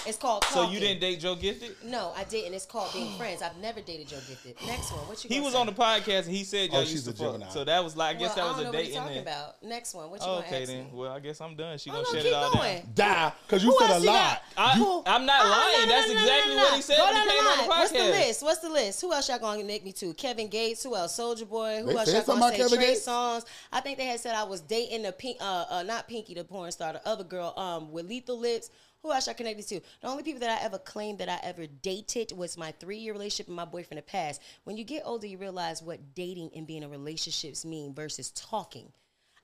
It's 0.06 0.18
called 0.18 0.44
So 0.46 0.70
you 0.70 0.80
didn't 0.80 1.02
date 1.02 1.20
Joe 1.20 1.36
Gifted? 1.36 1.76
No, 1.84 2.14
I 2.16 2.24
didn't. 2.24 2.54
It's 2.54 2.66
called 2.66 2.92
being 2.94 3.12
friends. 3.18 3.42
I've 3.42 3.58
never 3.58 3.82
dated 3.82 4.08
Joe 4.08 4.20
Gifted. 4.28 4.56
Next 4.66 4.92
one. 4.92 5.02
What 5.08 5.24
you? 5.24 5.28
He 5.28 5.36
gonna 5.36 5.46
was 5.46 5.54
say? 5.54 5.60
on 5.60 5.66
the 5.66 5.72
podcast 5.74 6.26
and 6.28 6.36
he 6.36 6.44
said 6.44 6.72
y'all 6.72 6.82
Oh, 6.82 6.84
she's 6.84 6.94
used 6.94 7.06
to 7.06 7.12
a 7.12 7.14
fuck. 7.14 7.34
Gemini. 7.34 7.52
So 7.52 7.64
that 7.66 7.84
was 7.84 7.96
like 7.98 8.16
I 8.16 8.20
guess 8.20 8.36
well, 8.36 8.48
that 8.48 8.52
was 8.52 8.58
I 8.58 8.62
a 8.62 8.64
don't 8.64 8.74
know 8.74 8.78
what 8.80 8.84
date 8.86 8.94
you're 8.94 9.02
in 9.02 9.08
talking 9.08 9.24
there. 9.26 9.34
about. 9.34 9.64
Next 9.64 9.94
one. 9.94 10.10
What 10.10 10.22
you 10.22 10.28
Oh, 10.28 10.38
okay 10.40 10.62
ask 10.64 10.72
then. 10.72 10.84
me? 10.86 10.90
Well, 10.94 11.12
I 11.12 11.20
guess 11.20 11.42
I'm 11.42 11.56
done. 11.56 11.78
She 11.78 11.90
Oh, 11.90 11.94
gonna 11.94 12.04
no, 12.06 12.14
shut 12.14 12.26
it 12.26 12.34
all 12.34 12.54
going. 12.54 12.82
down. 12.94 12.94
Die, 12.96 13.34
because 13.48 13.64
you 13.64 13.72
Who 13.72 13.80
said 13.80 13.90
a 13.90 13.94
else 13.96 14.06
lot. 14.06 14.42
I, 14.58 14.78
You- 14.78 15.04
I'm 15.06 15.26
not 15.26 15.42
Oh, 15.46 15.50
lying. 15.50 15.90
no, 15.90 15.96
no, 15.96 15.96
That's 15.96 16.08
no, 16.08 16.14
no, 16.14 16.20
exactly 16.22 16.56
no, 16.56 16.58
no. 16.62 16.64
what 16.68 16.76
he 16.76 16.82
said 16.82 16.98
Go 16.98 17.04
when 17.06 17.14
down 17.14 17.22
he 17.24 17.28
the 17.28 17.34
came 17.34 17.48
on 17.48 17.58
the 17.58 17.62
line. 17.64 17.70
podcast. 17.70 17.80
What's 17.80 17.92
the 17.92 18.04
list? 18.10 18.44
What's 18.44 18.60
the 18.60 18.70
list? 18.70 19.02
Who 19.02 19.14
else 19.14 19.30
y'all 19.30 19.40
gonna 19.40 19.64
make 19.64 19.84
me 19.84 19.92
to? 19.94 20.14
Kevin 20.14 20.48
Gates. 20.48 20.84
Who 20.84 20.96
else? 20.96 21.18
Soulja 21.20 21.48
Boy. 21.48 21.82
Who 21.84 21.98
else 21.98 22.10
said 22.12 22.26
y'all 22.28 22.38
gonna 22.40 22.56
say? 22.70 22.76
Trey 22.76 22.94
Songz. 22.96 23.46
I 23.72 23.82
think 23.82 23.98
they 23.98 24.06
had 24.06 24.20
said 24.20 24.36
I 24.36 24.44
was 24.44 24.62
dating 24.62 25.04
the 25.04 25.12
pink, 25.12 25.38
uh, 25.42 25.66
uh, 25.70 25.84
not 25.84 26.08
Pinky, 26.08 26.34
the 26.34 26.44
porn 26.44 26.72
star, 26.72 26.94
the 26.94 27.08
other 27.08 27.24
girl, 27.24 27.54
um, 27.58 27.92
with 27.92 28.08
Lethal 28.08 28.38
Lips. 28.40 28.70
Who 29.04 29.12
else 29.12 29.28
I 29.28 29.34
connected 29.34 29.68
to? 29.68 29.80
The 30.02 30.08
only 30.08 30.24
people 30.24 30.40
that 30.42 30.60
I 30.62 30.66
ever 30.66 30.80
claimed 30.80 31.20
that 31.20 31.30
I 31.30 31.40
ever 31.44 31.68
dated 31.68 32.32
was 32.36 32.58
my 32.58 32.72
three 32.74 32.98
year 32.98 33.14
relationship 33.14 33.48
and 33.48 33.56
my 33.56 33.66
boyfriend 33.66 33.94
in 33.94 33.98
the 33.98 34.02
past. 34.12 34.42
When 34.64 34.78
you 34.78 34.84
get 34.84 35.04
older, 35.06 35.28
you 35.28 35.38
realize 35.38 35.82
what 35.82 36.16
dating 36.16 36.52
and 36.56 36.68
being 36.68 36.84
in 36.84 36.90
relationships 36.90 37.64
mean 37.64 37.94
versus 37.94 38.32
talking. 38.32 38.92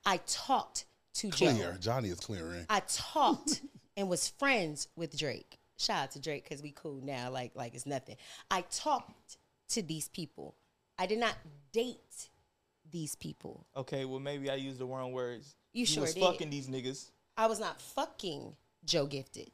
I 0.04 0.18
talked 0.26 0.86
to 1.14 1.30
Joe. 1.30 1.52
Clear. 1.52 1.78
Jhonni 1.80 2.10
is 2.10 2.20
clearing. 2.20 2.66
I 2.68 2.82
talked 2.86 3.62
and 3.96 4.08
was 4.08 4.28
friends 4.28 4.88
with 4.96 5.16
Drake. 5.16 5.58
Shout 5.78 6.04
out 6.04 6.10
to 6.12 6.20
Drake 6.20 6.44
because 6.44 6.62
we 6.62 6.72
cool 6.72 7.00
now, 7.02 7.30
like 7.30 7.52
like 7.54 7.74
it's 7.74 7.86
nothing. 7.86 8.16
I 8.50 8.62
talked 8.62 9.38
to 9.70 9.82
these 9.82 10.08
people. 10.08 10.56
I 10.98 11.06
did 11.06 11.18
not 11.18 11.34
date 11.72 12.28
these 12.90 13.16
people. 13.16 13.66
Okay, 13.76 14.04
well 14.04 14.20
maybe 14.20 14.50
I 14.50 14.54
used 14.54 14.78
the 14.78 14.86
wrong 14.86 15.12
words. 15.12 15.56
You 15.72 15.86
sure 15.86 16.02
was 16.02 16.14
did. 16.14 16.22
fucking 16.22 16.50
these 16.50 16.68
niggas. 16.68 17.10
I 17.36 17.46
was 17.46 17.58
not 17.58 17.80
fucking 17.80 18.54
Joe 18.84 19.06
Gifted. 19.06 19.50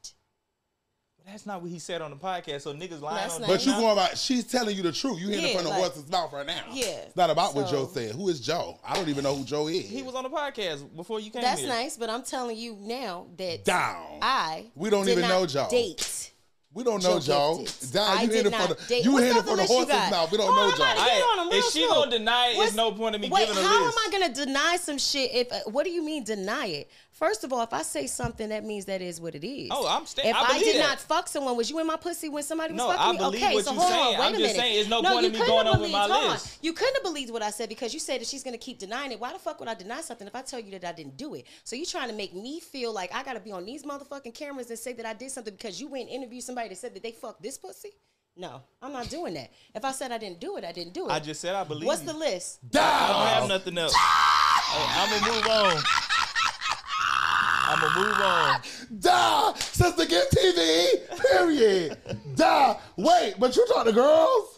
That's 1.26 1.47
not 1.47 1.61
what 1.62 1.70
he 1.70 1.78
said 1.78 2.03
on 2.03 2.11
the 2.11 2.16
podcast. 2.16 2.62
So 2.62 2.72
niggas 2.74 3.01
lying 3.01 3.16
That's 3.16 3.37
on 3.37 3.47
But 3.47 3.64
you 3.64 3.72
going 3.72 3.93
about, 3.93 4.16
she's 4.18 4.45
telling 4.45 4.74
you 4.76 4.83
the 4.83 4.91
truth. 4.91 5.20
You 5.20 5.28
hearing 5.28 5.45
it 5.45 5.49
Yeah, 5.51 5.55
from 5.57 5.64
the 5.64 5.70
like- 5.70 5.78
horse's 5.81 6.11
mouth 6.11 6.33
right 6.33 6.47
now. 6.47 6.64
Yeah. 6.72 6.87
It's 6.87 7.14
not 7.14 7.31
about 7.31 7.55
what 7.55 7.68
Joe 7.70 7.89
said. 7.93 8.14
Who 8.16 8.28
is 8.31 8.41
Joe? 8.41 8.81
I 8.85 8.95
don't 8.97 9.09
even 9.09 9.22
know 9.22 9.37
who 9.37 9.45
Joe 9.45 9.68
is. 9.68 9.89
He 9.89 10.03
was 10.03 10.14
on 10.14 10.24
the 10.24 10.31
podcast 10.31 10.95
before 10.97 11.20
you 11.20 11.31
came 11.31 11.43
That's 11.43 11.61
here. 11.61 11.68
nice, 11.68 11.97
but 11.97 12.11
I'm 12.11 12.22
telling 12.22 12.57
you 12.57 12.76
now 12.81 13.26
that 13.37 13.64
Down. 13.64 14.18
I 14.22 14.66
We 14.74 14.91
don't 14.91 15.05
did 15.05 15.12
even 15.18 15.22
not 15.28 15.41
know 15.41 15.47
Joe. 15.47 15.68
Date. 15.70 16.33
We 16.72 16.85
don't 16.85 17.03
know 17.03 17.18
Joe 17.18 17.59
Joe. 17.64 17.66
Down, 17.93 18.20
you 18.22 18.26
did 18.28 18.35
hear 18.37 18.47
it 18.47 18.51
not 18.51 18.61
from 18.68 18.76
the, 18.78 18.87
date- 18.87 19.05
you 19.05 19.12
What's 19.12 19.24
hear 19.24 19.35
the 19.35 19.41
it 19.41 19.45
from 19.45 19.57
the 19.57 19.62
list 19.62 19.70
you 19.70 19.76
horse's 19.76 19.93
got? 19.93 20.11
mouth. 20.12 20.31
We 20.33 20.39
don't 20.39 20.49
Oh, 20.51 20.55
know 20.55 20.62
I'm 20.62 20.70
Joe. 20.70 20.76
about 20.76 20.95
to 20.95 21.41
on 21.41 21.53
if 21.53 21.64
she 21.72 21.87
slow. 21.87 21.95
gonna 22.05 22.11
deny 22.12 22.49
it, 22.51 22.57
What's- 22.57 22.68
it's 22.70 22.76
no 22.76 22.93
point 22.93 23.14
in 23.16 23.20
me 23.20 23.28
Wait, 23.28 23.47
giving 23.49 23.62
a 23.62 23.66
how 23.66 23.87
am 23.87 23.93
I 23.93 24.09
gonna 24.12 24.33
deny 24.35 24.76
some 24.76 24.97
shit? 24.99 25.31
If 25.35 25.53
uh, 25.53 25.59
what 25.70 25.85
do 25.85 25.91
you 25.91 26.03
mean 26.05 26.22
deny 26.24 26.66
it? 26.66 26.91
First 27.21 27.45
of 27.45 27.53
all, 27.53 27.61
if 27.62 27.73
I 27.75 27.83
say 27.83 28.07
something, 28.07 28.49
that 28.49 28.64
means 28.64 28.87
that 28.87 29.03
is 29.03 29.21
what 29.21 29.35
it 29.35 29.47
is. 29.47 29.68
Oh, 29.71 29.87
I'm 29.87 30.07
sta- 30.07 30.23
If 30.27 30.35
I 30.35 30.55
I, 30.55 30.59
did 30.59 30.77
that. 30.77 30.89
not 30.89 31.01
fuck 31.01 31.29
someone, 31.29 31.55
was 31.55 31.68
you 31.68 31.79
in 31.79 31.87
my 31.87 31.97
pussy 31.97 32.31
when 32.31 32.43
somebody 32.43 32.73
was 32.73 32.79
No, 32.79 32.89
fucking 32.89 33.03
I 33.03 33.12
me? 33.12 33.18
believe 33.18 33.43
okay, 33.43 33.55
what 33.57 33.64
so 33.66 33.73
you're 33.73 33.81
hold 33.83 33.93
saying. 33.93 34.03
on, 34.14 34.21
wait 34.21 34.27
I'm 34.27 34.35
a 34.35 34.39
just 34.39 34.41
minute. 34.41 34.57
saying, 34.57 34.75
there's 34.75 34.89
no 34.89 35.01
no, 35.03 35.11
point 35.11 35.21
you 35.21 35.27
in 35.27 35.33
me 35.35 35.39
couldn't 35.39 35.55
going 35.55 35.66
have 35.66 35.75
on 35.75 35.81
with 35.83 35.91
my 35.93 35.99
believed- 36.07 36.14
hold 36.14 36.25
on. 36.25 36.33
list. 36.33 36.59
You 36.64 36.73
couldn't 36.73 36.95
have 36.95 37.03
believed 37.03 37.31
what 37.31 37.43
I 37.43 37.51
said 37.51 37.68
because 37.68 37.93
you 37.93 38.01
said 38.01 38.23
that 38.23 38.27
she's 38.27 38.43
gonna 38.43 38.57
keep 38.57 38.79
denying 38.79 39.12
it. 39.12 39.21
Why 39.21 39.35
the 39.35 39.39
fuck 39.39 39.61
would 39.61 39.68
I 39.68 39.75
deny 39.75 40.01
something 40.01 40.27
if 40.27 40.35
I 40.35 40.41
tell 40.41 40.61
you 40.61 40.71
that 40.79 40.85
I 40.89 40.93
didn't 40.93 41.18
do 41.18 41.35
it? 41.35 41.47
So 41.64 41.77
you 41.77 41.85
trying 41.85 42.09
to 42.09 42.14
make 42.14 42.35
me 42.35 42.59
feel 42.59 42.91
like 42.91 43.14
I 43.14 43.23
gotta 43.23 43.41
be 43.41 43.53
on 43.53 43.66
these 43.66 43.83
motherfucking 43.83 44.33
cameras 44.33 44.71
and 44.71 44.79
say 44.79 44.95
that 44.95 45.05
I 45.05 45.12
did 45.12 45.31
something 45.31 45.53
because 45.55 45.79
you 45.79 45.89
went 45.89 46.05
and 46.09 46.12
interviewed 46.23 46.43
somebody 46.43 46.71
that 46.71 46.79
said 46.79 46.95
that 46.95 47.03
they 47.03 47.12
fucked 47.12 47.43
this 47.43 47.59
pussy? 47.59 47.91
No, 48.35 48.62
I'm 48.81 48.95
not 48.95 49.11
doing 49.11 49.35
that. 49.35 49.51
If 49.75 49.85
I 49.85 49.93
said 49.93 50.11
I 50.11 50.16
didn't 50.16 50.41
do 50.41 50.57
it, 50.57 50.64
I 50.64 50.73
didn't 50.73 50.95
do 50.95 51.07
it. 51.07 51.12
I 51.12 51.21
just 51.21 51.43
said 51.43 51.55
I 51.55 51.64
believe 51.64 51.87
What's 51.87 52.01
you. 52.01 52.07
the 52.12 52.14
list? 52.18 52.61
I 52.75 53.09
don't 53.12 53.27
have 53.27 53.49
nothing 53.49 53.77
else. 53.77 53.95
I'm 53.99 55.21
gonna 55.21 55.33
move 55.35 55.47
on. 55.47 55.83
I'm 58.01 58.12
gonna 58.12 58.18
move 58.18 59.01
on. 59.01 59.01
Duh. 59.01 59.55
Sister 59.55 60.07
Gift 60.07 60.36
TV. 60.36 61.20
Period. 61.30 61.96
Duh. 62.34 62.76
Wait, 62.96 63.34
but 63.38 63.57
you 63.57 63.66
talk 63.66 63.86
to 63.86 63.92
girls? 63.92 64.57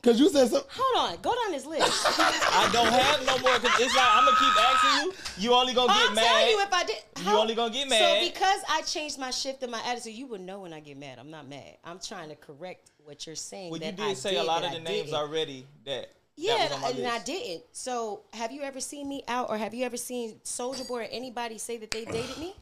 Because 0.00 0.20
you 0.20 0.28
said 0.30 0.48
something. 0.48 0.70
Hold 0.76 1.10
on, 1.10 1.20
go 1.22 1.34
down 1.34 1.50
this 1.52 1.66
list. 1.66 1.82
I 2.20 2.70
don't 2.72 2.86
have 2.92 3.26
no 3.26 3.36
more. 3.38 3.58
Cause 3.58 3.80
it's 3.80 3.96
like 3.96 4.06
I'm 4.08 4.24
gonna 4.24 4.36
keep 4.38 4.62
asking 4.64 5.02
you. 5.02 5.14
You 5.50 5.54
only 5.54 5.74
gonna 5.74 5.92
get 5.92 6.08
I'll 6.10 6.14
mad. 6.14 6.24
tell 6.24 6.50
you 6.50 6.60
if 6.60 6.72
I 6.72 6.84
did. 6.84 6.96
You 7.24 7.30
only 7.36 7.54
gonna 7.56 7.74
get 7.74 7.88
mad. 7.88 7.98
So 8.22 8.28
because 8.28 8.60
I 8.70 8.82
changed 8.82 9.18
my 9.18 9.32
shift 9.32 9.60
and 9.64 9.72
my 9.72 9.82
attitude, 9.84 10.12
you 10.14 10.28
would 10.28 10.40
know 10.40 10.60
when 10.60 10.72
I 10.72 10.78
get 10.78 10.96
mad. 10.98 11.18
I'm 11.18 11.32
not 11.32 11.48
mad. 11.48 11.78
I'm 11.84 11.98
trying 11.98 12.28
to 12.28 12.36
correct 12.36 12.92
what 13.04 13.26
you're 13.26 13.34
saying. 13.34 13.72
well, 13.72 13.80
you 13.80 13.90
did 13.90 14.00
I 14.00 14.14
say 14.14 14.36
a 14.36 14.42
lot 14.44 14.64
of 14.64 14.70
the 14.70 14.76
I 14.78 14.82
names 14.82 15.06
didn't. 15.06 15.14
already. 15.18 15.66
That 15.84 16.06
Yeah, 16.38 16.68
that 16.68 16.70
was 16.70 16.74
on 16.74 16.82
my 16.82 16.98
and 16.98 17.08
I 17.08 17.18
didn't. 17.24 17.64
So 17.72 18.22
have 18.32 18.52
you 18.52 18.62
ever 18.62 18.80
seen 18.80 19.08
me 19.08 19.24
out, 19.26 19.50
or 19.50 19.58
have 19.58 19.74
you 19.74 19.84
ever 19.84 19.96
seen 19.96 20.36
Soulja 20.44 20.86
Boy 20.86 21.00
or 21.00 21.08
anybody 21.10 21.58
say 21.58 21.78
that 21.78 21.90
they 21.90 22.04
dated 22.04 22.38
me? 22.38 22.54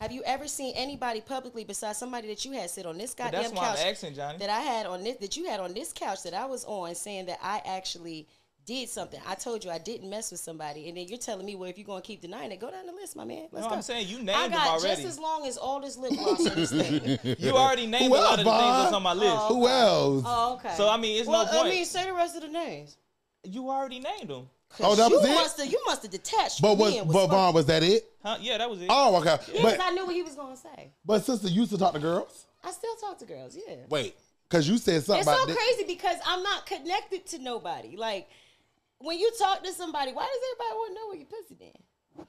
Have 0.00 0.12
you 0.12 0.22
ever 0.24 0.48
seen 0.48 0.74
anybody 0.76 1.20
publicly 1.20 1.64
besides 1.64 1.98
somebody 1.98 2.28
that 2.28 2.44
you 2.44 2.52
had 2.52 2.70
sit 2.70 2.86
on 2.86 2.98
this 2.98 3.14
goddamn 3.14 3.42
that's 3.42 3.52
why 3.54 3.68
I'm 3.68 3.76
couch 3.76 4.38
that 4.38 4.50
I 4.50 4.60
had 4.60 4.86
on 4.86 5.02
this 5.04 5.16
that 5.18 5.36
you 5.36 5.48
had 5.48 5.60
on 5.60 5.74
this 5.74 5.92
couch 5.92 6.22
that 6.24 6.34
I 6.34 6.44
was 6.46 6.64
on 6.64 6.94
saying 6.94 7.26
that 7.26 7.38
I 7.42 7.60
actually 7.64 8.26
did 8.64 8.88
something. 8.88 9.20
I 9.26 9.34
told 9.34 9.64
you 9.64 9.70
I 9.70 9.78
didn't 9.78 10.08
mess 10.08 10.30
with 10.30 10.40
somebody, 10.40 10.88
and 10.88 10.96
then 10.96 11.08
you're 11.08 11.18
telling 11.18 11.44
me, 11.44 11.54
well, 11.56 11.68
if 11.68 11.76
you're 11.78 11.86
gonna 11.86 12.00
keep 12.02 12.20
denying 12.20 12.52
it, 12.52 12.60
go 12.60 12.70
down 12.70 12.86
the 12.86 12.92
list, 12.92 13.16
my 13.16 13.24
man. 13.24 13.48
Let's 13.50 13.64
No, 13.64 13.70
go. 13.70 13.76
I'm 13.76 13.82
saying 13.82 14.06
you 14.08 14.18
named 14.18 14.30
I 14.30 14.42
them 14.48 14.52
got 14.52 14.68
already. 14.80 15.02
just 15.02 15.06
as 15.14 15.18
long 15.18 15.46
as 15.46 15.56
all 15.56 15.80
this 15.80 15.96
lip 15.96 16.12
gloss 16.12 16.46
on 16.46 16.54
this 16.56 16.70
thing. 16.70 17.18
You 17.38 17.52
already 17.56 17.86
named 17.86 18.04
Who 18.06 18.14
a 18.14 18.18
lot 18.18 18.30
else, 18.30 18.38
of 18.40 18.44
the 18.44 18.50
things 18.50 18.76
that's 18.82 18.92
on 18.92 19.02
my 19.02 19.12
list. 19.14 19.42
Who 19.48 19.66
else? 19.68 20.24
Oh, 20.26 20.54
okay. 20.54 20.74
So, 20.76 20.88
I 20.88 20.96
mean, 20.96 21.18
it's 21.18 21.26
no 21.26 21.32
well, 21.32 21.46
point. 21.46 21.66
I 21.66 21.70
mean, 21.70 21.84
say 21.84 22.04
the 22.06 22.12
rest 22.14 22.36
of 22.36 22.42
the 22.42 22.48
names. 22.48 22.96
You 23.44 23.68
already 23.68 23.98
named 24.00 24.28
them. 24.30 24.48
Oh, 24.80 24.94
that 24.94 25.10
you 25.10 25.16
was 25.18 25.26
it? 25.28 25.34
Must 25.34 25.60
have, 25.60 25.66
you 25.72 25.80
must 25.86 26.02
have 26.02 26.10
detached 26.10 26.62
but 26.62 26.78
was 26.78 26.94
was 26.94 27.12
but 27.12 27.26
Von, 27.26 27.52
was 27.52 27.66
that 27.66 27.82
it? 27.82 28.04
Huh? 28.24 28.38
Yeah, 28.40 28.56
that 28.58 28.70
was 28.70 28.80
it. 28.80 28.86
Oh, 28.88 29.16
okay. 29.16 29.36
Yeah, 29.52 29.62
'cause 29.62 29.76
But 29.76 29.80
I 29.82 29.90
knew 29.90 30.06
what 30.06 30.14
he 30.14 30.22
was 30.22 30.34
gonna 30.34 30.56
say. 30.56 30.92
but 31.04 31.22
sister, 31.24 31.48
you 31.48 31.60
used 31.60 31.72
to 31.72 31.78
talk 31.78 31.92
to 31.92 31.98
girls. 31.98 32.46
I 32.64 32.70
still 32.70 32.94
talk 32.96 33.18
to 33.18 33.26
girls. 33.26 33.54
Yeah. 33.54 33.74
Wait, 33.90 34.14
because 34.48 34.66
you 34.68 34.78
said 34.78 35.02
something 35.02 35.20
It's 35.20 35.28
about 35.28 35.40
so 35.40 35.46
this. 35.46 35.56
crazy 35.56 35.84
because 35.92 36.16
I'm 36.24 36.42
not 36.42 36.64
connected 36.64 37.26
to 37.26 37.38
nobody. 37.40 37.96
Like 37.98 38.30
when 39.02 39.18
you 39.18 39.30
talk 39.38 39.62
to 39.64 39.72
somebody, 39.72 40.12
why 40.12 40.22
does 40.22 40.40
everybody 40.52 40.76
want 40.76 40.90
to 40.90 40.94
know 40.94 41.08
where 41.08 41.16
you 41.16 41.26
pussy 41.26 41.54
been? 41.54 42.26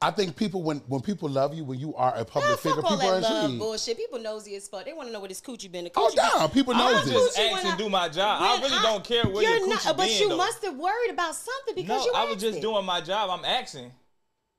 I 0.00 0.10
think 0.10 0.34
people 0.34 0.64
when 0.64 0.78
when 0.88 1.00
people 1.00 1.28
love 1.28 1.54
you 1.54 1.62
when 1.62 1.78
you 1.78 1.94
are 1.94 2.12
a 2.16 2.24
public 2.24 2.50
Nah, 2.50 2.56
figure, 2.56 2.82
fuck 2.82 2.90
all 2.90 2.96
people 2.98 3.08
are 3.08 3.20
that 3.20 3.30
love 3.30 3.44
intrigued. 3.44 3.60
bullshit. 3.60 3.96
People 3.96 4.18
nosy 4.18 4.56
as 4.56 4.66
fuck. 4.66 4.84
They 4.84 4.92
want 4.92 5.08
to 5.08 5.12
know 5.12 5.20
where 5.20 5.28
this 5.28 5.40
coochie 5.40 5.70
been. 5.70 5.84
The 5.84 5.92
Oh, 5.94 6.08
coochie 6.10 6.16
damn, 6.16 6.50
people 6.50 6.74
know 6.74 6.88
I'm 6.88 7.04
this. 7.06 7.14
just 7.14 7.36
Coochie 7.38 7.46
when 7.52 7.54
asking 7.58 7.70
I- 7.70 7.76
do 7.76 7.88
my 7.88 8.08
job. 8.08 8.42
I 8.42 8.52
when 8.54 8.62
really 8.72 8.82
don't 8.82 9.04
care 9.04 9.22
where 9.28 9.42
you're 9.44 9.58
your 9.58 9.68
coochie 9.68 9.84
not, 9.86 9.96
But 9.96 10.06
been, 10.08 10.20
you 10.22 10.28
though. 10.30 10.36
must 10.38 10.64
have 10.64 10.76
worried 10.76 11.10
about 11.10 11.36
something 11.36 11.76
because 11.76 12.00
No, 12.00 12.04
you 12.06 12.12
I 12.16 12.24
was 12.24 12.32
asked 12.34 12.40
just 12.40 12.60
doing 12.60 12.84
my 12.84 13.00
job. 13.00 13.30
I'm 13.30 13.44
asking. 13.44 13.92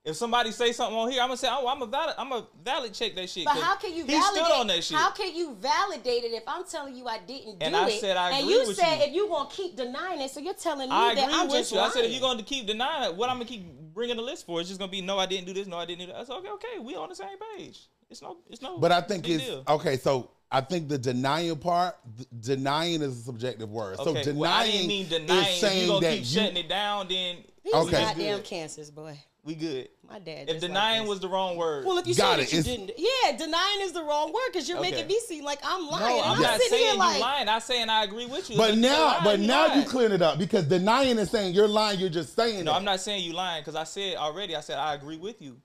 If 0.04 0.16
somebody 0.16 0.52
say 0.52 0.72
something 0.72 0.98
on 0.98 1.10
here, 1.10 1.22
I'm 1.22 1.28
gonna 1.28 1.38
say, 1.38 1.48
"Oh, 1.50 1.66
I'm 1.66 1.80
a 1.80 1.86
valid, 1.86 2.14
I'm 2.18 2.30
a 2.30 2.46
valid 2.62 2.92
check 2.92 3.14
that 3.14 3.30
shit." 3.30 3.46
But 3.46 3.54
'cause 3.54 3.62
how 3.62 3.76
can 3.76 3.94
you 3.94 4.04
He 4.04 4.12
validate? 4.12 4.44
stood 4.44 4.52
on 4.60 4.66
that 4.66 4.84
shit. 4.84 4.98
How 4.98 5.10
can 5.12 5.34
you 5.34 5.54
validate 5.54 6.24
it 6.24 6.32
if 6.32 6.42
I'm 6.46 6.64
telling 6.66 6.94
you 6.94 7.06
I 7.06 7.18
didn't 7.20 7.58
do 7.58 7.64
And 7.64 7.74
I 7.74 7.88
it? 7.88 8.00
said 8.00 8.16
I 8.18 8.32
and 8.32 8.40
agree 8.44 8.52
you 8.52 8.66
with 8.66 8.76
said 8.76 8.96
you. 8.98 9.04
if 9.04 9.14
you 9.14 9.28
gonna 9.28 9.48
keep 9.48 9.76
denying 9.76 10.20
it, 10.20 10.30
so 10.30 10.40
you're 10.40 10.52
telling 10.52 10.90
me 10.90 10.94
I 10.94 11.14
that 11.14 11.24
agree 11.24 11.34
I'm 11.34 11.46
with 11.48 11.56
just 11.56 11.72
you. 11.72 11.78
I 11.80 11.88
said 11.88 12.00
if 12.00 12.02
lying. 12.02 12.12
you're 12.12 12.20
going 12.20 12.36
to 12.36 12.44
keep 12.44 12.66
denying 12.66 13.04
it, 13.04 13.16
what 13.16 13.30
I'm 13.30 13.36
gonna 13.36 13.46
keep 13.46 13.64
bringing 13.94 14.16
the 14.16 14.22
list 14.22 14.44
for? 14.44 14.60
It's 14.60 14.68
just 14.68 14.78
gonna 14.78 14.92
be 14.92 15.00
no, 15.00 15.18
I 15.18 15.24
didn't 15.24 15.46
do 15.46 15.54
this, 15.54 15.66
no, 15.66 15.78
I 15.78 15.86
didn't 15.86 16.00
do 16.00 16.12
that. 16.12 16.16
I 16.20 16.24
said 16.24 16.34
okay, 16.36 16.50
okay, 16.50 16.78
we 16.80 16.96
on 16.96 17.08
the 17.08 17.14
same 17.14 17.38
page. 17.56 17.88
It's 18.10 18.20
no, 18.20 18.36
it's 18.50 18.60
no. 18.60 18.76
But 18.76 18.92
I 18.92 19.00
think 19.00 19.22
big 19.22 19.36
it's 19.36 19.44
deal. 19.46 19.64
okay. 19.68 19.96
So 19.96 20.28
I 20.52 20.60
think 20.60 20.90
the 20.90 20.98
denying 20.98 21.56
part, 21.56 21.96
th- 22.14 22.28
denying 22.40 23.00
is 23.00 23.20
a 23.20 23.22
subjective 23.22 23.70
word. 23.70 23.96
So 23.96 24.12
denying 24.12 24.36
well, 24.36 24.52
I 24.52 24.66
didn't 24.70 24.86
mean 24.86 25.08
denying. 25.08 25.40
is 25.40 25.46
If 25.48 25.62
you 25.62 25.68
saying 25.68 25.88
gonna 25.88 26.00
that 26.02 26.10
keep 26.12 26.18
you. 26.20 26.26
shutting 26.26 26.56
it 26.58 26.68
down, 26.68 27.08
then 27.08 27.36
These 27.64 27.72
Okay. 27.72 27.90
goddamn 27.92 28.36
Good. 28.36 28.44
cancers, 28.44 28.90
boy. 28.90 29.18
We 29.44 29.54
good. 29.54 29.88
My 30.08 30.18
dad. 30.18 30.48
If 30.48 30.60
denying 30.60 31.00
like 31.00 31.08
was 31.10 31.20
the 31.20 31.28
wrong 31.28 31.56
word, 31.56 31.84
Well, 31.84 31.98
if 31.98 32.06
you 32.06 32.14
Got 32.14 32.38
say 32.38 32.44
it. 32.44 32.50
that 32.50 32.56
you 32.56 32.62
didn't, 32.62 32.92
yeah, 32.96 33.36
denying 33.36 33.80
is 33.82 33.92
the 33.92 34.02
wrong 34.02 34.32
word 34.32 34.40
because 34.52 34.68
you're 34.68 34.78
Okay. 34.78 34.90
making 34.90 35.06
me 35.06 35.20
seem 35.26 35.44
like 35.44 35.58
I'm 35.62 35.86
lying. 35.86 36.16
no, 36.16 36.22
and 36.22 36.24
I'm 36.30 36.36
I'm, 36.36 36.42
not 36.42 36.52
sitting 36.60 36.68
saying 36.70 36.84
here 36.84 36.92
you 36.94 36.98
like, 36.98 37.20
lying. 37.20 37.48
I'm 37.48 37.60
saying 37.60 37.88
I 37.90 38.04
agree 38.04 38.26
with 38.26 38.48
you. 38.50 38.56
But 38.56 38.70
If 38.70 38.76
you 38.76 38.82
now, 38.82 39.04
lying, 39.06 39.24
but 39.24 39.40
now 39.40 39.66
you 39.66 39.72
lying. 39.72 39.88
clearing 39.88 40.12
it 40.12 40.22
up 40.22 40.38
because 40.38 40.64
denying 40.64 41.18
is 41.18 41.30
saying 41.30 41.54
you're 41.54 41.68
lying. 41.68 42.00
You're 42.00 42.08
just 42.08 42.34
saying 42.34 42.64
No, 42.64 42.72
it. 42.72 42.76
I'm 42.76 42.84
not 42.84 43.00
saying 43.00 43.22
you 43.22 43.34
lying 43.34 43.60
because 43.62 43.74
I 43.76 43.84
said 43.84 44.16
already. 44.16 44.56
I 44.56 44.60
said 44.60 44.78
I 44.78 44.94
agree 44.94 45.18
with 45.18 45.42
you. 45.42 45.60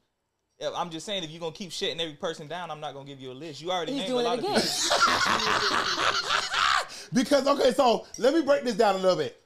I'm 0.75 0.89
just 0.89 1.05
saying 1.05 1.23
if 1.23 1.29
you're 1.31 1.39
gonna 1.39 1.53
keep 1.53 1.69
shitting 1.69 2.01
every 2.01 2.15
person 2.15 2.49
down, 2.49 2.69
I'm 2.69 2.81
not 2.81 2.93
gonna 2.93 3.05
give 3.07 3.21
you 3.21 3.31
a 3.31 3.33
list. 3.33 3.61
You 3.61 3.71
already 3.71 3.93
he's 3.93 4.01
named 4.01 4.11
a 4.11 4.13
doing 4.13 4.25
lot 4.25 4.39
it 4.39 4.45
of 4.45 4.45
again. 4.45 4.61
people. 4.61 5.79
Because 7.13 7.47
okay, 7.47 7.71
so 7.71 8.05
let 8.19 8.33
me 8.35 8.41
break 8.41 8.63
this 8.63 8.75
down 8.75 8.93
a 8.95 8.99
little 8.99 9.15
bit. 9.17 9.39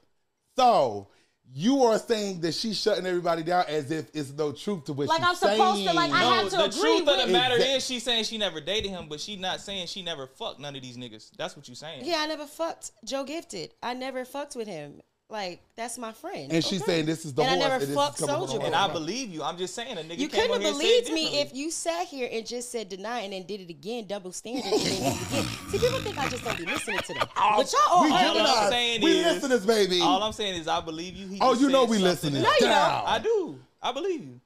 So 0.57 1.07
you 1.55 1.83
are 1.83 1.99
saying 1.99 2.41
that 2.41 2.53
she's 2.53 2.79
shutting 2.79 3.05
everybody 3.05 3.43
down 3.43 3.65
as 3.67 3.91
if 3.91 4.09
it's 4.15 4.31
no 4.31 4.51
truth 4.51 4.85
to 4.85 4.93
what 4.93 5.03
she's 5.07 5.11
saying. 5.11 5.21
Like 5.21 5.35
she's 5.35 5.43
I'm 5.43 5.55
supposed 5.57 5.77
to, 5.79 5.83
saying. 5.85 5.95
like, 5.95 6.11
I 6.11 6.21
No, 6.21 6.31
have 6.33 6.49
to 6.49 6.57
the 6.57 6.63
agree 6.65 6.79
truth 6.81 7.07
of 7.07 7.27
the 7.27 7.33
matter 7.33 7.55
Exact- 7.55 7.77
is 7.77 7.85
she's 7.85 8.03
saying 8.03 8.23
she 8.23 8.37
never 8.39 8.59
dated 8.59 8.89
him, 8.91 9.07
but 9.07 9.19
she's 9.21 9.37
not 9.39 9.61
saying 9.61 9.87
she 9.87 10.01
never 10.01 10.25
fucked 10.27 10.59
none 10.59 10.75
of 10.75 10.81
these 10.81 10.97
niggas. 10.97 11.29
That's 11.37 11.55
what 11.55 11.67
you're 11.67 11.75
saying. 11.75 12.05
Yeah, 12.05 12.17
I 12.21 12.25
never 12.27 12.45
fucked 12.47 12.91
Joe 13.05 13.23
Gifted. 13.23 13.73
I 13.83 13.93
never 13.93 14.25
fucked 14.25 14.55
with 14.55 14.67
him. 14.67 15.01
Like 15.33 15.63
that's 15.75 15.97
my 15.97 16.11
friend. 16.11 16.51
And 16.51 16.63
she's 16.63 16.85
saying 16.85 17.07
this 17.07 17.25
is 17.25 17.33
the 17.33 17.41
And 17.41 17.49
I 17.49 17.53
horse 17.55 17.63
never 17.63 17.73
and 17.73 17.81
this 17.81 17.89
is 17.89 17.95
fucked 17.95 18.19
coming 18.19 18.35
from 18.35 18.41
the 18.41 18.45
Soulja 18.45 18.55
horse. 18.57 18.65
And 18.67 18.75
I 18.75 18.93
believe 18.93 19.29
you. 19.29 19.41
I'm 19.41 19.57
just 19.57 19.73
saying 19.73 19.97
a 19.97 20.01
nigga 20.01 20.19
You 20.19 20.29
came 20.29 20.41
couldn't 20.47 20.61
have 20.61 20.61
here 20.61 20.69
and 20.69 20.77
said 20.77 21.05
believed 21.07 21.33
me 21.33 21.41
if 21.41 21.55
you 21.55 21.71
sat 21.71 22.05
here 22.05 22.29
and 22.31 22.45
just 22.45 22.71
said 22.71 22.87
deny 22.87 23.21
and 23.21 23.33
then 23.33 23.43
did 23.47 23.61
it 23.61 23.69
again, 23.71 24.05
double 24.05 24.31
standard, 24.31 24.65
and 24.71 24.73
then 24.79 24.79
did 24.83 24.93
it 25.17 25.27
again. 25.31 25.43
See, 25.71 25.79
people 25.79 25.99
think 26.01 26.17
I 26.19 26.29
just 26.29 26.43
don't 26.43 26.55
be 26.59 26.65
listening 26.67 26.99
to 26.99 27.13
them. 27.15 27.27
Oh, 27.35 27.53
but 27.57 27.73
y'all 27.73 27.81
all 27.89 28.03
We 28.03 28.11
all 28.11 28.17
I'm 28.17 28.35
Gemini. 28.35 28.69
saying 28.69 29.01
We 29.01 29.11
is- 29.17 29.25
listeners, 29.25 29.65
baby. 29.65 30.01
All 30.01 30.21
I'm 30.21 30.33
saying 30.33 30.61
is 30.61 30.67
I 30.67 30.81
believe 30.81 31.15
you. 31.15 31.27
He 31.27 31.39
oh, 31.41 31.55
you 31.55 31.69
know 31.69 31.85
we 31.85 31.97
something 31.97 32.03
listening. 32.11 32.43
No, 32.43 32.49
you 32.53 32.67
don't. 32.67 32.71
I 32.71 33.17
do. 33.17 33.59
I 33.81 33.91
believe 33.91 34.23
you. 34.23 34.39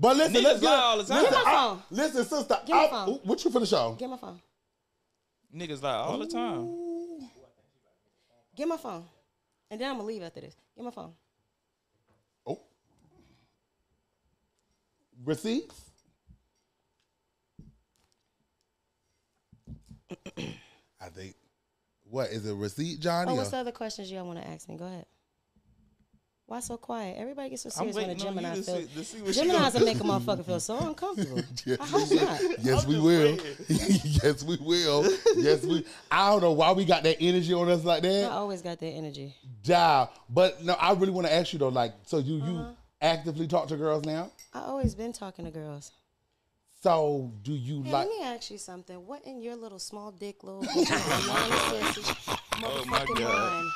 But 0.00 0.16
listen, 0.16 0.36
Niggas 0.36 0.42
let's 0.42 0.60
get 0.62 0.70
lie 0.70 0.76
all 0.80 0.96
the 0.96 1.04
time. 1.04 1.16
Listen, 1.22 1.34
Give 1.34 1.44
my 1.44 1.50
I- 1.50 1.54
phone. 1.54 1.82
listen, 1.90 2.24
sister. 2.24 2.58
Give 2.66 2.76
my 2.76 2.84
I- 2.84 2.88
phone. 2.88 3.14
What 3.24 3.44
you 3.44 3.50
for 3.50 3.60
the 3.60 3.66
show? 3.66 3.94
Get 3.98 4.08
my 4.08 4.16
phone. 4.16 4.40
Niggas 5.54 5.82
lie 5.82 5.94
all 5.96 6.16
the 6.18 6.26
time. 6.26 7.28
Get 8.56 8.66
my 8.68 8.78
phone. 8.78 9.04
And 9.74 9.80
then 9.80 9.90
I'm 9.90 9.96
gonna 9.96 10.06
leave 10.06 10.22
after 10.22 10.40
this. 10.40 10.54
Get 10.76 10.84
my 10.84 10.92
phone. 10.92 11.14
Oh. 12.46 12.60
Receipts? 15.24 15.90
I 20.38 21.08
think. 21.12 21.34
What 22.04 22.30
is 22.30 22.46
a 22.46 22.54
Receipt, 22.54 23.00
Jhonni? 23.00 23.30
Oh, 23.30 23.34
what's 23.34 23.50
the 23.50 23.56
other 23.56 23.72
questions 23.72 24.12
y'all 24.12 24.24
want 24.24 24.40
to 24.40 24.46
ask 24.46 24.68
me? 24.68 24.76
Go 24.76 24.84
ahead. 24.84 25.06
Why 26.46 26.60
so 26.60 26.76
quiet? 26.76 27.16
Everybody 27.18 27.48
gets 27.50 27.62
so 27.62 27.70
serious 27.70 27.96
when 27.96 28.10
a 28.10 28.14
Gemini 28.14 28.52
feels. 28.60 28.66
see, 28.66 29.02
see 29.02 29.32
Gemini's 29.32 29.72
gonna 29.72 29.84
make 29.86 29.98
a 29.98 30.04
motherfucker 30.04 30.44
feel 30.44 30.60
so 30.60 30.78
uncomfortable. 30.78 31.42
Yeah. 31.64 31.76
I 31.80 31.86
hope 31.86 32.10
not. 32.12 32.40
Yes, 32.62 32.84
I'm 32.84 32.88
we 32.90 33.00
will. 33.00 33.38
yes, 33.68 34.42
we 34.44 34.56
will. 34.60 35.08
Yes, 35.36 35.64
we. 35.64 35.86
I 36.10 36.30
don't 36.30 36.42
know 36.42 36.52
why 36.52 36.72
we 36.72 36.84
got 36.84 37.02
that 37.04 37.16
energy 37.18 37.54
on 37.54 37.70
us 37.70 37.82
like 37.82 38.02
that. 38.02 38.24
I 38.30 38.34
always 38.34 38.60
got 38.60 38.78
that 38.78 38.86
energy. 38.86 39.34
Dial. 39.62 40.12
But 40.28 40.62
no, 40.62 40.74
I 40.74 40.92
really 40.92 41.12
want 41.12 41.26
to 41.26 41.32
ask 41.32 41.54
you 41.54 41.58
though. 41.58 41.68
Like, 41.68 41.94
so 42.04 42.18
you 42.18 42.36
Uh-huh. 42.42 42.50
you 42.52 42.66
actively 43.00 43.46
talk 43.46 43.68
to 43.68 43.76
girls 43.76 44.04
now? 44.04 44.30
I 44.52 44.60
always 44.66 44.94
been 44.94 45.14
talking 45.14 45.46
to 45.46 45.50
girls. 45.50 45.92
So 46.82 47.32
do 47.42 47.52
you 47.54 47.82
Hey, 47.82 47.92
like? 47.92 48.08
let 48.08 48.18
me 48.18 48.22
ask 48.22 48.50
you 48.50 48.58
something. 48.58 49.06
What 49.06 49.24
in 49.24 49.40
your 49.40 49.56
little 49.56 49.78
small 49.78 50.10
dick, 50.12 50.44
little 50.44 50.60
motherfucking 50.62 52.04
Oh 52.62 52.84
my 52.86 53.04
God. 53.06 53.18
mind? 53.18 53.70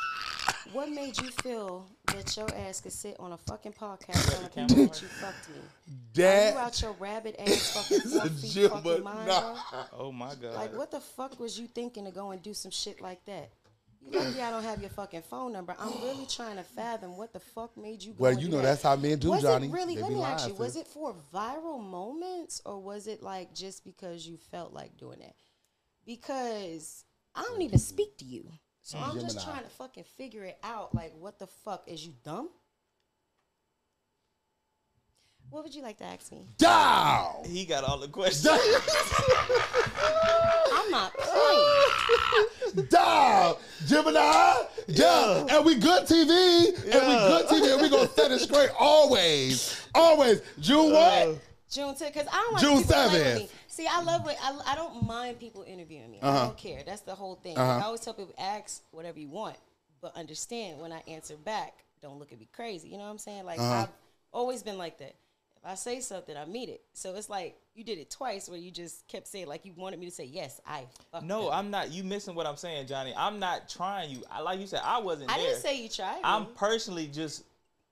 What 0.72 0.90
made 0.90 1.16
you 1.18 1.30
feel 1.30 1.86
that 2.08 2.36
your 2.36 2.48
ass 2.54 2.80
could 2.80 2.92
sit 2.92 3.16
on 3.18 3.32
a 3.32 3.38
fucking 3.38 3.72
podcast 3.72 4.30
telling 4.30 4.48
camera 4.50 4.86
that 4.88 5.00
you 5.02 5.08
fucked 5.08 5.48
me? 5.48 6.24
Are 6.24 6.50
you 6.52 6.58
out 6.58 6.82
your 6.82 6.92
rabbit 6.92 7.36
ass 7.38 7.74
fucking 7.88 8.10
four 8.10 8.28
feet 8.28 8.50
Jim, 8.50 8.70
fucking 8.70 9.02
mind, 9.02 9.28
nah. 9.28 9.40
bro? 9.40 9.80
Oh 9.98 10.12
my 10.12 10.34
god. 10.34 10.54
Like, 10.54 10.76
what 10.76 10.90
the 10.90 11.00
fuck 11.00 11.40
was 11.40 11.58
you 11.58 11.66
thinking 11.68 12.04
to 12.04 12.10
go 12.10 12.32
and 12.32 12.42
do 12.42 12.52
some 12.52 12.70
shit 12.70 13.00
like 13.00 13.24
that? 13.24 13.50
You 14.00 14.18
lucky 14.18 14.40
I 14.40 14.50
don't 14.50 14.62
have 14.62 14.80
your 14.80 14.90
fucking 14.90 15.22
phone 15.22 15.52
number. 15.52 15.74
I'm 15.78 15.92
really 16.02 16.26
trying 16.30 16.56
to 16.56 16.62
fathom 16.62 17.16
what 17.16 17.32
the 17.32 17.40
fuck 17.40 17.76
made 17.76 18.02
you 18.02 18.12
go 18.12 18.24
Well, 18.24 18.32
and 18.32 18.40
you 18.40 18.48
do 18.48 18.52
know 18.52 18.58
that. 18.58 18.64
that's 18.64 18.82
how 18.82 18.96
men 18.96 19.18
do, 19.18 19.30
was 19.30 19.44
Jhonni. 19.44 19.64
it 19.64 19.72
really? 19.72 19.96
They 19.96 20.02
let 20.02 20.12
me 20.12 20.22
ask 20.22 20.44
lying, 20.44 20.54
you. 20.54 20.60
Was 20.60 20.76
it 20.76 20.86
for 20.86 21.14
viral 21.34 21.82
moments, 21.82 22.60
or 22.66 22.78
was 22.78 23.06
it 23.06 23.22
like 23.22 23.54
just 23.54 23.84
because 23.84 24.26
you 24.26 24.36
felt 24.36 24.72
like 24.74 24.96
doing 24.98 25.20
it? 25.20 25.34
Because 26.04 27.04
I 27.34 27.42
don't 27.42 27.62
even 27.62 27.78
speak 27.78 28.16
to 28.18 28.24
you, 28.24 28.50
so 28.88 28.96
I'm 28.96 29.20
just 29.20 29.44
trying 29.44 29.64
to 29.64 29.68
fucking 29.68 30.04
figure 30.16 30.44
it 30.44 30.56
out. 30.62 30.94
Like, 30.94 31.12
what 31.20 31.38
the 31.38 31.46
fuck 31.46 31.86
is 31.86 32.06
you 32.06 32.14
dumb? 32.24 32.48
What 35.50 35.62
would 35.62 35.74
you 35.74 35.82
like 35.82 35.98
to 35.98 36.04
ask 36.04 36.32
me? 36.32 36.46
Dial. 36.56 37.44
he 37.46 37.66
got 37.66 37.84
all 37.84 37.98
the 37.98 38.08
questions. 38.08 38.48
I'm 40.72 40.90
not 40.90 41.12
playing. 41.18 42.86
Dial. 42.90 43.60
Gemini. 43.86 44.54
Yeah. 44.86 45.44
And 45.50 45.66
we 45.66 45.74
good 45.74 46.04
TV. 46.04 46.72
Yeah. 46.86 46.96
And 46.96 47.08
we 47.08 47.14
good 47.14 47.46
TV. 47.46 47.72
And 47.74 47.82
we 47.82 47.90
gonna 47.90 48.08
set 48.08 48.30
it 48.30 48.38
straight 48.38 48.70
always. 48.78 49.86
Always. 49.94 50.40
June 50.60 50.92
what? 50.92 51.38
June 51.70 51.94
10th, 51.94 52.06
because 52.06 52.26
I 52.32 52.36
don't 52.36 52.52
like 52.54 52.62
June 52.62 52.78
people 52.78 52.94
playing 53.10 53.48
7th. 53.48 53.50
Me. 53.78 53.84
See, 53.84 53.88
I 53.90 54.02
love 54.02 54.26
it. 54.28 54.36
I, 54.42 54.72
I 54.72 54.74
don't 54.74 55.06
mind 55.06 55.38
people 55.38 55.62
interviewing 55.62 56.10
me. 56.10 56.18
I 56.20 56.28
Uh-huh. 56.28 56.46
don't 56.46 56.56
care. 56.58 56.82
That's 56.84 57.02
the 57.02 57.14
whole 57.14 57.36
thing. 57.36 57.56
Like, 57.56 57.82
I 57.82 57.86
always 57.86 58.00
tell 58.00 58.14
people, 58.14 58.34
ask 58.38 58.82
whatever 58.90 59.18
you 59.18 59.28
want, 59.28 59.56
but 60.00 60.14
understand 60.16 60.80
when 60.80 60.92
I 60.92 61.02
answer 61.08 61.36
back, 61.36 61.74
don't 62.02 62.18
look 62.18 62.32
at 62.32 62.38
me 62.38 62.48
crazy. 62.52 62.88
You 62.88 62.98
know 62.98 63.04
what 63.04 63.10
I'm 63.10 63.18
saying? 63.18 63.44
Like, 63.44 63.58
Uh-huh. 63.58 63.74
I've 63.82 63.88
always 64.32 64.62
been 64.62 64.78
like 64.78 64.98
that. 64.98 65.14
If 65.56 65.64
I 65.64 65.74
say 65.74 66.00
something, 66.00 66.36
I 66.36 66.44
mean 66.44 66.68
it. 66.68 66.82
So 66.92 67.16
it's 67.16 67.28
like 67.28 67.56
you 67.74 67.82
did 67.82 67.98
it 67.98 68.10
twice 68.10 68.48
where 68.48 68.58
you 68.58 68.70
just 68.70 69.06
kept 69.08 69.26
saying, 69.26 69.48
like, 69.48 69.64
you 69.64 69.72
wanted 69.76 69.98
me 69.98 70.06
to 70.06 70.12
say, 70.12 70.24
yes, 70.24 70.60
I 70.66 70.86
No, 71.22 71.44
them. 71.46 71.52
I'm 71.54 71.70
not. 71.70 71.90
You 71.90 72.04
missing 72.04 72.34
what 72.36 72.46
I'm 72.46 72.56
saying, 72.56 72.86
Jhonni. 72.86 73.12
I'm 73.16 73.38
not 73.40 73.68
trying 73.68 74.10
you. 74.10 74.22
I 74.30 74.40
like 74.40 74.60
you 74.60 74.66
said. 74.68 74.80
I 74.84 74.98
wasn't 74.98 75.30
I 75.32 75.36
there. 75.36 75.46
didn't 75.48 75.62
say 75.62 75.82
you 75.82 75.88
tried. 75.88 76.20
I'm 76.22 76.42
me. 76.44 76.48
personally 76.56 77.06
just 77.08 77.42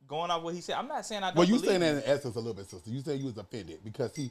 going 0.07 0.31
off 0.31 0.43
what 0.45 0.55
he 0.55 0.61
said. 0.61 0.77
I'm 0.77 0.87
not 0.87 1.05
saying 1.07 1.25
I 1.25 1.29
don't. 1.31 1.39
Well, 1.39 1.49
you 1.49 1.59
saying 1.59 1.81
that 1.81 1.97
in 1.97 2.03
essence 2.05 2.37
a 2.37 2.39
little 2.39 2.55
bit, 2.55 2.67
sister. 2.71 2.89
You 2.89 3.01
saying 3.01 3.19
you 3.21 3.27
was 3.27 3.37
offended 3.37 3.81
because 3.85 4.15
he. 4.15 4.31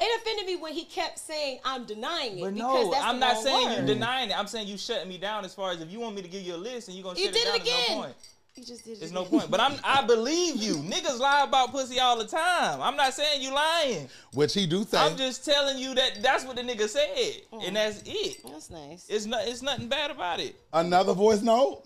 It 0.00 0.20
offended 0.20 0.46
me 0.46 0.56
when 0.56 0.72
he 0.72 0.84
kept 0.84 1.18
saying, 1.18 1.60
I'm 1.64 1.84
denying 1.84 2.38
it. 2.38 2.42
But 2.42 2.54
because 2.54 2.84
no, 2.86 2.90
that's 2.90 3.04
I'm 3.04 3.20
not 3.20 3.38
saying 3.38 3.68
word. 3.68 3.80
you 3.80 3.94
denying 3.94 4.30
it. 4.30 4.38
I'm 4.38 4.48
saying 4.48 4.66
you 4.66 4.76
shutting 4.76 5.08
me 5.08 5.18
down 5.18 5.44
as 5.44 5.54
far 5.54 5.70
as 5.70 5.80
if 5.80 5.90
you 5.90 6.00
want 6.00 6.16
me 6.16 6.22
to 6.22 6.28
give 6.28 6.42
you 6.42 6.54
a 6.54 6.56
list 6.56 6.88
and 6.88 6.96
you're 6.96 7.04
gonna 7.04 7.18
You 7.18 7.26
shut 7.26 7.34
did 7.34 7.46
it 7.46 7.46
it 7.46 7.46
down. 7.46 7.64
There's 7.64 7.68
again. 7.68 7.96
no 7.96 8.02
point. 8.02 8.14
You 8.56 8.64
just 8.64 8.84
did 8.84 8.92
it. 8.92 9.00
There's 9.00 9.12
no 9.12 9.24
point. 9.24 9.50
But 9.50 9.60
I'm 9.60 9.74
I 9.84 10.04
believe 10.04 10.56
you. 10.56 10.74
Niggas 10.74 11.20
lie 11.20 11.44
about 11.44 11.70
pussy 11.70 12.00
all 12.00 12.18
the 12.18 12.26
time. 12.26 12.80
I'm 12.80 12.96
not 12.96 13.14
saying 13.14 13.40
you 13.40 13.54
lying. 13.54 14.08
Which 14.32 14.54
he 14.54 14.66
do 14.66 14.84
say. 14.84 14.98
I'm 14.98 15.16
just 15.16 15.44
telling 15.44 15.78
you 15.78 15.94
that 15.94 16.18
that's 16.22 16.44
what 16.44 16.56
the 16.56 16.62
nigga 16.62 16.88
said, 16.88 17.42
and 17.52 17.62
mm. 17.62 17.74
that's 17.74 18.02
it. 18.04 18.38
That's 18.44 18.70
nice. 18.70 19.06
It's 19.08 19.26
not. 19.26 19.46
It's 19.46 19.62
nothing 19.62 19.88
bad 19.88 20.10
about 20.10 20.40
it. 20.40 20.56
Another 20.72 21.14
voice 21.14 21.40
note. 21.40 21.84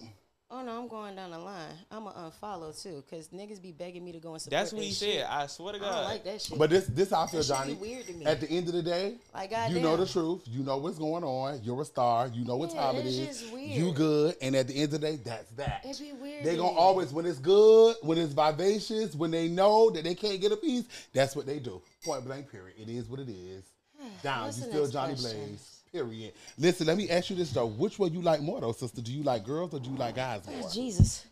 Oh 0.51 0.62
no, 0.62 0.80
I'm 0.80 0.88
going 0.88 1.14
down 1.14 1.30
the 1.30 1.38
line. 1.38 1.74
I'm 1.90 2.05
gonna 2.05 2.30
unfollow 2.32 2.82
too, 2.82 3.05
cause 3.11 3.28
niggas 3.28 3.61
be 3.61 3.70
begging 3.70 4.03
me 4.03 4.12
to 4.12 4.18
go 4.18 4.32
and 4.32 4.40
support. 4.40 4.59
That's 4.59 4.72
what 4.72 4.82
he 4.82 4.88
they 4.88 4.94
said. 4.94 5.12
shit. 5.12 5.26
I 5.28 5.46
swear 5.46 5.74
to 5.74 5.78
God, 5.78 5.88
I 5.92 5.94
don't 5.96 6.05
like 6.05 6.24
that 6.24 6.40
shit. 6.40 6.59
But 6.59 6.70
this 6.70 6.86
this 6.86 7.11
how 7.11 7.24
I 7.24 7.26
feel, 7.26 7.42
That 7.42 7.46
shit 7.46 7.57
Jhonni. 7.57 7.80
be 7.80 7.88
weird 7.88 8.07
to 8.07 8.12
me. 8.14 8.24
At 8.24 8.40
the 8.40 8.49
end 8.51 8.66
of 8.68 8.72
the 8.72 8.82
day, 8.82 9.16
Like, 9.34 9.51
God 9.51 9.70
you 9.72 9.80
know 9.80 9.99
the 9.99 10.07
truth. 10.07 10.40
You 10.46 10.62
know 10.62 10.78
what's 10.78 10.99
going 10.99 11.22
on. 11.22 11.61
You're 11.62 11.82
a 11.82 11.84
star. 11.84 12.28
You 12.28 12.46
know 12.46 12.57
what 12.57 12.72
Yeah, 12.72 12.80
time 12.80 12.96
it 12.96 13.05
it's 13.07 13.16
just 13.18 13.53
weird. 13.53 13.72
You 13.72 13.92
good. 13.92 14.36
And 14.40 14.57
at 14.57 14.68
the 14.68 14.74
end 14.74 14.84
of 14.84 14.92
the 14.92 14.99
day, 15.01 15.16
that's 15.22 15.51
that. 15.53 15.84
It'd 15.84 16.01
be 16.01 16.12
weird 16.14 16.44
They 16.44 16.53
to 16.53 16.57
gonna 16.57 16.78
always 16.78 17.12
when 17.12 17.26
it's 17.26 17.38
good, 17.38 17.96
when 18.01 18.16
it's 18.16 18.32
vivacious, 18.32 19.14
when 19.14 19.30
they 19.30 19.49
know 19.49 19.90
that 19.90 20.03
they 20.05 20.14
can't 20.14 20.40
get 20.40 20.53
a 20.53 20.57
piece, 20.57 20.84
that's 21.12 21.36
what 21.36 21.44
they 21.44 21.59
do. 21.59 21.82
Point 22.07 22.24
blank. 22.24 22.51
Period. 22.51 22.74
It 22.78 22.88
is 22.88 23.07
what 23.07 23.20
it 23.20 23.28
is. 23.28 23.64
Down. 24.22 24.46
What's 24.46 24.59
you 24.61 24.64
still 24.64 24.86
Jhonni 24.86 25.09
question? 25.09 25.38
Blaze. 25.46 25.77
Period. 25.93 26.32
Listen, 26.59 26.86
let 26.86 26.97
me 26.97 27.09
ask 27.11 27.30
you 27.30 27.36
this 27.36 27.51
though. 27.51 27.66
Which 27.66 27.99
one 27.99 28.12
you 28.12 28.22
like 28.22 28.41
more 28.41 28.61
though, 28.61 28.72
sister? 28.72 29.01
Do 29.01 29.12
you 29.12 29.22
like 29.22 29.45
girls 29.45 29.72
or 29.74 29.80
do 29.80 29.91
you 29.91 29.97
like 29.97 30.16
guys 30.16 30.47
more? 30.47 30.68
Jesus. 30.70 31.24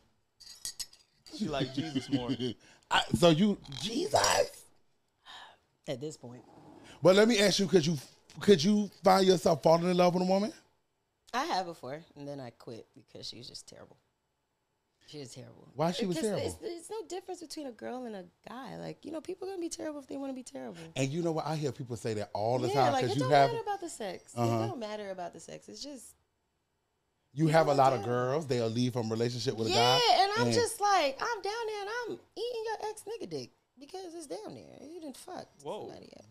She 1.36 1.48
like 1.48 1.74
Jesus 1.74 2.10
more. 2.10 2.30
I, 2.90 3.02
so 3.14 3.30
you 3.30 3.58
Jesus. 3.82 4.62
At 5.88 6.00
this 6.00 6.16
point, 6.16 6.42
But 7.02 7.14
let 7.14 7.28
me 7.28 7.38
ask 7.38 7.60
you, 7.60 7.66
could 7.66 7.86
you 7.86 7.96
could 8.40 8.62
you 8.62 8.90
find 9.04 9.26
yourself 9.26 9.62
falling 9.62 9.88
in 9.88 9.96
love 9.96 10.14
with 10.14 10.22
a 10.22 10.26
woman? 10.26 10.52
I 11.32 11.44
have 11.44 11.66
before, 11.66 12.00
and 12.16 12.26
then 12.26 12.40
I 12.40 12.50
quit 12.50 12.86
because 12.94 13.26
she 13.26 13.38
was 13.38 13.48
just 13.48 13.68
terrible. 13.68 13.96
She 15.06 15.18
was 15.20 15.32
terrible. 15.32 15.68
Why 15.74 15.92
she 15.92 16.04
was 16.04 16.16
Because 16.16 16.30
terrible? 16.30 16.58
There's, 16.60 16.88
there's 16.88 16.90
no 16.90 17.06
difference 17.08 17.40
between 17.40 17.66
a 17.66 17.72
girl 17.72 18.04
and 18.06 18.16
a 18.16 18.24
guy. 18.48 18.76
Like 18.76 19.04
you 19.04 19.12
know, 19.12 19.20
people 19.20 19.46
are 19.46 19.52
gonna 19.52 19.60
be 19.60 19.68
terrible 19.68 20.00
if 20.00 20.08
they 20.08 20.16
want 20.16 20.30
to 20.30 20.34
be 20.34 20.42
terrible. 20.42 20.78
And 20.96 21.08
you 21.08 21.22
know 21.22 21.32
what? 21.32 21.46
I 21.46 21.54
hear 21.54 21.70
people 21.70 21.96
say 21.96 22.14
that 22.14 22.30
all 22.34 22.58
the 22.58 22.68
yeah, 22.68 22.74
time 22.74 22.92
like 22.92 23.04
it 23.04 23.14
you 23.14 23.20
don't 23.20 23.30
have 23.30 23.50
matter 23.50 23.62
about 23.62 23.80
the 23.80 23.88
sex. 23.88 24.32
Uh-huh. 24.36 24.64
It 24.64 24.68
don't 24.68 24.80
matter 24.80 25.10
about 25.10 25.32
the 25.32 25.40
sex. 25.40 25.68
It's 25.68 25.82
just 25.82 26.14
you 27.34 27.48
have 27.48 27.68
a 27.68 27.74
lot 27.74 27.92
of 27.92 28.02
girls. 28.02 28.46
They'll 28.46 28.68
leave 28.68 28.94
from 28.94 29.10
relationship 29.10 29.56
with 29.56 29.68
a 29.68 29.70
guy. 29.70 29.76
yeah, 30.08 30.22
and 30.22 30.32
I'm 30.38 30.52
just 30.52 30.80
like 30.80 31.18
I'm 31.20 31.42
down 31.42 31.66
there 31.66 31.80
and 31.82 31.90
I'm 32.08 32.18
eating 32.36 32.64
your 32.64 32.90
ex 32.90 33.04
nigga 33.04 33.30
dick 33.30 33.50
because 33.78 34.14
it's 34.14 34.26
down 34.26 34.54
there. 34.54 34.88
You 34.88 35.00
didn't 35.00 35.16
fuck 35.18 35.46
Whoa. 35.62 35.88
somebody 35.88 36.10
else. 36.16 36.26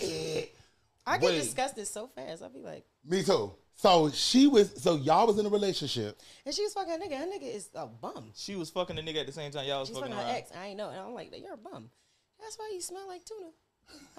Eh, 0.00 0.44
I 1.06 1.18
get 1.18 1.26
Wait. 1.30 1.40
disgusted 1.40 1.86
so 1.86 2.06
fast. 2.06 2.42
I'll 2.42 2.50
be 2.50 2.60
like, 2.60 2.84
Me 3.04 3.22
too. 3.22 3.52
So 3.80 4.10
she 4.10 4.46
was. 4.46 4.72
So 4.82 4.96
y'all 4.96 5.26
was 5.26 5.38
in 5.38 5.46
a 5.46 5.48
relationship. 5.48 6.18
and 6.44 6.54
she 6.54 6.62
was 6.62 6.74
fucking 6.74 6.92
a 6.92 6.96
nigga. 6.98 7.16
Her 7.18 7.24
nigga 7.24 7.54
is 7.54 7.70
a 7.74 7.86
bum. 7.86 8.30
She 8.34 8.54
was 8.54 8.68
fucking 8.68 8.98
a 8.98 9.02
nigga 9.02 9.20
at 9.20 9.26
the 9.26 9.32
same 9.32 9.50
time 9.50 9.66
y'all 9.66 9.80
was 9.80 9.88
She's 9.88 9.96
fucking 9.96 10.12
fucking 10.12 10.26
her 10.26 10.30
around. 10.32 10.38
ex. 10.38 10.50
I 10.54 10.66
ain't 10.68 10.76
know. 10.76 10.90
And 10.90 11.00
I'm 11.00 11.14
like, 11.14 11.32
you're 11.40 11.54
a 11.54 11.56
bum. 11.56 11.88
That's 12.40 12.58
why 12.58 12.70
you 12.74 12.80
smell 12.82 13.08
like 13.08 13.22
tuna. 13.24 13.50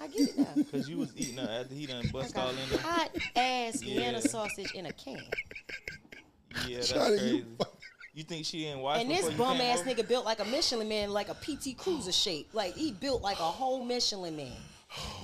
I 0.00 0.06
get 0.08 0.28
it 0.30 0.38
now. 0.38 0.62
Cause 0.72 0.88
you 0.88 0.98
was 0.98 1.12
eating 1.16 1.36
her 1.38 1.48
after 1.60 1.74
he 1.74 1.86
done 1.86 2.04
bust 2.12 2.36
all 2.36 2.50
in 2.50 2.56
there. 2.70 2.78
Hot 2.80 3.10
ass 3.36 3.82
Yeah. 3.84 4.00
Vienna 4.00 4.20
sausage 4.20 4.72
in 4.74 4.86
a 4.86 4.92
can. 4.92 5.18
Yeah, 6.68 6.76
that's 6.78 6.92
Jhonni, 6.92 7.10
you 7.12 7.18
crazy. 7.18 7.44
fuck- 7.58 7.78
You 8.14 8.22
think 8.24 8.44
she 8.44 8.66
ain't 8.66 8.80
watched 8.80 9.00
And 9.02 9.10
this 9.10 9.26
before 9.26 9.46
bum 9.46 9.60
ass 9.60 9.80
over? 9.80 9.90
nigga 9.90 10.06
built 10.08 10.24
like 10.24 10.40
a 10.40 10.44
Michelin 10.44 10.88
man, 10.88 11.10
like 11.10 11.28
a 11.28 11.34
PT 11.34 11.78
Cruiser 11.78 12.12
shape. 12.12 12.48
Like 12.52 12.74
he 12.74 12.90
built 12.92 13.22
like 13.22 13.38
a 13.38 13.44
whole 13.44 13.84
Michelin 13.84 14.36
man. 14.36 14.52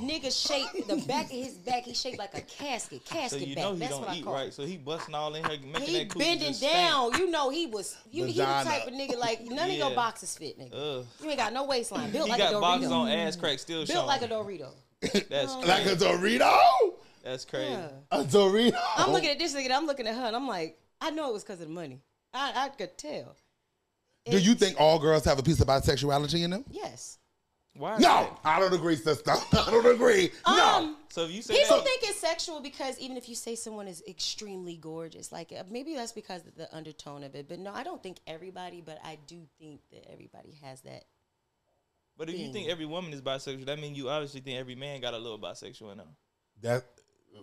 Nigga 0.00 0.30
shaped 0.32 0.88
the 0.88 0.96
back 1.06 1.26
of 1.26 1.30
his 1.32 1.54
back. 1.58 1.84
He 1.84 1.92
shaped 1.94 2.18
like 2.18 2.32
a 2.36 2.40
casket, 2.40 3.06
So 3.06 3.14
casket 3.14 3.48
you 3.48 3.54
back. 3.54 3.64
know 3.64 3.72
he 3.74 3.78
That's 3.80 3.90
don't 3.92 4.00
what 4.00 4.10
I 4.10 4.14
eat 4.16 4.24
call 4.24 4.32
right. 4.34 4.46
it. 4.48 4.54
So 4.54 4.64
he 4.64 4.76
busting 4.76 5.14
all 5.14 5.34
in 5.34 5.42
her, 5.44 5.50
making 5.50 5.74
He 5.82 5.98
that 5.98 6.08
coochie 6.08 6.18
bending 6.18 6.48
just 6.48 6.60
stank. 6.60 6.72
down. 7.12 7.20
You 7.20 7.30
know 7.30 7.50
he 7.50 7.66
was. 7.66 7.96
You, 8.10 8.24
he 8.24 8.32
the 8.38 8.44
type 8.44 8.86
of 8.86 8.92
nigga 8.94 9.18
like 9.18 9.44
none 9.44 9.70
of 9.70 9.76
your 9.76 9.90
boxes 9.94 10.36
fit, 10.36 10.58
nigga. 10.58 10.72
Ugh. 11.00 11.06
You 11.22 11.28
ain't 11.30 11.38
got 11.38 11.52
no 11.52 11.64
waistline. 11.64 12.10
Built 12.10 12.26
He 12.26 12.30
like 12.32 12.40
a 12.40 12.52
got 12.52 12.60
boxes 12.60 12.88
Dorito. 12.90 12.92
on 12.92 13.08
ass 13.08 13.36
crack 13.36 13.58
still 13.58 13.78
Built 13.80 13.88
showing. 13.90 14.06
like 14.06 14.22
a 14.22 14.28
Dorito. 14.28 14.70
That's 15.28 15.52
oh. 15.52 15.60
Like 15.66 15.86
a. 15.86 15.96
Dorito. 15.96 16.58
That's 17.22 17.44
crazy. 17.44 17.72
Yeah. 17.72 17.88
A 18.10 18.24
Dorito. 18.24 18.78
I'm 18.96 19.12
looking 19.12 19.28
at 19.30 19.38
this 19.38 19.54
nigga. 19.54 19.70
I'm 19.72 19.86
looking 19.86 20.06
at 20.06 20.14
her, 20.14 20.22
and 20.24 20.36
I'm 20.36 20.48
like, 20.48 20.78
I 21.00 21.10
know 21.10 21.28
it 21.30 21.32
was 21.34 21.42
because 21.44 21.60
of 21.60 21.68
the 21.68 21.74
money. 21.74 22.00
I, 22.32 22.52
I 22.64 22.68
could 22.70 22.96
tell. 22.96 23.36
Do 24.30 24.38
you 24.38 24.54
think 24.54 24.76
all 24.80 24.98
girls 24.98 25.24
have 25.24 25.38
a 25.38 25.42
piece 25.42 25.60
of 25.60 25.66
bisexuality 25.66 26.42
in 26.42 26.50
them? 26.50 26.64
Yes. 26.70 27.18
Why? 27.79 27.97
No. 27.99 28.37
I 28.45 28.59
don't 28.59 28.72
agree, 28.74 28.97
sister. 28.97 29.31
I 29.53 29.70
don't 29.70 29.87
agree. 29.95 30.31
no. 30.47 30.53
Um, 30.53 30.97
So 31.11 31.24
if 31.24 31.31
you 31.31 31.43
say 31.43 31.55
People 31.55 31.76
that, 31.76 31.85
think 31.85 32.03
it's 32.03 32.18
sexual 32.18 32.61
because 32.61 32.99
even 32.99 33.16
if 33.16 33.29
you 33.29 33.35
say 33.37 33.55
someone 33.55 33.87
is 33.87 34.03
extremely 34.09 34.76
gorgeous, 34.76 35.31
like 35.31 35.53
uh, 35.59 35.62
maybe 35.70 35.95
that's 35.95 36.12
because 36.12 36.45
of 36.47 36.57
the 36.57 36.74
undertone 36.74 37.22
of 37.22 37.35
it. 37.37 37.49
But 37.49 37.61
no, 37.61 37.72
I 37.72 37.85
don't 37.85 38.03
think 38.03 38.18
everybody, 38.26 38.81
but 38.85 38.99
I 39.05 39.16
do 39.26 39.43
think 39.61 39.81
that 39.93 40.11
everybody 40.12 40.59
has 40.62 40.81
that. 40.83 41.05
but 42.16 42.29
if 42.29 42.37
you 42.37 42.53
think 42.53 42.68
every 42.68 42.85
woman 42.87 43.12
is 43.12 43.22
bisexual, 43.22 43.66
that 43.66 43.79
means 43.79 43.97
you 43.97 44.09
obviously 44.11 44.41
think 44.41 44.59
every 44.59 44.74
man 44.74 45.01
got 45.01 45.14
a 45.14 45.18
little 45.18 45.39
bisexual 45.39 45.93
in 45.93 45.99
them. 45.99 46.09
That 46.62 46.85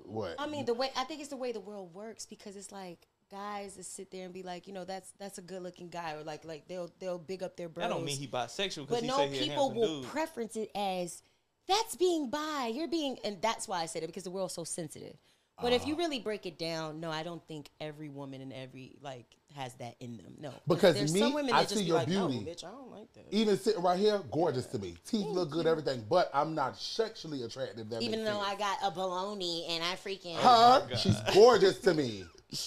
what? 0.04 0.36
I 0.38 0.48
mean, 0.48 0.66
the 0.66 0.74
way 0.74 0.90
I 0.98 1.06
think 1.06 1.22
it's 1.22 1.30
the 1.30 1.38
way 1.38 1.54
the 1.54 1.62
world 1.62 1.94
works 1.94 2.26
because 2.26 2.58
it's 2.58 2.72
like 2.74 3.08
guys 3.32 3.76
that 3.76 3.86
sit 3.86 4.12
there 4.12 4.26
and 4.26 4.34
be 4.34 4.44
like, 4.44 4.68
you 4.68 4.74
know, 4.74 4.86
that's 4.86 5.12
that's 5.20 5.38
a 5.38 5.42
good 5.42 5.62
looking 5.62 5.90
guy, 5.90 6.14
or 6.14 6.24
like 6.24 6.46
like 6.46 6.68
they'll 6.68 6.92
they'll 7.00 7.18
big 7.20 7.44
up 7.44 7.58
their 7.58 7.70
bros. 7.70 7.84
That 7.88 7.94
don't 7.94 8.06
mean 8.06 8.18
he 8.18 8.28
bisexual 8.28 8.88
but 8.88 9.02
he 9.02 9.08
no, 9.08 9.18
say 9.18 9.30
he 9.30 9.38
a 9.38 9.50
people 9.50 9.72
will 9.72 10.02
dude. 10.02 10.10
preference 10.12 10.56
it 10.56 10.70
as 10.76 11.22
that's 11.68 11.96
being 11.96 12.30
bi. 12.30 12.72
You're 12.74 12.88
being, 12.88 13.18
and 13.24 13.42
that's 13.42 13.68
why 13.68 13.82
I 13.82 13.86
said 13.88 14.04
it 14.04 14.08
because 14.08 14.24
the 14.24 14.32
world's 14.32 14.54
so 14.54 14.64
sensitive. 14.64 15.16
But 15.62 15.72
if 15.72 15.84
Ah. 15.84 15.88
you 15.88 15.96
really 15.96 16.20
break 16.20 16.46
it 16.46 16.60
down, 16.60 17.00
no, 17.00 17.10
I 17.10 17.24
don't 17.24 17.42
think 17.48 17.70
every 17.80 18.10
woman 18.10 18.42
and 18.42 18.52
every 18.52 18.98
like 19.02 19.26
has 19.56 19.74
that 19.76 19.96
in 20.02 20.18
them. 20.18 20.36
No, 20.38 20.54
Because 20.68 20.96
there's 20.96 21.14
me, 21.14 21.22
some 21.22 21.34
women 21.34 21.54
I 21.54 21.62
that 21.62 21.70
just 21.70 21.76
see 21.76 21.84
be 21.84 21.88
your 21.88 21.98
like, 22.00 22.10
no, 22.10 22.28
beauty. 22.28 22.46
bitch, 22.46 22.66
I 22.66 22.72
don't 22.72 22.92
like 22.92 23.14
that. 23.14 23.24
Even 23.32 23.58
sitting 23.58 23.82
right 23.82 23.98
here, 23.98 24.20
gorgeous 24.32 24.66
to 24.68 24.80
me. 24.80 24.96
Teeth 25.08 25.28
look 25.28 25.52
good, 25.52 25.66
everything. 25.66 26.04
But 26.10 26.30
I'm 26.34 26.56
not 26.56 26.78
sexually 26.78 27.44
attractive. 27.44 27.90
That 27.90 28.02
Even 28.02 28.26
though 28.26 28.44
sense. 28.44 28.48
I 28.48 28.56
got 28.56 28.78
a 28.84 28.92
baloney 28.92 29.64
and 29.70 29.82
I 29.82 29.96
freaking 29.96 30.36
her, 30.36 30.42
God. 30.90 31.00
she's 31.00 31.16
gorgeous 31.34 31.80
to 31.80 31.94
me. 31.94 32.26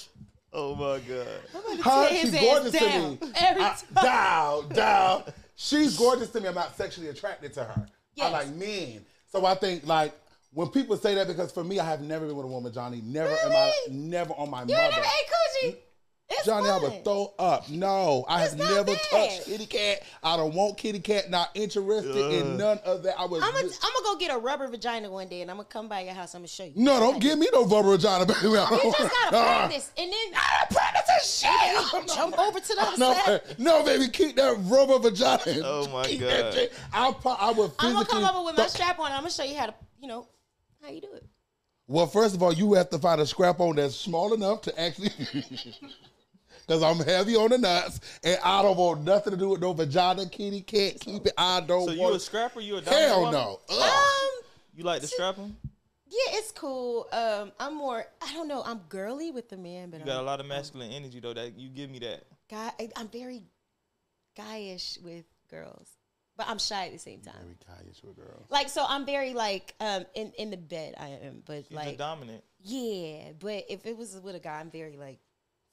Oh 0.53 0.75
my 0.75 0.99
god. 1.01 1.27
Her, 1.85 2.09
she's 2.09 2.35
ass 2.35 2.41
gorgeous 2.41 2.73
to 2.73 2.81
me. 2.87 3.19
every 3.37 3.63
I- 3.63 3.77
down, 4.03 4.69
down. 4.71 5.23
She's 5.57 5.97
gorgeous 5.97 6.31
to 6.31 6.41
me. 6.41 6.49
I'm 6.49 6.55
not 6.55 6.77
sexually 6.77 7.09
attracted 7.09 7.53
to 7.55 7.65
her. 7.65 7.87
I 7.87 7.91
Yes. 8.15 8.33
like 8.33 8.49
men. 8.55 9.05
So 9.31 9.45
I 9.45 9.55
think 9.55 9.87
like 9.87 10.13
when 10.55 10.69
people 10.69 10.97
say 10.97 11.15
that, 11.17 11.27
because 11.29 11.53
for 11.53 11.63
me, 11.63 11.79
I 11.79 11.85
have 11.85 12.01
never 12.01 12.27
been 12.27 12.35
with 12.37 12.47
a 12.47 12.49
woman, 12.49 12.73
Jhonni. 12.73 13.03
Never 13.03 13.29
in 13.45 13.49
my, 13.53 13.73
Really? 13.87 13.99
never 13.99 14.33
on 14.35 14.51
my 14.51 14.63
You 14.63 14.75
ain't 14.75 14.83
mother. 14.83 14.91
never 14.91 15.05
ate 15.05 15.27
coochie. 15.29 15.48
It's 16.31 16.47
Jhonni, 16.47 16.69
I 16.71 16.79
would 16.79 17.05
throw 17.05 17.33
up. 17.39 17.71
No, 17.71 18.27
I 18.29 18.43
It's 18.45 18.51
have 18.53 18.59
never 18.59 18.85
bad. 18.85 19.01
touched 19.11 19.45
kitty 19.47 19.65
cat. 19.65 20.03
I 20.23 20.37
don't 20.37 20.53
want 20.55 20.77
kitty 20.77 21.01
cat. 21.01 21.31
Not 21.31 21.49
interested 21.55 22.15
in 22.17 22.59
none 22.59 22.79
of 22.85 23.03
that. 23.05 23.19
I 23.19 23.25
was. 23.25 23.43
I'm 23.43 23.51
gonna 23.55 23.67
I'm 23.67 24.03
go 24.05 24.17
get 24.19 24.35
a 24.35 24.39
rubber 24.39 24.69
vagina 24.69 25.11
one 25.11 25.29
day 25.29 25.41
and 25.41 25.51
I'm 25.51 25.57
gonna 25.57 25.69
come 25.71 25.89
by 25.89 26.03
your 26.03 26.13
house. 26.13 26.35
I'm 26.35 26.41
gonna 26.43 26.49
show 26.49 26.65
you. 26.65 26.73
no, 26.77 27.01
don't 27.01 27.19
give 27.19 27.39
me 27.39 27.49
no 27.51 27.65
rubber 27.65 27.93
vagina, 27.97 28.27
baby. 28.27 28.41
You 28.43 28.57
just 28.57 28.99
gotta 28.99 29.37
Uh, 29.39 29.41
practice 29.59 29.91
and 29.97 30.13
then 30.13 30.19
I 30.35 30.67
Practice 30.71 31.25
is 31.25 31.39
shit. 31.41 32.09
jump 32.15 32.39
over 32.39 32.61
to 32.61 32.75
the 32.75 32.83
other 32.83 32.97
No, 32.99 33.15
side. 33.15 33.41
no, 33.57 33.83
baby, 33.85 34.09
keep 34.09 34.37
that 34.37 34.55
rubber 34.65 34.99
vagina. 34.99 35.41
Oh, 35.65 35.89
my 35.91 36.05
Keep 36.05 36.21
God. 36.21 36.53
shit. 36.53 36.73
I'll, 36.93 37.15
pro- 37.15 37.33
I 37.33 37.53
would 37.53 37.71
physically. 37.73 37.89
I'm 37.89 37.93
gonna 37.95 38.05
come 38.07 38.25
over 38.25 38.45
with 38.45 38.57
my 38.59 38.67
strap 38.67 38.99
on. 38.99 39.07
and 39.07 39.15
I'm 39.15 39.21
gonna 39.23 39.31
show 39.31 39.45
you 39.45 39.57
how 39.57 39.67
to, 39.67 39.75
you 39.99 40.09
know, 40.09 40.29
how 40.83 40.91
you 40.91 41.01
do 41.01 41.09
it. 41.15 41.25
Well, 41.87 42.07
first 42.07 42.35
of 42.35 42.43
all, 42.43 42.53
you 42.53 42.75
have 42.75 42.91
to 42.91 42.99
find 42.99 43.19
a 43.19 43.25
scrap 43.27 43.61
on 43.61 43.77
that's 43.77 43.97
small 43.97 44.35
enough 44.35 44.61
to 44.63 44.79
actually. 44.79 45.09
Because 46.69 46.83
I'm 46.83 46.99
heavy 47.05 47.35
on 47.35 47.49
the 47.49 47.57
nuts, 47.59 47.99
and 48.23 48.39
I 48.45 48.61
don't 48.61 48.77
want 48.77 49.03
nothing 49.03 49.31
to 49.33 49.39
do 49.39 49.49
with 49.49 49.61
no 49.63 49.73
vagina, 49.73 50.27
kitty 50.27 50.61
cat. 50.61 51.01
Keep 51.01 51.27
it. 51.27 51.33
I 51.39 51.61
don't 51.63 51.79
want. 51.79 51.89
So 51.89 51.95
you 51.95 52.03
want. 52.03 52.15
a 52.17 52.21
scrapper? 52.21 52.61
You 52.61 52.77
a 52.77 52.81
dominant 52.83 53.09
Hell 53.09 53.19
woman? 53.23 53.33
no. 53.33 53.61
Ugh. 53.71 53.83
Um, 53.83 54.45
You 54.77 54.85
like 54.85 55.01
to 55.01 55.07
scrap 55.07 55.37
him? 55.37 55.57
yeah, 56.11 56.37
it's 56.39 56.53
cool. 56.53 57.07
Um, 57.11 57.53
I'm 57.59 57.75
more. 57.75 58.05
I 58.21 58.35
don't 58.35 58.49
know. 58.49 58.63
I'm 58.67 58.81
girly 58.91 59.31
with 59.31 59.49
the 59.49 59.57
man, 59.57 59.89
but 59.89 60.01
You 60.01 60.07
got 60.07 60.17
a 60.17 60.19
I'm, 60.21 60.27
lot 60.27 60.41
of 60.41 60.47
masculine 60.47 60.91
energy 60.93 61.21
though. 61.21 61.33
That 61.33 61.59
you 61.59 61.71
give 61.71 61.89
me 61.89 62.01
that. 62.01 62.25
guy. 62.51 62.71
I- 62.79 62.91
I'm 62.97 63.09
very 63.09 63.45
guyish 64.39 65.03
with 65.03 65.25
girls, 65.51 65.89
but 66.37 66.49
I'm 66.49 66.59
shy 66.59 66.87
at 66.87 66.93
the 66.93 66.99
same 66.99 67.21
time. 67.21 67.35
Very 67.43 67.57
guyish 67.79 68.05
with 68.05 68.17
girls. 68.17 68.45
Like, 68.51 68.69
so 68.69 68.85
I'm 68.87 69.07
very 69.07 69.33
like 69.35 69.75
um 69.81 70.05
in 70.15 70.33
in 70.39 70.51
the 70.51 70.57
bed. 70.57 70.95
I 70.99 71.09
am, 71.25 71.43
but 71.47 71.71
You're 71.71 71.81
like 71.81 71.99
dominant. 71.99 72.45
yeah. 72.61 73.33
But 73.39 73.65
if 73.69 73.87
it 73.87 73.97
was 73.97 74.19
with 74.23 74.35
a 74.37 74.41
guy, 74.41 74.61
I'm 74.61 74.71
very 74.71 74.97
like 74.97 75.19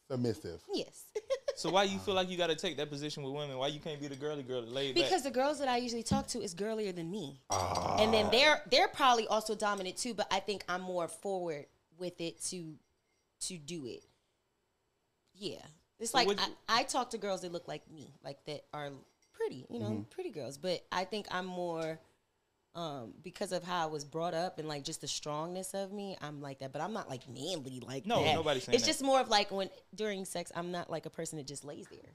Submissive. 0.09 0.61
yes. 0.73 1.03
So 1.57 1.69
why 1.71 1.83
you 1.83 1.99
feel 1.99 2.15
like 2.15 2.29
you 2.29 2.35
got 2.37 2.47
to 2.47 2.55
take 2.55 2.75
that 2.75 2.89
position 2.89 3.23
with 3.23 3.31
women? 3.31 3.57
Why 3.57 3.67
you 3.67 3.79
can't 3.79 3.97
be 4.01 4.07
the 4.09 4.15
girly 4.17 4.43
girl 4.43 4.59
that 4.59 4.69
laid 4.69 4.93
Because 4.93 5.21
back? 5.23 5.23
the 5.23 5.31
girls 5.31 5.57
that 5.59 5.69
I 5.69 5.77
usually 5.77 6.03
talk 6.03 6.27
to 6.27 6.41
is 6.41 6.53
girlier 6.53 6.91
than 6.91 7.09
me, 7.09 7.39
Ah. 7.49 7.95
and 8.03 8.13
then 8.13 8.29
they're 8.29 8.61
they're 8.69 8.89
probably 8.89 9.25
also 9.27 9.55
dominant 9.55 9.95
too. 9.95 10.13
But 10.13 10.27
I 10.29 10.41
think 10.41 10.65
I'm 10.67 10.81
more 10.81 11.07
forward 11.07 11.67
with 11.97 12.19
it 12.19 12.43
to 12.47 12.75
to 13.47 13.57
do 13.57 13.85
it. 13.85 14.03
Yeah, 15.33 15.59
it's 15.97 16.11
So 16.11 16.17
like 16.17 16.27
would 16.27 16.39
I, 16.41 16.49
I 16.67 16.83
talk 16.83 17.11
to 17.11 17.17
girls 17.17 17.41
that 17.43 17.53
look 17.53 17.69
like 17.69 17.89
me, 17.89 18.13
like 18.21 18.43
that 18.47 18.65
are 18.73 18.89
pretty, 19.31 19.65
you 19.69 19.79
know, 19.79 19.85
Mm-hmm. 19.91 20.01
pretty 20.11 20.31
girls. 20.31 20.57
But 20.57 20.83
I 20.91 21.05
think 21.05 21.25
I'm 21.31 21.45
more 21.45 21.99
um, 22.75 23.13
because 23.23 23.51
of 23.51 23.63
how 23.63 23.83
I 23.83 23.89
was 23.89 24.03
brought 24.03 24.33
up 24.33 24.59
and 24.59 24.67
like 24.67 24.83
just 24.83 25.01
the 25.01 25.07
strongness 25.07 25.73
of 25.73 25.91
me, 25.93 26.17
I'm 26.21 26.41
like 26.41 26.59
that. 26.59 26.71
But 26.73 26.81
I'm 26.81 26.93
not 26.93 27.09
like 27.09 27.21
manly 27.29 27.81
like 27.85 28.05
No, 28.05 28.23
that. 28.23 28.35
nobody's 28.35 28.63
saying 28.65 28.75
It's 28.75 28.83
that. 28.83 28.89
just 28.91 29.01
more 29.03 29.19
of 29.19 29.29
like 29.29 29.49
when 29.51 29.69
during 29.95 30.25
sex, 30.25 30.51
I'm 30.55 30.71
not 30.71 30.89
like 30.89 31.05
a 31.05 31.09
person 31.09 31.37
that 31.37 31.47
just 31.47 31.63
lays 31.65 31.87
there. 31.89 32.11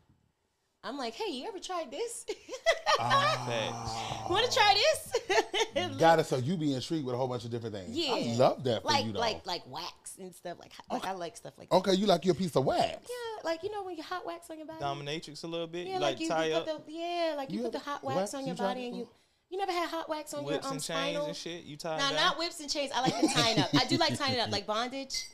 I'm 0.82 0.96
like, 0.96 1.12
hey, 1.14 1.30
you 1.32 1.46
ever 1.46 1.58
tried 1.58 1.90
this? 1.90 2.24
Facts. 2.98 4.30
Want 4.30 4.46
to 4.50 4.52
try 4.54 4.74
this? 4.74 5.96
Got 5.98 6.18
it. 6.20 6.26
So 6.26 6.36
you 6.36 6.56
be 6.56 6.74
intrigued 6.74 7.04
with 7.06 7.14
a 7.14 7.18
whole 7.18 7.28
bunch 7.28 7.44
of 7.44 7.50
different 7.50 7.74
things. 7.74 7.90
yeah, 7.90 8.12
I 8.14 8.34
love 8.36 8.64
that 8.64 8.82
for 8.82 8.88
like 8.88 9.04
you 9.06 9.12
though. 9.12 9.18
like 9.20 9.46
like 9.46 9.62
wax 9.66 10.16
and 10.18 10.34
stuff. 10.34 10.58
Like 10.58 10.72
like 10.90 11.06
I 11.06 11.12
like 11.12 11.36
stuff 11.36 11.54
like 11.58 11.68
that. 11.70 11.76
okay, 11.76 11.94
you 11.94 12.06
like 12.06 12.24
your 12.24 12.34
piece 12.34 12.54
of 12.56 12.64
wax. 12.64 12.88
Yeah, 13.08 13.44
like 13.44 13.62
you 13.62 13.70
know 13.70 13.82
when 13.84 13.96
you 13.96 14.02
hot 14.02 14.26
wax 14.26 14.50
on 14.50 14.58
your 14.58 14.66
body. 14.66 14.82
Dominatrix 14.82 15.44
a 15.44 15.46
little 15.46 15.66
bit. 15.66 15.86
Yeah, 15.86 15.94
you 15.94 16.00
like, 16.00 16.12
like, 16.14 16.20
you, 16.20 16.28
tie 16.28 16.46
you 16.46 16.54
up 16.54 16.66
put 16.66 16.86
the 16.86 16.92
yeah, 16.92 17.34
like 17.36 17.50
you, 17.50 17.58
You 17.58 17.64
put 17.64 17.72
the 17.72 17.78
hot 17.78 18.02
wax 18.04 18.16
wax? 18.16 18.34
on 18.34 18.46
your 18.46 18.56
tried 18.56 18.68
body 18.68 18.86
and 18.86 18.96
you 18.96 19.02
before? 19.04 19.16
You 19.50 19.58
never 19.58 19.72
had 19.72 19.88
hot 19.88 20.08
wax 20.08 20.32
on 20.32 20.44
whips 20.44 20.64
your 20.64 20.66
um, 20.66 20.72
and 20.76 20.82
chains 20.82 20.98
spinal. 20.98 21.26
and 21.26 21.36
shit. 21.36 21.64
You 21.64 21.76
tie 21.76 21.98
Nah, 21.98 22.06
them 22.08 22.16
not 22.16 22.38
whips 22.38 22.60
and 22.60 22.70
chains. 22.70 22.90
I 22.94 23.00
like 23.02 23.20
the 23.20 23.28
tying 23.28 23.58
up. 23.58 23.70
I 23.74 23.84
do 23.84 23.96
like 23.96 24.16
tying 24.16 24.34
it 24.34 24.40
up, 24.40 24.50
like 24.52 24.66
bondage. 24.66 25.26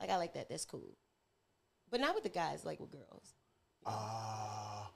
Like 0.00 0.10
I 0.10 0.16
like 0.16 0.34
that. 0.34 0.48
That's 0.48 0.64
cool. 0.64 0.96
But 1.90 2.00
not 2.00 2.14
with 2.14 2.22
the 2.24 2.30
guys, 2.30 2.64
like 2.64 2.80
with 2.80 2.90
girls. 2.90 3.34
Ah, 3.86 4.90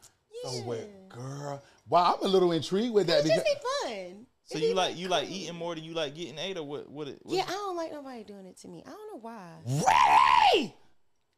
so 0.44 0.50
Yeah. 0.52 0.64
wait, 0.66 1.08
girl. 1.08 1.62
Wow, 1.88 2.14
I'm 2.18 2.24
a 2.24 2.28
little 2.28 2.52
intrigued 2.52 2.92
with 2.94 3.06
that 3.08 3.24
It 3.24 3.28
just 3.28 3.44
be 3.44 3.54
fun. 3.84 4.26
So 4.44 4.58
you 4.58 4.74
like 4.74 4.96
you 4.96 5.08
like 5.08 5.28
eating 5.28 5.56
more 5.56 5.74
than 5.74 5.82
you 5.82 5.92
like 5.92 6.14
getting 6.14 6.38
ate, 6.38 6.56
or 6.56 6.62
what? 6.62 6.88
What? 6.88 7.08
It, 7.08 7.18
what 7.22 7.36
Yeah, 7.36 7.44
I 7.48 7.50
don't 7.50 7.76
like 7.76 7.92
nobody 7.92 8.22
doing 8.22 8.46
it 8.46 8.56
to 8.60 8.68
me. 8.68 8.84
I 8.86 8.90
don't 8.90 9.12
know 9.12 9.18
why. 9.20 9.50
ready. 9.66 10.74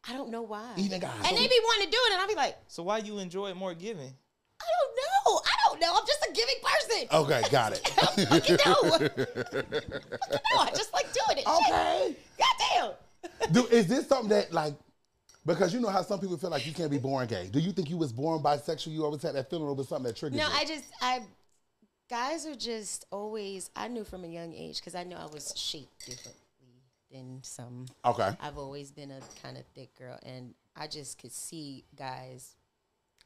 I 0.07 0.13
don't 0.13 0.29
know 0.29 0.43
why. 0.43 0.73
Even 0.77 0.99
guys. 0.99 1.11
And 1.25 1.35
they 1.35 1.47
be 1.47 1.59
wanting 1.63 1.85
to 1.87 1.91
do 1.91 1.97
it, 2.07 2.13
and 2.13 2.21
I 2.21 2.27
be 2.27 2.35
like, 2.35 2.55
So 2.67 2.83
why 2.83 2.99
you 2.99 3.17
enjoy 3.17 3.49
it 3.49 3.55
more 3.55 3.73
giving? 3.73 4.13
I 4.61 4.65
don't 4.79 4.95
know. 4.95 5.41
I 5.45 5.68
don't 5.79 5.93
know. 5.93 5.99
I'm 5.99 6.05
just 6.05 6.25
a 6.25 6.33
giving 6.33 6.55
person. 6.63 7.07
Okay, 7.11 7.41
got 7.51 7.73
it. 7.73 7.87
Fucking 7.89 8.57
no. 8.65 8.97
no, 10.53 10.61
I 10.61 10.69
just 10.69 10.93
like 10.93 11.05
doing 11.13 11.37
it. 11.37 11.47
Shit. 11.47 11.47
okay. 11.47 12.15
Goddamn. 12.37 13.53
Do 13.53 13.65
is 13.67 13.87
this 13.87 14.07
something 14.07 14.29
that 14.29 14.53
like 14.53 14.73
because 15.45 15.73
you 15.73 15.79
know 15.79 15.89
how 15.89 16.01
some 16.01 16.19
people 16.19 16.37
feel 16.37 16.49
like 16.49 16.65
you 16.67 16.73
can't 16.73 16.91
be 16.91 16.97
born 16.97 17.27
gay? 17.27 17.49
Do 17.51 17.59
you 17.59 17.71
think 17.71 17.89
you 17.89 17.97
was 17.97 18.11
born 18.11 18.41
bisexual? 18.41 18.91
You 18.91 19.03
always 19.05 19.21
had 19.21 19.35
that 19.35 19.49
feeling 19.49 19.67
over 19.67 19.83
something 19.83 20.05
that 20.05 20.15
triggered 20.15 20.37
No, 20.37 20.45
you? 20.45 20.49
No, 20.49 20.55
I 20.59 20.65
just 20.65 20.85
I 21.01 21.21
guys 22.09 22.45
are 22.45 22.55
just 22.55 23.05
always 23.11 23.69
I 23.75 23.87
knew 23.87 24.03
from 24.03 24.23
a 24.23 24.27
young 24.27 24.53
age 24.53 24.77
because 24.79 24.95
I 24.95 25.03
know 25.03 25.17
I 25.17 25.25
was 25.27 25.53
shaped 25.55 26.05
differently 26.05 26.41
than 27.11 27.39
some. 27.41 27.87
okay. 28.05 28.31
I've 28.41 28.57
always 28.57 28.91
been 28.91 29.11
a 29.11 29.19
kind 29.41 29.57
of 29.57 29.63
thick 29.73 29.97
girl, 29.97 30.19
and 30.23 30.53
I 30.75 30.87
just 30.87 31.17
could 31.19 31.31
see 31.31 31.85
guys 31.97 32.55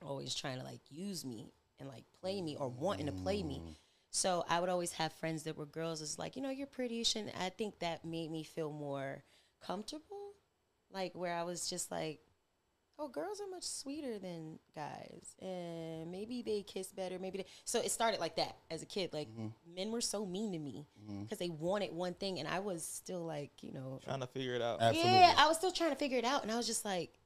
always 0.02 0.34
trying 0.36 0.58
to 0.60 0.64
like 0.64 0.82
use 0.90 1.26
me 1.26 1.52
and 1.80 1.90
like 1.90 2.04
play 2.22 2.42
me 2.42 2.56
or 2.60 2.70
wanting 2.70 3.06
to 3.08 3.12
play 3.12 3.44
me. 3.44 3.62
Mm. 3.64 3.76
So 4.12 4.46
I 4.48 4.60
would 4.60 4.70
always 4.70 4.92
have 4.94 5.12
friends 5.14 5.44
that 5.44 5.58
were 5.58 5.66
girls. 5.66 6.02
It's 6.02 6.20
like 6.20 6.36
you 6.36 6.42
know 6.42 6.50
you're 6.50 6.68
pretty. 6.68 6.96
You 6.96 7.04
shouldn't. 7.04 7.34
I 7.40 7.50
think 7.50 7.80
that 7.80 8.06
made 8.06 8.32
me 8.32 8.44
feel 8.44 8.72
more 8.72 9.24
comfortable, 9.66 10.34
like 10.92 11.14
where 11.16 11.34
I 11.34 11.44
was 11.44 11.70
just 11.70 11.92
like, 11.92 12.20
oh, 13.00 13.08
girls 13.08 13.42
are 13.42 13.50
much 13.50 13.64
sweeter 13.64 14.20
than 14.20 14.60
guys, 14.76 15.36
and 15.42 16.12
maybe 16.12 16.42
they 16.42 16.62
kiss 16.62 16.88
better. 16.88 17.18
Maybe 17.20 17.40
they. 17.40 17.46
So 17.66 17.80
it 17.80 17.92
started 17.92 18.20
like 18.20 18.36
that 18.36 18.56
as 18.70 18.82
a 18.82 18.86
kid. 18.86 19.14
Like 19.14 19.30
mm-hmm. 19.30 19.48
men 19.76 19.92
were 19.92 20.02
so 20.02 20.26
mean 20.26 20.52
to 20.52 20.60
me 20.60 20.86
mm-hmm. 21.02 21.24
because 21.24 21.40
they 21.40 21.50
wanted 21.50 21.92
one 21.92 22.14
thing, 22.14 22.40
and 22.40 22.48
I 22.48 22.60
was 22.60 22.86
still 22.86 23.26
like, 23.26 23.52
you 23.62 23.74
know, 23.74 24.00
Trying 24.04 24.20
to 24.20 24.28
figure 24.28 24.56
it 24.56 24.62
out. 24.62 24.82
Absolutely. 24.82 25.12
yeah, 25.12 25.34
I 25.38 25.48
was 25.48 25.58
still 25.58 25.72
trying 25.72 25.92
to 25.92 25.98
figure 25.98 26.18
it 26.18 26.26
out, 26.26 26.44
and 26.44 26.52
I 26.52 26.56
was 26.56 26.68
just 26.68 26.86
like, 26.86 27.20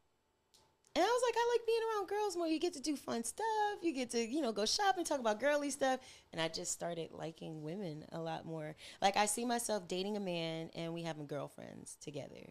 and 0.97 1.05
I 1.05 1.07
was 1.07 1.21
like, 1.27 1.35
I 1.37 1.53
like 1.53 1.67
being 1.67 1.79
around 1.93 2.07
girls 2.07 2.35
more. 2.35 2.47
You 2.47 2.59
get 2.59 2.73
to 2.73 2.81
do 2.81 2.95
fun 2.95 3.23
stuff. 3.23 3.45
You 3.83 3.93
get 3.93 4.09
to, 4.11 4.27
you 4.27 4.41
know, 4.41 4.51
go 4.51 4.65
shopping, 4.65 5.05
talk 5.05 5.19
about 5.19 5.39
girly 5.39 5.69
stuff, 5.69 5.99
and 6.33 6.41
I 6.41 6.47
just 6.47 6.71
started 6.71 7.11
liking 7.11 7.61
women 7.61 8.05
a 8.11 8.19
lot 8.19 8.47
more. 8.47 8.75
Like 8.99 9.15
I 9.15 9.27
see 9.27 9.45
myself 9.45 9.87
dating 9.87 10.17
a 10.17 10.19
man, 10.19 10.71
and 10.73 10.95
we 10.95 11.03
having 11.03 11.27
girlfriends 11.27 11.97
together, 12.01 12.49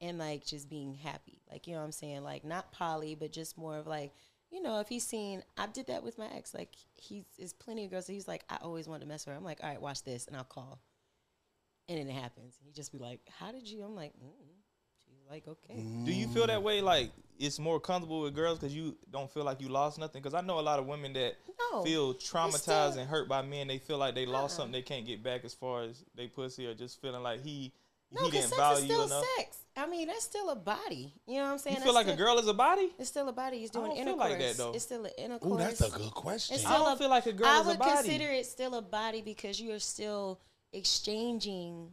and 0.00 0.18
like 0.18 0.44
just 0.44 0.68
being 0.68 0.94
happy. 0.94 1.40
Like 1.48 1.68
you 1.68 1.74
know 1.74 1.78
what 1.78 1.84
I'm 1.84 1.92
saying? 1.92 2.24
Like 2.24 2.44
not 2.44 2.72
poly, 2.72 3.14
but 3.14 3.30
just 3.30 3.56
more 3.56 3.78
of 3.78 3.86
like. 3.86 4.12
You 4.50 4.62
know, 4.62 4.78
if 4.78 4.88
he's 4.88 5.04
seen, 5.04 5.42
I 5.56 5.66
did 5.66 5.88
that 5.88 6.04
with 6.04 6.16
my 6.16 6.28
ex. 6.28 6.54
Like, 6.54 6.68
he's, 6.94 7.24
there's 7.36 7.52
plenty 7.52 7.86
of 7.86 7.90
girls. 7.90 8.06
that 8.06 8.12
He's 8.12 8.28
like, 8.28 8.44
I 8.48 8.58
always 8.62 8.86
wanted 8.86 9.00
to 9.00 9.06
mess 9.08 9.26
with 9.26 9.32
her. 9.32 9.36
I'm 9.36 9.42
like, 9.42 9.58
all 9.60 9.68
right, 9.68 9.82
watch 9.82 10.04
this, 10.04 10.28
and 10.28 10.36
I'll 10.36 10.44
call. 10.44 10.78
And 11.88 11.98
then 11.98 12.06
it 12.06 12.12
happens. 12.12 12.54
He 12.64 12.70
just 12.70 12.92
be 12.92 12.98
like, 12.98 13.18
"How 13.40 13.50
did 13.50 13.68
you?" 13.68 13.82
I'm 13.82 13.96
like, 13.96 14.12
mm. 14.12 14.53
"She's 15.24 15.30
like, 15.30 15.48
okay." 15.48 15.74
Do 16.04 16.12
you 16.12 16.28
feel 16.28 16.46
that 16.46 16.62
way? 16.62 16.80
Like 16.80 17.10
it's 17.38 17.58
more 17.58 17.80
comfortable 17.80 18.20
with 18.20 18.34
girls 18.34 18.58
because 18.58 18.74
you 18.74 18.96
don't 19.10 19.30
feel 19.32 19.44
like 19.44 19.60
you 19.60 19.68
lost 19.68 19.98
nothing? 19.98 20.22
Because 20.22 20.34
I 20.34 20.40
know 20.40 20.60
a 20.60 20.62
lot 20.62 20.78
of 20.78 20.86
women 20.86 21.12
that 21.14 21.34
No, 21.72 21.82
feel 21.82 22.14
traumatized 22.14 22.58
still- 22.92 22.98
and 23.00 23.08
hurt 23.08 23.28
by 23.28 23.42
men. 23.42 23.66
They 23.66 23.78
feel 23.78 23.98
like 23.98 24.14
they 24.14 24.26
lost 24.26 24.52
Uh-uh. 24.54 24.56
something 24.64 24.72
they 24.72 24.82
can't 24.82 25.04
get 25.06 25.22
back 25.22 25.44
as 25.44 25.52
far 25.54 25.82
as 25.82 26.04
they 26.14 26.28
pussy, 26.28 26.66
or 26.66 26.74
just 26.74 27.00
feeling 27.00 27.22
like 27.22 27.42
he 27.42 27.72
No, 28.12 28.22
he 28.24 28.30
because 28.30 28.50
didn't 28.50 28.56
sex 28.58 28.78
is 28.78 28.84
value 28.84 28.86
you 28.86 28.92
still 28.92 29.04
enough. 29.18 29.24
sex. 29.36 29.58
I 29.76 29.86
mean, 29.88 30.06
that's 30.06 30.22
still 30.24 30.50
a 30.50 30.54
body. 30.54 31.12
You 31.26 31.38
know 31.38 31.42
what 31.46 31.50
I'm 31.50 31.58
saying? 31.58 31.74
You 31.74 31.80
That's 31.80 31.84
feel 31.86 31.94
like 31.94 32.06
a 32.06 32.14
girl 32.14 32.38
is 32.38 32.46
a 32.46 32.54
body? 32.54 32.92
It's 32.96 33.08
still 33.08 33.28
a 33.28 33.32
body. 33.32 33.58
He's 33.58 33.70
I 33.70 33.72
doing 33.72 33.86
don't 33.86 33.96
feel 33.96 34.06
intercourse. 34.06 34.30
like 34.30 34.38
that, 34.38 34.56
though. 34.56 34.72
It's 34.72 34.84
still 34.84 35.04
an 35.04 35.10
intercourse. 35.18 35.52
Oh, 35.52 35.56
that's 35.56 35.80
a 35.80 35.90
good 35.90 36.10
question. 36.14 36.54
It's 36.54 36.64
I 36.64 36.70
still 36.74 36.84
don't 36.84 36.94
a- 36.94 36.96
feel 36.98 37.08
like 37.10 37.26
a 37.26 37.32
girl 37.32 37.46
I 37.48 37.60
is 37.60 37.66
a 37.66 37.70
would 37.70 37.80
consider 37.80 38.30
it 38.30 38.46
still 38.46 38.74
a 38.76 38.82
body 38.82 39.20
because 39.22 39.60
you 39.60 39.72
are 39.74 39.80
still 39.80 40.38
exchanging 40.72 41.90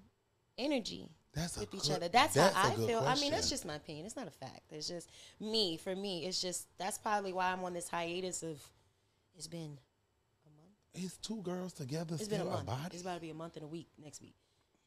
energy 0.60 1.10
That's 1.34 1.58
with 1.58 1.74
each 1.74 1.84
good- 1.84 1.92
other. 1.98 2.08
That's, 2.10 2.34
that's 2.34 2.54
how 2.56 2.70
I 2.70 2.76
feel. 2.76 3.00
I 3.00 3.16
mean, 3.16 3.32
that's 3.32 3.50
just 3.50 3.66
my 3.66 3.76
opinion. 3.76 4.06
It's 4.06 4.16
not 4.18 4.28
a 4.28 4.32
fact. 4.32 4.72
It's 4.72 4.88
just 4.88 5.10
me. 5.40 5.78
For 5.78 5.96
me, 5.96 6.26
it's 6.26 6.42
just 6.42 6.68
that's 6.78 6.98
probably 6.98 7.32
why 7.34 7.52
I'm 7.52 7.64
on 7.64 7.74
this 7.74 7.88
hiatus 7.88 8.44
of. 8.44 8.60
It's 9.38 9.48
been 9.48 9.78
a 10.46 10.50
month. 10.58 10.76
It's 11.06 11.16
two 11.18 11.42
girls 11.42 11.72
together 11.74 12.16
It's 12.16 12.28
been 12.28 12.42
a 12.42 12.46
month. 12.46 12.66
body? 12.66 12.82
It's 12.92 13.02
about 13.02 13.16
to 13.16 13.22
be 13.22 13.30
a 13.30 13.34
month 13.34 13.56
and 13.56 13.64
a 13.64 13.68
week 13.68 13.88
next 14.04 14.22
week, 14.22 14.36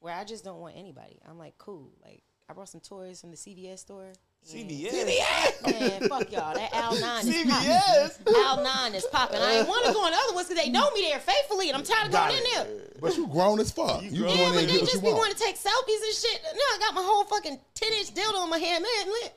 where 0.01 0.15
I 0.15 0.25
just 0.25 0.45
don't 0.45 0.61
want 0.61 0.77
anybody. 0.77 1.19
I'm 1.29 1.39
like, 1.39 1.57
cool. 1.57 1.91
Like 2.05 2.23
I 2.49 2.53
brought 2.53 2.69
some 2.69 2.81
toys 2.83 3.21
from 3.23 3.31
the 3.31 3.37
CVS 3.39 3.79
store. 3.79 4.13
And- 4.53 4.69
CVS. 4.71 5.63
Man, 5.65 6.09
fuck 6.09 6.31
y'all. 6.31 6.55
That 6.55 6.71
Al 6.75 7.01
nine 7.01 7.27
is 7.27 7.45
popping. 7.45 7.71
CVS. 7.71 8.19
Al 8.45 8.63
nine 8.63 8.95
is 8.95 9.07
popping. 9.07 9.39
I 9.41 9.53
ain't 9.55 9.69
want 9.69 9.87
to 9.87 9.93
go 9.93 10.05
in 10.07 10.13
the 10.13 10.19
other 10.19 10.35
ones 10.35 10.49
because 10.49 10.63
they 10.63 10.71
know 10.71 10.91
me 10.91 11.03
there 11.09 11.19
faithfully, 11.21 11.71
and 11.71 11.79
I'm 11.79 11.83
tired 11.85 12.07
of 12.07 12.13
Got 12.13 12.29
going 12.31 12.43
in 12.45 12.51
there. 12.53 12.67
But 13.01 13.17
you 13.17 13.27
grown 13.27 13.59
as 13.61 13.71
fuck. 13.71 14.03
You 14.03 14.11
You, 14.11 14.19
grown. 14.23 14.37
Yeah, 14.37 14.51
but 14.53 14.67
they 14.67 14.79
just 14.81 15.01
be 15.01 15.09
want. 15.09 15.17
wanting 15.19 15.37
to 15.37 15.41
take 15.43 15.57
selfies 15.57 16.03
and 16.07 16.15
shit. 16.15 16.41
Now 16.45 16.59
I 16.59 16.77
got 16.79 16.95
my 16.95 17.03
whole 17.03 17.25
fucking 17.25 17.59
ten 17.75 17.93
inch 17.95 18.15
dildo 18.15 18.45
in 18.45 18.51
my 18.51 18.59
hand, 18.59 18.83
man. 18.85 19.13
Lit. 19.13 19.33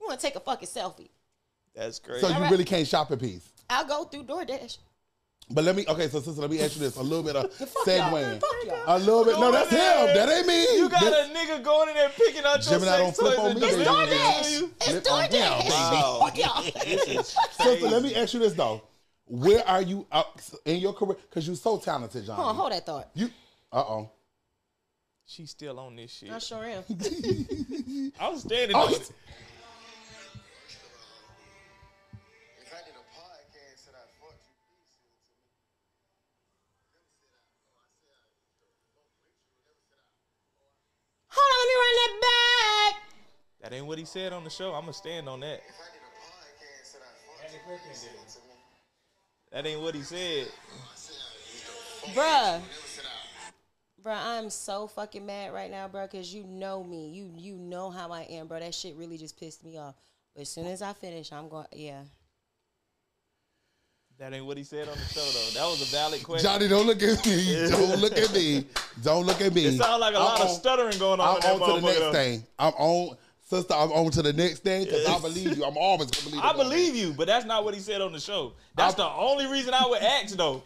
You 0.00 0.06
want 0.06 0.20
to 0.20 0.26
take 0.26 0.36
a 0.36 0.40
fucking 0.40 0.68
selfie? 0.68 1.08
That's 1.74 1.98
crazy. 1.98 2.20
So 2.20 2.28
you 2.28 2.34
Alright. 2.34 2.50
really 2.50 2.64
can't 2.64 2.86
shop 2.86 3.10
in 3.12 3.18
peace. 3.18 3.48
I'll 3.70 3.86
go 3.86 4.04
through 4.04 4.24
DoorDash. 4.24 4.78
But 5.52 5.64
let 5.64 5.74
me 5.74 5.84
okay, 5.88 6.08
so 6.08 6.20
sister, 6.20 6.40
let 6.40 6.50
me 6.50 6.60
ask 6.60 6.76
you 6.76 6.80
this. 6.82 6.96
A 6.96 7.02
little 7.02 7.24
bit 7.24 7.34
of 7.34 7.52
Fuck 7.54 7.68
y'all. 7.86 8.10
segueing. 8.12 8.40
A 8.86 8.98
little 9.00 9.24
bit. 9.24 9.34
No, 9.34 9.40
Go 9.50 9.52
that's 9.52 9.70
him. 9.70 9.78
That 10.14 10.28
ain't 10.28 10.46
me. 10.46 10.76
you 10.76 10.88
got 10.88 11.00
That- 11.00 11.30
a 11.30 11.34
nigga 11.34 11.62
going 11.64 11.88
in 11.88 11.94
there 11.96 12.08
picking 12.10 12.44
out 12.44 12.64
your 12.70 12.78
Gemini 12.78 12.98
don't 12.98 13.06
sex 13.16 13.18
flip 13.18 13.36
toys 13.36 13.46
on 13.56 13.60
me, 13.60 13.66
It's 13.66 13.72
baby. 13.76 13.84
delivering 13.84 14.08
it 14.12 14.20
DoorDash. 14.20 14.70
It's 14.76 14.86
Flip 14.86 15.12
on 15.12 15.22
him, 15.22 15.30
DoorDash. 15.30 15.58
baby. 15.58 15.70
Wow. 15.70 16.20
Fuck 16.24 16.38
y'all. 16.38 17.22
Sister, 17.24 17.88
let 17.88 18.02
me 18.02 18.14
ask 18.14 18.34
you 18.34 18.40
this 18.40 18.52
though. 18.54 18.82
Where 19.26 19.66
are 19.68 19.82
you 19.82 20.06
up 20.12 20.40
in 20.64 20.76
your 20.78 20.92
career? 20.92 21.16
Because 21.28 21.46
you're 21.46 21.56
so 21.56 21.78
talented, 21.78 22.26
John. 22.26 22.36
Hold 22.36 22.48
on, 22.48 22.54
hold 22.56 22.72
that 22.72 22.86
thought. 22.86 23.10
You 23.14 23.30
uh 23.72 23.78
oh. 23.80 24.10
She's 25.26 25.50
still 25.50 25.78
on 25.78 25.94
this 25.94 26.10
shit. 26.12 26.30
I 26.32 26.38
sure 26.38 26.64
am. 26.64 26.82
I 28.18 28.28
was 28.28 28.40
standing 28.42 28.76
Oh, 28.76 28.88
Hold 41.40 41.52
on, 41.52 41.58
let 41.60 41.68
me 41.68 41.76
run 41.80 41.94
that 42.00 42.14
back. 42.20 42.94
That 43.62 43.72
ain't 43.76 43.86
what 43.86 43.98
he 43.98 44.04
said 44.04 44.32
on 44.32 44.44
the 44.44 44.50
show. 44.50 44.72
I'm 44.72 44.82
gonna 44.82 44.92
stand 44.92 45.28
on 45.28 45.40
that. 45.40 45.60
If 45.66 45.74
I 45.80 45.88
did 45.92 46.02
a 46.02 46.12
podcast 46.20 46.92
that 46.92 47.02
I 47.02 47.12
fucked 47.42 47.54
you, 47.54 47.60
please 47.66 47.98
send 47.98 48.14
it 48.14 48.28
to 48.28 48.38
me. 48.40 48.54
That 49.52 49.66
ain't 49.66 49.80
what 49.80 49.94
he 49.94 50.02
said. 50.02 50.48
Bruh. 52.14 52.60
Never 52.60 52.64
I. 53.06 53.20
Bruh, 54.02 54.38
I'm 54.38 54.50
so 54.50 54.86
fucking 54.86 55.26
mad 55.26 55.52
right 55.52 55.70
now, 55.70 55.86
bruh, 55.86 56.10
because 56.10 56.32
you 56.32 56.44
know 56.44 56.82
me. 56.82 57.10
You 57.10 57.32
you 57.36 57.56
know 57.56 57.90
how 57.90 58.10
I 58.10 58.22
am, 58.22 58.46
bro. 58.46 58.60
That 58.60 58.74
shit 58.74 58.96
really 58.96 59.18
just 59.18 59.38
pissed 59.38 59.64
me 59.64 59.76
off. 59.76 59.94
But 60.34 60.42
as 60.42 60.48
soon 60.48 60.66
as 60.66 60.80
I 60.80 60.92
finish, 60.92 61.32
I'm 61.32 61.48
going, 61.48 61.66
yeah. 61.72 62.02
That 64.20 64.34
ain't 64.34 64.44
what 64.44 64.58
he 64.58 64.64
said 64.64 64.86
on 64.86 64.98
the 64.98 65.04
show 65.14 65.24
though. 65.24 65.58
That 65.58 65.66
was 65.70 65.80
a 65.80 65.96
valid 65.96 66.22
question. 66.22 66.50
Jhonni, 66.50 66.68
don't 66.68 66.86
look 66.86 67.02
at 67.02 67.24
me. 67.24 67.70
Don't 67.70 68.00
look 68.02 68.18
at 68.18 68.34
me. 68.34 68.66
Don't 69.02 69.24
look 69.24 69.40
at 69.40 69.54
me. 69.54 69.64
it 69.64 69.78
sounds 69.78 69.98
like 69.98 70.12
a 70.12 70.18
I'm 70.18 70.24
lot 70.24 70.40
of 70.42 70.50
stuttering 70.50 70.98
going 70.98 71.20
on. 71.20 71.40
I'm 71.42 71.62
on 71.62 71.76
to 71.76 71.80
the 71.80 71.86
next 71.86 71.98
though. 72.00 72.12
thing. 72.12 72.44
I'm 72.58 72.74
on, 72.74 73.16
sister. 73.44 73.72
I'm 73.72 73.90
on 73.92 74.10
to 74.10 74.20
the 74.20 74.34
next 74.34 74.58
thing 74.58 74.84
because 74.84 75.06
I 75.06 75.18
believe 75.20 75.56
you. 75.56 75.64
I'm 75.64 75.78
always 75.78 76.10
gonna 76.10 76.24
believe. 76.28 76.44
You. 76.44 76.50
I 76.50 76.52
believe 76.52 76.96
you, 76.96 77.14
but 77.14 77.28
that's 77.28 77.46
not 77.46 77.64
what 77.64 77.72
he 77.72 77.80
said 77.80 78.02
on 78.02 78.12
the 78.12 78.20
show. 78.20 78.52
That's 78.76 78.94
the 78.94 79.08
only 79.08 79.46
reason 79.46 79.72
I 79.72 79.86
would 79.86 80.02
ask 80.02 80.36
though. 80.36 80.62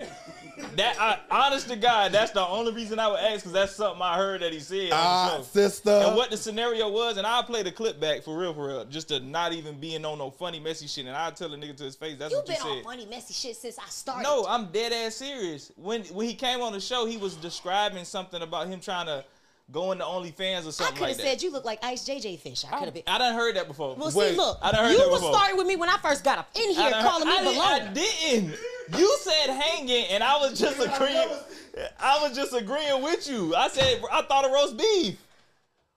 That 0.76 0.96
I, 0.98 1.18
honest 1.46 1.68
to 1.68 1.76
God, 1.76 2.12
that's 2.12 2.32
the 2.32 2.46
only 2.46 2.72
reason 2.72 2.98
I 2.98 3.08
would 3.08 3.20
ask 3.20 3.36
because 3.40 3.52
that's 3.52 3.74
something 3.74 4.02
I 4.02 4.16
heard 4.16 4.42
that 4.42 4.52
he 4.52 4.60
said 4.60 4.90
Ah, 4.92 5.36
on 5.36 5.44
sister. 5.44 5.90
And 5.90 6.16
what 6.16 6.30
the 6.30 6.36
scenario 6.36 6.88
was, 6.90 7.16
and 7.16 7.26
I'll 7.26 7.42
play 7.42 7.62
the 7.62 7.72
clip 7.72 8.00
back 8.00 8.22
for 8.22 8.36
real, 8.36 8.54
for 8.54 8.68
real, 8.68 8.84
just 8.84 9.08
to 9.08 9.20
not 9.20 9.52
even 9.52 9.78
being 9.78 10.04
on 10.04 10.18
no 10.18 10.30
funny, 10.30 10.60
messy 10.60 10.86
shit. 10.86 11.06
And 11.06 11.16
I'll 11.16 11.32
tell 11.32 11.52
a 11.52 11.56
nigga 11.56 11.76
to 11.76 11.84
his 11.84 11.96
face, 11.96 12.18
that's 12.18 12.32
You've 12.32 12.42
what 12.46 12.58
you 12.58 12.64
been 12.64 12.78
on 12.78 12.84
funny, 12.84 13.06
messy 13.06 13.34
shit 13.34 13.56
since 13.56 13.78
I 13.78 13.88
started. 13.88 14.22
No, 14.24 14.46
I'm 14.46 14.66
dead 14.66 14.92
ass 14.92 15.16
serious. 15.16 15.72
When 15.76 16.02
when 16.04 16.28
he 16.28 16.34
came 16.34 16.60
on 16.60 16.72
the 16.72 16.80
show, 16.80 17.06
he 17.06 17.16
was 17.16 17.34
describing 17.36 18.04
something 18.04 18.42
about 18.42 18.68
him 18.68 18.80
trying 18.80 19.06
to 19.06 19.24
go 19.70 19.92
into 19.92 20.04
OnlyFans 20.04 20.66
or 20.66 20.72
something. 20.72 20.96
I 20.96 20.98
could 20.98 21.08
have 21.08 21.16
that. 21.18 21.22
said 21.26 21.42
you 21.42 21.50
look 21.50 21.64
like 21.64 21.82
Ice 21.84 22.06
JJ 22.06 22.38
Fish. 22.40 22.64
I 22.64 22.76
could 22.76 22.84
have 22.86 22.94
been. 22.94 23.02
I 23.06 23.18
done 23.18 23.34
heard 23.34 23.56
that 23.56 23.66
before. 23.68 23.94
Well, 23.96 24.10
Wait, 24.14 24.30
see, 24.32 24.36
look, 24.36 24.58
I 24.62 24.72
done 24.72 24.84
heard 24.84 24.92
you 24.92 24.98
that 24.98 25.10
was 25.10 25.20
before. 25.20 25.34
starting 25.34 25.56
with 25.56 25.66
me 25.66 25.76
when 25.76 25.88
I 25.88 25.96
first 25.98 26.22
got 26.24 26.38
up 26.38 26.48
in 26.54 26.70
here, 26.70 26.90
calling 26.90 27.26
heard- 27.26 27.42
me 27.44 27.48
I, 27.50 27.52
below. 27.52 27.94
didn't- 27.94 28.50
I 28.50 28.52
didn't. 28.52 28.98
You 28.98 29.16
said 29.22 29.48
hanging, 29.50 30.04
and 30.10 30.22
I 30.22 30.36
was 30.38 30.58
just 30.60 30.78
agreeing. 30.78 31.28
I 31.98 32.18
was 32.22 32.36
just 32.36 32.52
agreeing 32.52 33.02
with 33.02 33.26
you. 33.28 33.54
I 33.54 33.68
said 33.68 34.02
I 34.12 34.22
thought 34.22 34.44
of 34.44 34.52
roast 34.52 34.76
beef. 34.76 35.16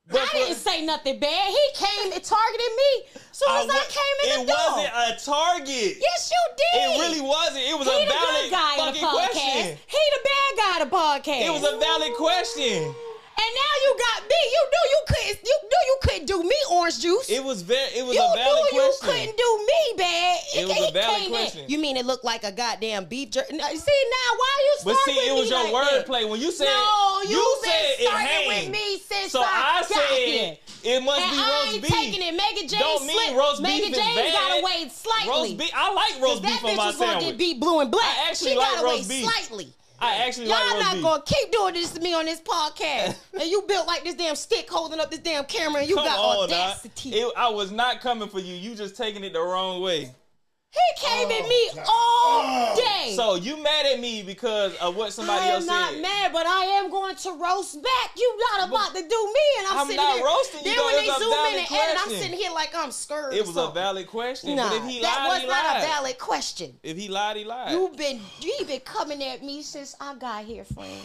But 0.10 0.22
I 0.22 0.26
for- 0.28 0.38
didn't 0.38 0.56
say 0.56 0.86
nothing 0.86 1.20
bad. 1.20 1.50
He 1.50 1.68
came 1.76 2.14
and 2.14 2.24
targeted 2.24 2.72
me 2.78 3.20
soon 3.34 3.50
as 3.58 3.64
I 3.64 3.68
wa- 3.68 3.74
came 3.92 4.18
in 4.24 4.40
it 4.40 4.48
the 4.48 4.54
door. 4.54 4.56
It 4.56 4.72
wasn't 4.72 4.94
a 4.96 5.26
target. 5.26 5.98
yes, 6.00 6.32
you 6.32 6.56
did. 6.56 6.82
It 6.82 7.00
really 7.02 7.20
wasn't. 7.22 7.66
It 7.68 7.78
was 7.78 7.88
he 7.90 8.04
a 8.04 8.08
valid 8.08 8.42
good 8.44 8.52
guy 8.52 8.72
in 8.72 8.78
the 8.78 9.00
fucking 9.02 9.04
podcast. 9.04 9.32
question. 9.34 9.78
He 9.86 9.98
the 10.16 10.24
bad 10.24 10.58
guy 10.58 10.82
in 10.82 10.88
the 10.90 10.96
podcast. 10.96 11.46
It 11.46 11.52
was 11.52 11.64
a 11.74 11.78
valid 11.78 12.14
question. 12.16 12.96
And 13.40 13.52
now 13.54 13.74
you 13.86 13.92
got 14.00 14.20
me. 14.28 14.42
You 14.50 14.64
knew 14.74 14.86
you 14.90 15.02
couldn't. 15.08 15.40
You 15.46 15.58
knew 15.64 15.84
you 15.86 15.98
couldn't 16.02 16.26
do 16.26 16.44
me 16.44 16.56
orange 16.72 17.00
juice. 17.00 17.30
It 17.30 17.44
was 17.44 17.62
very. 17.62 17.90
It 17.94 18.06
was 18.06 18.16
you 18.16 18.22
a 18.24 18.34
valid 18.36 18.64
knew 18.74 18.82
you 18.82 18.94
couldn't 19.02 19.38
do 19.38 19.50
me 19.68 19.82
bad. 19.98 20.40
It 20.56 20.68
was 20.68 20.78
he 20.78 20.88
a 20.88 20.92
valid 20.92 21.18
came 21.22 21.26
in. 21.26 21.40
question. 21.40 21.66
You 21.68 21.78
mean 21.78 21.98
it 21.98 22.06
looked 22.06 22.26
like 22.26 22.44
a 22.44 22.52
goddamn 22.52 23.06
beef 23.06 23.30
jerky? 23.32 23.56
No, 23.58 23.68
see 23.68 24.02
now, 24.10 24.30
why 24.38 24.54
you 24.66 24.74
But 24.86 24.96
see, 25.06 25.12
it 25.30 25.34
was 25.36 25.50
your 25.50 25.64
like 25.72 25.74
wordplay 26.06 26.28
when 26.30 26.42
you 26.42 26.52
said. 26.52 26.66
No, 26.66 27.22
you 27.24 27.30
you've 27.38 27.64
said 27.64 27.82
it 28.00 28.08
starting 28.08 28.48
with 28.48 28.58
hanged. 28.58 28.72
me 28.72 28.98
since 29.00 29.32
So 29.32 29.42
I 29.42 29.82
I 29.82 29.84
said 29.84 30.58
it 30.84 31.04
must 31.04 31.22
And 31.22 31.32
be 31.32 31.38
I 31.38 31.70
ain't 31.74 31.82
beef. 31.84 31.92
taking 31.92 32.22
it. 32.22 32.32
Megan 32.34 32.68
James 32.68 32.82
Don't 32.82 33.06
mean 33.06 33.36
roast 33.38 33.62
Megan 33.62 33.90
beef 33.90 33.98
is 33.98 34.04
James 34.04 34.16
bad. 34.16 34.34
got 34.34 34.60
away 34.62 34.90
slightly. 34.90 35.30
Roast 35.30 35.58
beef. 35.58 35.72
I 35.76 35.94
like 35.94 36.22
roast 36.22 36.42
that 36.42 36.52
beef 36.54 36.62
bitch 36.62 36.70
on 36.72 36.76
my 36.78 36.86
was 36.88 36.98
gonna 36.98 37.12
sandwich. 37.12 37.28
get 37.30 37.38
beat 37.38 37.60
blue 37.60 37.80
and 37.82 37.92
black. 37.92 38.06
I 38.06 38.30
actually 38.32 38.52
she 38.52 38.58
like 38.58 38.72
got 38.74 38.84
away 38.84 38.92
roast 38.98 39.10
beef. 39.10 39.26
slightly. 39.30 39.68
I 40.00 40.28
actually 40.28 40.48
Y'all 40.48 40.56
like 40.56 40.80
not 40.80 40.94
beef. 40.94 41.04
gonna 41.04 41.24
keep 41.26 41.52
doing 41.52 41.74
this 41.74 41.92
to 41.92 42.02
me 42.02 42.14
on 42.14 42.26
this 42.26 42.40
podcast. 42.42 43.18
and 43.40 43.50
you 43.50 43.64
built 43.68 43.88
like 43.88 44.04
this 44.04 44.16
damn 44.16 44.36
stick 44.36 44.70
holding 44.70 45.00
up 45.00 45.10
this 45.10 45.20
damn 45.20 45.46
camera 45.46 45.82
and 45.82 45.90
you 45.90 45.96
Come 45.96 46.06
got 46.06 46.20
on, 46.20 46.44
audacity. 46.44 47.10
It, 47.16 47.34
I 47.36 47.50
was 47.50 47.72
not 47.72 48.00
coming 48.02 48.30
for 48.30 48.40
you. 48.40 48.54
You 48.54 48.76
just 48.76 48.96
taking 48.96 49.24
it 49.24 49.34
the 49.34 49.42
wrong 49.42 49.82
way. 49.82 50.02
he 50.02 51.06
came 51.06 51.30
at 51.32 51.44
oh, 51.44 51.50
me 51.50 51.82
all 51.88 52.76
day. 52.76 52.77
So 53.18 53.34
you 53.34 53.62
mad 53.64 53.88
at 53.88 54.00
me 54.00 54.22
because 54.22 54.76
of 54.76 54.96
what 54.96 55.12
somebody 55.12 55.50
else 55.50 55.66
did. 55.66 55.72
I 55.72 55.76
am 55.76 55.82
else 55.82 55.92
not 55.92 55.92
said? 55.94 56.02
mad, 56.04 56.34
but 56.34 56.46
I 56.46 56.66
am 56.78 56.92
going 56.92 57.16
to 57.16 57.32
roast 57.32 57.82
back. 57.82 58.12
You 58.16 58.40
not 58.54 58.70
about 58.70 58.90
to 58.96 59.02
do 59.02 59.34
me, 59.34 59.46
and 59.58 59.68
I'm, 59.68 59.78
I'm 59.80 59.88
sitting 59.88 60.04
not 60.04 60.16
here. 60.18 60.26
roasting 60.26 60.60
you, 60.66 60.76
Then 60.76 60.86
when 60.86 60.96
they 60.98 61.12
zoom 61.18 61.34
in 61.34 61.60
and 61.60 61.72
edit, 61.72 61.98
I'm 62.00 62.10
sitting 62.10 62.38
here 62.38 62.52
like 62.52 62.76
I'm 62.76 62.92
scared. 62.92 63.34
It 63.34 63.48
was 63.48 63.58
a 63.58 63.72
valid 63.72 64.06
question. 64.06 64.56
Nah, 64.56 64.70
but 64.70 64.78
if 64.78 64.84
he 64.84 65.02
that 65.02 65.18
lied, 65.18 65.30
was 65.30 65.42
he 65.42 65.48
not 65.48 65.66
lied. 65.66 65.84
a 65.84 65.88
valid 65.88 66.18
question. 66.20 66.80
If 66.84 66.98
he 66.98 67.08
lied, 67.08 67.38
he 67.38 67.44
lied. 67.44 67.72
You've 67.72 67.98
been 67.98 68.22
you 68.40 68.66
been 68.68 68.82
coming 68.82 69.24
at 69.24 69.44
me 69.44 69.64
since 69.64 69.96
I 70.00 70.14
got 70.14 70.46
here, 70.46 70.64
friend. 70.64 71.02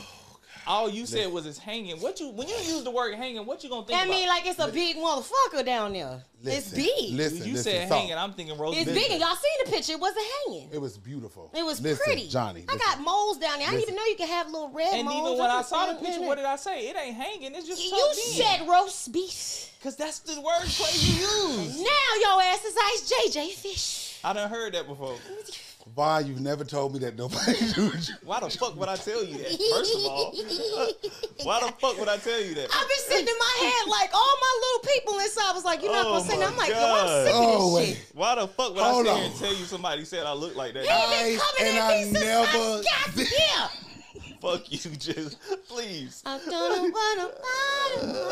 All 0.66 0.88
you 0.88 1.06
said 1.06 1.32
was 1.32 1.46
it's 1.46 1.58
hanging. 1.58 1.96
What 2.00 2.20
you 2.20 2.28
when 2.30 2.48
you 2.48 2.54
use 2.54 2.84
the 2.84 2.90
word 2.90 3.14
hanging, 3.14 3.44
what 3.46 3.64
you 3.64 3.70
gonna 3.70 3.84
think 3.86 3.98
I 3.98 4.04
about? 4.04 4.14
mean, 4.14 4.28
like 4.28 4.46
it's 4.46 4.58
a 4.58 4.68
big 4.68 4.96
motherfucker 4.96 5.64
down 5.64 5.92
there. 5.92 6.22
it's 6.44 6.72
Listen, 6.72 6.76
big. 6.78 7.14
Listen, 7.14 7.38
when 7.40 7.48
you 7.48 7.54
listen, 7.54 7.72
said 7.72 7.88
so, 7.88 7.94
hanging, 7.96 8.14
I'm 8.14 8.32
thinking 8.32 8.56
roast 8.58 8.76
beef. 8.78 8.86
it's 8.86 8.92
beef. 8.96 9.02
big, 9.02 9.10
and 9.12 9.20
y'all 9.20 9.34
seen 9.34 9.64
the 9.64 9.70
picture. 9.72 9.92
It 9.92 10.00
wasn't 10.00 10.24
hanging. 10.46 10.68
It 10.72 10.80
was 10.80 10.96
beautiful. 10.98 11.50
It 11.54 11.64
was 11.64 11.80
listen, 11.80 12.04
pretty. 12.04 12.28
Jhonni. 12.28 12.64
I 12.68 12.74
listen. 12.74 12.78
got 12.78 13.00
moles 13.00 13.38
down 13.38 13.58
there. 13.58 13.68
I 13.68 13.70
didn't 13.72 13.82
even 13.82 13.94
know 13.96 14.04
you 14.04 14.16
could 14.16 14.28
have 14.28 14.46
little 14.50 14.70
red 14.70 14.94
And 14.94 15.08
moles. 15.08 15.26
even 15.30 15.38
when 15.42 15.50
I 15.50 15.58
just 15.58 15.70
saw 15.70 15.86
the 15.92 15.98
picture, 16.04 16.20
what 16.22 16.36
did 16.36 16.44
I 16.44 16.56
say? 16.56 16.88
It 16.88 16.96
ain't 16.96 17.16
hanging. 17.16 17.54
It's 17.54 17.66
just 17.66 17.82
You 17.84 17.90
tucked 17.90 18.16
in. 18.16 18.42
said 18.44 18.68
roast 18.68 19.12
beef. 19.12 19.68
Cause 19.82 19.96
that's 19.96 20.20
the 20.20 20.40
word 20.40 20.62
play 20.62 20.90
you 20.94 21.14
use. 21.58 21.78
Now 21.80 22.20
your 22.20 22.40
ass 22.42 22.64
is 22.64 22.76
Ice 22.78 23.12
JJ 23.34 23.50
Fish. 23.54 24.20
I 24.22 24.32
done 24.32 24.48
heard 24.48 24.74
that 24.74 24.86
before. 24.86 25.16
Von, 25.94 26.26
you've 26.26 26.40
never 26.40 26.64
told 26.64 26.94
me 26.94 27.00
that 27.00 27.18
nobody 27.18 27.52
knew 27.76 27.84
you. 27.84 28.14
Why 28.24 28.40
the 28.40 28.48
fuck 28.48 28.76
would 28.78 28.88
I 28.88 28.96
tell 28.96 29.22
you 29.22 29.36
that? 29.36 29.50
First 29.72 29.94
of 29.94 30.04
all, 30.06 30.32
why 31.44 31.60
the 31.60 31.72
fuck 31.78 31.98
would 31.98 32.08
I 32.08 32.16
tell 32.16 32.40
you 32.42 32.54
that? 32.54 32.68
I've 32.72 32.88
been 32.88 32.98
sitting 32.98 33.28
in 33.28 33.38
my 33.38 33.56
head 33.60 33.90
like 33.90 34.10
all 34.14 34.36
my 34.40 34.60
little 34.62 34.94
people 34.94 35.18
inside 35.18 35.52
was 35.52 35.64
like, 35.66 35.82
you're 35.82 35.92
not 35.92 36.06
Oh 36.06 36.12
gonna 36.18 36.24
say 36.30 36.36
my 36.38 36.44
that. 36.44 36.50
I'm 36.52 36.56
like, 36.56 36.68
yo, 36.70 36.76
I'm 36.76 37.26
sick 37.26 37.34
of 37.34 37.40
Oh, 37.42 37.76
this 37.76 37.88
wait. 37.88 37.96
shit. 37.96 38.06
Why 38.14 38.34
the 38.36 38.48
fuck 38.48 38.74
would 38.74 38.82
Hold 38.82 39.06
I 39.06 39.10
sit 39.10 39.16
here 39.20 39.26
and 39.30 39.38
tell 39.40 39.54
you 39.54 39.64
somebody 39.66 40.04
said 40.06 40.24
I 40.24 40.32
look 40.32 40.56
like 40.56 40.72
that? 40.74 40.82
He 40.84 40.88
been 40.88 40.96
I- 40.96 41.38
coming 41.42 41.68
and 41.68 41.78
at 41.78 41.84
I 41.84 41.96
me 41.98 42.02
since 42.04 42.24
never 42.24 42.46
I 42.48 42.82
got 43.06 43.14
did- 43.14 43.26
here. 43.28 43.68
Fuck 44.40 44.72
you, 44.72 44.90
just 44.96 45.38
please. 45.68 46.22
I 46.24 46.38
don't 46.38 46.50
know 46.50 46.88
what 46.90 47.18
I'm 48.02 48.10
about. 48.10 48.22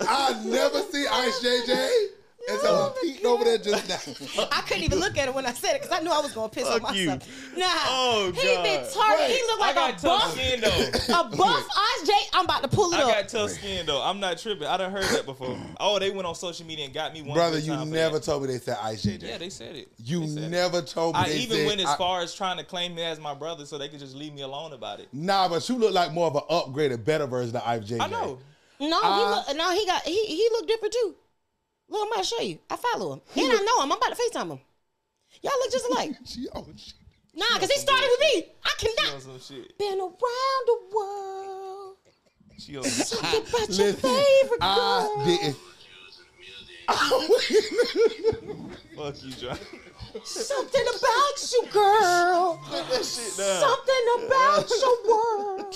I 0.00 0.42
never 0.44 0.80
see 0.82 1.06
Ice 1.06 1.40
JJ. 1.44 2.06
And 2.50 2.60
so 2.60 2.86
I'm 2.86 2.92
peeking 3.02 3.26
over 3.26 3.44
there 3.44 3.58
just 3.58 3.88
now. 3.88 4.46
I 4.52 4.62
couldn't 4.62 4.84
even 4.84 5.00
look 5.00 5.18
at 5.18 5.28
it 5.28 5.34
when 5.34 5.44
I 5.44 5.52
said 5.52 5.76
it 5.76 5.82
because 5.82 5.98
I 5.98 6.02
knew 6.02 6.10
I 6.10 6.20
was 6.20 6.32
gonna 6.32 6.48
piss 6.48 6.66
on 6.66 6.80
Fuck 6.80 6.94
you. 6.94 7.06
myself. 7.08 7.28
Nah, 7.56 7.64
Oh, 7.68 8.32
he 8.34 8.40
been 8.42 8.82
God. 8.82 8.90
targeted. 8.92 9.26
He 9.26 9.32
Wait, 9.42 9.46
looked 9.48 9.62
I 9.62 9.66
like 9.66 9.74
got 9.74 9.90
a 9.90 9.92
tough 9.92 10.22
buff, 10.22 10.32
skin 10.32 10.60
though. 10.60 11.14
a 11.20 11.36
buff 11.36 11.68
Ice 11.76 12.06
J. 12.06 12.12
I'm 12.34 12.44
about 12.46 12.62
to 12.62 12.68
pull 12.68 12.92
it 12.92 12.98
I 13.00 13.02
up. 13.02 13.08
got 13.08 13.28
tough 13.28 13.50
skin 13.50 13.84
though. 13.86 14.02
I'm 14.02 14.18
not 14.20 14.38
tripping. 14.38 14.66
I 14.66 14.76
done 14.78 14.90
heard 14.92 15.04
that 15.04 15.26
before. 15.26 15.58
Oh, 15.80 15.98
they 15.98 16.10
went 16.10 16.26
on 16.26 16.34
social 16.34 16.66
media 16.66 16.86
and 16.86 16.94
got 16.94 17.12
me 17.12 17.22
one. 17.22 17.34
Brother, 17.34 17.58
you 17.58 17.72
time 17.72 17.90
never 17.90 18.18
told 18.18 18.42
me 18.42 18.48
they 18.48 18.58
said 18.58 18.78
Ice 18.82 19.04
JJ. 19.04 19.22
Yeah, 19.22 19.38
they 19.38 19.50
said 19.50 19.76
it. 19.76 19.88
you 19.98 20.20
They 20.20 20.26
said 20.26 20.42
it. 20.44 20.48
never 20.50 20.82
told 20.82 21.14
me 21.14 21.20
I 21.20 21.28
they 21.28 21.36
even 21.38 21.56
said 21.58 21.66
went 21.66 21.80
as 21.80 21.86
I- 21.86 21.96
far 21.96 22.20
as 22.22 22.34
trying 22.34 22.56
to 22.58 22.64
claim 22.64 22.94
me 22.94 23.02
as 23.02 23.20
my 23.20 23.34
brother 23.34 23.64
so 23.66 23.78
they 23.78 23.88
could 23.88 24.00
just 24.00 24.16
leave 24.16 24.32
me 24.32 24.42
alone 24.42 24.72
about 24.72 24.98
it. 25.00 25.08
Nah, 25.12 25.48
but 25.48 25.68
you 25.68 25.76
look 25.76 25.92
like 25.92 26.12
more 26.12 26.26
of 26.26 26.34
an 26.36 26.42
upgraded, 26.50 27.04
better 27.04 27.26
version 27.26 27.54
of 27.56 27.62
Ice 27.64 27.82
JJ. 27.84 28.00
I 28.00 28.08
know. 28.08 28.38
No, 28.80 29.00
Uh, 29.02 29.18
he 29.18 29.34
look, 29.52 29.56
no, 29.58 29.70
he 29.72 29.86
got 29.86 30.02
he 30.02 30.24
he 30.26 30.48
looked 30.52 30.68
different 30.68 30.94
too. 30.94 31.14
Look, 31.88 32.00
I'm 32.02 32.08
about 32.12 32.22
to 32.22 32.28
show 32.28 32.40
you. 32.42 32.58
I 32.70 32.76
follow 32.76 33.14
him, 33.14 33.20
and 33.36 33.52
I 33.52 33.56
know 33.64 33.82
him. 33.82 33.90
I'm 33.92 33.92
about 33.92 34.14
to 34.14 34.22
Facetime 34.22 34.50
him. 34.52 34.60
Y'all 35.42 35.52
look 35.60 35.72
just 35.72 35.86
alike. 35.90 36.16
She, 36.24 36.46
oh, 36.54 36.66
she, 36.76 36.92
nah, 37.34 37.46
because 37.54 37.70
he 37.70 37.78
started 37.78 38.08
with 38.10 38.20
me. 38.20 38.46
I 38.64 38.70
She 38.78 38.88
on 38.88 38.94
cannot. 38.96 39.22
some 39.22 39.40
shit. 39.40 39.78
Been 39.78 40.00
around 40.00 40.66
the 40.66 40.78
world. 40.94 41.96
She 42.58 42.76
on 42.76 42.84
some 42.84 43.20
Talking 43.20 43.40
about 43.48 43.68
your 43.68 43.78
listen, 43.86 43.94
favorite 43.94 44.60
girl. 44.60 44.62
I 45.18 45.22
didn't. 45.24 45.56
fuck 48.96 49.22
you, 49.22 49.30
John. 49.32 49.58
Something 50.24 50.82
about 50.82 51.52
you, 51.52 51.62
girl. 51.70 52.60
that 52.70 53.04
shit 53.04 53.36
down. 53.36 53.60
Something 53.60 54.04
about 54.26 54.70
your 54.70 54.96
world. 55.08 55.74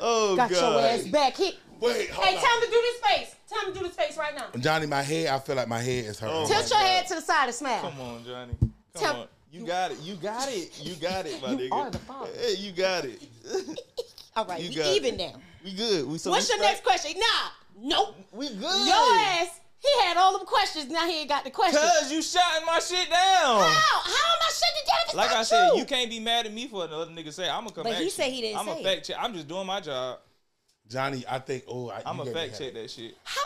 Oh 0.00 0.36
Got 0.36 0.50
god. 0.50 0.60
your 0.60 0.80
ass 0.90 1.02
back. 1.08 1.36
He, 1.36 1.58
Wait, 1.80 2.10
hold 2.10 2.26
hey, 2.26 2.36
on. 2.36 2.42
tell 2.42 2.56
him 2.56 2.60
to 2.64 2.70
do 2.70 2.82
this 2.82 3.00
face. 3.10 3.36
Tell 3.48 3.60
him 3.66 3.72
to 3.74 3.78
do 3.80 3.86
this 3.86 3.96
face 3.96 4.16
right 4.16 4.34
now. 4.34 4.46
Jhonni, 4.54 4.88
my 4.88 5.02
head, 5.02 5.28
I 5.28 5.38
feel 5.38 5.56
like 5.56 5.68
my 5.68 5.80
head 5.80 6.04
is 6.06 6.18
hurting. 6.18 6.36
Oh, 6.36 6.46
Tilt 6.46 6.70
your 6.70 6.78
God. 6.80 6.86
head 6.86 7.06
to 7.08 7.14
the 7.16 7.20
side 7.20 7.46
and 7.46 7.54
smile. 7.54 7.80
Come 7.82 8.00
on, 8.00 8.24
Jhonni. 8.24 8.58
Come 8.60 8.70
Tell- 8.94 9.20
on. 9.22 9.28
You 9.52 9.64
got 9.64 9.90
it. 9.92 10.00
You 10.00 10.14
got 10.16 10.48
it. 10.50 10.70
You 10.82 10.94
got 10.96 11.24
it, 11.26 11.40
my 11.40 11.52
You 11.52 11.70
nigga. 11.70 11.72
are 11.72 11.90
the 11.90 11.98
father. 12.00 12.30
Hey, 12.38 12.54
you 12.56 12.72
got 12.72 13.04
it. 13.04 13.22
All 14.36 14.44
right, 14.44 14.60
You 14.60 14.68
we 14.70 14.74
got 14.74 14.86
even 14.96 15.14
it. 15.14 15.18
now. 15.32 15.40
We 15.64 15.72
good. 15.72 16.06
We 16.06 16.18
so 16.18 16.30
What's 16.30 16.48
we 16.50 16.54
your 16.56 16.62
next 16.64 16.80
straight? 16.80 17.00
question? 17.00 17.18
Nah, 17.20 17.48
nope. 17.96 18.16
We 18.32 18.48
good. 18.48 18.60
Your 18.86 19.16
ass, 19.18 19.60
he 19.78 20.00
had 20.02 20.16
all 20.18 20.36
them 20.36 20.46
questions. 20.46 20.90
Now 20.90 21.06
he 21.06 21.20
ain't 21.20 21.28
got 21.28 21.44
the 21.44 21.50
questions. 21.50 21.82
Cause 21.82 22.12
you 22.12 22.20
shouting 22.20 22.66
my 22.66 22.80
shit 22.80 23.08
down. 23.08 23.60
How? 23.60 24.00
How 24.02 24.32
am 24.34 24.40
I 24.42 24.50
shutting 24.50 24.82
it 24.82 24.86
down 24.86 24.98
if 25.02 25.06
it's 25.06 25.14
Like 25.14 25.30
not 25.30 25.38
I 25.38 25.42
said, 25.44 25.70
you 25.76 25.84
can't 25.86 26.10
be 26.10 26.20
mad 26.20 26.44
at 26.46 26.52
me 26.52 26.66
for 26.66 26.84
another 26.84 27.10
nigga 27.10 27.32
say 27.32 27.48
I'm 27.48 27.60
gonna 27.64 27.70
come. 27.70 27.84
But 27.84 27.92
at 27.92 27.98
he 27.98 28.04
you. 28.04 28.10
said 28.10 28.30
he 28.30 28.40
didn't 28.42 28.58
I'm 28.58 28.66
say 28.66 28.80
a 28.80 28.84
fact 28.84 29.06
check. 29.06 29.16
I'm 29.18 29.32
just 29.32 29.48
doing 29.48 29.66
my 29.66 29.80
job. 29.80 30.18
Jhonni, 30.88 31.24
I 31.28 31.38
think, 31.38 31.64
oh, 31.68 31.90
I, 31.90 32.02
I'm 32.06 32.16
you 32.16 32.22
a 32.22 32.24
gave 32.26 32.34
me 32.34 32.40
fact 32.40 32.58
check 32.58 32.74
that 32.74 32.90
shit. 32.90 33.16
How? 33.24 33.42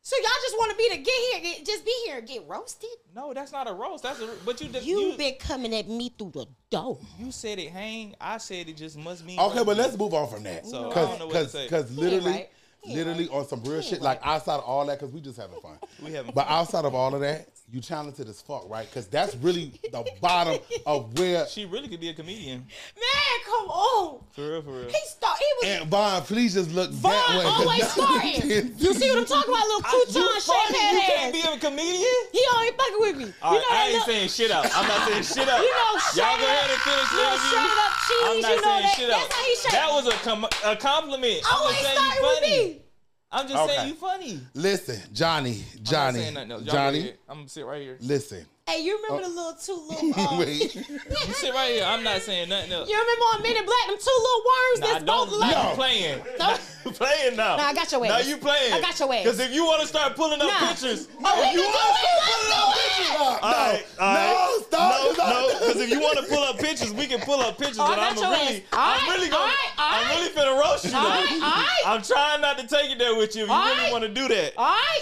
So 0.00 0.16
y'all 0.16 0.30
just 0.42 0.56
want 0.56 0.70
to 0.72 0.76
be 0.78 0.88
to 0.88 0.96
get 0.96 1.14
here, 1.32 1.40
get, 1.42 1.66
just 1.66 1.84
be 1.84 1.92
here 2.06 2.16
and 2.18 2.26
get 2.26 2.42
roasted? 2.48 2.88
No, 3.14 3.34
that's 3.34 3.52
not 3.52 3.68
a 3.68 3.74
roast. 3.74 4.04
That's 4.04 4.18
a. 4.20 4.30
But 4.46 4.58
you. 4.58 4.70
You, 4.80 5.10
You. 5.10 5.16
been 5.18 5.34
coming 5.34 5.74
at 5.74 5.86
me 5.86 6.14
through 6.16 6.30
the 6.30 6.46
door. 6.70 6.98
You 7.18 7.30
said 7.30 7.58
it 7.58 7.70
hang. 7.70 8.14
I 8.18 8.38
said 8.38 8.70
it 8.70 8.76
just 8.78 8.96
must 8.96 9.26
mean. 9.26 9.38
Okay, 9.38 9.62
but 9.64 9.76
let's 9.76 9.98
move 9.98 10.14
on 10.14 10.26
from 10.30 10.44
that. 10.44 10.64
So, 10.66 10.90
Cause, 10.90 11.08
don't 11.08 11.18
know 11.18 11.26
what 11.26 11.50
to 11.50 11.58
cause, 11.58 11.68
cause 11.68 11.96
literally, 11.96 12.30
right. 12.32 12.48
Literally 12.86 13.24
right. 13.24 13.36
on 13.36 13.46
some 13.48 13.62
real 13.64 13.82
shit, 13.82 13.94
ain't 13.94 14.02
like 14.02 14.20
outside 14.22 14.54
of 14.54 14.64
all 14.64 14.86
that, 14.86 14.98
cause 14.98 15.10
we 15.12 15.20
just 15.20 15.36
having 15.38 15.60
fun. 15.60 15.78
We 16.02 16.12
having 16.12 16.32
But 16.34 16.46
fun. 16.46 16.58
outside 16.58 16.84
of 16.86 16.94
all 16.94 17.14
of 17.14 17.20
that, 17.20 17.48
you 17.70 17.80
talented 17.82 18.28
as 18.28 18.40
fuck, 18.40 18.68
right? 18.70 18.90
Cause 18.92 19.06
that's 19.08 19.36
really 19.36 19.72
the 19.92 20.02
bottom 20.20 20.58
of 20.86 21.18
where. 21.18 21.46
She 21.46 21.66
really 21.66 21.86
could 21.88 22.00
be 22.00 22.08
a 22.08 22.14
comedian. 22.14 22.60
Man, 22.96 23.38
come 23.44 23.68
on. 23.68 24.20
For 24.32 24.40
real, 24.52 24.62
for 24.62 24.70
real. 24.70 24.88
He 24.88 24.96
start. 25.04 25.36
He 25.38 25.44
was. 25.68 25.80
And 25.80 25.90
Von, 25.90 26.22
please 26.22 26.54
just 26.54 26.70
look 26.72 26.90
Von 26.90 27.12
that 27.12 27.28
way. 27.38 27.44
'cause 27.44 27.60
always 27.60 27.78
that's- 27.80 27.92
starting. 27.92 28.74
You 28.78 28.94
see 28.94 29.08
what 29.10 29.18
I'm 29.18 29.24
talking 29.26 29.52
about? 29.52 29.66
Little 29.68 29.82
I- 29.84 30.04
you 30.08 30.20
crouton 30.22 30.40
funny, 30.48 30.78
shape 30.78 30.92
You 30.92 31.00
can't 31.12 31.32
be 31.34 31.40
a 31.44 31.58
comedian. 31.58 32.18
He 32.32 32.42
always 32.54 32.70
fucking 32.72 33.00
with 33.00 33.16
me. 33.18 33.34
All 33.42 33.52
you 33.52 33.58
right, 33.58 33.68
know 33.68 33.76
I 33.76 33.82
ain't 33.84 33.92
little, 33.92 34.06
saying 34.08 34.28
shit 34.30 34.50
out. 34.50 34.64
I'm 34.74 34.88
not 34.88 35.08
saying 35.08 35.22
shit 35.24 35.48
out. 35.52 35.60
You 35.60 35.68
know, 35.68 35.92
Y'all 36.16 36.38
go 36.40 36.44
ahead 36.48 36.70
and 36.72 36.80
finish 36.80 37.08
the 37.12 37.20
interview. 37.20 37.58
up 37.68 37.92
cheese, 38.08 38.24
I'm 38.24 38.40
not 38.40 38.48
you 38.48 38.56
know 38.56 38.62
saying 38.64 38.82
that- 38.82 38.96
shit 38.96 39.08
that's 39.08 39.34
how 39.34 39.44
he 39.44 39.54
shake. 39.56 39.72
That 39.72 39.88
was 39.92 40.06
a 40.08 40.16
com- 40.24 40.48
a 40.64 40.76
compliment. 40.76 41.40
I'm 41.44 41.60
always 41.60 41.76
just 41.76 41.84
saying 41.84 42.00
you 42.00 42.12
starting 42.16 42.24
with 42.24 42.76
me. 42.78 42.82
I'm 43.30 43.46
just 43.46 43.60
Okay. 43.60 43.76
saying 43.76 43.88
you 43.88 43.94
funny. 43.94 44.40
Listen, 44.54 44.96
Jhonni, 45.12 45.60
I'm 45.76 45.82
not 45.82 45.84
Jhonni, 45.84 46.12
saying 46.14 46.34
nothing 46.34 46.52
else. 46.52 46.62
Y'all 46.64 46.74
Jhonni. 46.92 47.12
I'm 47.28 47.36
gonna 47.38 47.48
sit 47.48 47.66
right 47.66 47.82
here. 47.82 47.98
listen. 48.00 48.46
Hey, 48.68 48.82
you 48.84 49.00
remember 49.00 49.26
the 49.26 49.34
little 49.34 49.54
two 49.54 49.80
little? 49.88 50.12
Uh, 50.18 50.38
Wait. 50.38 50.74
You 51.28 51.34
sit 51.34 51.54
right 51.54 51.72
here. 51.72 51.84
I'm 51.84 52.02
not 52.04 52.20
saying 52.20 52.50
nothing 52.50 52.70
else. 52.72 52.88
You 52.88 52.96
remember 53.00 53.24
on 53.32 53.42
Men 53.42 53.56
in 53.56 53.64
Black, 53.64 53.86
them 53.86 53.96
two 53.96 54.18
little 54.20 54.42
worms 54.44 54.80
Nah, 54.80 54.86
that's 54.92 55.04
don't 55.04 55.30
both 55.30 55.40
now 55.40 55.48
like. 55.48 55.68
you 55.70 55.74
playing. 55.74 56.18
No. 56.38 56.46
Now 56.52 56.58
you 56.84 56.90
playing 56.92 57.36
now. 57.36 57.56
Nah, 57.56 57.62
I 57.64 57.74
got 57.74 57.90
your 57.92 58.04
ass. 58.04 58.10
Now 58.10 58.18
you 58.28 58.36
playing. 58.36 58.72
I 58.74 58.80
got 58.82 58.98
your 59.00 59.14
ass. 59.14 59.22
Because 59.24 59.40
if 59.40 59.52
you 59.54 59.64
want 59.64 59.80
to 59.82 59.86
start 59.88 60.16
pulling 60.16 60.40
up 60.42 60.48
Nah. 60.48 60.68
pictures, 60.68 61.08
Oh, 61.24 61.42
if 61.42 61.54
you 61.54 61.62
can 61.62 61.72
want 61.72 61.96
to 61.96 62.04
it. 62.04 62.12
start 62.12 62.20
pulling 62.28 62.52
up 62.60 62.74
pictures, 62.76 63.08
No, 63.18 63.24
all 63.24 63.40
right, 63.40 63.86
all 63.98 64.14
right. 64.14 64.36
no, 64.36 64.62
stop, 64.68 64.90
no, 64.92 65.12
stop. 65.14 65.28
no. 65.32 65.48
Because 65.58 65.80
if 65.80 65.90
you 65.90 66.00
want 66.00 66.18
to 66.18 66.24
pull 66.28 66.44
up 66.44 66.58
pictures, 66.58 66.92
we 66.92 67.06
can 67.06 67.20
pull 67.20 67.40
up 67.40 67.56
pictures. 67.58 67.78
Oh, 67.80 67.84
I 67.84 67.92
and 67.92 67.96
got 67.96 68.12
I'm 68.12 68.16
your 68.18 68.30
really, 68.30 68.56
ass. 68.56 68.62
All 68.72 68.78
I'm 68.78 69.08
right, 69.08 69.16
really 69.16 69.28
gonna, 69.30 69.40
all 69.40 69.48
right, 69.48 69.72
I'm 69.78 70.04
right. 70.04 70.14
really 70.20 70.30
finna 70.36 70.60
roast 70.60 70.84
you. 70.84 70.94
All 70.96 71.08
right, 71.08 71.32
all 71.32 71.40
right. 71.40 71.82
I'm 71.86 72.02
trying 72.02 72.40
not 72.42 72.58
to 72.58 72.66
take 72.66 72.90
it 72.90 72.98
there 72.98 73.16
with 73.16 73.34
you. 73.34 73.42
If 73.44 73.48
you 73.48 73.54
All 73.54 73.64
really 73.64 73.90
want 73.92 74.02
to 74.04 74.08
do 74.12 74.28
that, 74.28 74.52
All 74.58 74.66
right, 74.66 75.00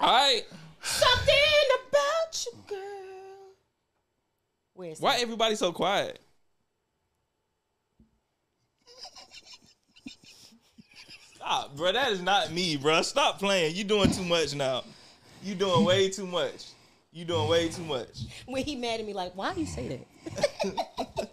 all 0.00 0.08
right. 0.14 0.42
Something 0.88 1.34
about 1.88 2.46
you, 2.46 2.52
girl. 2.66 3.52
Where's 4.74 5.00
Why 5.00 5.16
that? 5.16 5.22
everybody 5.22 5.54
so 5.54 5.72
quiet? 5.72 6.20
Stop, 11.34 11.76
bro. 11.76 11.92
That 11.92 12.12
is 12.12 12.20
not 12.20 12.52
me, 12.52 12.76
bro. 12.76 13.02
Stop 13.02 13.38
playing. 13.38 13.74
You 13.74 13.84
doing 13.84 14.10
too 14.10 14.24
much 14.24 14.54
now. 14.54 14.84
You 15.42 15.54
doing 15.54 15.84
way 15.84 16.08
too 16.10 16.26
much. 16.26 16.66
You 17.12 17.24
doing 17.24 17.48
way 17.48 17.68
too 17.68 17.84
much. 17.84 18.18
when 18.46 18.64
he 18.64 18.76
mad 18.76 19.00
at 19.00 19.06
me? 19.06 19.12
Like, 19.12 19.32
why 19.34 19.52
you 19.54 19.66
say 19.66 19.88
that? 19.88 21.28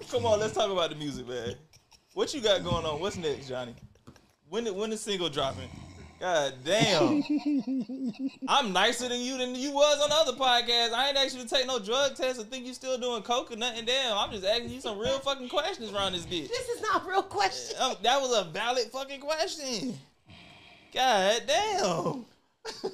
Come 0.10 0.26
on, 0.26 0.40
let's 0.40 0.54
talk 0.54 0.70
about 0.70 0.90
the 0.90 0.96
music, 0.96 1.26
man. 1.28 1.54
What 2.14 2.34
you 2.34 2.40
got 2.40 2.62
going 2.62 2.84
on? 2.84 3.00
What's 3.00 3.16
next, 3.16 3.48
Jhonni? 3.50 3.74
When 4.48 4.64
the, 4.64 4.72
when 4.74 4.90
the 4.90 4.96
single 4.96 5.28
dropping? 5.28 5.68
God 6.22 6.54
damn. 6.64 7.20
I'm 8.46 8.72
nicer 8.72 9.08
than 9.08 9.20
you 9.22 9.38
than 9.38 9.56
you 9.56 9.72
was 9.72 10.00
on 10.00 10.08
the 10.08 10.14
other 10.14 10.32
podcast. 10.34 10.92
I 10.92 11.08
ain't 11.08 11.16
asked 11.16 11.36
you 11.36 11.42
to 11.42 11.48
take 11.48 11.66
no 11.66 11.80
drug 11.80 12.14
test 12.14 12.38
or 12.38 12.44
think 12.44 12.64
you 12.64 12.74
still 12.74 12.96
doing 12.96 13.22
coke 13.22 13.50
or 13.50 13.56
nothing. 13.56 13.84
Damn, 13.84 14.16
I'm 14.16 14.30
just 14.30 14.44
asking 14.46 14.70
you 14.70 14.80
some 14.80 15.00
real 15.00 15.18
fucking 15.18 15.48
questions 15.48 15.92
around 15.92 16.12
this 16.12 16.24
bitch. 16.24 16.46
This 16.48 16.68
is 16.68 16.80
not 16.80 17.04
a 17.04 17.08
real 17.08 17.24
question. 17.24 17.76
Um, 17.80 17.96
that 18.04 18.20
was 18.20 18.38
a 18.38 18.44
valid 18.50 18.84
fucking 18.92 19.18
question. 19.18 19.98
God 20.94 21.42
damn. 21.44 22.24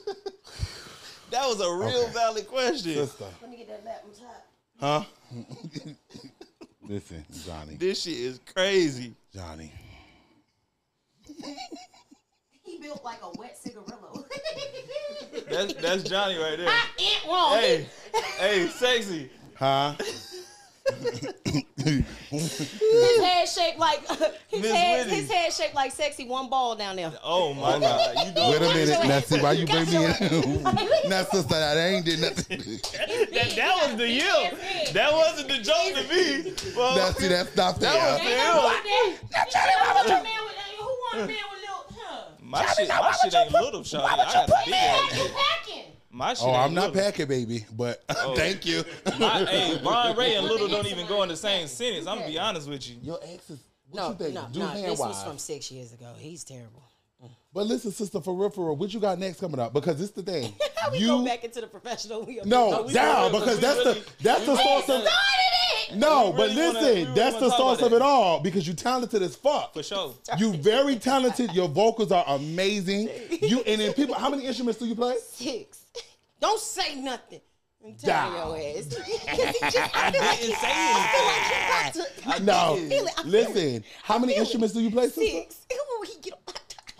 that 1.30 1.46
was 1.46 1.60
a 1.60 1.70
real 1.70 2.04
Okay. 2.04 2.12
valid 2.14 2.48
question. 2.48 2.94
Sister. 2.94 3.26
Let 3.42 3.50
me 3.50 3.58
get 3.58 3.68
that 3.68 3.84
back 3.84 4.04
on 4.06 4.12
top. 4.90 5.04
Huh? 5.30 5.92
Listen, 6.88 7.26
Jhonni. 7.30 7.78
This 7.78 8.04
shit 8.04 8.14
is 8.16 8.40
crazy. 8.54 9.12
Jhonni. 9.36 9.68
He 12.78 12.84
built 12.86 13.04
like 13.04 13.18
a 13.22 13.30
wet 13.38 13.56
cigarillo. 13.58 14.24
That's 15.50 15.72
that's 15.74 16.02
Jhonni 16.04 16.40
right 16.40 16.56
there. 16.58 16.68
I 16.68 16.86
ain't 16.98 17.26
wrong. 17.26 17.54
Hey, 17.58 17.86
hey, 18.38 18.66
sexy. 18.68 19.30
Huh? 19.54 19.94
His 21.80 23.20
head 23.20 23.48
shaped 23.48 23.78
like 23.78 24.06
his 24.48 24.62
Miss 24.62 24.72
head. 24.72 25.06
Whitty. 25.06 25.20
His 25.20 25.30
head 25.30 25.52
shaped 25.52 25.74
like 25.74 25.92
sexy. 25.92 26.26
One 26.26 26.48
ball 26.50 26.76
down 26.76 26.96
there. 26.96 27.12
Oh 27.24 27.54
my 27.54 27.78
god, 27.78 28.26
you 28.26 28.32
doing 28.32 28.50
Wait 28.50 28.56
a 28.62 28.74
minute. 28.74 29.08
Now, 29.08 29.20
see 29.20 29.40
why 29.40 29.52
you 29.52 29.66
bring 29.66 29.86
me 29.86 29.96
in? 29.96 30.62
now, 31.08 31.22
sister, 31.24 31.48
that 31.54 31.76
ain't 31.76 32.04
did 32.04 32.20
nothing. 32.20 32.58
that, 32.58 33.52
that 33.56 33.88
was 33.88 33.96
the 33.96 34.08
you. 34.08 34.92
That 34.92 35.12
wasn't 35.12 35.48
the 35.48 35.58
joke 35.58 35.94
to 35.94 36.02
me. 36.14 36.54
Well, 36.76 36.96
now, 36.96 37.10
see, 37.12 37.28
that's 37.28 37.56
not 37.56 37.80
That 37.80 37.94
was 37.94 38.20
fair. 38.20 38.28
the- 38.28 38.30
Ain't 38.30 39.30
that. 39.30 39.48
You 39.50 39.94
want 39.94 40.06
a 40.06 40.10
man 40.10 40.44
with- 40.44 40.54
Who 40.78 40.84
want 40.84 41.14
a 41.14 41.26
man 41.26 41.36
with 41.50 41.57
little? 42.50 42.66
Huh? 42.66 42.66
my 42.66 42.72
shit, 42.74 42.88
my 42.88 43.12
shit 43.22 43.34
ain't 43.34 43.52
little, 43.52 43.80
shawty. 43.82 44.04
I 44.04 44.16
got 44.16 44.48
a 44.48 44.52
big 44.64 44.74
ass. 44.74 45.18
you 45.18 45.30
packing? 45.34 45.84
My 46.10 46.34
shit 46.34 46.44
Oh, 46.44 46.48
ain't 46.50 46.58
I'm 46.58 46.74
not 46.74 46.92
little. 46.92 47.02
packing, 47.10 47.26
baby, 47.26 47.64
but 47.76 48.02
oh. 48.10 48.34
thank 48.34 48.64
you. 48.66 48.84
My, 49.18 49.44
hey, 49.44 49.78
Von 49.82 50.16
Rhe' 50.16 50.34
and 50.36 50.46
Little 50.46 50.68
don't 50.68 50.86
even 50.86 51.06
go 51.06 51.22
in 51.22 51.28
the 51.28 51.36
same 51.36 51.66
sentence. 51.68 52.06
I'm 52.06 52.18
gonna 52.18 52.30
be 52.30 52.38
honest 52.38 52.68
with 52.68 52.88
you. 52.88 52.96
Your 53.02 53.18
ex 53.22 53.50
is, 53.50 53.58
what 53.90 54.00
No, 54.02 54.08
you 54.10 54.14
think? 54.16 54.34
no, 54.34 54.46
Do 54.52 54.58
no. 54.60 54.66
hand 54.66 54.84
This 54.84 54.98
was 54.98 55.16
wise. 55.16 55.24
from 55.24 55.38
six 55.38 55.70
years 55.70 55.92
ago. 55.92 56.12
He's 56.18 56.44
terrible. 56.44 56.82
But 57.50 57.66
listen, 57.66 57.90
sister, 57.90 58.20
for 58.20 58.34
real, 58.34 58.50
for 58.50 58.66
real, 58.66 58.76
what 58.76 58.92
you 58.92 59.00
got 59.00 59.18
next 59.18 59.40
coming 59.40 59.58
up? 59.58 59.72
Because 59.72 60.00
it's 60.00 60.12
the 60.12 60.22
thing. 60.22 60.52
How 60.76 60.90
we 60.92 60.98
you 60.98 61.06
go 61.08 61.24
back 61.24 61.42
into 61.44 61.62
the 61.62 61.66
professional? 61.66 62.22
We 62.24 62.40
no, 62.44 62.82
we 62.86 62.92
down 62.92 63.32
because 63.32 63.58
that's 63.58 63.78
really- 63.78 64.00
the 64.00 64.06
that's 64.22 64.44
the 64.44 64.52
we 64.52 64.58
source 64.58 64.80
of 64.80 64.84
started 64.84 65.06
it. 65.06 65.12
No. 65.94 66.30
We 66.30 66.36
But 66.36 66.48
really 66.50 66.56
wanna- 66.66 66.80
listen, 66.80 66.94
really 66.94 67.14
that's 67.14 67.34
wanna 67.34 67.46
the 67.46 67.50
talk 67.50 67.58
source 67.58 67.78
about 67.78 67.86
of 67.86 67.90
that. 67.92 67.96
it 67.96 68.02
all 68.02 68.40
because 68.40 68.66
you 68.66 68.74
talented 68.74 69.22
as 69.22 69.36
fuck. 69.36 69.72
For 69.74 69.82
sure. 69.82 70.14
You 70.38 70.52
very 70.52 70.96
talented. 70.96 71.52
Your 71.52 71.68
vocals 71.68 72.12
are 72.12 72.24
amazing. 72.28 73.08
You 73.42 73.60
and 73.66 73.80
then 73.80 73.92
people. 73.94 74.14
How 74.14 74.28
many 74.30 74.44
instruments 74.44 74.78
do 74.80 74.86
you 74.86 74.94
play? 74.94 75.16
Six. 75.32 75.80
Don't 76.40 76.60
say 76.60 76.94
nothing. 76.96 77.40
I'm 77.84 77.94
telling 77.94 78.32
Down. 78.32 78.48
your 78.48 78.56
ass. 78.78 78.86
'Cause 78.94 79.06
he 79.06 79.70
just, 79.70 79.96
I 79.96 80.10
feel 80.10 80.20
like 80.20 80.40
didn't 80.40 80.46
he- 80.48 80.54
say 80.54 80.68
I 80.68 81.92
feel 81.92 81.98
like 81.98 82.02
he 82.02 82.32
about 82.32 82.38
to- 82.38 82.44
No. 82.44 82.76
Feel 82.88 83.06
it, 83.06 83.12
I 83.18 83.22
feel 83.22 83.30
Listen, 83.30 83.84
how 84.02 84.18
many 84.18 84.32
feel 84.32 84.38
it. 84.38 84.44
instruments 84.44 84.74
do 84.74 84.80
you 84.80 84.90
play, 84.90 85.04
sister? 85.06 85.20
Six. 85.22 85.56
Ooh, 85.72 86.04
he 86.06 86.20
get- 86.20 86.34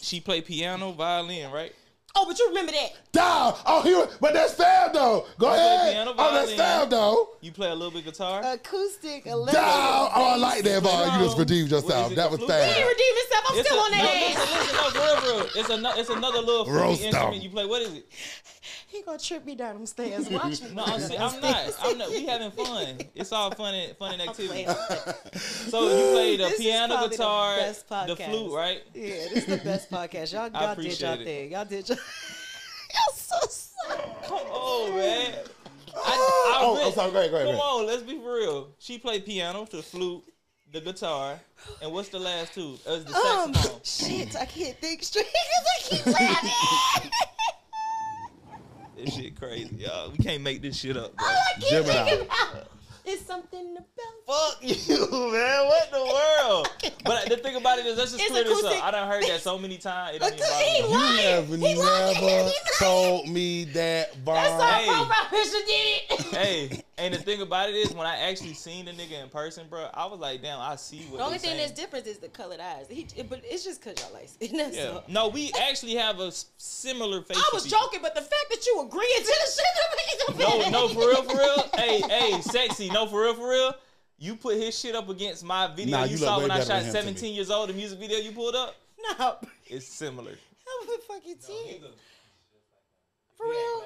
She 0.00 0.20
play 0.20 0.40
piano, 0.40 0.92
violin, 0.92 1.50
right? 1.50 1.72
Oh, 2.20 2.24
but 2.26 2.36
you 2.38 2.48
remember 2.48 2.72
that? 2.72 2.90
Down. 3.12 3.54
Oh, 3.64 3.80
he. 3.82 3.94
But 4.20 4.34
that's 4.34 4.54
fair 4.54 4.90
though. 4.92 5.24
Go 5.38 5.46
I 5.46 5.54
ahead. 5.56 5.92
piano, 5.94 6.14
Oh, 6.18 6.34
that's 6.34 6.52
violin. 6.52 6.56
fair 6.56 6.86
though. 6.86 7.28
You 7.40 7.52
play 7.52 7.68
a 7.70 7.74
little 7.74 7.92
bit 7.92 8.04
guitar. 8.04 8.42
Acoustic, 8.44 9.24
Down. 9.24 9.32
electric. 9.34 9.62
Oh, 9.64 10.10
I 10.14 10.36
like 10.36 10.64
that, 10.64 10.82
boy. 10.82 11.04
You 11.14 11.24
just 11.24 11.38
redeemed 11.38 11.70
yourself. 11.70 12.14
That 12.16 12.30
was 12.30 12.40
flute? 12.40 12.50
He 12.50 12.56
fair. 12.56 12.74
didn't 12.74 12.88
redeem 12.88 13.14
himself. 13.16 13.44
I'm 13.48 13.58
It's 13.58 13.68
still 13.68 13.78
a- 13.78 13.84
on 13.84 13.90
no, 13.92 13.96
that 13.98 14.14
listen, 14.20 14.58
listen, 14.58 14.76
no, 14.76 14.90
for 14.90 15.26
real, 15.30 15.36
real. 15.38 15.46
It's, 15.54 15.70
an- 15.70 15.86
it's 16.00 16.10
another 16.10 16.38
little 16.40 16.64
fruity 16.64 16.80
Roast 16.82 17.00
'em. 17.02 17.06
instrument 17.08 17.42
you 17.44 17.50
play. 17.50 17.66
What 17.66 17.82
is 17.82 17.94
it? 17.94 18.06
He 18.90 19.02
gonna 19.02 19.18
trip 19.18 19.44
me 19.44 19.54
down 19.54 19.74
them 19.74 19.84
stairs. 19.86 20.28
Watch 20.30 20.62
me. 20.62 20.70
No, 20.74 20.82
I'm, 20.82 20.98
se- 20.98 21.18
I'm 21.18 21.40
not. 21.42 21.74
I'm 21.82 21.98
not. 21.98 22.08
We 22.10 22.24
having 22.24 22.50
fun. 22.50 22.98
It's 23.14 23.30
all 23.32 23.50
fun 23.50 23.74
and 23.74 23.94
fun 23.98 24.12
and 24.18 24.22
activity. 24.22 24.64
playing, 24.64 24.68
I'm 24.68 24.74
playing. 24.76 25.14
So 25.38 25.82
you 25.82 26.12
play 26.14 26.36
the 26.38 26.44
This 26.44 26.58
piano, 26.60 26.94
probably 26.94 27.08
the 27.08 27.22
guitar, 27.22 27.56
best 27.58 27.88
the 27.88 27.94
podcast. 27.94 28.30
flute, 28.30 28.52
right? 28.54 28.82
Yeah, 28.94 29.02
this 29.04 29.32
is 29.34 29.46
the 29.46 29.56
best 29.58 29.90
podcast. 29.90 30.32
Y'all, 30.32 30.50
I 30.54 30.64
y'all 30.64 30.74
did 30.74 31.00
y'all 31.00 31.20
it. 31.20 31.24
thing. 31.24 31.52
Y'all 31.52 31.64
did 31.66 31.88
y'all. 31.88 31.98
y'all 31.98 33.14
so 33.14 33.36
sad. 33.48 33.98
Come 34.24 34.38
on, 34.38 34.96
man. 34.96 35.34
I, 35.94 35.98
I 35.98 36.58
Oh, 36.62 36.74
bet- 36.76 36.86
I'm 36.86 36.92
sorry. 36.92 37.10
Go 37.12 37.18
ahead. 37.18 37.30
Go 37.30 37.36
ahead. 37.36 37.46
Come 37.48 37.56
go 37.56 37.62
on, 37.80 37.86
let's 37.86 38.02
be 38.02 38.18
for 38.18 38.34
real. 38.36 38.68
She 38.78 38.96
played 38.98 39.26
piano, 39.26 39.66
the 39.70 39.82
flute, 39.82 40.24
the 40.72 40.80
guitar, 40.80 41.38
and 41.82 41.92
what's 41.92 42.08
the 42.08 42.18
last 42.20 42.54
two? 42.54 42.78
Uh, 42.86 42.96
the 43.00 43.14
Um, 43.14 43.52
saxophone. 43.54 43.80
shit, 43.84 44.34
I 44.36 44.46
can't 44.46 44.76
think 44.80 45.02
straight 45.02 45.26
because 45.26 45.66
I 45.66 45.96
keep 45.96 46.06
laughing. 46.06 47.10
This 48.98 49.14
shit 49.14 49.38
crazy, 49.40 49.76
y'all. 49.76 50.10
We 50.10 50.18
can't 50.24 50.42
make 50.42 50.60
this 50.60 50.76
shit 50.76 50.96
up. 50.96 51.14
Bro. 51.16 51.26
All 51.26 51.32
I 51.34 51.60
keep 51.60 51.68
Gemini. 51.70 52.04
thinking 52.04 52.26
about 52.26 52.68
is 53.06 53.20
something 53.20 53.76
about. 53.76 53.84
Fuck 54.26 54.58
you, 54.88 55.32
man. 55.32 55.66
What 55.66 55.90
the 55.90 56.04
world? 56.04 56.68
But 57.04 57.28
the 57.30 57.36
thing 57.38 57.56
about 57.56 57.78
it 57.78 57.86
is, 57.86 57.96
let's 57.96 58.10
just 58.12 58.22
It's 58.22 58.30
clear 58.30 58.44
this 58.44 58.62
up. 58.64 58.84
I 58.84 58.90
done 58.90 59.08
heard 59.08 59.22
that 59.24 59.40
so 59.40 59.56
many 59.56 59.78
times. 59.78 60.16
It 60.16 60.18
don't 60.18 60.34
even 60.34 60.44
He 60.46 60.82
bother. 60.82 60.92
You 60.92 60.98
lying. 60.98 61.18
have 61.18 61.48
He 61.48 61.74
never 61.74 62.48
He 62.48 62.54
told 62.78 63.28
me 63.28 63.64
that, 63.64 64.12
That's 64.12 64.50
Von. 64.50 64.60
our 64.60 64.72
Hey. 64.72 64.86
profile 64.86 65.26
picture 65.30 65.66
did 65.66 66.00
it. 66.10 66.20
Hey, 66.36 66.82
and 66.98 67.14
the 67.14 67.18
thing 67.18 67.40
about 67.42 67.68
it 67.68 67.74
is, 67.74 67.92
when 67.92 68.06
I 68.06 68.16
actually 68.16 68.54
seen 68.54 68.86
the 68.86 68.92
nigga 68.92 69.22
in 69.22 69.28
person, 69.28 69.66
bro, 69.68 69.88
I 69.94 70.06
was 70.06 70.18
like, 70.20 70.42
damn, 70.42 70.60
I 70.60 70.76
see 70.76 70.98
what. 71.10 71.18
The 71.18 71.24
only 71.24 71.38
thing 71.38 71.50
saying. 71.50 71.60
that's 71.60 71.72
different 71.80 72.06
is 72.06 72.18
the 72.18 72.28
colored 72.28 72.60
eyes. 72.60 72.86
He, 72.88 73.06
but 73.28 73.40
it's 73.44 73.64
just 73.64 73.82
cause 73.82 73.94
y'all 74.00 74.12
like 74.12 74.28
skin. 74.28 74.56
That's 74.56 74.76
Yeah. 74.76 74.88
all. 74.88 75.04
No, 75.08 75.28
we 75.28 75.52
actually 75.60 75.94
have 75.94 76.20
a 76.20 76.32
similar 76.56 77.22
face. 77.22 77.36
I 77.36 77.50
was 77.52 77.64
people. 77.64 77.78
joking, 77.80 78.00
but 78.02 78.14
the 78.14 78.20
fact 78.22 78.46
that 78.50 78.66
you 78.66 78.80
agreeing 78.82 79.08
to 79.18 79.24
the 79.24 80.36
shit 80.36 80.38
No, 80.38 80.70
no, 80.70 80.88
for 80.88 81.00
real, 81.08 81.22
for 81.22 81.36
real. 81.36 81.68
hey, 81.76 82.00
hey, 82.00 82.40
sexy. 82.40 82.90
No, 82.90 83.06
for 83.06 83.22
real, 83.22 83.34
for 83.34 83.48
real. 83.48 83.74
You 84.18 84.34
put 84.34 84.56
his 84.56 84.76
shit 84.76 84.96
up 84.96 85.08
against 85.08 85.44
my 85.44 85.68
video 85.68 85.98
Nah, 85.98 86.04
you, 86.04 86.12
you 86.12 86.16
saw 86.16 86.40
when 86.40 86.50
I 86.50 86.58
shot 86.58 86.68
than 86.68 86.86
him 86.86 86.92
to 86.92 86.98
me. 86.98 87.02
17 87.04 87.34
years 87.34 87.50
old, 87.50 87.68
the 87.68 87.74
music 87.74 87.98
video 88.00 88.18
you 88.18 88.32
pulled 88.32 88.56
up. 88.56 88.74
No, 89.18 89.36
It's 89.66 89.86
similar. 89.86 90.32
I'm 90.32 90.88
a 90.88 90.98
fucking 90.98 91.36
team. 91.36 91.82
For 93.36 93.46
real? 93.46 93.84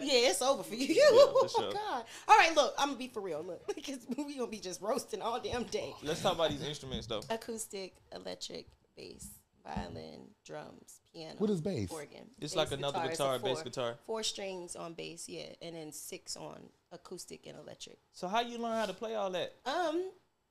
Yeah, 0.00 0.30
it's 0.30 0.42
over 0.42 0.62
for 0.62 0.74
you. 0.74 0.94
for 0.94 0.94
oh 1.14 1.48
sure. 1.48 1.72
God! 1.72 2.04
All 2.28 2.36
right, 2.36 2.54
look, 2.54 2.74
I'm 2.78 2.88
gonna 2.88 2.98
be 2.98 3.08
for 3.08 3.20
real. 3.20 3.42
Look, 3.42 3.66
because 3.74 3.98
we 4.16 4.36
gonna 4.36 4.50
be 4.50 4.58
just 4.58 4.80
roasting 4.80 5.22
all 5.22 5.40
damn 5.40 5.64
day. 5.64 5.94
Let's 6.02 6.22
talk 6.22 6.34
about 6.34 6.50
these 6.50 6.62
instruments 6.62 7.06
though. 7.06 7.22
Acoustic, 7.30 7.94
electric, 8.14 8.66
bass, 8.96 9.28
violin, 9.64 10.28
drums, 10.44 11.00
piano. 11.12 11.34
What 11.38 11.50
is 11.50 11.60
bass? 11.60 11.90
Organ. 11.90 12.28
It's 12.40 12.54
Bass 12.54 12.56
like 12.56 12.78
another 12.78 12.98
It's 13.04 13.20
a 13.20 13.22
guitar, 13.22 13.38
bass 13.38 13.62
guitar. 13.62 13.94
Four 14.06 14.22
strings 14.22 14.76
on 14.76 14.94
bass, 14.94 15.28
yeah, 15.28 15.46
and 15.62 15.74
then 15.74 15.92
six 15.92 16.36
on 16.36 16.58
acoustic 16.92 17.46
and 17.46 17.56
electric. 17.58 17.98
So 18.12 18.28
how 18.28 18.40
you 18.40 18.58
learn 18.58 18.76
how 18.76 18.86
to 18.86 18.94
play 18.94 19.14
all 19.14 19.30
that? 19.30 19.54
Um, 19.64 20.10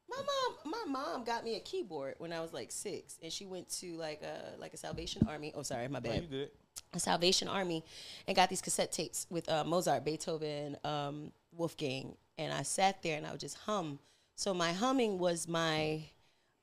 my 0.09 0.17
mom, 0.17 0.71
my 0.71 0.83
mom 0.91 1.23
got 1.23 1.43
me 1.43 1.55
a 1.55 1.59
keyboard 1.59 2.15
when 2.19 2.31
I 2.31 2.41
was 2.41 2.53
like 2.53 2.71
six, 2.71 3.17
and 3.23 3.31
she 3.31 3.45
went 3.45 3.69
to 3.79 3.95
like 3.95 4.21
a 4.21 4.59
like 4.59 4.73
a 4.73 4.77
Salvation 4.77 5.27
Army. 5.27 5.51
Oh, 5.55 5.63
sorry, 5.63 5.87
my 5.87 5.99
No, 5.99 6.09
bad. 6.09 6.21
you 6.23 6.27
good? 6.27 6.49
A 6.95 6.99
Salvation 6.99 7.47
Army, 7.47 7.83
and 8.27 8.35
got 8.35 8.49
these 8.49 8.61
cassette 8.61 8.91
tapes 8.91 9.27
with 9.29 9.49
uh, 9.49 9.63
Mozart, 9.63 10.05
Beethoven, 10.05 10.77
um, 10.83 11.31
Wolfgang, 11.55 12.15
and 12.37 12.53
I 12.53 12.63
sat 12.63 13.01
there 13.01 13.17
and 13.17 13.25
I 13.25 13.31
would 13.31 13.39
just 13.39 13.57
hum. 13.59 13.99
So 14.35 14.53
my 14.53 14.73
humming 14.73 15.17
was 15.17 15.47
my 15.47 16.03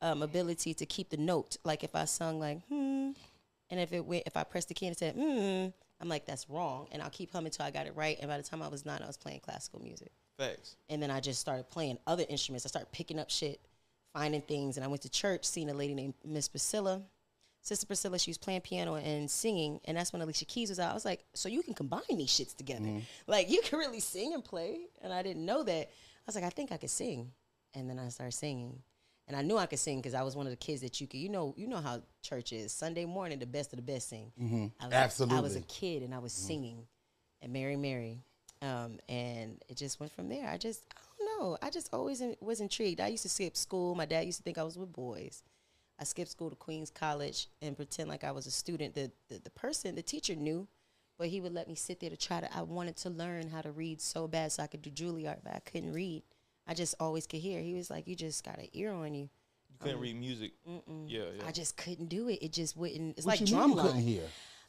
um, 0.03 0.23
ability 0.23 0.75
to 0.75 0.87
keep 0.87 1.11
the 1.11 1.17
note. 1.17 1.57
Like 1.65 1.85
if 1.85 1.95
I 1.95 2.05
sung 2.05 2.39
like 2.39 2.59
hmm, 2.69 3.11
and 3.71 3.81
if 3.81 3.93
it 3.93 4.05
went, 4.05 4.25
if 4.27 4.37
I 4.37 4.45
pressed 4.45 4.69
the 4.69 4.75
key 4.75 4.87
and 4.87 4.95
it 4.95 4.99
said 4.99 5.15
hmm, 5.15 5.69
I'm 6.03 6.09
like, 6.09 6.27
that's 6.27 6.51
wrong. 6.51 6.89
And 6.91 7.01
I'll 7.01 7.11
keep 7.11 7.33
humming 7.33 7.47
until 7.47 7.65
I 7.65 7.71
got 7.71 7.87
it 7.87 7.95
right. 7.95 8.19
And 8.21 8.29
by 8.29 8.37
the 8.37 8.43
time 8.43 8.61
I 8.61 8.69
was 8.69 8.85
nine, 8.85 9.01
I 9.03 9.07
was 9.07 9.17
playing 9.17 9.41
classical 9.41 9.81
music. 9.81 10.11
Facts. 10.37 10.77
And 10.91 11.01
then 11.01 11.13
I 11.13 11.21
just 11.21 11.41
started 11.41 11.71
playing 11.71 11.99
other 12.09 12.25
instruments. 12.29 12.67
I 12.67 12.69
started 12.69 12.91
picking 12.91 13.21
up 13.21 13.31
shit, 13.31 13.61
finding 14.13 14.43
things. 14.43 14.77
And 14.77 14.85
I 14.85 14.89
went 14.89 15.03
to 15.03 15.09
church, 15.09 15.45
seeing 15.45 15.71
a 15.71 15.75
lady 15.75 15.95
named 15.95 16.15
Miss 16.25 16.49
Priscilla. 16.49 17.03
Sister 17.63 17.87
Priscilla, 17.87 18.19
she 18.19 18.31
was 18.31 18.39
playing 18.39 18.61
piano 18.63 18.97
and 18.97 19.31
singing. 19.31 19.81
And 19.85 19.97
that's 19.97 20.13
when 20.13 20.21
Alicia 20.21 20.45
Keys 20.45 20.69
was 20.69 20.81
out. 20.81 20.91
I 20.91 20.95
was 20.95 21.05
like, 21.05 21.25
so 21.33 21.49
you 21.49 21.63
can 21.63 21.75
combine 21.75 22.03
these 22.11 22.29
shits 22.29 22.57
together. 22.57 22.85
Mm-hmm. 22.85 22.99
Like, 23.29 23.51
you 23.51 23.63
can 23.63 23.79
really 23.79 24.01
sing 24.01 24.35
and 24.35 24.45
play. 24.45 24.81
And 25.01 25.13
I 25.13 25.23
didn't 25.23 25.47
know 25.47 25.63
that. 25.63 25.89
I 25.89 26.25
was 26.27 26.35
like, 26.35 26.45
I 26.45 26.51
think 26.51 26.73
I 26.73 26.77
could 26.77 26.91
sing. 26.91 27.31
And 27.75 27.89
then 27.89 27.99
I 27.99 28.09
started 28.09 28.33
singing. 28.33 28.81
And 29.29 29.37
I 29.37 29.43
knew 29.43 29.57
I 29.57 29.67
could 29.67 29.79
sing 29.79 29.99
because 29.99 30.15
I 30.15 30.23
was 30.23 30.35
one 30.35 30.47
of 30.47 30.51
the 30.51 30.57
kids 30.57 30.83
that 30.83 31.01
you 31.01 31.07
could, 31.07 31.21
you 31.21 31.29
know, 31.29 31.55
you 31.57 31.69
know 31.69 31.81
how 31.81 32.03
church 32.23 32.53
is. 32.53 32.73
Sunday 32.73 33.05
morning, 33.05 33.39
the 33.39 33.47
best 33.47 33.73
of 33.73 33.77
the 33.77 33.83
best 33.83 34.09
sing. 34.09 34.33
I 34.81 34.87
was, 34.87 35.21
I 35.31 35.41
was 35.41 35.57
a 35.57 35.61
kid 35.63 36.03
and 36.03 36.13
I 36.13 36.19
was 36.19 36.33
mm-hmm. 36.35 36.47
singing 36.49 36.87
at 37.41 37.49
Mary 37.49 37.77
Mary. 37.77 38.25
Um, 38.61 38.99
and 39.09 39.63
it 39.69 39.77
just 39.77 40.01
went 40.01 40.13
from 40.13 40.29
there. 40.29 40.49
I 40.49 40.59
just, 40.59 40.83
I 40.93 41.01
don't 41.19 41.41
know. 41.41 41.59
I 41.63 41.71
just 41.71 41.91
always 41.93 42.21
in, 42.21 42.37
was 42.41 42.61
intrigued. 42.61 43.01
I 43.01 43.09
used 43.09 43.23
to 43.23 43.29
skip 43.29 43.57
school. 43.57 43.95
My 43.95 44.07
dad 44.07 44.27
used 44.27 44.39
to 44.39 44.43
think 44.43 44.59
I 44.59 44.65
was 44.65 44.77
with 44.77 44.93
boys. 44.93 45.43
I 45.99 46.05
skipped 46.05 46.31
school 46.31 46.51
to 46.51 46.57
Queens 46.57 46.91
College 46.91 47.49
and 47.61 47.77
pretend 47.77 48.09
like 48.09 48.25
I 48.25 48.33
was 48.33 48.47
a 48.47 48.51
student. 48.51 48.95
The, 48.95 49.11
the, 49.29 49.39
the 49.39 49.51
person, 49.51 49.95
the 49.95 50.03
teacher 50.03 50.35
knew, 50.35 50.67
but 51.19 51.29
he 51.29 51.41
would 51.41 51.53
let 51.53 51.69
me 51.69 51.75
sit 51.75 52.01
there 52.01 52.11
to 52.11 52.17
try 52.17 52.41
to, 52.41 52.57
I 52.57 52.63
wanted 52.63 52.97
to 52.99 53.11
learn 53.11 53.49
how 53.49 53.61
to 53.61 53.71
read 53.71 54.01
so 54.01 54.27
bad 54.27 54.51
so 54.53 54.63
I 54.63 54.67
could 54.67 54.83
do 54.83 54.91
Juilliard, 54.91 55.39
but 55.45 55.55
I 55.55 55.61
couldn't 55.61 55.93
read. 55.93 56.23
I 56.67 56.75
just 56.75 56.95
always 56.99 57.27
could 57.27 57.41
hear. 57.41 57.61
He 57.61 57.75
was 57.75 57.91
like, 57.91 58.09
you 58.09 58.17
just 58.17 58.45
got 58.45 58.59
an 58.59 58.69
ear 58.73 58.93
on 58.93 59.15
you. 59.15 59.23
You 59.71 59.77
couldn't 59.81 60.01
read 60.01 60.17
music. 60.19 60.53
Yeah, 60.67 61.25
yeah. 61.37 61.43
I 61.47 61.53
just 61.53 61.77
couldn't 61.77 62.09
do 62.09 62.29
it. 62.29 62.39
It 62.43 62.53
just 62.53 62.77
wouldn't. 62.77 63.17
It's 63.19 63.27
What 63.27 63.41
like 63.41 63.49
you 63.51 63.57
mean 63.57 63.77
couldn't 63.77 64.01
hear? 64.01 64.23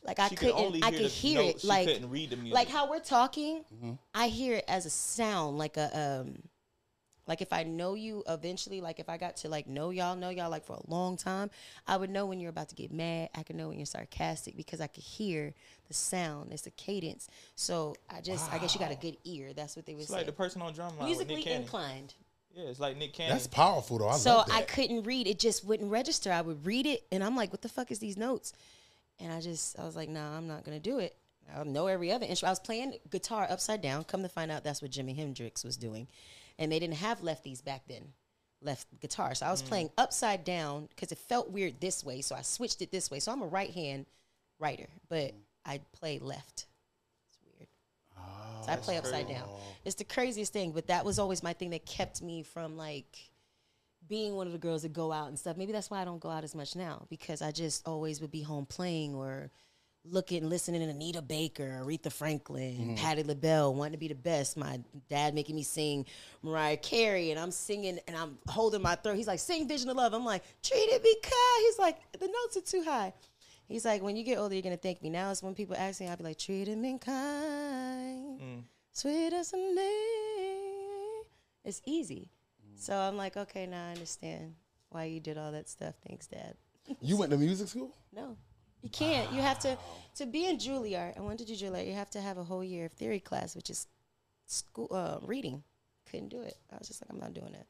Like 0.04 0.20
I 0.20 0.28
She 0.28 0.36
could 0.36 0.50
couldn't. 0.54 0.66
only 0.66 0.84
I 0.84 0.91
could 0.91 1.02
hear 1.12 1.41
notes. 1.41 1.56
it. 1.56 1.62
She 1.62 1.68
Like 1.68 1.88
couldn't 1.88 2.10
read 2.10 2.30
the 2.32 2.36
music. 2.36 2.54
Like 2.56 2.68
how 2.70 2.90
we're 2.90 3.00
talking, 3.00 3.64
Mm-hmm. 3.74 3.91
I 4.14 4.28
hear 4.28 4.56
it 4.56 4.66
as 4.68 4.86
a 4.86 4.90
sound. 4.90 5.58
Like 5.58 5.78
a 5.78 6.22
um, 6.26 6.44
like 7.28 7.41
if 7.41 7.54
I 7.54 7.64
know 7.64 7.94
you 7.94 8.24
eventually, 8.28 8.82
like 8.82 9.00
if 9.00 9.10
I 9.10 9.18
got 9.18 9.38
to 9.38 9.50
like 9.50 9.68
know 9.68 9.90
y'all, 9.91 10.16
know 10.16 10.30
y'all 10.30 10.50
like 10.50 10.66
for 10.66 10.76
a 10.76 10.91
long 10.91 11.18
time, 11.18 11.50
I 11.88 11.98
would 11.98 12.10
know 12.10 12.26
when 12.26 12.40
you're 12.40 12.50
about 12.50 12.70
to 12.70 12.76
get 12.76 12.91
mad. 12.91 13.30
I 13.36 13.44
could 13.44 13.56
know 13.56 13.70
when 13.70 13.80
you're 13.80 13.86
sarcastic 13.86 14.58
because 14.58 14.82
I 14.82 14.88
could 14.88 15.04
hear 15.04 15.54
the 15.88 15.94
sound. 15.94 16.52
It's 16.52 16.64
the 16.64 16.72
cadence. 16.72 17.28
So 17.56 17.95
I 18.10 18.22
just, 18.22 18.52
I 18.52 18.58
guess 18.58 18.74
you 18.74 18.80
got 18.80 18.91
a 18.91 18.95
good 18.95 19.18
ear. 19.24 19.54
That's 19.54 19.76
what 19.76 19.86
they 19.86 19.94
would 19.94 20.02
it's 20.02 20.10
say. 20.10 20.18
like 20.18 20.26
the 20.26 20.32
person 20.32 20.62
on 20.62 20.74
drumline 20.74 20.98
with 20.98 21.08
Musically 21.08 21.36
Nick 21.36 21.44
Cannon. 21.45 21.62
inclined. 21.62 22.14
Yeah, 22.54 22.66
it's 22.66 22.80
like 22.80 22.98
Nick 22.98 23.14
Cannon. 23.14 23.34
That's 23.34 23.48
powerful 23.48 23.98
though. 24.00 24.10
I 24.10 24.18
so 24.18 24.38
love 24.38 24.48
that. 24.48 24.56
I 24.56 24.62
couldn't 24.64 25.04
read. 25.04 25.28
It 25.28 25.40
just 25.40 25.66
wouldn't 25.66 25.91
register. 25.91 26.32
I 26.32 26.41
would 26.41 26.66
read 26.66 26.86
it, 26.86 27.04
and 27.12 27.24
I'm 27.24 27.36
like, 27.36 27.52
"What 27.52 27.64
the 27.64 27.70
fuck 27.70 27.90
is 27.90 27.98
these 28.00 28.16
notes?" 28.16 28.54
And 29.20 29.32
I 29.32 29.41
just, 29.41 29.80
I 29.80 29.86
was 29.86 29.95
like, 29.95 30.10
"Nah, 30.10 30.38
I'm 30.38 30.48
not 30.48 30.64
gonna 30.64 30.80
do 30.80 31.00
it." 31.00 31.16
I 31.56 31.64
know 31.64 31.88
every 31.88 32.12
other 32.12 32.26
instrument. 32.26 32.50
I 32.50 32.52
was 32.52 32.60
playing 32.60 32.95
guitar 33.10 33.48
upside 33.50 33.82
down. 33.82 34.04
Come 34.04 34.22
to 34.24 34.30
find 34.30 34.52
out, 34.52 34.64
that's 34.64 34.82
what 34.82 34.91
Jimi 34.91 35.16
Hendrix 35.16 35.64
was 35.64 35.78
doing, 35.78 36.08
and 36.60 36.72
they 36.72 36.80
didn't 36.80 36.96
have 36.96 37.22
lefties 37.22 37.64
back 37.64 37.84
then. 37.88 38.14
Left 38.62 38.88
guitar, 39.02 39.36
so 39.36 39.46
I 39.46 39.52
was 39.52 39.62
mm. 39.62 39.68
playing 39.68 39.90
upside 39.98 40.46
down 40.46 40.88
because 40.88 41.12
it 41.12 41.18
felt 41.18 41.52
weird 41.52 41.82
this 41.82 42.02
way. 42.02 42.22
So 42.22 42.34
I 42.34 42.44
switched 42.44 42.82
it 42.82 42.92
this 42.92 43.12
way. 43.12 43.20
So 43.20 43.34
I'm 43.34 43.42
a 43.42 43.48
right 43.48 43.72
hand 43.72 44.06
writer, 44.58 44.88
but 45.10 45.32
mm. 45.32 45.38
I 45.66 45.82
play 45.92 46.20
left. 46.20 46.66
It's 47.28 47.40
weird. 47.46 47.68
Oh, 48.18 48.66
so 48.66 48.72
I 48.72 48.78
play 48.78 48.98
upside 48.98 49.28
down. 49.28 49.50
It's 49.84 49.96
the 49.96 50.06
craziest 50.06 50.54
thing, 50.54 50.72
but 50.72 50.88
that 50.88 51.04
was 51.04 51.20
always 51.20 51.44
my 51.44 51.52
thing 51.52 51.72
that 51.72 51.86
kept 51.86 52.22
me 52.22 52.42
from 52.42 52.78
like 52.78 53.18
being 54.08 54.36
one 54.36 54.48
of 54.48 54.54
the 54.54 54.60
girls 54.60 54.84
that 54.84 54.94
go 54.94 55.12
out 55.12 55.28
and 55.28 55.38
stuff. 55.38 55.58
Maybe 55.58 55.72
that's 55.72 55.90
why 55.90 56.02
I 56.02 56.06
don't 56.06 56.20
go 56.20 56.30
out 56.30 56.44
as 56.44 56.56
much 56.56 56.76
now 56.76 57.06
because 57.10 57.42
I 57.42 57.52
just 57.52 57.88
always 57.88 58.22
would 58.22 58.32
be 58.32 58.42
home 58.42 58.66
playing 58.66 59.16
or 59.16 59.52
looking, 60.06 60.50
listening 60.50 60.82
to 60.82 60.88
Anita 60.88 61.22
Baker, 61.22 61.82
Aretha 61.84 62.12
Franklin, 62.12 62.78
mm-hmm. 62.78 62.96
Patti 62.96 63.24
LaBelle, 63.24 63.74
wanting 63.74 63.94
to 63.94 63.98
be 63.98 64.08
the 64.08 64.16
best. 64.16 64.58
My 64.58 64.80
dad 65.10 65.34
making 65.34 65.56
me 65.56 65.64
sing 65.64 66.06
Mariah 66.42 66.78
Carey, 66.78 67.32
and 67.32 67.40
I'm 67.40 67.52
singing 67.52 68.00
and 68.08 68.16
I'm 68.18 68.38
holding 68.48 68.82
my 68.82 68.96
throat. 68.96 69.16
He's 69.16 69.28
like, 69.28 69.40
"Sing 69.40 69.68
Vision 69.68 69.90
of 69.90 69.98
Love." 69.98 70.14
I'm 70.14 70.26
like, 70.26 70.44
"Treated 70.62 71.02
me 71.02 71.16
kind." 71.22 71.64
He's 71.66 71.80
like, 71.80 71.98
"The 72.14 72.28
notes 72.28 72.58
are 72.58 72.62
too 72.62 72.84
high." 72.84 73.14
He's 73.68 73.86
like, 73.86 74.02
"When 74.02 74.16
you 74.16 74.24
get 74.24 74.38
older, 74.38 74.56
you're 74.56 74.62
gonna 74.62 74.78
thank 74.78 75.02
me." 75.02 75.10
Now 75.10 75.32
it's 75.32 75.42
when 75.42 75.56
people 75.56 75.76
ask 75.78 76.02
me, 76.02 76.08
I'll 76.08 76.18
be 76.18 76.24
like, 76.24 76.38
"Treated 76.38 76.78
me 76.78 76.98
kind." 77.00 78.40
Mm. 78.40 78.64
Sweet 78.92 79.34
as 79.34 79.54
a 79.54 79.58
name. 79.58 81.24
It's 81.64 81.82
easy. 81.86 82.30
So 82.76 82.96
I'm 82.96 83.16
like, 83.16 83.38
okay, 83.38 83.66
now 83.66 83.88
I 83.88 83.92
understand 83.92 84.56
why 84.90 85.06
you 85.06 85.20
did 85.20 85.38
all 85.38 85.52
that 85.52 85.70
stuff. 85.70 85.96
Thanks, 86.08 86.28
Dad. 86.28 86.56
You 87.02 87.18
went 87.18 87.32
to 87.32 87.38
music 87.38 87.70
school? 87.70 87.96
No, 88.14 88.36
you 88.84 88.90
can't. 88.90 89.32
You 89.34 89.42
have 89.42 89.58
to 89.60 89.78
to 90.16 90.26
be 90.28 90.46
in 90.46 90.58
Juilliard. 90.58 91.18
I 91.18 91.22
went 91.22 91.40
to 91.40 91.46
do 91.46 91.54
Juilliard. 91.56 91.88
You 91.88 91.94
have 91.94 92.12
to 92.12 92.22
have 92.22 92.38
a 92.38 92.44
whole 92.44 92.64
year 92.64 92.86
of 92.86 92.92
theory 92.92 93.20
class, 93.20 93.56
which 93.56 93.70
is 93.72 93.88
school 94.46 94.88
uh, 94.92 95.18
reading. 95.26 95.64
Couldn't 96.12 96.30
do 96.30 96.42
it. 96.42 96.56
I 96.72 96.78
was 96.78 96.88
just 96.88 97.02
like, 97.02 97.10
I'm 97.12 97.20
not 97.20 97.34
doing 97.34 97.54
it. 97.56 97.66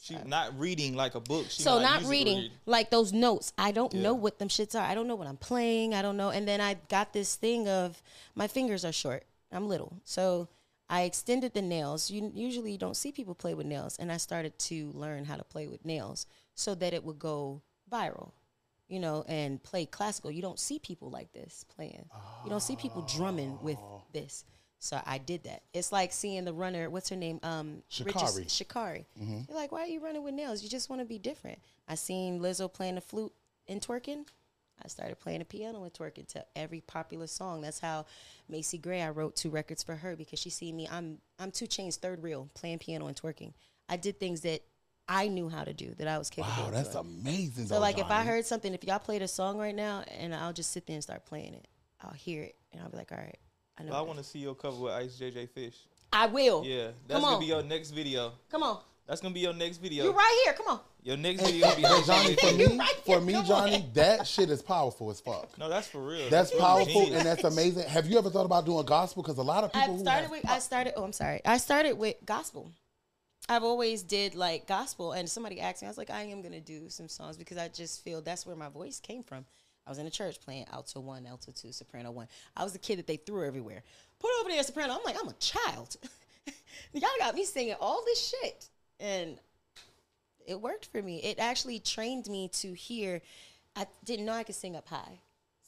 she 0.00 0.16
not 0.24 0.58
reading 0.58 0.94
like 0.96 1.14
a 1.14 1.20
book. 1.20 1.46
She 1.50 1.62
so 1.62 1.78
not 1.80 2.04
reading 2.04 2.38
read. 2.38 2.52
like 2.66 2.90
those 2.90 3.12
notes 3.12 3.52
i 3.58 3.70
don't 3.72 3.92
Yeah. 3.94 4.02
know 4.02 4.14
what 4.14 4.38
them 4.38 4.48
shits 4.48 4.74
are 4.74 4.86
i 4.90 4.94
don't 4.96 5.06
know 5.06 5.14
what 5.14 5.26
i'm 5.28 5.36
playing 5.36 5.94
i 5.94 6.00
don't 6.02 6.16
know 6.16 6.30
and 6.30 6.46
then 6.48 6.60
i 6.60 6.74
got 6.88 7.12
this 7.12 7.36
thing 7.36 7.68
of 7.68 8.02
my 8.34 8.48
fingers 8.48 8.84
are 8.84 8.90
short 8.92 9.22
i'm 9.52 9.68
little 9.68 9.92
so 10.04 10.48
i 10.88 11.02
extended 11.02 11.52
the 11.54 11.62
nails 11.62 12.10
you 12.10 12.32
usually 12.34 12.72
you 12.72 12.78
don't 12.78 12.96
see 12.96 13.12
people 13.12 13.34
play 13.34 13.54
with 13.54 13.66
nails 13.66 13.96
and 14.00 14.10
i 14.10 14.16
started 14.16 14.58
to 14.58 14.90
learn 14.94 15.24
how 15.24 15.36
to 15.36 15.44
play 15.44 15.66
with 15.68 15.84
nails 15.84 16.26
so 16.54 16.74
that 16.74 16.92
it 16.94 17.04
would 17.04 17.18
go 17.20 17.62
viral 17.90 18.32
you 18.92 19.00
know 19.00 19.24
and 19.26 19.62
play 19.62 19.86
classical 19.86 20.30
you 20.30 20.42
don't 20.42 20.60
see 20.60 20.78
people 20.78 21.10
like 21.10 21.32
this 21.32 21.64
playing 21.74 22.04
you 22.44 22.50
don't 22.50 22.62
see 22.62 22.76
people 22.76 23.02
drumming 23.02 23.58
with 23.62 23.78
this 24.12 24.44
so 24.82 25.00
I 25.06 25.18
did 25.18 25.44
that. 25.44 25.62
It's 25.72 25.92
like 25.92 26.12
seeing 26.12 26.44
the 26.44 26.52
runner. 26.52 26.90
What's 26.90 27.08
her 27.10 27.14
name? 27.14 27.38
Um, 27.44 27.84
Richards- 28.04 28.40
Sha'Carri. 28.40 28.46
Shakari. 28.66 29.04
You're 29.48 29.56
like, 29.56 29.70
why 29.70 29.82
are 29.82 29.86
you 29.86 30.00
running 30.00 30.24
with 30.24 30.34
nails? 30.34 30.60
You 30.60 30.68
just 30.68 30.90
want 30.90 31.00
to 31.00 31.06
be 31.06 31.18
different. 31.18 31.60
I 31.86 31.94
seen 31.94 32.40
Lizzo 32.40 32.72
playing 32.72 32.96
the 32.96 33.00
flute 33.00 33.32
and 33.68 33.80
twerking. 33.80 34.26
I 34.84 34.88
started 34.88 35.20
playing 35.20 35.38
the 35.38 35.44
piano 35.44 35.84
and 35.84 35.92
twerking 35.92 36.26
to 36.32 36.44
every 36.56 36.80
popular 36.80 37.28
song. 37.28 37.60
That's 37.60 37.78
how 37.78 38.06
Macy 38.48 38.76
Gray. 38.76 39.02
I 39.02 39.10
wrote 39.10 39.36
two 39.36 39.50
records 39.50 39.84
for 39.84 39.94
her 39.94 40.16
because 40.16 40.40
she 40.40 40.50
see 40.50 40.72
me. 40.72 40.88
I'm 40.90 41.18
I'm 41.38 41.52
two 41.52 41.68
chains 41.68 41.94
third 41.94 42.20
reel 42.20 42.50
playing 42.54 42.80
piano 42.80 43.06
and 43.06 43.16
twerking. 43.16 43.52
I 43.88 43.96
did 43.96 44.18
things 44.18 44.40
that 44.40 44.62
I 45.14 45.28
knew 45.28 45.48
how 45.48 45.62
to 45.64 45.72
do 45.74 45.94
that 45.98 46.08
I 46.08 46.16
was 46.18 46.30
capable. 46.30 46.64
Wow, 46.64 46.70
that's 46.70 46.90
doing. 46.94 47.06
amazing. 47.22 47.66
So 47.66 47.74
though, 47.74 47.80
like 47.80 47.98
if 47.98 48.10
I 48.10 48.24
heard 48.24 48.46
something, 48.46 48.72
if 48.72 48.82
y'all 48.84 48.98
played 48.98 49.20
a 49.22 49.28
song 49.28 49.58
right 49.58 49.74
now, 49.74 50.04
and 50.18 50.34
I'll 50.34 50.52
just 50.54 50.70
sit 50.70 50.86
there 50.86 50.94
and 50.94 51.02
start 51.02 51.26
playing 51.26 51.54
it, 51.54 51.68
I'll 52.02 52.12
hear 52.14 52.44
it 52.44 52.56
and 52.72 52.80
I'll 52.82 52.88
be 52.88 52.96
like, 52.96 53.12
all 53.12 53.18
right, 53.18 53.38
I 53.78 53.82
know. 53.82 53.92
I 53.92 54.00
want 54.00 54.18
to 54.18 54.24
see 54.24 54.38
your 54.38 54.54
cover 54.54 54.76
with 54.76 54.92
Ice 54.94 55.18
JJ 55.20 55.50
Fish. 55.50 55.76
I 56.12 56.26
will. 56.26 56.64
Yeah, 56.64 56.88
that's 57.06 57.12
Come 57.20 57.22
gonna 57.22 57.34
on. 57.36 57.40
be 57.40 57.46
your 57.46 57.62
next 57.62 57.90
video. 57.90 58.32
Come 58.50 58.62
on. 58.62 58.78
That's 59.06 59.20
gonna 59.20 59.34
be 59.34 59.40
your 59.40 59.52
next 59.52 59.78
video. 59.78 60.04
You're 60.04 60.12
right 60.12 60.42
here. 60.44 60.54
Come 60.54 60.66
on. 60.68 60.80
Your 61.02 61.16
next 61.16 61.42
video 61.42 61.66
gonna 61.66 61.76
be 61.76 61.82
But 61.82 61.90
Ice 61.92 62.06
Jhonni, 62.06 62.38
for 62.40 62.56
me, 62.56 62.76
right 62.78 62.94
for 63.04 63.20
me, 63.20 63.32
come 63.32 63.44
Jhonni, 63.46 63.82
on. 63.84 63.90
that 63.94 64.26
shit 64.26 64.48
is 64.48 64.62
powerful 64.62 65.10
as 65.10 65.20
fuck. 65.20 65.58
No, 65.58 65.68
that's 65.68 65.88
for 65.88 66.00
real. 66.00 66.30
That's 66.30 66.50
powerful 66.56 67.12
and 67.12 67.26
that's 67.26 67.42
amazing. 67.44 67.88
Have 67.88 68.06
you 68.06 68.16
ever 68.18 68.30
thought 68.30 68.46
about 68.46 68.64
doing 68.64 68.86
gospel? 68.86 69.22
Because 69.22 69.38
a 69.38 69.42
lot 69.42 69.64
of 69.64 69.72
people 69.72 69.94
I 69.94 69.96
who 69.96 69.98
started 69.98 70.22
have- 70.22 70.30
with 70.30 70.48
I 70.48 70.58
started 70.60 70.92
oh 70.96 71.02
I'm 71.04 71.12
sorry. 71.12 71.40
I 71.44 71.56
started 71.58 71.98
with 71.98 72.16
gospel. 72.24 72.70
I've 73.48 73.64
always 73.64 74.02
did 74.02 74.34
like 74.34 74.66
gospel 74.66 75.12
and 75.12 75.28
somebody 75.28 75.60
asked 75.60 75.82
me, 75.82 75.86
I 75.88 75.90
was 75.90 75.98
like, 75.98 76.10
I 76.10 76.22
am 76.22 76.42
gonna 76.42 76.60
do 76.60 76.88
some 76.88 77.08
songs 77.08 77.36
because 77.36 77.58
I 77.58 77.68
just 77.68 78.04
feel 78.04 78.20
that's 78.20 78.46
where 78.46 78.56
my 78.56 78.68
voice 78.68 79.00
came 79.00 79.22
from. 79.22 79.44
I 79.86 79.90
was 79.90 79.98
in 79.98 80.06
a 80.06 80.10
church 80.10 80.40
playing 80.40 80.66
alto 80.72 81.00
one, 81.00 81.26
alto 81.26 81.52
two, 81.52 81.72
soprano 81.72 82.12
one. 82.12 82.28
I 82.56 82.62
was 82.62 82.72
the 82.72 82.78
kid 82.78 82.98
that 82.98 83.06
they 83.06 83.16
threw 83.16 83.46
everywhere. 83.46 83.82
Put 84.20 84.30
over 84.40 84.48
there 84.48 84.62
soprano. 84.62 84.94
I'm 84.94 85.04
like, 85.04 85.16
I'm 85.20 85.28
a 85.28 85.34
child. 85.34 85.96
Y'all 86.92 87.08
got 87.18 87.34
me 87.34 87.44
singing 87.44 87.74
all 87.80 88.02
this 88.04 88.28
shit. 88.28 88.68
And 89.00 89.38
it 90.46 90.60
worked 90.60 90.86
for 90.86 91.02
me. 91.02 91.20
It 91.22 91.38
actually 91.40 91.80
trained 91.80 92.28
me 92.28 92.48
to 92.54 92.72
hear. 92.72 93.22
I 93.74 93.86
didn't 94.04 94.26
know 94.26 94.34
I 94.34 94.44
could 94.44 94.54
sing 94.54 94.76
up 94.76 94.86
high. 94.86 95.18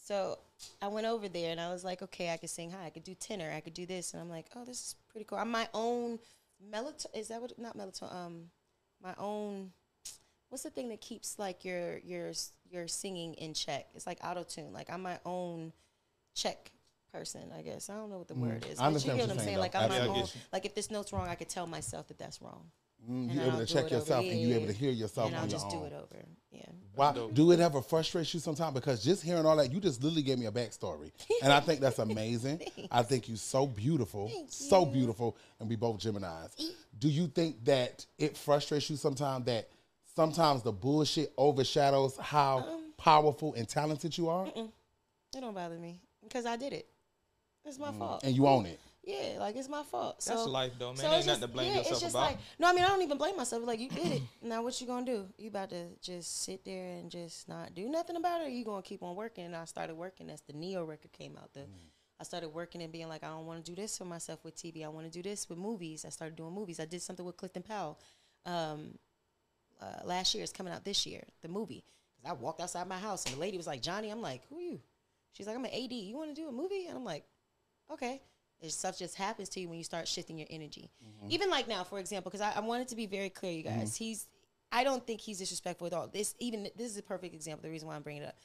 So 0.05 0.39
I 0.81 0.89
went 0.89 1.07
over 1.07 1.29
there 1.29 1.51
and 1.51 1.61
I 1.61 1.73
was 1.73 1.83
like, 1.83 2.03
okay, 2.03 2.33
I 2.33 2.37
could 2.37 2.51
sing 2.51 2.71
high. 2.71 2.87
I 2.87 2.91
could 2.91 3.05
do 3.05 3.15
tenor. 3.15 3.51
I 3.51 3.61
could 3.61 3.75
do 3.75 3.87
this. 3.87 4.13
And 4.13 4.23
I'm 4.23 4.29
like, 4.29 4.47
oh, 4.55 4.65
this 4.65 4.79
is 4.79 4.95
pretty 5.11 5.25
cool. 5.25 5.39
I'm 5.39 5.51
my 5.51 5.69
own 5.75 6.21
melatonin. 6.63 7.15
Is 7.15 7.29
that 7.29 7.41
what? 7.41 7.59
Not 7.59 7.77
melatonin. 7.77 8.15
Um, 8.15 8.51
my 9.03 9.15
own. 9.19 9.73
What's 10.49 10.63
the 10.63 10.71
thing 10.71 10.89
that 10.91 11.01
keeps 11.01 11.39
like 11.39 11.65
your 11.65 11.99
your 11.99 12.33
your 12.71 12.87
singing 12.89 13.35
in 13.35 13.55
check? 13.55 13.87
It's 13.95 14.07
like 14.07 14.19
auto 14.23 14.45
tune. 14.45 14.73
Like 14.73 14.91
I'm 14.91 15.03
my 15.03 15.19
own 15.25 15.73
check 16.35 16.71
person. 17.13 17.51
I 17.57 17.63
guess 17.63 17.91
I 17.91 17.95
don't 17.95 18.11
know 18.11 18.19
what 18.19 18.29
the 18.29 18.35
word 18.35 18.67
is. 18.71 18.79
Mm. 18.79 18.83
I 18.83 18.91
but 18.93 19.05
you 19.05 19.11
understand 19.13 19.19
get 19.19 19.23
what 19.23 19.31
I'm 19.31 19.37
you're 19.37 19.45
saying. 19.45 19.47
saying, 19.47 19.59
Like. 19.59 19.75
I'm 19.75 19.89
my 19.89 20.01
own. 20.01 20.25
Like 20.53 20.65
if 20.67 20.75
this 20.75 20.91
note's 20.91 21.13
wrong, 21.13 21.29
I 21.29 21.35
could 21.35 21.49
tell 21.49 21.67
myself 21.67 22.09
that 22.09 22.19
that's 22.19 22.41
wrong. 22.43 22.71
Mm, 23.11 23.35
you're 23.35 23.43
I'll 23.43 23.49
able 23.51 23.59
to 23.59 23.67
check 23.67 23.91
yourself 23.91 24.25
and 24.25 24.41
you're 24.41 24.57
able 24.59 24.67
to 24.69 24.73
hear 24.73 24.91
yourself 24.91 25.27
and 25.29 25.37
on 25.37 25.43
I'll 25.43 25.49
your 25.49 25.59
just 25.59 25.67
own. 25.67 25.81
do 25.81 25.85
it 25.87 25.93
over. 25.93 26.25
Yeah. 26.51 26.63
Why, 26.95 27.13
do 27.33 27.51
it 27.51 27.59
ever 27.61 27.83
frustrate 27.83 28.33
you 28.33 28.39
sometimes? 28.41 28.73
Because 28.75 29.03
just 29.03 29.23
hearing 29.23 29.45
all 29.45 29.57
that, 29.57 29.73
you 29.73 29.81
just 29.81 30.03
literally 30.03 30.23
gave 30.23 30.39
me 30.39 30.47
a 30.47 30.53
backstory, 30.53 31.11
and 31.43 31.53
I 31.53 31.59
think 31.61 31.81
that's 31.81 31.99
amazing. 32.11 32.61
I 32.91 33.03
think 33.03 33.29
you're 33.29 33.37
so 33.37 33.67
beautiful, 33.67 34.31
so 34.49 34.87
beautiful, 34.87 35.37
and 35.59 35.69
we 35.69 35.75
both 35.77 35.99
Gemini's. 35.99 36.73
Do 36.99 37.09
you 37.09 37.27
think 37.27 37.65
that 37.65 38.07
it 38.17 38.37
frustrates 38.37 38.89
you 38.89 38.97
sometimes 38.97 39.45
that 39.47 39.69
sometimes 40.15 40.63
the 40.63 40.71
bullshit 40.73 41.33
overshadows 41.37 42.17
how 42.19 42.59
Um, 42.59 42.93
powerful 42.97 43.55
and 43.55 43.69
talented 43.69 44.17
you 44.17 44.29
are? 44.29 44.47
It 44.47 44.71
don't 45.41 45.53
bother 45.55 45.79
me 45.81 46.01
because 46.23 46.47
I 46.47 46.57
did 46.57 46.73
it. 46.73 46.87
It's 47.65 47.79
my 47.81 47.91
fault. 47.93 48.23
and 48.23 48.37
you 48.37 48.47
own 48.47 48.67
it. 48.67 48.79
Yeah, 49.07 49.37
like 49.39 49.55
it's 49.57 49.69
my 49.69 49.83
fault. 49.83 50.25
That's 50.27 50.45
so, 50.45 50.49
life, 50.49 50.73
though, 50.79 50.89
man. 50.89 50.97
so 50.97 51.07
Ain't 51.09 51.17
it's 51.19 51.27
nothing 51.27 51.41
just- 51.41 51.41
to 51.43 51.49
blame 51.49 51.67
yeah, 51.73 51.77
yourself 51.79 51.93
it's 51.93 52.01
just 52.01 52.15
about. 52.15 52.27
Like, 52.31 52.39
no, 52.59 52.69
I 52.69 52.73
mean 52.73 52.85
I 52.85 52.89
don't 52.89 53.03
even 53.03 53.19
blame 53.19 53.37
myself. 53.37 53.63
Like 53.67 53.79
you 53.79 53.91
did 53.91 54.13
it. 54.13 54.23
now 54.43 54.63
what 54.63 54.81
you 54.81 54.87
gonna 54.87 55.05
do? 55.05 55.27
You 55.37 55.49
about 55.49 55.71
to 55.71 55.89
just 56.01 56.43
sit 56.45 56.65
there 56.65 56.87
and 56.99 57.11
just 57.11 57.47
not 57.49 57.75
do 57.75 57.89
nothing 57.91 58.17
about 58.17 58.41
it? 58.41 58.47
Or 58.47 58.49
you 58.51 58.65
gonna 58.65 58.81
keep 58.83 59.03
on 59.03 59.15
working? 59.15 59.45
And 59.45 59.55
I 59.57 59.67
started 59.67 59.95
working. 59.97 60.29
That's 60.29 60.41
the 60.43 60.55
Neo 60.55 60.85
record 60.85 61.13
came 61.13 61.37
out, 61.37 61.53
the 61.53 61.67
I 62.21 62.23
started 62.25 62.49
working 62.51 62.81
and 62.81 62.93
being 62.93 63.09
like, 63.09 63.25
I 63.25 63.27
don't 63.29 63.45
want 63.45 63.63
to 63.65 63.71
do 63.71 63.75
this 63.81 63.99
for 63.99 64.05
myself 64.05 64.45
with 64.45 64.55
TV. 64.57 64.85
I 64.85 64.89
want 64.89 65.05
to 65.05 65.11
do 65.11 65.21
this 65.29 65.49
with 65.49 65.59
movies. 65.59 66.05
I 66.07 66.11
started 66.11 66.37
doing 66.37 66.53
movies. 66.55 66.79
I 66.79 66.85
did 66.85 67.03
something 67.03 67.27
with 67.27 67.37
Clifton 67.37 67.63
Powell. 67.65 67.99
Um, 68.47 68.97
uh, 69.83 69.87
last 70.05 70.33
year. 70.35 70.45
It's 70.45 70.53
coming 70.53 70.73
out 70.73 70.85
this 70.85 71.05
year. 71.07 71.25
The 71.43 71.49
movie. 71.49 71.85
'Cause 72.23 72.31
I 72.31 72.33
walked 72.35 72.61
outside 72.61 72.87
my 72.87 72.99
house 72.99 73.27
and 73.27 73.35
the 73.35 73.41
lady 73.41 73.57
was 73.57 73.67
like, 73.67 73.83
Jhonni. 73.83 74.11
I'm 74.13 74.23
like, 74.23 74.43
who 74.49 74.59
are 74.59 74.63
you? 74.63 74.81
She's 75.33 75.47
like, 75.49 75.57
I'm 75.57 75.65
an 75.65 75.73
AD. 75.75 75.93
You 75.93 76.17
want 76.17 76.35
to 76.35 76.41
do 76.41 76.49
a 76.49 76.53
movie? 76.53 76.87
And 76.87 76.97
I'm 76.97 77.05
like, 77.05 77.25
okay. 77.91 78.23
It's 78.61 78.75
stuff 78.75 78.99
just 78.99 79.17
happens 79.17 79.49
to 79.51 79.61
you 79.61 79.69
when 79.69 79.79
you 79.79 79.85
start 79.85 80.09
shifting 80.09 80.39
your 80.39 80.49
energy. 80.51 80.91
Mm-hmm. 81.05 81.31
Even 81.31 81.51
like 81.51 81.69
now, 81.69 81.85
for 81.85 81.99
example, 81.99 82.31
because 82.31 82.41
I, 82.41 82.53
I 82.57 82.61
wanted 82.61 82.89
to 82.89 82.97
be 82.97 83.07
very 83.07 83.29
clear, 83.29 83.53
you 83.53 83.65
mm-hmm. 83.65 83.81
guys. 83.81 83.97
He's, 83.97 84.27
I 84.73 84.85
don't 84.85 85.07
think 85.07 85.21
he's 85.21 85.39
disrespectful 85.39 85.87
at 85.87 85.93
all. 85.93 86.09
This 86.09 86.35
even 86.39 86.69
this 86.77 86.91
is 86.91 86.99
a 86.99 87.03
perfect 87.03 87.35
example. 87.35 87.63
The 87.63 87.71
reason 87.71 87.89
why 87.89 87.97
I'm 87.97 88.03
bringing 88.03 88.23
it 88.23 88.29
up. 88.29 88.37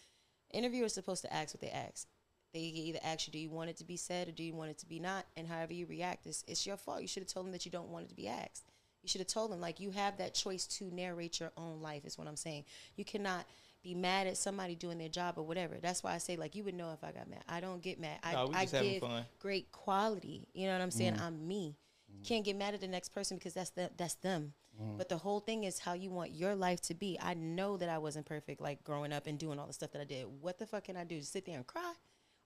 Interviewers 0.51 0.93
supposed 0.93 1.21
to 1.23 1.33
ask 1.33 1.53
what 1.53 1.61
they 1.61 1.69
ask. 1.69 2.07
They 2.53 2.59
either 2.59 2.99
ask 3.03 3.27
you, 3.27 3.33
do 3.33 3.39
you 3.39 3.49
want 3.49 3.69
it 3.69 3.77
to 3.77 3.85
be 3.85 3.97
said 3.97 4.27
or 4.27 4.31
do 4.31 4.43
you 4.43 4.55
want 4.55 4.71
it 4.71 4.79
to 4.79 4.87
be 4.87 4.99
not? 4.99 5.25
And 5.37 5.47
however 5.47 5.73
you 5.73 5.85
react, 5.85 6.25
it's, 6.25 6.43
it's 6.47 6.65
your 6.65 6.77
fault. 6.77 7.01
You 7.01 7.07
should 7.07 7.21
have 7.21 7.31
told 7.31 7.45
them 7.45 7.51
that 7.51 7.65
you 7.65 7.71
don't 7.71 7.89
want 7.89 8.05
it 8.05 8.09
to 8.09 8.15
be 8.15 8.27
asked. 8.27 8.65
You 9.03 9.07
should 9.07 9.21
have 9.21 9.27
told 9.27 9.51
them 9.51 9.61
like 9.61 9.79
you 9.79 9.91
have 9.91 10.17
that 10.17 10.33
choice 10.33 10.65
to 10.65 10.85
narrate 10.91 11.39
your 11.39 11.51
own 11.57 11.81
life. 11.81 12.05
Is 12.05 12.17
what 12.17 12.27
I'm 12.27 12.35
saying. 12.35 12.65
You 12.95 13.05
cannot 13.05 13.45
be 13.81 13.95
mad 13.95 14.27
at 14.27 14.37
somebody 14.37 14.75
doing 14.75 14.97
their 14.97 15.09
job 15.09 15.35
or 15.37 15.43
whatever. 15.43 15.75
That's 15.81 16.03
why 16.03 16.13
I 16.13 16.17
say 16.17 16.35
like 16.35 16.55
you 16.55 16.63
would 16.63 16.75
know 16.75 16.91
if 16.91 17.03
I 17.03 17.11
got 17.11 17.29
mad. 17.29 17.43
I 17.47 17.59
don't 17.59 17.81
get 17.81 17.99
mad. 17.99 18.19
I, 18.23 18.33
No, 18.33 18.51
I 18.53 18.65
give 18.65 19.01
fun. 19.01 19.25
great 19.39 19.71
quality. 19.71 20.47
You 20.53 20.67
know 20.67 20.73
what 20.73 20.81
I'm 20.81 20.91
saying? 20.91 21.15
Mm. 21.15 21.21
I'm 21.21 21.47
me. 21.47 21.77
Mm. 22.11 22.27
Can't 22.27 22.45
get 22.45 22.57
mad 22.57 22.73
at 22.73 22.81
the 22.81 22.87
next 22.87 23.09
person 23.09 23.37
because 23.37 23.53
that's 23.53 23.69
the, 23.71 23.89
that's 23.97 24.15
them. 24.15 24.53
Mm. 24.81 24.97
But 24.97 25.09
the 25.09 25.17
whole 25.17 25.39
thing 25.39 25.63
is 25.63 25.79
how 25.79 25.93
you 25.93 26.09
want 26.09 26.31
your 26.31 26.55
life 26.55 26.81
to 26.83 26.93
be. 26.93 27.17
I 27.21 27.33
know 27.33 27.77
that 27.77 27.89
I 27.89 27.97
wasn't 27.97 28.25
perfect, 28.25 28.61
like 28.61 28.83
growing 28.83 29.13
up 29.13 29.27
and 29.27 29.37
doing 29.37 29.59
all 29.59 29.67
the 29.67 29.73
stuff 29.73 29.91
that 29.91 30.01
I 30.01 30.05
did. 30.05 30.25
What 30.41 30.57
the 30.57 30.65
fuck 30.65 30.85
can 30.85 30.97
I 30.97 31.03
do? 31.03 31.21
Sit 31.21 31.45
there 31.45 31.55
and 31.55 31.67
cry, 31.67 31.93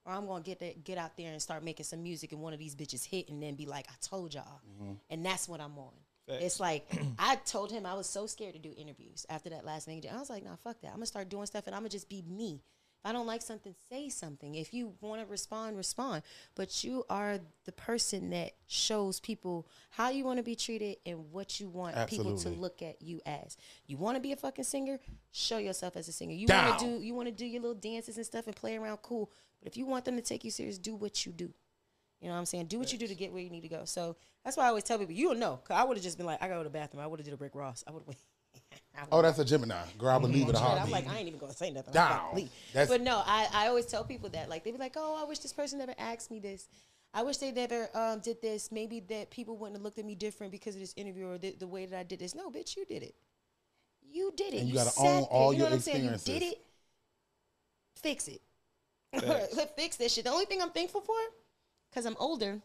or 0.06 0.14
I'm 0.14 0.26
gonna 0.26 0.44
get 0.44 0.60
there, 0.60 0.74
get 0.84 0.98
out 0.98 1.16
there 1.18 1.32
and 1.32 1.42
start 1.42 1.64
making 1.64 1.86
some 1.86 2.02
music, 2.02 2.32
and 2.32 2.42
one 2.42 2.54
of 2.54 2.60
these 2.60 2.76
bitches 2.76 3.06
hit, 3.06 3.30
and 3.30 3.42
then 3.42 3.56
be 3.56 3.66
like, 3.66 3.88
"I 3.90 3.94
told 4.02 4.34
y'all," 4.34 4.62
mm-hmm. 4.68 4.94
and 5.10 5.26
that's 5.26 5.48
what 5.48 5.62
I'm 5.62 5.78
on. 5.78 5.94
It's 6.28 6.60
like 6.60 6.86
I 7.20 7.36
told 7.36 7.72
him 7.72 7.86
I 7.86 7.94
was 7.94 8.08
so 8.08 8.28
scared 8.28 8.54
to 8.54 8.60
do 8.60 8.74
interviews 8.78 9.26
after 9.30 9.50
that 9.50 9.66
last 9.66 9.86
thing. 9.86 10.04
I 10.12 10.18
was 10.18 10.30
like, 10.30 10.44
"Nah, 10.44 10.56
fuck 10.56 10.80
that. 10.82 10.88
I'm 10.88 10.96
gonna 10.96 11.06
start 11.06 11.30
doing 11.30 11.46
stuff, 11.46 11.68
and 11.68 11.76
I'm 11.76 11.82
gonna 11.82 11.90
just 11.90 12.10
be 12.10 12.22
me." 12.22 12.62
If 13.04 13.10
I 13.10 13.12
don't 13.12 13.28
like 13.28 13.42
something, 13.42 13.76
say 13.90 14.08
something. 14.08 14.56
If 14.56 14.74
you 14.74 14.94
want 15.02 15.22
to 15.22 15.28
respond, 15.28 15.76
respond. 15.76 16.24
But 16.56 16.86
you 16.86 17.04
are 17.10 17.40
the 17.66 17.74
person 17.74 18.30
that 18.30 18.54
shows 18.68 19.20
people 19.20 19.68
how 19.90 20.10
you 20.10 20.24
want 20.24 20.38
to 20.38 20.44
be 20.44 20.56
treated 20.56 20.98
and 21.06 21.30
what 21.34 21.60
you 21.60 21.68
want 21.68 21.98
people 22.08 22.38
to 22.38 22.50
look 22.50 22.82
at 22.82 23.02
you 23.02 23.20
as. 23.26 23.58
You 23.88 23.98
want 23.98 24.16
to 24.16 24.22
be 24.22 24.32
a 24.32 24.38
fucking 24.38 24.64
singer? 24.64 25.02
Show 25.34 25.58
yourself 25.58 25.98
as 25.98 26.08
a 26.08 26.14
singer. 26.14 26.34
You 26.34 26.48
want 26.48 26.80
to 26.80 26.86
do 26.86 27.04
you 27.04 27.14
want 27.14 27.28
to 27.28 27.34
do 27.34 27.46
your 27.46 27.62
little 27.62 27.76
dances 27.76 28.16
and 28.16 28.26
stuff 28.26 28.48
and 28.48 28.56
play 28.56 28.78
around 28.78 28.98
cool. 29.02 29.30
But 29.60 29.68
if 29.68 29.76
you 29.76 29.86
want 29.86 30.06
them 30.06 30.16
to 30.16 30.22
take 30.22 30.46
you 30.46 30.52
serious, 30.52 30.78
do 30.78 30.96
what 30.96 31.26
you 31.26 31.34
do. 31.34 31.54
You 32.24 32.30
know 32.30 32.36
what 32.36 32.40
I'm 32.40 32.46
saying? 32.46 32.68
Do 32.68 32.80
what 32.80 32.94
you 32.94 32.98
do 32.98 33.06
to 33.06 33.16
get 33.16 33.34
where 33.34 33.44
you 33.44 33.50
need 33.50 33.64
to 33.64 33.68
go. 33.68 33.84
So 33.84 34.16
that's 34.46 34.56
why 34.56 34.64
I 34.64 34.68
always 34.70 34.86
tell 34.86 34.98
people, 34.98 35.14
you 35.14 35.28
don't 35.28 35.40
know. 35.40 35.60
Cause 35.68 35.76
I 35.76 35.84
would 35.84 35.98
have 35.98 36.04
just 36.04 36.18
been 36.18 36.26
like, 36.26 36.42
I 36.42 36.48
gotta 36.48 36.62
go 36.62 36.64
to 36.64 36.70
the 36.70 36.74
bathroom. 36.74 37.04
I 37.04 37.08
would 37.08 37.20
have 37.20 37.26
did 37.26 37.34
a 37.34 37.38
Rick 37.38 37.54
Ross. 37.54 37.84
I 37.86 37.92
would 37.92 38.04
have 38.08 38.16
Oh, 39.12 39.22
that's 39.22 39.40
a 39.40 39.46
Gemini. 39.46 39.76
Girl, 39.98 40.10
I 40.10 40.18
would 40.18 40.32
leave 40.32 40.48
it 40.48 40.56
a 40.56 40.60
I'm 40.60 40.90
like, 40.90 41.10
I 41.10 41.18
ain't 41.18 41.28
even 41.28 41.40
gonna 41.40 41.54
say 41.54 41.70
nothing. 41.70 41.94
Down. 41.94 42.48
But 42.74 43.02
no, 43.02 43.24
I, 43.26 43.48
I 43.54 43.68
always 43.68 43.86
tell 43.86 44.06
people 44.06 44.30
that. 44.30 44.50
Like 44.50 44.64
they 44.64 44.72
be 44.72 44.78
like, 44.78 44.94
Oh, 44.96 45.22
I 45.22 45.28
wish 45.28 45.40
this 45.40 45.52
person 45.52 45.80
never 45.80 45.94
asked 45.98 46.32
me 46.32 46.40
this. 46.40 46.70
I 47.14 47.24
wish 47.24 47.38
they 47.38 47.52
never 47.52 47.90
um, 47.94 48.20
did 48.20 48.42
this. 48.42 48.72
Maybe 48.72 49.02
that 49.02 49.30
people 49.30 49.58
wouldn't 49.58 49.76
have 49.76 49.84
looked 49.84 50.00
at 50.00 50.06
me 50.06 50.16
different 50.16 50.52
because 50.52 50.76
of 50.76 50.82
this 50.82 50.94
interview 50.96 51.28
or 51.28 51.38
the, 51.38 51.56
the 51.60 51.68
way 51.68 51.86
that 51.86 52.00
I 52.00 52.04
did 52.04 52.20
this. 52.20 52.34
No, 52.34 52.50
bitch, 52.50 52.78
you 52.78 52.86
did 52.86 53.04
it. 53.04 53.16
You 54.10 54.32
did 54.36 54.54
it. 54.54 54.62
And 54.62 54.70
you 54.70 54.76
gotta 54.76 54.92
own 54.98 55.06
there. 55.06 55.22
all 55.24 55.52
you 55.52 55.60
know 55.60 55.66
your 55.66 55.72
what 55.72 55.76
I'm 55.76 55.82
saying? 55.82 56.06
You 56.06 56.18
did 56.24 56.44
it. 56.44 56.62
Fix 57.98 58.30
it. 58.30 58.42
Fix 59.76 59.98
this 59.98 60.14
shit. 60.14 60.24
The 60.24 60.32
only 60.32 60.46
thing 60.46 60.62
I'm 60.62 60.72
thankful 60.72 61.02
for, 61.02 61.16
because 61.94 62.06
I'm 62.06 62.18
older, 62.20 62.60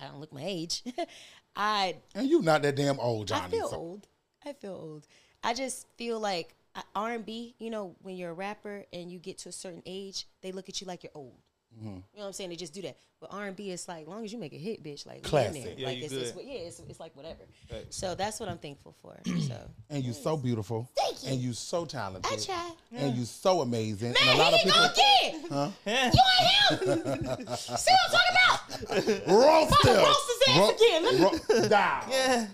I 0.00 0.06
don't 0.06 0.20
look 0.20 0.32
my 0.32 0.44
age. 0.44 0.82
I 1.56 1.96
and 2.14 2.28
you 2.28 2.42
not 2.42 2.62
that 2.62 2.76
damn 2.76 3.00
old, 3.00 3.28
Jhonni. 3.28 3.44
I 3.44 3.48
feel 3.48 3.68
so- 3.68 3.76
old. 3.76 4.06
I 4.44 4.52
feel 4.52 4.72
old. 4.74 5.06
I 5.42 5.54
just 5.54 5.86
feel 5.96 6.20
like 6.20 6.54
R 6.94 7.12
and 7.12 7.26
B. 7.26 7.54
You 7.58 7.70
know, 7.70 7.96
when 8.02 8.16
you're 8.16 8.30
a 8.30 8.34
rapper 8.34 8.84
and 8.92 9.10
you 9.10 9.18
get 9.18 9.38
to 9.38 9.48
a 9.48 9.52
certain 9.52 9.82
age, 9.86 10.26
they 10.42 10.52
look 10.52 10.68
at 10.68 10.80
you 10.80 10.86
like 10.86 11.02
you're 11.02 11.12
old. 11.14 11.34
Mm-hmm. 11.76 11.88
You 11.88 11.92
know 11.94 12.00
what 12.12 12.26
I'm 12.26 12.32
saying? 12.32 12.50
They 12.50 12.56
just 12.56 12.72
do 12.72 12.82
that. 12.82 12.96
But 13.20 13.32
R 13.32 13.46
and 13.46 13.56
B 13.56 13.70
is 13.70 13.88
like, 13.88 14.06
long 14.06 14.24
as 14.24 14.32
you 14.32 14.38
make 14.38 14.52
a 14.52 14.58
hit, 14.58 14.82
bitch, 14.82 15.06
like 15.06 15.22
Classic. 15.22 15.74
Yeah, 15.76 15.86
like 15.86 15.98
you 15.98 16.04
it's, 16.04 16.12
it's 16.12 16.32
good. 16.32 16.44
yeah, 16.46 16.60
it's, 16.60 16.80
it's 16.88 17.00
like 17.00 17.14
whatever. 17.16 17.40
Facts. 17.68 17.96
So 17.96 18.14
that's 18.14 18.38
what 18.40 18.48
I'm 18.48 18.58
thankful 18.58 18.94
for. 19.02 19.18
So 19.40 19.56
And 19.90 20.04
you're 20.04 20.14
so 20.14 20.36
beautiful. 20.36 20.90
Thank 20.96 21.22
you. 21.24 21.30
And 21.30 21.40
you're 21.40 21.52
so 21.54 21.84
talented. 21.84 22.30
I 22.30 22.36
try. 22.36 22.70
And 22.92 23.16
you're 23.16 23.26
so 23.26 23.60
amazing. 23.62 24.08
and 24.08 24.16
a 24.18 24.24
Man, 24.26 24.38
lot 24.38 24.54
of 24.54 24.60
he 24.60 24.70
people 24.70 24.80
go 24.80 24.92
again. 24.92 25.72
You 25.84 25.92
ain't 25.92 26.14
him. 26.14 27.46
See 27.56 27.92
what 27.92 28.00
I'm 28.06 28.10
talking 28.10 28.30
about? 28.30 28.35
Roast 28.70 29.70
Fucking 29.74 29.90
him. 29.90 30.04
roast 30.04 30.32
his 30.46 30.56
ass 30.56 30.70
again. 30.72 31.04
Let 31.04 31.20
ro- 31.20 31.68
down. 31.68 32.02
Yeah. 32.10 32.46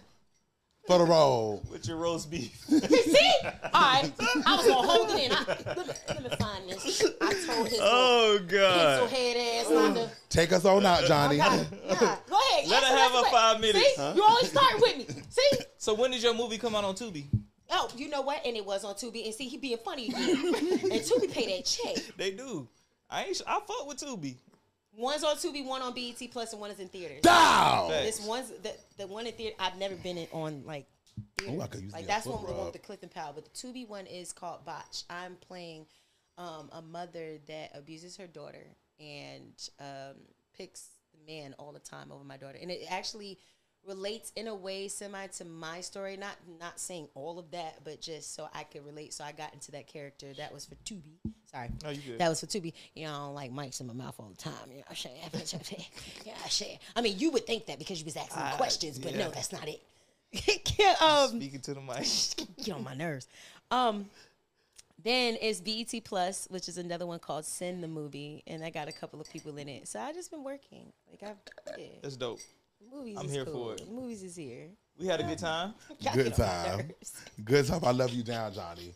For 0.87 0.99
the 0.99 1.05
roll. 1.05 1.63
With 1.71 1.87
your 1.87 1.97
roast 1.97 2.31
beef. 2.31 2.65
You 2.69 2.81
see? 2.81 3.31
All 3.45 3.81
right. 3.83 4.13
I 4.45 4.57
was 4.57 4.67
gonna 4.67 4.87
hold 4.89 5.11
it 5.11 5.25
in. 5.25 5.33
I, 5.33 5.45
let, 5.47 5.87
me, 5.87 5.95
let 6.09 6.23
me 6.25 6.37
find 6.37 6.69
this. 6.69 7.03
I 7.21 7.33
told 7.47 7.69
his 7.69 7.79
little 7.79 7.89
oh 7.89 8.39
pencil 8.49 8.59
God. 8.59 9.11
head 9.11 9.37
ass 9.37 9.67
Londa. 9.71 10.11
Take 10.29 10.53
us 10.53 10.65
on 10.65 10.85
out, 10.85 11.05
Jhonni. 11.05 11.37
Yeah, 11.39 11.47
go 11.47 11.55
ahead. 11.95 12.69
Let 12.69 12.83
Answer 12.83 12.95
her 12.95 12.99
have 12.99 13.13
that 13.13 13.25
her 13.25 13.31
five 13.31 13.61
minutes. 13.61 13.97
See, 13.97 14.13
you 14.17 14.25
always 14.25 14.51
start 14.51 14.75
with 14.81 14.99
me. 14.99 15.07
See? 15.29 15.59
So 15.79 15.95
when 15.95 16.11
did 16.11 16.23
your 16.23 16.35
movie 16.35 16.59
come 16.59 16.75
out 16.75 16.85
on 16.85 16.95
Tubi? 16.97 17.27
Oh, 17.71 17.89
you 17.97 18.09
know 18.11 18.23
what? 18.23 18.45
And 18.45 18.57
it 18.57 18.67
was 18.67 18.85
on 18.85 18.95
Tubi. 18.95 19.25
And 19.25 19.35
see, 19.35 19.49
he 19.49 19.59
being 19.59 19.79
funny 19.85 20.09
again. 20.09 20.21
and 20.31 21.01
Tubi 21.01 21.31
pay 21.33 21.57
that 21.57 21.65
check. 21.65 21.97
They 22.17 22.33
do. 22.33 22.69
I 23.09 23.25
ain't. 23.25 23.41
I 23.47 23.61
fuck 23.67 23.87
with 23.87 23.99
Tubi. 23.99 24.37
One's 24.95 25.25
on 25.25 25.37
Tubi, 25.37 25.65
one 25.65 25.81
on 25.83 25.95
BET 25.95 26.21
Plus, 26.31 26.53
and 26.53 26.61
one 26.61 26.71
is 26.71 26.79
in 26.79 26.89
theaters. 26.89 27.23
Down. 27.23 27.91
This 27.91 28.21
one's 28.21 28.51
the 28.51 28.75
the 28.99 29.07
one 29.07 29.27
in 29.27 29.33
theater. 29.33 29.57
I've 29.59 29.79
never 29.79 29.95
been 29.97 30.19
in 30.19 30.29
on 30.33 30.65
like. 30.67 30.87
theaters. 31.39 31.57
Ooh, 31.57 31.63
I 31.63 31.67
could 31.67 31.83
use 31.83 31.93
like 31.93 32.03
the 32.03 32.09
that's 32.09 32.27
one 32.27 32.41
with 32.41 32.51
the 32.51 32.57
one 32.57 32.65
with 32.67 32.73
the 32.75 32.79
Clifton 32.79 33.09
Powell, 33.09 33.33
but 33.35 33.45
the 33.45 33.51
Tubi 33.51 33.89
one 33.89 34.07
is 34.07 34.33
called 34.33 34.65
Botch. 34.65 35.05
I'm 35.09 35.37
playing 35.37 35.87
um, 36.37 36.69
a 36.73 36.83
mother 36.83 37.39
that 37.49 37.71
abuses 37.75 38.17
her 38.17 38.27
daughter 38.27 38.67
and 39.01 39.53
um, 39.81 40.17
picks 40.57 40.89
the 41.13 41.33
man 41.33 41.55
all 41.59 41.73
the 41.73 41.81
time 41.81 42.13
over 42.13 42.25
my 42.25 42.37
daughter, 42.37 42.59
and 42.61 42.71
it 42.71 42.85
actually 42.91 43.39
relates 43.87 44.31
in 44.37 44.47
a 44.47 44.55
way 44.55 44.89
semi 44.89 45.27
to 45.27 45.45
my 45.45 45.81
story. 45.81 46.17
Not 46.17 46.37
not 46.61 46.79
saying 46.79 47.09
all 47.15 47.39
of 47.39 47.51
that, 47.53 47.83
but 47.85 48.01
just 48.01 48.35
so 48.35 48.49
I 48.53 48.65
could 48.65 48.85
relate. 48.85 49.15
So 49.15 49.25
I 49.25 49.33
got 49.33 49.55
into 49.55 49.73
that 49.73 49.87
character. 49.87 50.33
That 50.37 50.53
was 50.53 50.65
for 50.67 50.75
Tubi. 50.77 51.19
Sorry. 51.53 51.69
No, 51.85 51.91
you 51.91 52.01
good. 52.03 52.19
That 52.19 52.29
was 52.29 52.41
for 52.41 52.47
Tubi. 52.47 52.73
You 52.95 53.05
know, 53.07 53.13
I 53.13 53.17
don't 53.19 53.35
like 53.35 53.53
mics 53.53 53.81
in 53.81 53.87
my 53.87 53.93
mouth 53.93 54.15
all 54.19 54.29
the 54.31 54.37
time. 54.37 54.53
You 54.71 54.77
know 54.79 54.85
what 54.89 55.07
I'm 55.55 55.65
saying? 55.65 55.85
yeah, 56.25 56.33
I 56.45 56.49
say. 56.49 56.79
I 56.97 57.01
mean, 57.03 57.19
you 57.19 57.31
would 57.33 57.47
think 57.47 57.67
that 57.67 57.79
because 57.79 57.99
you 58.01 58.05
was 58.05 58.17
asking 58.17 58.43
me 58.43 58.49
Ah, 58.53 58.57
questions, 58.57 58.99
but 58.99 59.13
yeah. 59.13 59.25
no, 59.27 59.31
that's 59.31 59.53
not 59.53 59.69
it. 59.69 59.81
Um, 61.01 61.29
Speaking 61.29 61.61
to 61.61 61.75
the 61.75 61.81
mic. 61.81 62.07
get 62.65 62.75
on 62.75 62.83
my 62.83 62.95
nerves. 62.95 63.29
Um, 63.71 64.07
then 65.05 65.37
it's 65.41 65.61
BET 65.61 65.93
Plus, 66.05 66.47
which 66.51 66.69
is 66.69 66.79
another 66.79 67.07
one 67.07 67.19
called 67.19 67.45
Send 67.45 67.83
the 67.83 67.89
Movie, 67.89 68.43
and 68.47 68.65
I 68.65 68.71
got 68.71 68.89
a 68.89 68.93
couple 68.93 69.21
of 69.21 69.31
people 69.31 69.57
in 69.59 69.69
it. 69.69 69.87
So 69.89 70.01
I 70.01 70.13
just 70.13 70.31
been 70.31 70.43
working. 70.45 70.93
Like 71.11 71.23
I've, 71.31 71.77
yeah, 71.79 71.87
That's 72.03 72.17
dope. 72.17 72.39
the 72.81 72.97
movies. 72.97 73.17
I'm 73.19 73.27
is 73.27 73.33
here 73.33 73.45
cool. 73.45 73.67
for 73.69 73.75
it. 73.75 73.87
The 73.87 73.93
movies 73.93 74.23
is 74.23 74.37
here. 74.37 74.69
We 74.99 75.07
had 75.07 75.21
a 75.21 75.25
good 75.25 75.39
time. 75.39 75.75
Good 75.89 75.99
get 76.01 76.41
on 76.41 76.47
my 76.47 76.77
time. 76.77 76.91
Good 77.45 77.67
time. 77.67 77.81
I 77.85 77.91
love 77.91 78.11
you 78.13 78.23
down, 78.23 78.53
Jhonni. 78.53 78.93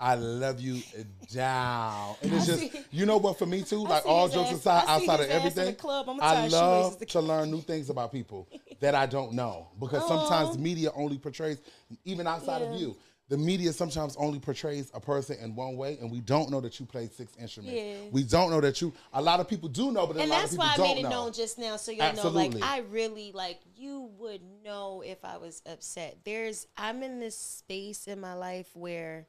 I 0.00 0.14
love 0.14 0.60
you 0.60 0.82
down. 1.30 2.16
And 2.22 2.32
it's 2.32 2.46
just, 2.46 2.74
you 2.90 3.04
know 3.04 3.18
what, 3.18 3.38
for 3.38 3.44
me 3.44 3.62
too, 3.62 3.84
like 3.84 4.06
all 4.06 4.28
jokes 4.28 4.50
ass- 4.50 4.60
aside, 4.60 4.84
outside 4.88 5.20
of 5.20 5.26
his 5.26 5.28
ass 5.28 5.28
in 5.28 5.28
the 5.28 5.34
everything, 5.34 5.74
club. 5.76 6.08
I 6.22 6.48
love 6.48 6.98
to 7.06 7.20
learn 7.20 7.50
new 7.50 7.60
things 7.60 7.90
about 7.90 8.10
people 8.10 8.48
that 8.80 8.94
I 8.94 9.04
don't 9.04 9.34
know. 9.34 9.68
Because 9.78 10.08
sometimes 10.08 10.56
media 10.56 10.90
only 10.94 11.18
portrays, 11.18 11.60
even 12.06 12.26
outside 12.26 12.62
of 12.62 12.80
you, 12.80 12.96
the 13.28 13.38
media 13.38 13.72
sometimes 13.72 14.16
only 14.16 14.40
portrays 14.40 14.90
a 14.92 14.98
person 14.98 15.36
in 15.40 15.54
one 15.54 15.76
way, 15.76 15.98
and 16.00 16.10
we 16.10 16.20
don't 16.20 16.50
know 16.50 16.60
that 16.62 16.80
you 16.80 16.86
play 16.86 17.06
six 17.06 17.36
instruments. 17.38 17.80
Yeah. 17.80 18.10
We 18.10 18.24
don't 18.24 18.50
know 18.50 18.60
that 18.60 18.80
you, 18.80 18.92
a 19.12 19.22
lot 19.22 19.38
of 19.38 19.46
people 19.46 19.68
do 19.68 19.92
know, 19.92 20.04
but 20.06 20.16
a 20.16 20.22
and 20.22 20.30
lot 20.30 20.40
that's 20.40 20.52
of 20.54 20.58
people 20.58 20.66
why 20.66 20.74
I 20.74 20.94
made 20.94 21.00
it 21.00 21.02
know. 21.04 21.10
known 21.10 21.32
just 21.32 21.56
now, 21.56 21.76
so 21.76 21.92
you 21.92 22.00
Absolutely. 22.00 22.48
know, 22.48 22.58
like 22.58 22.64
I 22.64 22.80
really 22.90 23.30
like 23.32 23.60
you 23.76 24.10
would 24.18 24.40
know 24.64 25.04
if 25.06 25.24
I 25.24 25.36
was 25.36 25.62
upset. 25.64 26.18
There's 26.24 26.66
I'm 26.76 27.04
in 27.04 27.20
this 27.20 27.38
space 27.38 28.08
in 28.08 28.20
my 28.20 28.34
life 28.34 28.70
where 28.74 29.28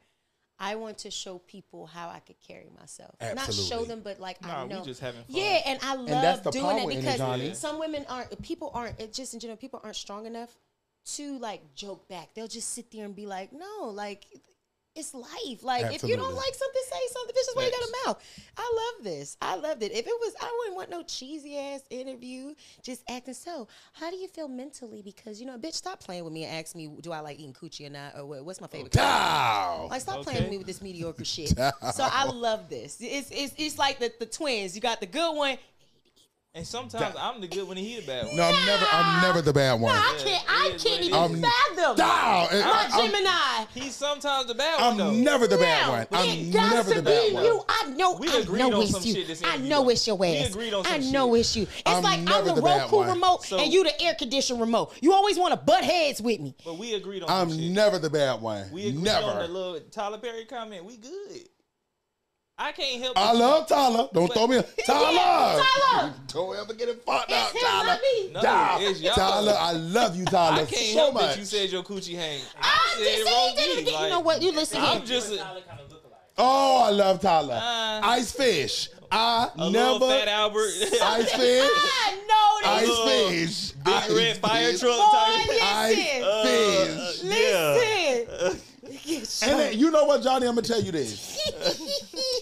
I 0.63 0.75
want 0.75 0.99
to 0.99 1.09
show 1.09 1.39
people 1.39 1.87
how 1.87 2.09
I 2.09 2.19
could 2.19 2.39
carry 2.47 2.69
myself, 2.79 3.15
not 3.35 3.51
show 3.51 3.83
them, 3.83 4.01
but 4.03 4.19
like 4.19 4.39
Nah, 4.43 4.61
I 4.61 4.63
we 4.63 4.69
know. 4.69 4.85
just 4.85 5.01
having 5.01 5.23
fun. 5.23 5.35
Yeah, 5.35 5.61
and 5.65 5.79
I 5.81 5.95
love 5.95 6.07
that's 6.07 6.41
the 6.41 6.51
doing 6.51 6.65
power 6.65 6.75
that 6.75 6.83
in 6.83 6.91
it, 6.91 6.95
because 7.01 7.19
Jhonni. 7.19 7.55
some 7.55 7.79
women 7.79 8.05
aren't, 8.07 8.41
people 8.43 8.69
aren't, 8.75 8.99
it 8.99 9.11
just 9.11 9.33
in 9.33 9.39
general, 9.39 9.57
people 9.57 9.81
aren't 9.83 9.95
strong 9.95 10.27
enough 10.27 10.55
to 11.15 11.39
like 11.39 11.73
joke 11.73 12.07
back. 12.07 12.35
They'll 12.35 12.47
just 12.47 12.69
sit 12.69 12.91
there 12.91 13.05
and 13.05 13.15
be 13.15 13.25
like, 13.25 13.51
no, 13.51 13.89
like 13.91 14.25
it's 14.95 15.13
life. 15.13 15.63
Like 15.63 15.93
if 15.95 16.03
you 16.03 16.17
don't 16.17 16.35
like 16.35 16.53
something, 16.53 16.81
say 16.89 16.99
something. 17.11 17.33
This 17.33 17.47
is 17.47 17.55
why 17.55 17.65
you 17.65 17.71
got 17.71 17.81
a 17.81 18.07
mouth. 18.07 18.23
I 18.57 18.73
love 18.75 19.03
this. 19.03 19.37
I 19.41 19.55
loved 19.55 19.83
it. 19.83 19.91
If 19.91 20.05
it 20.05 20.13
was, 20.19 20.33
I 20.41 20.51
wouldn't 20.59 20.75
want 20.75 20.89
no 20.89 21.03
cheesy 21.03 21.57
ass 21.57 21.81
interview. 21.89 22.53
Just 22.83 23.03
acting 23.09 23.33
so. 23.33 23.67
How 23.93 24.09
do 24.09 24.17
you 24.17 24.27
feel 24.27 24.47
mentally? 24.47 25.01
Because 25.01 25.39
you 25.39 25.47
know, 25.47 25.57
bitch, 25.57 25.73
stop 25.73 26.01
playing 26.01 26.23
with 26.23 26.33
me 26.33 26.43
and 26.43 26.57
ask 26.57 26.75
me, 26.75 26.89
do 27.01 27.11
I 27.11 27.21
like 27.21 27.39
eating 27.39 27.53
coochie 27.53 27.87
or 27.87 27.89
not, 27.89 28.17
or 28.17 28.25
what, 28.25 28.45
what's 28.45 28.59
my 28.59 28.67
favorite? 28.67 28.91
color? 28.91 29.07
Dow. 29.07 29.87
Like 29.89 30.01
stop 30.01 30.23
playing 30.23 30.43
with 30.43 30.51
me 30.51 30.57
with 30.57 30.67
this 30.67 30.81
mediocre 30.81 31.25
shit. 31.25 31.49
so 31.49 31.73
I 31.99 32.25
love 32.25 32.69
this. 32.69 32.97
It's 32.99 33.29
it's 33.31 33.53
it's 33.57 33.77
like 33.77 33.99
the, 33.99 34.11
the 34.19 34.25
twins. 34.25 34.75
You 34.75 34.81
got 34.81 34.99
the 34.99 35.05
good 35.07 35.35
one. 35.35 35.57
And 36.53 36.67
sometimes 36.67 37.15
I'm 37.17 37.39
the 37.39 37.47
good 37.47 37.65
one 37.65 37.77
and 37.77 37.85
he 37.87 37.95
the 38.01 38.05
bad 38.05 38.25
one. 38.27 38.35
No, 38.35 38.43
I'm 38.43 38.65
never. 38.65 38.85
I'm 38.91 39.21
never 39.21 39.41
the 39.41 39.53
bad 39.53 39.79
one. 39.79 39.95
Nah, 39.95 40.01
I 40.01 40.17
can't. 40.21 40.45
I 40.49 40.67
it 40.67 40.75
is 40.75 40.83
can't 40.83 40.99
what 41.13 41.31
it 41.31 41.37
even 41.37 41.49
fathom. 41.77 41.95
Dow. 41.95 42.47
And 42.51 42.59
My 42.59 42.69
I- 42.71 42.89
I'm- 42.91 43.05
Gemini. 43.05 43.65
He's 43.73 43.95
sometimes 43.95 44.47
the 44.47 44.55
bad 44.55 44.81
one. 44.97 45.01
I'm 45.01 45.23
never 45.23 45.47
the 45.47 45.55
bad 45.57 45.85
No, 45.87 45.91
one. 45.93 46.07
I'm 46.11 46.51
got 46.51 46.73
never 46.73 46.89
to 46.89 46.95
the 46.97 47.01
be 47.03 47.09
bad 47.09 47.33
one. 47.35 47.45
you. 47.45 47.63
I 47.69 47.85
know. 47.95 48.15
We 48.15 48.27
I 48.29 48.35
agreed 48.39 48.59
know 48.59 48.73
on 48.75 48.81
it's 48.81 48.91
some 48.91 49.01
you. 49.03 49.13
shit 49.13 49.27
this 49.27 49.41
I 49.41 49.47
interview, 49.53 49.69
know 49.69 49.83
though. 49.83 49.89
it's 49.91 50.05
your 50.07 50.15
We 50.17 50.35
ass. 50.35 50.49
agreed 50.49 50.73
on 50.73 50.85
I 50.87 50.97
know 50.97 51.33
shit. 51.35 51.39
it's 51.39 51.55
you. 51.55 51.63
It's 51.63 51.81
I'm 51.85 52.03
like 52.03 52.19
I'm 52.19 52.25
never 52.25 52.49
the, 52.49 52.55
the 52.55 52.61
bad 52.63 52.81
Roku 52.81 52.95
one. 52.97 53.07
remote 53.07 53.45
So- 53.45 53.57
and 53.57 53.71
you 53.71 53.83
the 53.85 54.01
air 54.03 54.15
conditioning 54.15 54.59
remote. 54.59 54.93
You 54.99 55.13
always 55.13 55.37
want 55.39 55.53
to 55.53 55.57
butt 55.57 55.85
heads 55.85 56.21
with 56.21 56.41
me. 56.41 56.53
But 56.65 56.77
we 56.77 56.95
agreed 56.95 57.23
on 57.23 57.29
I'm 57.29 57.49
some 57.49 57.59
shit. 57.59 57.71
never 57.71 57.97
the 57.97 58.09
bad 58.09 58.41
one. 58.41 58.69
we 58.73 58.87
agreed 58.89 58.97
on 58.97 59.03
the 59.05 59.35
Never. 59.39 59.47
little 59.47 59.79
Tyler 59.89 60.17
Perry 60.17 60.43
comment. 60.43 60.83
We 60.83 60.97
good. 60.97 61.47
I 62.63 62.71
can't 62.73 63.01
help. 63.01 63.17
I 63.17 63.31
but- 63.31 63.37
love 63.39 63.67
Tyler. 63.67 64.09
Don't 64.13 64.31
throw 64.33 64.47
me. 64.47 64.57
a- 64.57 64.63
Tyler. 64.85 65.63
Tyler. 65.63 66.13
Don't 66.27 66.57
ever 66.59 66.73
get 66.73 66.89
it 66.89 67.01
fucked 67.05 67.31
up, 67.31 67.51
him, 67.53 67.61
Tyler. 67.63 67.97
me. 68.01 68.31
No, 68.33 68.77
it's 68.79 69.01
y'all. 69.01 69.13
Tyler, 69.15 69.55
I 69.57 69.71
love 69.71 70.15
you, 70.15 70.25
Tyler, 70.25 70.61
I 70.61 70.65
can't 70.65 70.93
so 70.93 70.99
help 70.99 71.13
much. 71.15 71.23
that 71.23 71.37
you 71.39 71.45
said 71.45 71.69
your 71.71 71.83
coochie 71.83 72.15
hang. 72.15 72.39
I 72.61 72.95
said 72.97 73.03
just 73.03 73.25
Rose 73.25 73.55
said 73.57 73.75
B, 73.75 73.81
it. 73.81 73.87
You 73.87 73.93
like, 73.93 74.09
know 74.11 74.19
what? 74.19 74.41
You 74.41 74.51
listen 74.51 74.79
to 74.79 74.87
I'm 74.87 75.03
just 75.05 75.31
a, 75.31 75.37
Tyler 75.37 75.61
kind 75.67 75.79
of 75.81 75.91
look 75.91 76.03
alike. 76.05 76.19
Oh, 76.37 76.83
I 76.85 76.89
love 76.91 77.19
Tyler. 77.19 77.55
Uh, 77.55 78.01
Ice 78.09 78.31
fish. 78.31 78.89
I 79.11 79.49
a 79.57 79.69
never. 79.69 80.07
fat 80.07 80.27
Albert. 80.29 80.69
Ice 81.01 81.31
fish. 81.33 81.69
I 81.69 82.17
know 82.27 82.69
Ice 82.69 82.87
this. 82.87 82.97
little 82.97 83.29
fish. 83.29 83.71
Big 83.71 84.17
red 84.17 84.37
fire 84.37 84.77
truck 84.77 84.97
Boy, 84.97 85.17
type. 85.17 85.47
listen. 85.47 85.67
Ice 85.67 87.21
fish. 87.21 87.23
Yeah. 87.23 87.73
Listen. 87.73 88.61
And 89.43 89.59
then, 89.59 89.79
you 89.79 89.91
know 89.91 90.05
what, 90.05 90.21
Jhonni? 90.21 90.47
I'm 90.47 90.55
gonna 90.55 90.61
tell 90.63 90.81
you 90.81 90.91
this. 90.91 91.39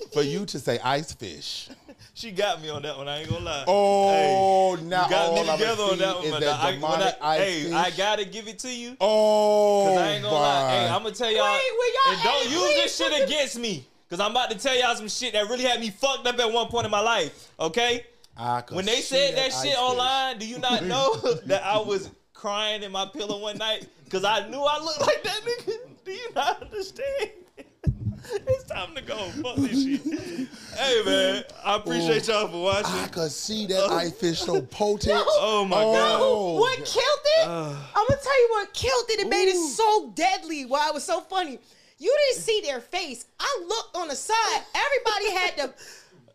For 0.13 0.21
you 0.23 0.45
to 0.47 0.59
say 0.59 0.79
ice 0.79 1.13
fish. 1.13 1.69
She 2.13 2.31
got 2.31 2.61
me 2.61 2.69
on 2.69 2.81
that 2.81 2.97
one. 2.97 3.07
I 3.07 3.19
ain't 3.19 3.29
gonna 3.29 3.45
lie. 3.45 3.63
Oh, 3.67 4.75
Hey, 4.75 4.83
now 4.83 5.07
got 5.07 5.29
all 5.29 5.35
me 5.35 5.41
I'ma 5.41 5.55
together 5.55 5.83
on 5.83 5.97
that 5.99 6.15
one. 6.17 6.31
but 6.31 6.39
that 6.41 6.59
I, 6.59 6.71
when 6.73 6.83
I, 6.83 7.13
ice 7.21 7.39
hey, 7.39 7.63
fish. 7.63 7.73
I 7.73 7.91
gotta 7.91 8.25
give 8.25 8.47
it 8.47 8.59
to 8.59 8.69
you. 8.73 8.97
Oh, 8.99 9.85
Cause 9.87 9.97
I 9.99 10.11
ain't 10.13 10.23
gonna 10.23 10.35
lie. 10.35 10.71
Hey. 10.71 10.89
I'm 10.89 11.03
gonna 11.03 11.15
tell 11.15 11.31
y'all. 11.31 11.53
Wait, 11.53 11.61
will 11.71 11.93
y'all 11.93 12.13
and 12.13 12.23
don't 12.23 12.51
use 12.51 12.75
this 12.75 12.97
shit 12.97 13.23
against 13.23 13.57
me. 13.59 13.85
Cause 14.09 14.19
I'm 14.19 14.31
about 14.31 14.49
to 14.51 14.57
tell 14.57 14.75
y'all 14.77 14.95
some 14.95 15.07
shit 15.07 15.33
that 15.33 15.47
really 15.49 15.63
had 15.63 15.79
me 15.79 15.91
fucked 15.91 16.25
up 16.27 16.39
at 16.39 16.51
one 16.51 16.67
point 16.67 16.85
in 16.85 16.91
my 16.91 16.99
life. 16.99 17.51
Okay? 17.59 18.05
I 18.35 18.61
could 18.61 18.75
When 18.75 18.85
they 18.85 19.01
said 19.01 19.35
that, 19.37 19.45
ice 19.47 19.61
shit 19.61 19.71
fish. 19.71 19.79
online, 19.79 20.39
do 20.39 20.47
you 20.47 20.57
not 20.59 20.83
know 20.83 21.15
that 21.45 21.63
I 21.63 21.77
was 21.77 22.09
crying 22.33 22.83
in 22.83 22.91
my 22.91 23.05
pillow 23.05 23.39
one 23.39 23.57
night? 23.57 23.87
Cause 24.09 24.23
I 24.25 24.47
knew 24.49 24.59
I 24.61 24.83
looked 24.83 25.01
like 25.01 25.23
that 25.23 25.41
nigga. 25.45 25.73
Do 26.09 26.15
you 26.15 26.29
not 26.35 26.63
understand? 26.63 27.29
it's 28.47 28.63
time 28.63 28.95
to 28.95 29.01
go. 29.03 29.15
Fuck 29.43 29.57
this 29.57 29.83
shit. 29.83 30.01
Hey 30.75 31.01
man, 31.05 31.43
I 31.63 31.75
appreciate 31.75 32.27
y'all 32.27 32.47
for 32.47 32.63
watching. 32.63 32.99
I 32.99 33.07
could 33.09 33.29
see 33.29 33.67
that 33.67 33.91
ice 33.91 34.13
fish 34.13 34.39
so 34.39 34.59
potent. 34.59 35.13
Oh 35.41 35.65
my 35.69 35.75
god. 35.83 36.19
Oh, 36.19 36.59
what 36.59 36.77
killed 36.77 37.25
it? 37.37 37.47
Uh. 37.47 37.75
I'm 37.95 38.07
gonna 38.07 38.19
tell 38.23 38.41
you 38.41 38.47
what 38.53 38.73
killed 38.73 39.05
it. 39.09 39.19
It 39.19 39.29
made 39.29 39.49
it 39.49 39.55
so 39.55 40.09
deadly. 40.15 40.65
Why 40.65 40.87
it 40.87 40.95
was 40.95 41.03
so 41.03 41.21
funny. 41.21 41.59
You 41.99 42.17
didn't 42.27 42.41
see 42.43 42.61
their 42.61 42.79
face. 42.79 43.27
I 43.39 43.65
looked 43.67 43.95
on 43.95 44.07
the 44.07 44.15
side. 44.15 44.61
Everybody 44.73 45.31
had 45.31 45.57
to 45.57 45.73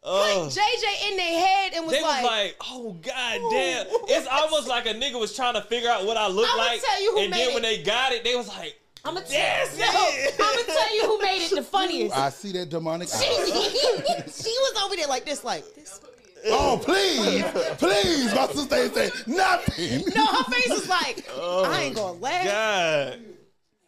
Ugh. 0.04 0.44
put 0.44 0.52
JJ 0.52 1.10
in 1.10 1.16
their 1.16 1.46
head 1.46 1.72
and 1.74 1.84
was 1.84 1.96
They 1.96 2.00
was 2.00 2.10
like, 2.12 2.24
like, 2.24 2.56
oh 2.70 2.92
god 3.02 3.40
damn. 3.50 3.86
It's 4.08 4.28
almost 4.28 4.68
like 4.68 4.86
a 4.86 4.94
nigga 4.94 5.18
was 5.18 5.34
trying 5.34 5.54
to 5.54 5.62
figure 5.62 5.90
out 5.90 6.06
what 6.06 6.16
I 6.16 6.28
look 6.28 6.48
I'ma 6.48 6.62
like. 6.62 6.80
tell 6.80 7.02
you 7.02 7.10
who 7.10 7.18
and 7.22 7.30
made 7.32 7.40
then 7.40 7.50
it. 7.50 7.54
when 7.54 7.62
they 7.64 7.82
got 7.82 8.12
it, 8.12 8.22
they 8.22 8.36
was 8.36 8.46
like, 8.46 8.78
I'm 9.06 9.14
gonna 9.14 9.26
Yes, 9.28 9.76
tell, 9.76 9.92
yeah. 9.92 10.30
I'm 10.40 10.54
gonna 10.56 10.66
tell 10.66 10.96
you 10.96 11.02
who 11.06 11.18
made 11.22 11.42
it 11.44 11.54
the 11.54 11.62
funniest. 11.62 12.16
I 12.16 12.30
see 12.30 12.52
that 12.52 12.70
demonic 12.70 13.08
she, 13.08 13.16
she 13.24 14.48
was 14.48 14.82
over 14.84 14.96
there 14.96 15.06
like 15.08 15.24
this, 15.26 15.44
like 15.44 15.62
this. 15.74 16.00
Oh, 16.46 16.80
please, 16.82 17.42
please, 17.78 18.34
my 18.34 18.46
sister 18.46 18.76
ain't 18.76 18.94
saying 18.94 19.10
nothing. 19.26 20.04
No, 20.14 20.26
her 20.26 20.44
face 20.44 20.68
was 20.68 20.88
like, 20.88 21.24
oh, 21.30 21.64
I 21.64 21.82
ain't 21.82 21.96
gonna 21.96 22.18
laugh. 22.18 22.44
God. 22.44 23.20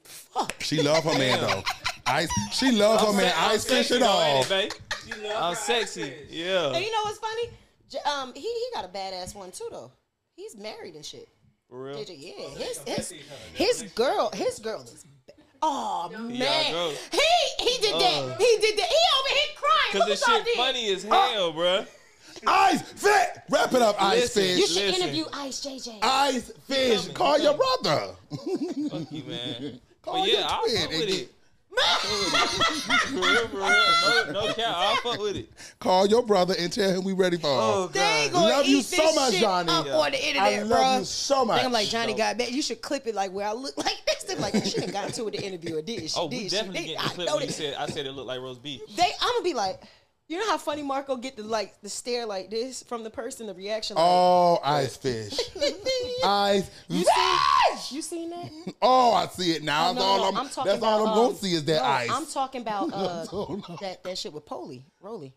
Fuck. 0.05 0.55
She 0.61 0.83
love 0.83 1.05
her 1.05 1.19
man 1.19 1.41
though. 1.41 1.63
Ice. 2.07 2.31
She 2.53 2.73
love 2.73 3.01
her 3.07 3.13
man. 3.13 3.33
I'm 3.37 3.53
Ice 3.53 3.65
fish 3.65 3.89
sexy 3.89 3.95
and 3.97 4.05
all. 4.05 4.23
ain't 4.23 4.51
it, 4.51 4.81
babe? 5.11 5.23
I'm 5.37 5.55
sexy. 5.55 6.13
Yeah. 6.31 6.73
And 6.73 6.85
you 6.85 6.91
know 6.93 7.03
what's 7.05 7.19
funny? 7.19 7.49
Um, 8.05 8.33
he 8.35 8.41
he 8.43 8.67
got 8.75 8.85
a 8.85 8.89
badass 8.89 9.35
one 9.35 9.51
too 9.51 9.69
though. 9.71 9.91
He's 10.35 10.57
married 10.57 10.95
and 10.95 11.05
shit. 11.05 11.29
For 11.69 11.83
real. 11.83 11.97
JJ, 11.97 12.15
yeah, 12.17 12.49
his 12.65 12.79
his 12.87 13.15
his 13.55 13.83
girl, 13.95 14.31
his 14.35 14.59
girl 14.61 14.83
is. 14.83 15.05
ba- 15.27 15.33
Oh 15.63 16.09
man, 16.11 16.73
girl. 16.73 16.91
he 17.11 17.65
he 17.65 17.81
did 17.81 17.95
that. 17.95 18.37
he 18.39 18.59
did 18.61 18.79
that. 18.79 18.87
He 18.89 19.01
over 19.19 19.29
here 19.29 19.55
crying. 19.57 19.93
Cause 19.93 19.99
Look 20.01 20.09
this 20.09 20.21
what 20.23 20.29
y'all 20.29 20.37
shit 20.39 20.45
did. 20.47 20.57
funny 20.57 20.93
as 20.93 21.05
uh. 21.05 21.29
hell, 21.33 21.53
bruh. 21.53 21.87
Ice 22.47 22.83
fish. 22.83 23.27
Wrap 23.51 23.73
it 23.73 23.83
up, 23.83 23.97
ice 24.01 24.21
Listen. 24.37 24.43
You 24.45 24.57
fish. 24.59 24.75
should 24.75 24.83
Listen. 24.85 25.03
interview 25.03 25.25
Ice 25.33 25.61
JJ. 25.67 25.99
Ice 26.03 26.53
fish. 26.69 27.09
Call 27.09 27.39
your 27.41 27.55
brother. 27.55 28.13
Fuck 28.31 29.11
you, 29.11 29.25
man. 29.25 29.81
Call 30.03 30.21
But 30.21 30.29
your 30.29 30.39
yeah, 30.41 30.47
I'll 30.49 30.63
twin 30.65 30.77
and 30.77 30.89
with 30.91 31.09
get- 31.09 31.19
it. 31.23 31.33
For 33.07 33.15
real, 33.15 33.49
for 33.49 33.57
real. 33.59 34.33
No, 34.33 34.47
no 34.47 34.53
cap. 34.55 34.75
I'll 34.77 34.97
fuck 34.97 35.21
with 35.21 35.37
it. 35.37 35.51
Call 35.79 36.07
your 36.07 36.23
brother 36.25 36.55
and 36.59 36.73
tell 36.73 36.91
him 36.91 37.05
we 37.05 37.13
ready 37.13 37.37
for 37.37 37.47
Oh, 37.49 37.85
him. 37.87 37.93
They 37.93 38.29
God. 38.31 38.33
gonna 38.33 38.49
Love 38.49 38.67
you 38.67 38.83
so 38.83 38.97
this 38.97 39.15
much, 39.17 39.33
shit 39.35 39.43
Jhonni. 39.45 39.69
up 39.69 39.87
Yeah. 39.87 39.97
on 39.97 40.11
the 40.13 40.29
internet, 40.29 40.53
I 40.53 40.63
love 40.63 40.79
bruh. 40.81 40.99
you 41.01 41.05
so 41.05 41.45
much. 41.45 41.65
I'm 41.65 41.73
like, 41.73 41.89
Jhonni 41.89 42.17
got 42.17 42.39
back. 42.39 42.51
You 42.51 42.63
should 42.63 42.81
clip 42.83 43.07
it 43.07 43.15
like 43.15 43.33
where 43.33 43.47
I 43.47 43.53
look 43.53 43.77
like 43.77 43.97
this. 44.07 44.25
They're 44.25 44.37
like, 44.39 44.55
she 44.65 44.81
didn't 44.81 44.93
got 44.93 45.07
into 45.09 45.23
it 45.23 45.25
with 45.27 45.35
the 45.35 45.45
interviewer, 45.45 45.83
did 45.83 46.11
she? 46.11 46.15
Oh, 46.19 46.29
did 46.29 46.37
we 46.37 46.43
she? 46.45 46.57
definitely 46.57 46.81
They- 46.81 46.87
getting 46.89 47.01
I 47.01 47.09
clip 47.09 47.27
know 47.29 47.35
when 47.35 47.43
you 47.43 47.47
they- 47.49 47.53
said 47.53 47.75
I 47.75 47.87
said 47.87 48.07
it 48.07 48.13
looked 48.13 48.29
like 48.29 48.41
roast 48.41 48.63
beef. 48.63 48.81
They, 48.97 49.03
I'm 49.21 49.33
gonna 49.35 49.45
be 49.45 49.55
like, 49.55 49.83
you 50.29 50.39
know 50.39 50.47
how 50.47 50.59
funny 50.59 50.83
Marco 50.83 51.17
get 51.17 51.37
the 51.37 51.43
like 51.43 51.81
the 51.83 51.89
stare 51.89 52.27
like 52.27 52.51
this 52.51 52.83
from 52.83 53.05
the 53.05 53.11
person, 53.11 53.47
the 53.47 53.55
reaction. 53.55 53.97
Like, 53.97 54.05
Oh, 54.05 54.59
ice 54.65 54.97
fish. 54.97 55.39
Ice 56.25 56.71
you 56.89 57.05
fish. 57.05 57.15
seen? 57.15 57.97
You 57.97 58.03
seen 58.03 58.31
that? 58.31 58.51
Oh, 58.83 59.13
I 59.15 59.27
see 59.29 59.53
it 59.53 59.63
now. 59.63 59.91
Oh, 59.91 59.95
That's 59.95 59.99
no, 59.99 60.05
all 60.05 60.19
no, 60.19 60.29
I'm, 60.29 60.37
I'm 60.39 60.45
that's 60.45 60.83
all 60.83 61.07
I'm 61.07 61.15
gonna 61.15 61.29
um, 61.29 61.35
see 61.35 61.53
is 61.55 61.65
that 61.67 61.83
no, 61.83 61.89
ice. 61.89 62.11
I'm 62.11 62.27
talking 62.27 62.63
about 62.63 62.91
uh, 62.93 63.25
that 63.81 64.03
that 64.03 64.19
shit 64.19 64.33
with 64.33 64.45
Polly, 64.47 64.85
Rolly. 65.01 65.35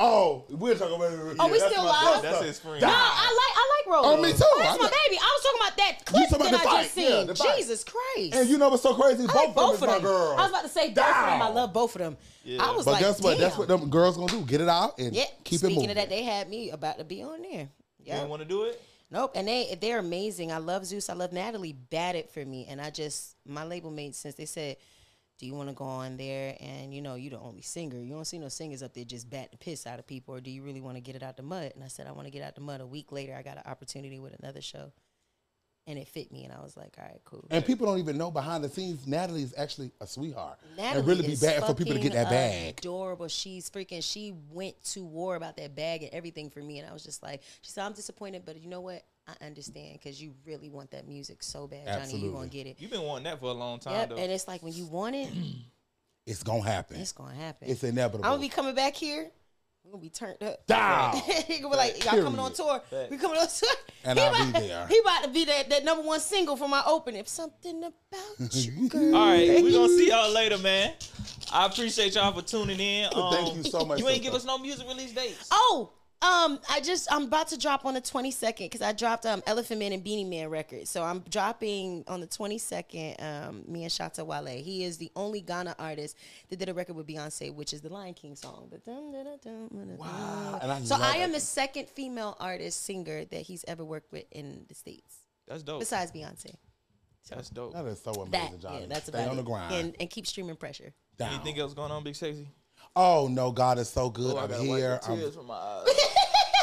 Oh, 0.00 0.44
we're 0.50 0.76
talking 0.76 0.94
about 0.94 1.12
it. 1.12 1.36
Oh, 1.40 1.50
we 1.50 1.58
still 1.58 1.82
live? 1.84 2.22
That's 2.22 2.44
his 2.44 2.58
friend. 2.60 2.80
No, 2.80 2.86
I 2.88 2.90
like 2.92 3.56
I 3.56 3.82
like 3.90 3.94
Rolly. 4.04 4.16
Oh, 4.16 4.22
me 4.22 4.30
too. 4.30 4.38
That's 4.38 4.74
I 4.74 4.76
my 4.76 4.82
like- 4.84 4.92
baby. 4.92 5.18
I 5.20 5.38
was 5.38 5.42
talking 5.42 5.60
about 5.60 5.76
that 5.76 6.04
clip 6.06 6.30
talking 6.30 6.44
that 6.44 6.52
the 6.52 6.68
I 6.68 6.72
fight. 6.72 6.82
just 6.84 6.96
Yeah, 6.96 7.08
seen. 7.08 7.26
the 7.26 7.34
fight. 7.34 7.56
Jesus 7.56 7.84
Christ. 7.84 8.34
And 8.36 8.48
you 8.48 8.58
know 8.58 8.68
what's 8.68 8.82
so 8.84 8.94
crazy? 8.94 9.24
I 9.24 9.26
both 9.26 9.34
like 9.34 9.48
of 9.48 9.54
them 9.56 9.64
of 9.68 9.74
is 9.74 9.80
my 9.80 9.86
them. 9.94 10.02
girls. 10.02 10.38
I 10.38 10.42
was 10.42 10.50
about 10.50 10.62
to 10.62 10.68
say 10.68 10.88
both 10.90 10.98
of 11.06 11.26
them. 11.26 11.42
I 11.42 11.48
love 11.48 11.72
both 11.72 11.96
of 11.96 11.98
them. 12.00 12.16
I 12.60 12.70
was 12.70 12.84
But 12.84 12.92
like, 12.92 13.00
guess 13.00 13.20
what? 13.20 13.32
Damn. 13.32 13.40
That's 13.40 13.58
what 13.58 13.66
them 13.68 13.90
girls 13.90 14.16
gonna 14.16 14.30
do. 14.32 14.42
Get 14.42 14.60
it 14.60 14.68
out 14.68 14.98
and 15.00 15.14
Yeah. 15.16 15.24
keep 15.42 15.58
Speaking 15.58 15.70
it 15.76 15.80
moving. 15.80 15.90
of 15.90 15.96
that, 15.96 16.08
they 16.10 16.22
had 16.22 16.48
me 16.48 16.70
about 16.70 16.98
to 16.98 17.04
be 17.04 17.22
on 17.24 17.42
there. 17.42 17.62
You 17.98 18.04
Yeah. 18.04 18.20
don't 18.20 18.28
want 18.28 18.42
to 18.42 18.48
do 18.48 18.64
it? 18.64 18.80
Nope. 19.10 19.32
And 19.34 19.48
they 19.48 19.76
they're 19.80 19.98
amazing. 19.98 20.52
I 20.52 20.58
love 20.58 20.86
Zeus. 20.86 21.10
I 21.10 21.14
love 21.14 21.32
Natalie. 21.32 21.72
Batted 21.72 22.30
for 22.30 22.44
me, 22.44 22.66
and 22.70 22.80
I 22.80 22.90
just 22.90 23.34
my 23.46 23.64
label 23.64 23.90
made 23.90 24.14
sense. 24.14 24.36
They 24.36 24.46
said, 24.46 24.76
"Do 25.38 25.46
you 25.46 25.54
want 25.54 25.68
to 25.68 25.74
go 25.74 25.84
on 25.84 26.16
there 26.16 26.56
and 26.60 26.92
you 26.92 27.00
know 27.00 27.14
you 27.14 27.30
the 27.30 27.38
only 27.38 27.62
singer? 27.62 27.98
You 27.98 28.14
don't 28.14 28.24
see 28.24 28.38
no 28.38 28.48
singers 28.48 28.82
up 28.82 28.92
there 28.92 29.04
just 29.04 29.30
batting 29.30 29.50
the 29.52 29.58
piss 29.58 29.86
out 29.86 30.00
of 30.00 30.06
people, 30.06 30.34
or 30.34 30.40
do 30.40 30.50
you 30.50 30.62
really 30.62 30.80
want 30.80 30.96
to 30.96 31.00
get 31.00 31.14
it 31.14 31.22
out 31.22 31.36
the 31.36 31.44
mud?" 31.44 31.72
And 31.74 31.84
I 31.84 31.88
said, 31.88 32.06
"I 32.08 32.12
want 32.12 32.26
to 32.26 32.32
get 32.32 32.42
out 32.42 32.56
the 32.56 32.60
mud." 32.60 32.80
A 32.80 32.86
week 32.86 33.12
later, 33.12 33.34
I 33.34 33.42
got 33.42 33.56
an 33.56 33.62
opportunity 33.66 34.18
with 34.18 34.34
another 34.40 34.60
show, 34.60 34.92
and 35.88 35.98
it 35.98 36.06
fit 36.06 36.30
me, 36.30 36.44
and 36.44 36.52
I 36.52 36.60
was 36.62 36.76
like, 36.76 36.94
"All 36.98 37.04
right, 37.04 37.20
cool." 37.24 37.44
and 37.50 37.64
people 37.64 37.86
don't 37.86 37.98
even 37.98 38.16
know 38.16 38.30
behind 38.30 38.62
the 38.62 38.68
scenes, 38.68 39.06
Natalie 39.06 39.42
is 39.42 39.54
actually 39.56 39.90
a 40.00 40.06
sweetheart. 40.06 40.58
Natalie 40.76 40.98
and 41.00 41.08
really 41.08 41.26
be 41.26 41.32
is 41.32 41.40
bad 41.40 41.64
for 41.64 41.74
people 41.74 41.94
to 41.94 41.98
get 42.00 42.12
that 42.12 42.24
fucking 42.24 42.38
bag. 42.38 42.78
Adorable. 42.78 43.26
She's 43.28 43.68
freaking. 43.70 44.02
She 44.04 44.34
went 44.52 44.80
to 44.92 45.04
war 45.04 45.34
about 45.34 45.56
that 45.56 45.74
bag 45.74 46.02
and 46.04 46.12
everything 46.12 46.50
for 46.50 46.60
me, 46.60 46.78
and 46.78 46.88
I 46.88 46.92
was 46.92 47.02
just 47.02 47.22
like, 47.22 47.42
she 47.62 47.72
said, 47.72 47.84
"I'm 47.84 47.94
disappointed, 47.94 48.42
but 48.44 48.60
you 48.62 48.68
know 48.68 48.82
what? 48.82 49.02
I 49.26 49.44
understand 49.44 49.94
because 49.94 50.22
you 50.22 50.34
really 50.46 50.70
want 50.70 50.90
that 50.92 51.08
music 51.08 51.42
so 51.42 51.66
bad, 51.66 51.86
Jhonni. 51.86 51.90
You 51.90 52.00
Absolutely. 52.02 52.30
gonna 52.32 52.48
get 52.48 52.66
it." 52.66 52.76
You've 52.78 52.90
been 52.90 53.02
wanting 53.02 53.24
that 53.24 53.40
for 53.40 53.46
a 53.46 53.52
long 53.52 53.80
time, 53.80 53.94
Yep. 53.94 54.08
though. 54.10 54.16
And 54.16 54.30
it's 54.30 54.46
like 54.46 54.62
when 54.62 54.72
you 54.74 54.86
want 54.86 55.16
it, 55.16 55.30
It's 56.26 56.42
gonna 56.42 56.62
happen. 56.62 57.00
it's 57.00 57.12
gonna 57.12 57.34
happen. 57.34 57.70
It's 57.70 57.82
inevitable. 57.82 58.26
I'm 58.26 58.32
gonna 58.32 58.40
be 58.42 58.50
coming 58.50 58.74
back 58.74 58.94
here. 58.94 59.30
We're 59.88 59.92
gonna 59.92 60.02
be 60.02 60.10
turned 60.10 60.42
up. 60.42 60.66
Down. 60.66 61.16
he 61.46 61.60
gonna 61.60 61.70
be 61.70 61.76
like, 61.78 62.04
y'all 62.04 62.22
coming 62.22 62.38
on 62.38 62.52
tour. 62.52 62.82
Facts. 62.90 63.10
We 63.10 63.16
coming 63.16 63.38
on 63.38 63.46
tour. 63.48 63.70
And 64.04 64.18
he 64.18 64.24
I'll 64.26 64.34
about, 64.34 64.60
be 64.60 64.68
there. 64.68 64.86
He 64.86 64.98
about 64.98 65.24
to 65.24 65.30
be 65.30 65.44
that, 65.46 65.70
that 65.70 65.82
number 65.82 66.06
one 66.06 66.20
single 66.20 66.56
for 66.58 66.68
my 66.68 66.82
opening. 66.86 67.20
If 67.20 67.28
something 67.28 67.82
about 67.84 68.54
you, 68.54 68.86
girl. 68.90 69.16
All 69.16 69.28
right, 69.28 69.62
we're 69.62 69.72
gonna 69.72 69.88
see 69.88 70.08
y'all 70.08 70.30
later, 70.30 70.58
man. 70.58 70.92
I 71.50 71.64
appreciate 71.64 72.14
y'all 72.16 72.34
for 72.34 72.42
tuning 72.42 72.78
in. 72.78 73.08
Um, 73.14 73.32
Thank 73.32 73.56
you 73.56 73.62
so 73.62 73.86
much, 73.86 73.98
You 73.98 74.08
ain't 74.08 74.16
sister. 74.16 74.30
give 74.30 74.34
us 74.34 74.44
no 74.44 74.58
music 74.58 74.86
release 74.86 75.12
dates. 75.12 75.48
Oh, 75.50 75.92
Um, 76.20 76.58
I 76.68 76.80
just 76.80 77.06
I'm 77.12 77.24
about 77.24 77.46
to 77.48 77.58
drop 77.58 77.84
on 77.84 77.94
the 77.94 78.00
22nd 78.00 78.58
because 78.58 78.82
I 78.82 78.92
dropped 78.92 79.24
um 79.24 79.40
Elephant 79.46 79.78
Man 79.78 79.92
and 79.92 80.02
Beenie 80.02 80.24
Man 80.24 80.48
record. 80.50 80.88
So 80.88 81.04
I'm 81.04 81.20
dropping 81.30 82.02
on 82.08 82.20
the 82.20 82.26
22nd. 82.26 83.22
Um, 83.22 83.62
me 83.68 83.84
and 83.84 83.92
Shatta 83.92 84.26
Wale. 84.26 84.46
He 84.60 84.82
is 84.82 84.96
the 84.98 85.12
only 85.14 85.40
Ghana 85.40 85.76
artist 85.78 86.16
that 86.48 86.58
did 86.58 86.68
a 86.68 86.74
record 86.74 86.96
with 86.96 87.06
Beyonce, 87.06 87.54
which 87.54 87.72
is 87.72 87.82
the 87.82 87.88
Lion 87.88 88.14
King 88.14 88.34
song. 88.34 88.68
Wow, 89.96 90.58
and 90.60 90.72
I 90.72 90.80
so 90.82 90.96
I 90.98 91.18
am 91.18 91.30
the 91.30 91.38
second 91.40 91.88
female 91.88 92.36
artist 92.40 92.84
singer 92.84 93.24
that 93.26 93.42
he's 93.42 93.64
ever 93.68 93.84
worked 93.84 94.10
with 94.10 94.24
in 94.32 94.64
the 94.68 94.74
states, 94.74 95.18
That's 95.46 95.62
dope. 95.62 95.78
besides 95.80 96.10
Beyonce. 96.10 96.54
That's 97.30 97.50
dope. 97.50 97.74
That 97.74 97.84
is 97.86 98.00
so 98.02 98.10
amazing, 98.12 98.30
That 98.30 98.60
Jhonni. 98.60 98.80
yeah, 98.80 98.86
that's 98.88 99.06
Stay 99.06 99.18
about 99.18 99.28
on 99.30 99.36
the 99.36 99.42
it. 99.42 99.46
grind. 99.46 99.74
And 99.74 99.96
and 100.00 100.10
keep 100.10 100.26
streaming 100.26 100.56
pressure. 100.56 100.92
Down. 101.16 101.34
Anything 101.34 101.58
else 101.60 101.74
going 101.74 101.92
on, 101.92 102.02
Big 102.02 102.16
Sexy? 102.16 102.48
Oh 102.96 103.28
no, 103.30 103.52
God 103.52 103.78
is 103.78 103.88
so 103.88 104.10
good. 104.10 104.34
Oh, 104.34 104.38
I 104.38 104.42
I'm 104.44 104.48
gotta 104.50 104.62
here. 104.62 104.90
wipe 104.92 105.02
the 105.02 105.10
I'm 105.12 105.18
tears 105.18 105.34
from 105.34 105.46
my 105.46 105.54
eyes. 105.54 105.86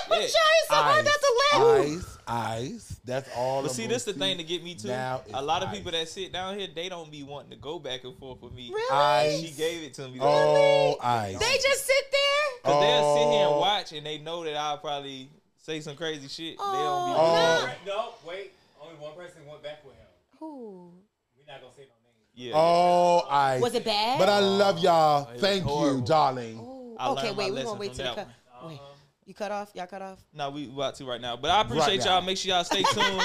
I'm 0.07 0.19
trying 0.19 0.29
so 0.69 0.75
hard 0.75 1.05
not 1.05 1.13
to 1.13 1.41
laugh. 1.53 1.85
Ice, 1.87 2.17
ice. 2.27 2.99
That's 3.05 3.29
all. 3.35 3.61
But 3.63 3.69
I'm 3.71 3.75
see, 3.75 3.81
gonna 3.83 3.93
this 3.95 4.03
the 4.05 4.13
thing 4.13 4.37
to 4.37 4.43
get 4.43 4.63
me 4.63 4.75
too. 4.75 4.87
Now 4.89 5.21
A 5.27 5.29
it's 5.37 5.41
lot 5.41 5.63
of 5.63 5.71
people 5.71 5.91
that 5.91 6.07
sit 6.07 6.31
down 6.31 6.57
here, 6.59 6.67
they 6.73 6.89
don't 6.89 7.09
be 7.11 7.23
wanting 7.23 7.49
to 7.51 7.57
go 7.57 7.79
back 7.79 8.03
and 8.03 8.15
forth 8.17 8.41
with 8.41 8.53
me. 8.53 8.69
Really? 8.73 8.95
Ice. 8.95 9.41
She 9.41 9.51
gave 9.51 9.83
it 9.83 9.93
to 9.95 10.07
me. 10.07 10.19
Oh, 10.21 10.95
ice. 11.01 11.37
They 11.39 11.55
just 11.57 11.85
sit 11.85 12.05
there. 12.11 12.71
Cause 12.71 12.81
they'll 12.81 13.15
sit 13.15 13.31
here 13.31 13.45
and 13.47 13.55
Oh. 13.55 13.59
watch, 13.59 13.91
and 13.93 14.05
they 14.05 14.17
know 14.19 14.43
that 14.43 14.55
I'll 14.55 14.77
probably 14.77 15.29
say 15.57 15.81
some 15.81 15.95
crazy 15.95 16.27
shit. 16.27 16.55
Oh, 16.59 16.71
they 16.71 16.77
don't 16.83 17.07
be. 17.07 17.13
Oh. 17.17 17.69
oh. 17.97 18.13
No, 18.23 18.29
wait. 18.29 18.51
Only 18.81 18.95
one 18.95 19.13
person 19.15 19.45
went 19.47 19.63
back 19.63 19.83
with 19.85 19.95
him. 19.95 20.05
Who? 20.39 20.91
We're 21.37 21.51
not 21.51 21.61
gonna 21.61 21.73
say 21.73 21.83
no 21.83 21.87
names. 21.87 21.94
Yeah. 22.35 22.51
Oh, 22.55 23.25
I. 23.29 23.59
Was 23.59 23.73
it 23.75 23.85
bad? 23.85 24.19
But 24.19 24.29
I 24.29 24.39
love 24.39 24.79
y'all. 24.79 25.27
Oh, 25.29 25.33
it 25.33 25.39
Thank 25.39 25.65
you, 25.65 26.01
darling. 26.05 26.59
Ooh, 26.59 26.97
okay, 27.11 27.31
wait, 27.31 27.49
we're 27.49 27.55
lesson 27.55 27.65
gonna 27.67 27.79
wait 27.79 27.93
till 27.93 27.97
the 28.09 28.15
that 28.15 28.27
cut. 28.27 28.67
Wait, 28.67 28.79
you 29.25 29.33
cut 29.33 29.51
off? 29.51 29.71
Y'all 29.73 29.87
cut 29.87 30.01
off? 30.01 30.19
No, 30.33 30.49
we 30.49 30.67
about 30.67 30.95
to 30.95 31.05
right 31.05 31.21
now. 31.21 31.37
But 31.37 31.51
I 31.51 31.61
appreciate 31.61 31.99
Right 31.99 32.05
y'all. 32.05 32.21
Make 32.21 32.37
sure 32.37 32.53
y'all 32.53 32.63
stay 32.63 32.83
tuned. 32.91 33.21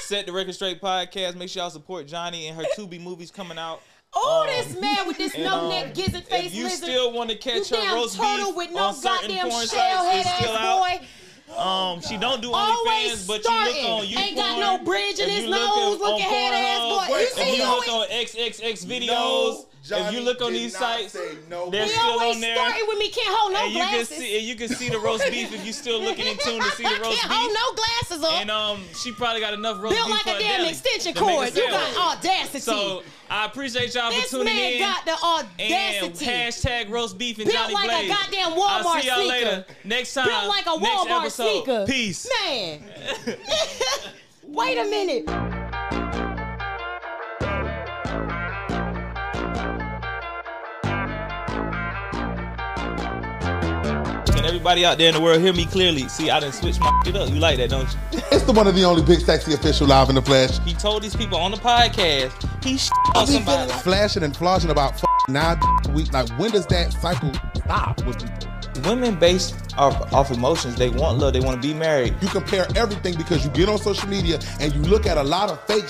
Set 0.00 0.26
the 0.26 0.32
record 0.32 0.54
straight 0.54 0.80
podcast. 0.80 1.36
Make 1.36 1.48
sure 1.50 1.62
y'all 1.62 1.70
support 1.70 2.06
Jhonni 2.06 2.48
and 2.48 2.56
her 2.56 2.64
Tubi 2.76 3.00
movies 3.00 3.30
coming 3.30 3.58
out. 3.58 3.80
Oh, 4.14 4.42
Um, 4.42 4.46
this 4.48 4.80
man 4.80 5.06
with 5.06 5.18
this 5.18 5.34
and, 5.34 5.44
no 5.44 5.64
um, 5.64 5.68
neck 5.68 5.94
gizzard 5.94 6.24
face 6.24 6.46
If 6.46 6.54
you 6.54 6.64
lizard. 6.64 6.78
still 6.88 7.12
want 7.12 7.28
to 7.30 7.36
catch 7.36 7.70
you 7.70 7.76
her 7.76 7.82
damn 7.82 7.94
roast 7.94 8.16
turtle 8.16 8.46
beef 8.46 8.56
with 8.56 8.70
no 8.72 8.82
on 8.84 8.94
certain 8.94 9.28
goddamn 9.28 9.50
porn 9.50 9.66
shell 9.66 9.68
sites, 9.68 10.08
head 10.08 10.26
it's 10.26 10.36
still 10.38 10.54
ass 10.56 10.60
out. 10.60 11.00
Um, 11.56 12.00
she 12.00 12.16
don't 12.16 12.40
do 12.42 12.52
Always 12.52 13.24
OnlyFans, 13.24 13.26
but 13.26 13.44
you 13.44 13.64
look 13.64 13.84
on 14.02 14.06
you 14.08 14.18
Ain't 14.18 14.36
got 14.36 14.58
no 14.60 14.84
bridge 14.84 15.18
in 15.18 15.28
if 15.28 15.34
his 15.36 15.44
you 15.44 15.50
look 15.50 15.60
nose, 15.76 15.94
at- 15.94 16.00
looking 16.00 16.20
head 16.28 16.54
ass 16.54 16.80
boy. 17.08 17.16
You 17.18 17.22
If 17.24 17.32
see 17.34 17.56
you 17.56 17.62
how 17.64 17.76
look 17.76 17.88
on 17.88 18.06
XXX 18.08 18.84
videos, 18.86 19.06
No, 19.06 19.66
if 19.96 20.12
you 20.12 20.20
look 20.20 20.40
on 20.42 20.52
these 20.52 20.76
sites, 20.76 21.12
say 21.12 21.36
no. 21.48 21.70
they're 21.70 21.86
still 21.88 22.02
always 22.20 22.36
on 22.36 22.40
there. 22.40 22.56
starting 22.56 22.84
with 22.88 22.98
me. 22.98 23.08
Can't 23.10 23.34
hold 23.36 23.52
no 23.52 23.64
and 23.64 23.72
you 23.72 23.80
can 23.80 24.04
see, 24.04 24.38
and 24.38 24.46
you 24.46 24.54
can 24.56 24.68
see 24.68 24.88
the 24.88 24.98
roast 24.98 25.24
beef 25.30 25.52
if 25.54 25.64
you 25.64 25.72
still 25.72 26.00
looking 26.00 26.26
in 26.26 26.36
tune 26.38 26.60
to 26.60 26.70
see 26.72 26.82
the 26.82 26.90
roast 27.02 27.20
Can't 27.20 27.32
hold 27.32 27.52
no 27.52 27.74
glasses 27.74 28.24
on. 28.24 28.40
And 28.42 28.50
um, 28.50 28.82
she 28.94 29.12
probably 29.12 29.40
got 29.40 29.54
enough 29.54 29.80
roast 29.82 29.94
Built 29.96 30.06
beef 30.08 30.14
like 30.26 30.34
for 30.34 30.40
a 30.40 30.42
damn 30.42 30.58
deli 30.58 30.68
extension 30.70 31.14
to 31.14 31.20
make 31.24 31.30
a 31.30 31.34
cord. 31.36 31.48
You 31.48 31.70
sandwich. 31.70 31.94
got 31.94 32.18
audacity. 32.18 32.58
So 32.60 33.02
I 33.30 33.44
appreciate 33.46 33.94
y'all 33.94 34.10
this 34.10 34.24
for 34.24 34.38
tuning 34.38 34.54
man 34.54 34.72
in. 34.74 34.78
got 34.80 35.04
the 35.04 35.12
and 35.12 36.00
audacity. 36.02 36.24
hashtag 36.26 36.90
roast 36.90 37.18
beef 37.18 37.38
and 37.38 37.46
Built 37.50 37.58
Jhonni 37.68 37.72
like 37.72 37.90
a 37.90 37.94
Blaze. 38.06 38.08
goddamn 38.10 38.52
I'll 38.52 38.84
Walmart 38.84 39.00
see 39.00 39.06
y'all 39.08 39.16
sneaker. 39.16 39.28
later. 39.28 39.66
Next 39.84 40.14
time. 40.14 40.26
Built 40.26 40.48
like 40.48 40.66
a 40.66 40.78
next 40.80 40.98
Walmart 41.06 41.20
episode. 41.20 41.64
sneaker. 41.64 41.84
Peace. 41.86 42.28
Man. 42.46 42.80
Wait 44.44 44.78
a 44.78 44.84
minute. 44.84 46.27
Everybody 54.58 54.84
out 54.84 54.98
there 54.98 55.08
in 55.08 55.14
the 55.14 55.20
world 55.20 55.40
hear 55.40 55.52
me 55.52 55.64
clearly? 55.66 56.08
See, 56.08 56.30
I 56.30 56.40
didn't 56.40 56.54
switch 56.54 56.80
my 56.80 56.90
shit 57.04 57.14
up. 57.14 57.28
You 57.30 57.36
like 57.36 57.58
that, 57.58 57.70
don't 57.70 57.88
you? 58.12 58.20
It's 58.32 58.42
the 58.42 58.52
one 58.52 58.66
of 58.66 58.74
the 58.74 58.82
only 58.82 59.02
big 59.02 59.20
sexy 59.20 59.54
official 59.54 59.86
live 59.86 60.08
in 60.08 60.16
the 60.16 60.22
flesh. 60.22 60.58
He 60.64 60.74
told 60.74 61.04
these 61.04 61.14
people 61.14 61.38
on 61.38 61.52
the 61.52 61.58
podcast 61.58 62.32
he 62.64 62.72
on 63.14 63.26
somebody. 63.28 63.70
flashing 63.84 64.24
and 64.24 64.34
flossing 64.34 64.70
about 64.70 64.94
f- 64.94 65.04
nine 65.28 65.60
a 65.86 65.92
week. 65.92 66.12
Like 66.12 66.28
when 66.40 66.50
does 66.50 66.66
that 66.66 66.92
cycle 66.92 67.32
stop 67.54 68.04
with 68.04 68.18
people? 68.18 68.90
Women 68.90 69.16
based 69.16 69.54
off, 69.76 70.12
off 70.12 70.32
emotions. 70.32 70.74
They 70.74 70.88
want 70.88 71.18
love. 71.18 71.34
They 71.34 71.40
want 71.40 71.62
to 71.62 71.68
be 71.68 71.72
married. 71.72 72.16
You 72.20 72.26
compare 72.28 72.66
everything 72.74 73.16
because 73.16 73.44
you 73.44 73.50
get 73.52 73.68
on 73.68 73.78
social 73.78 74.08
media 74.08 74.40
and 74.60 74.74
you 74.74 74.82
look 74.82 75.06
at 75.06 75.16
a 75.16 75.22
lot 75.22 75.50
of 75.50 75.60
fake 75.66 75.84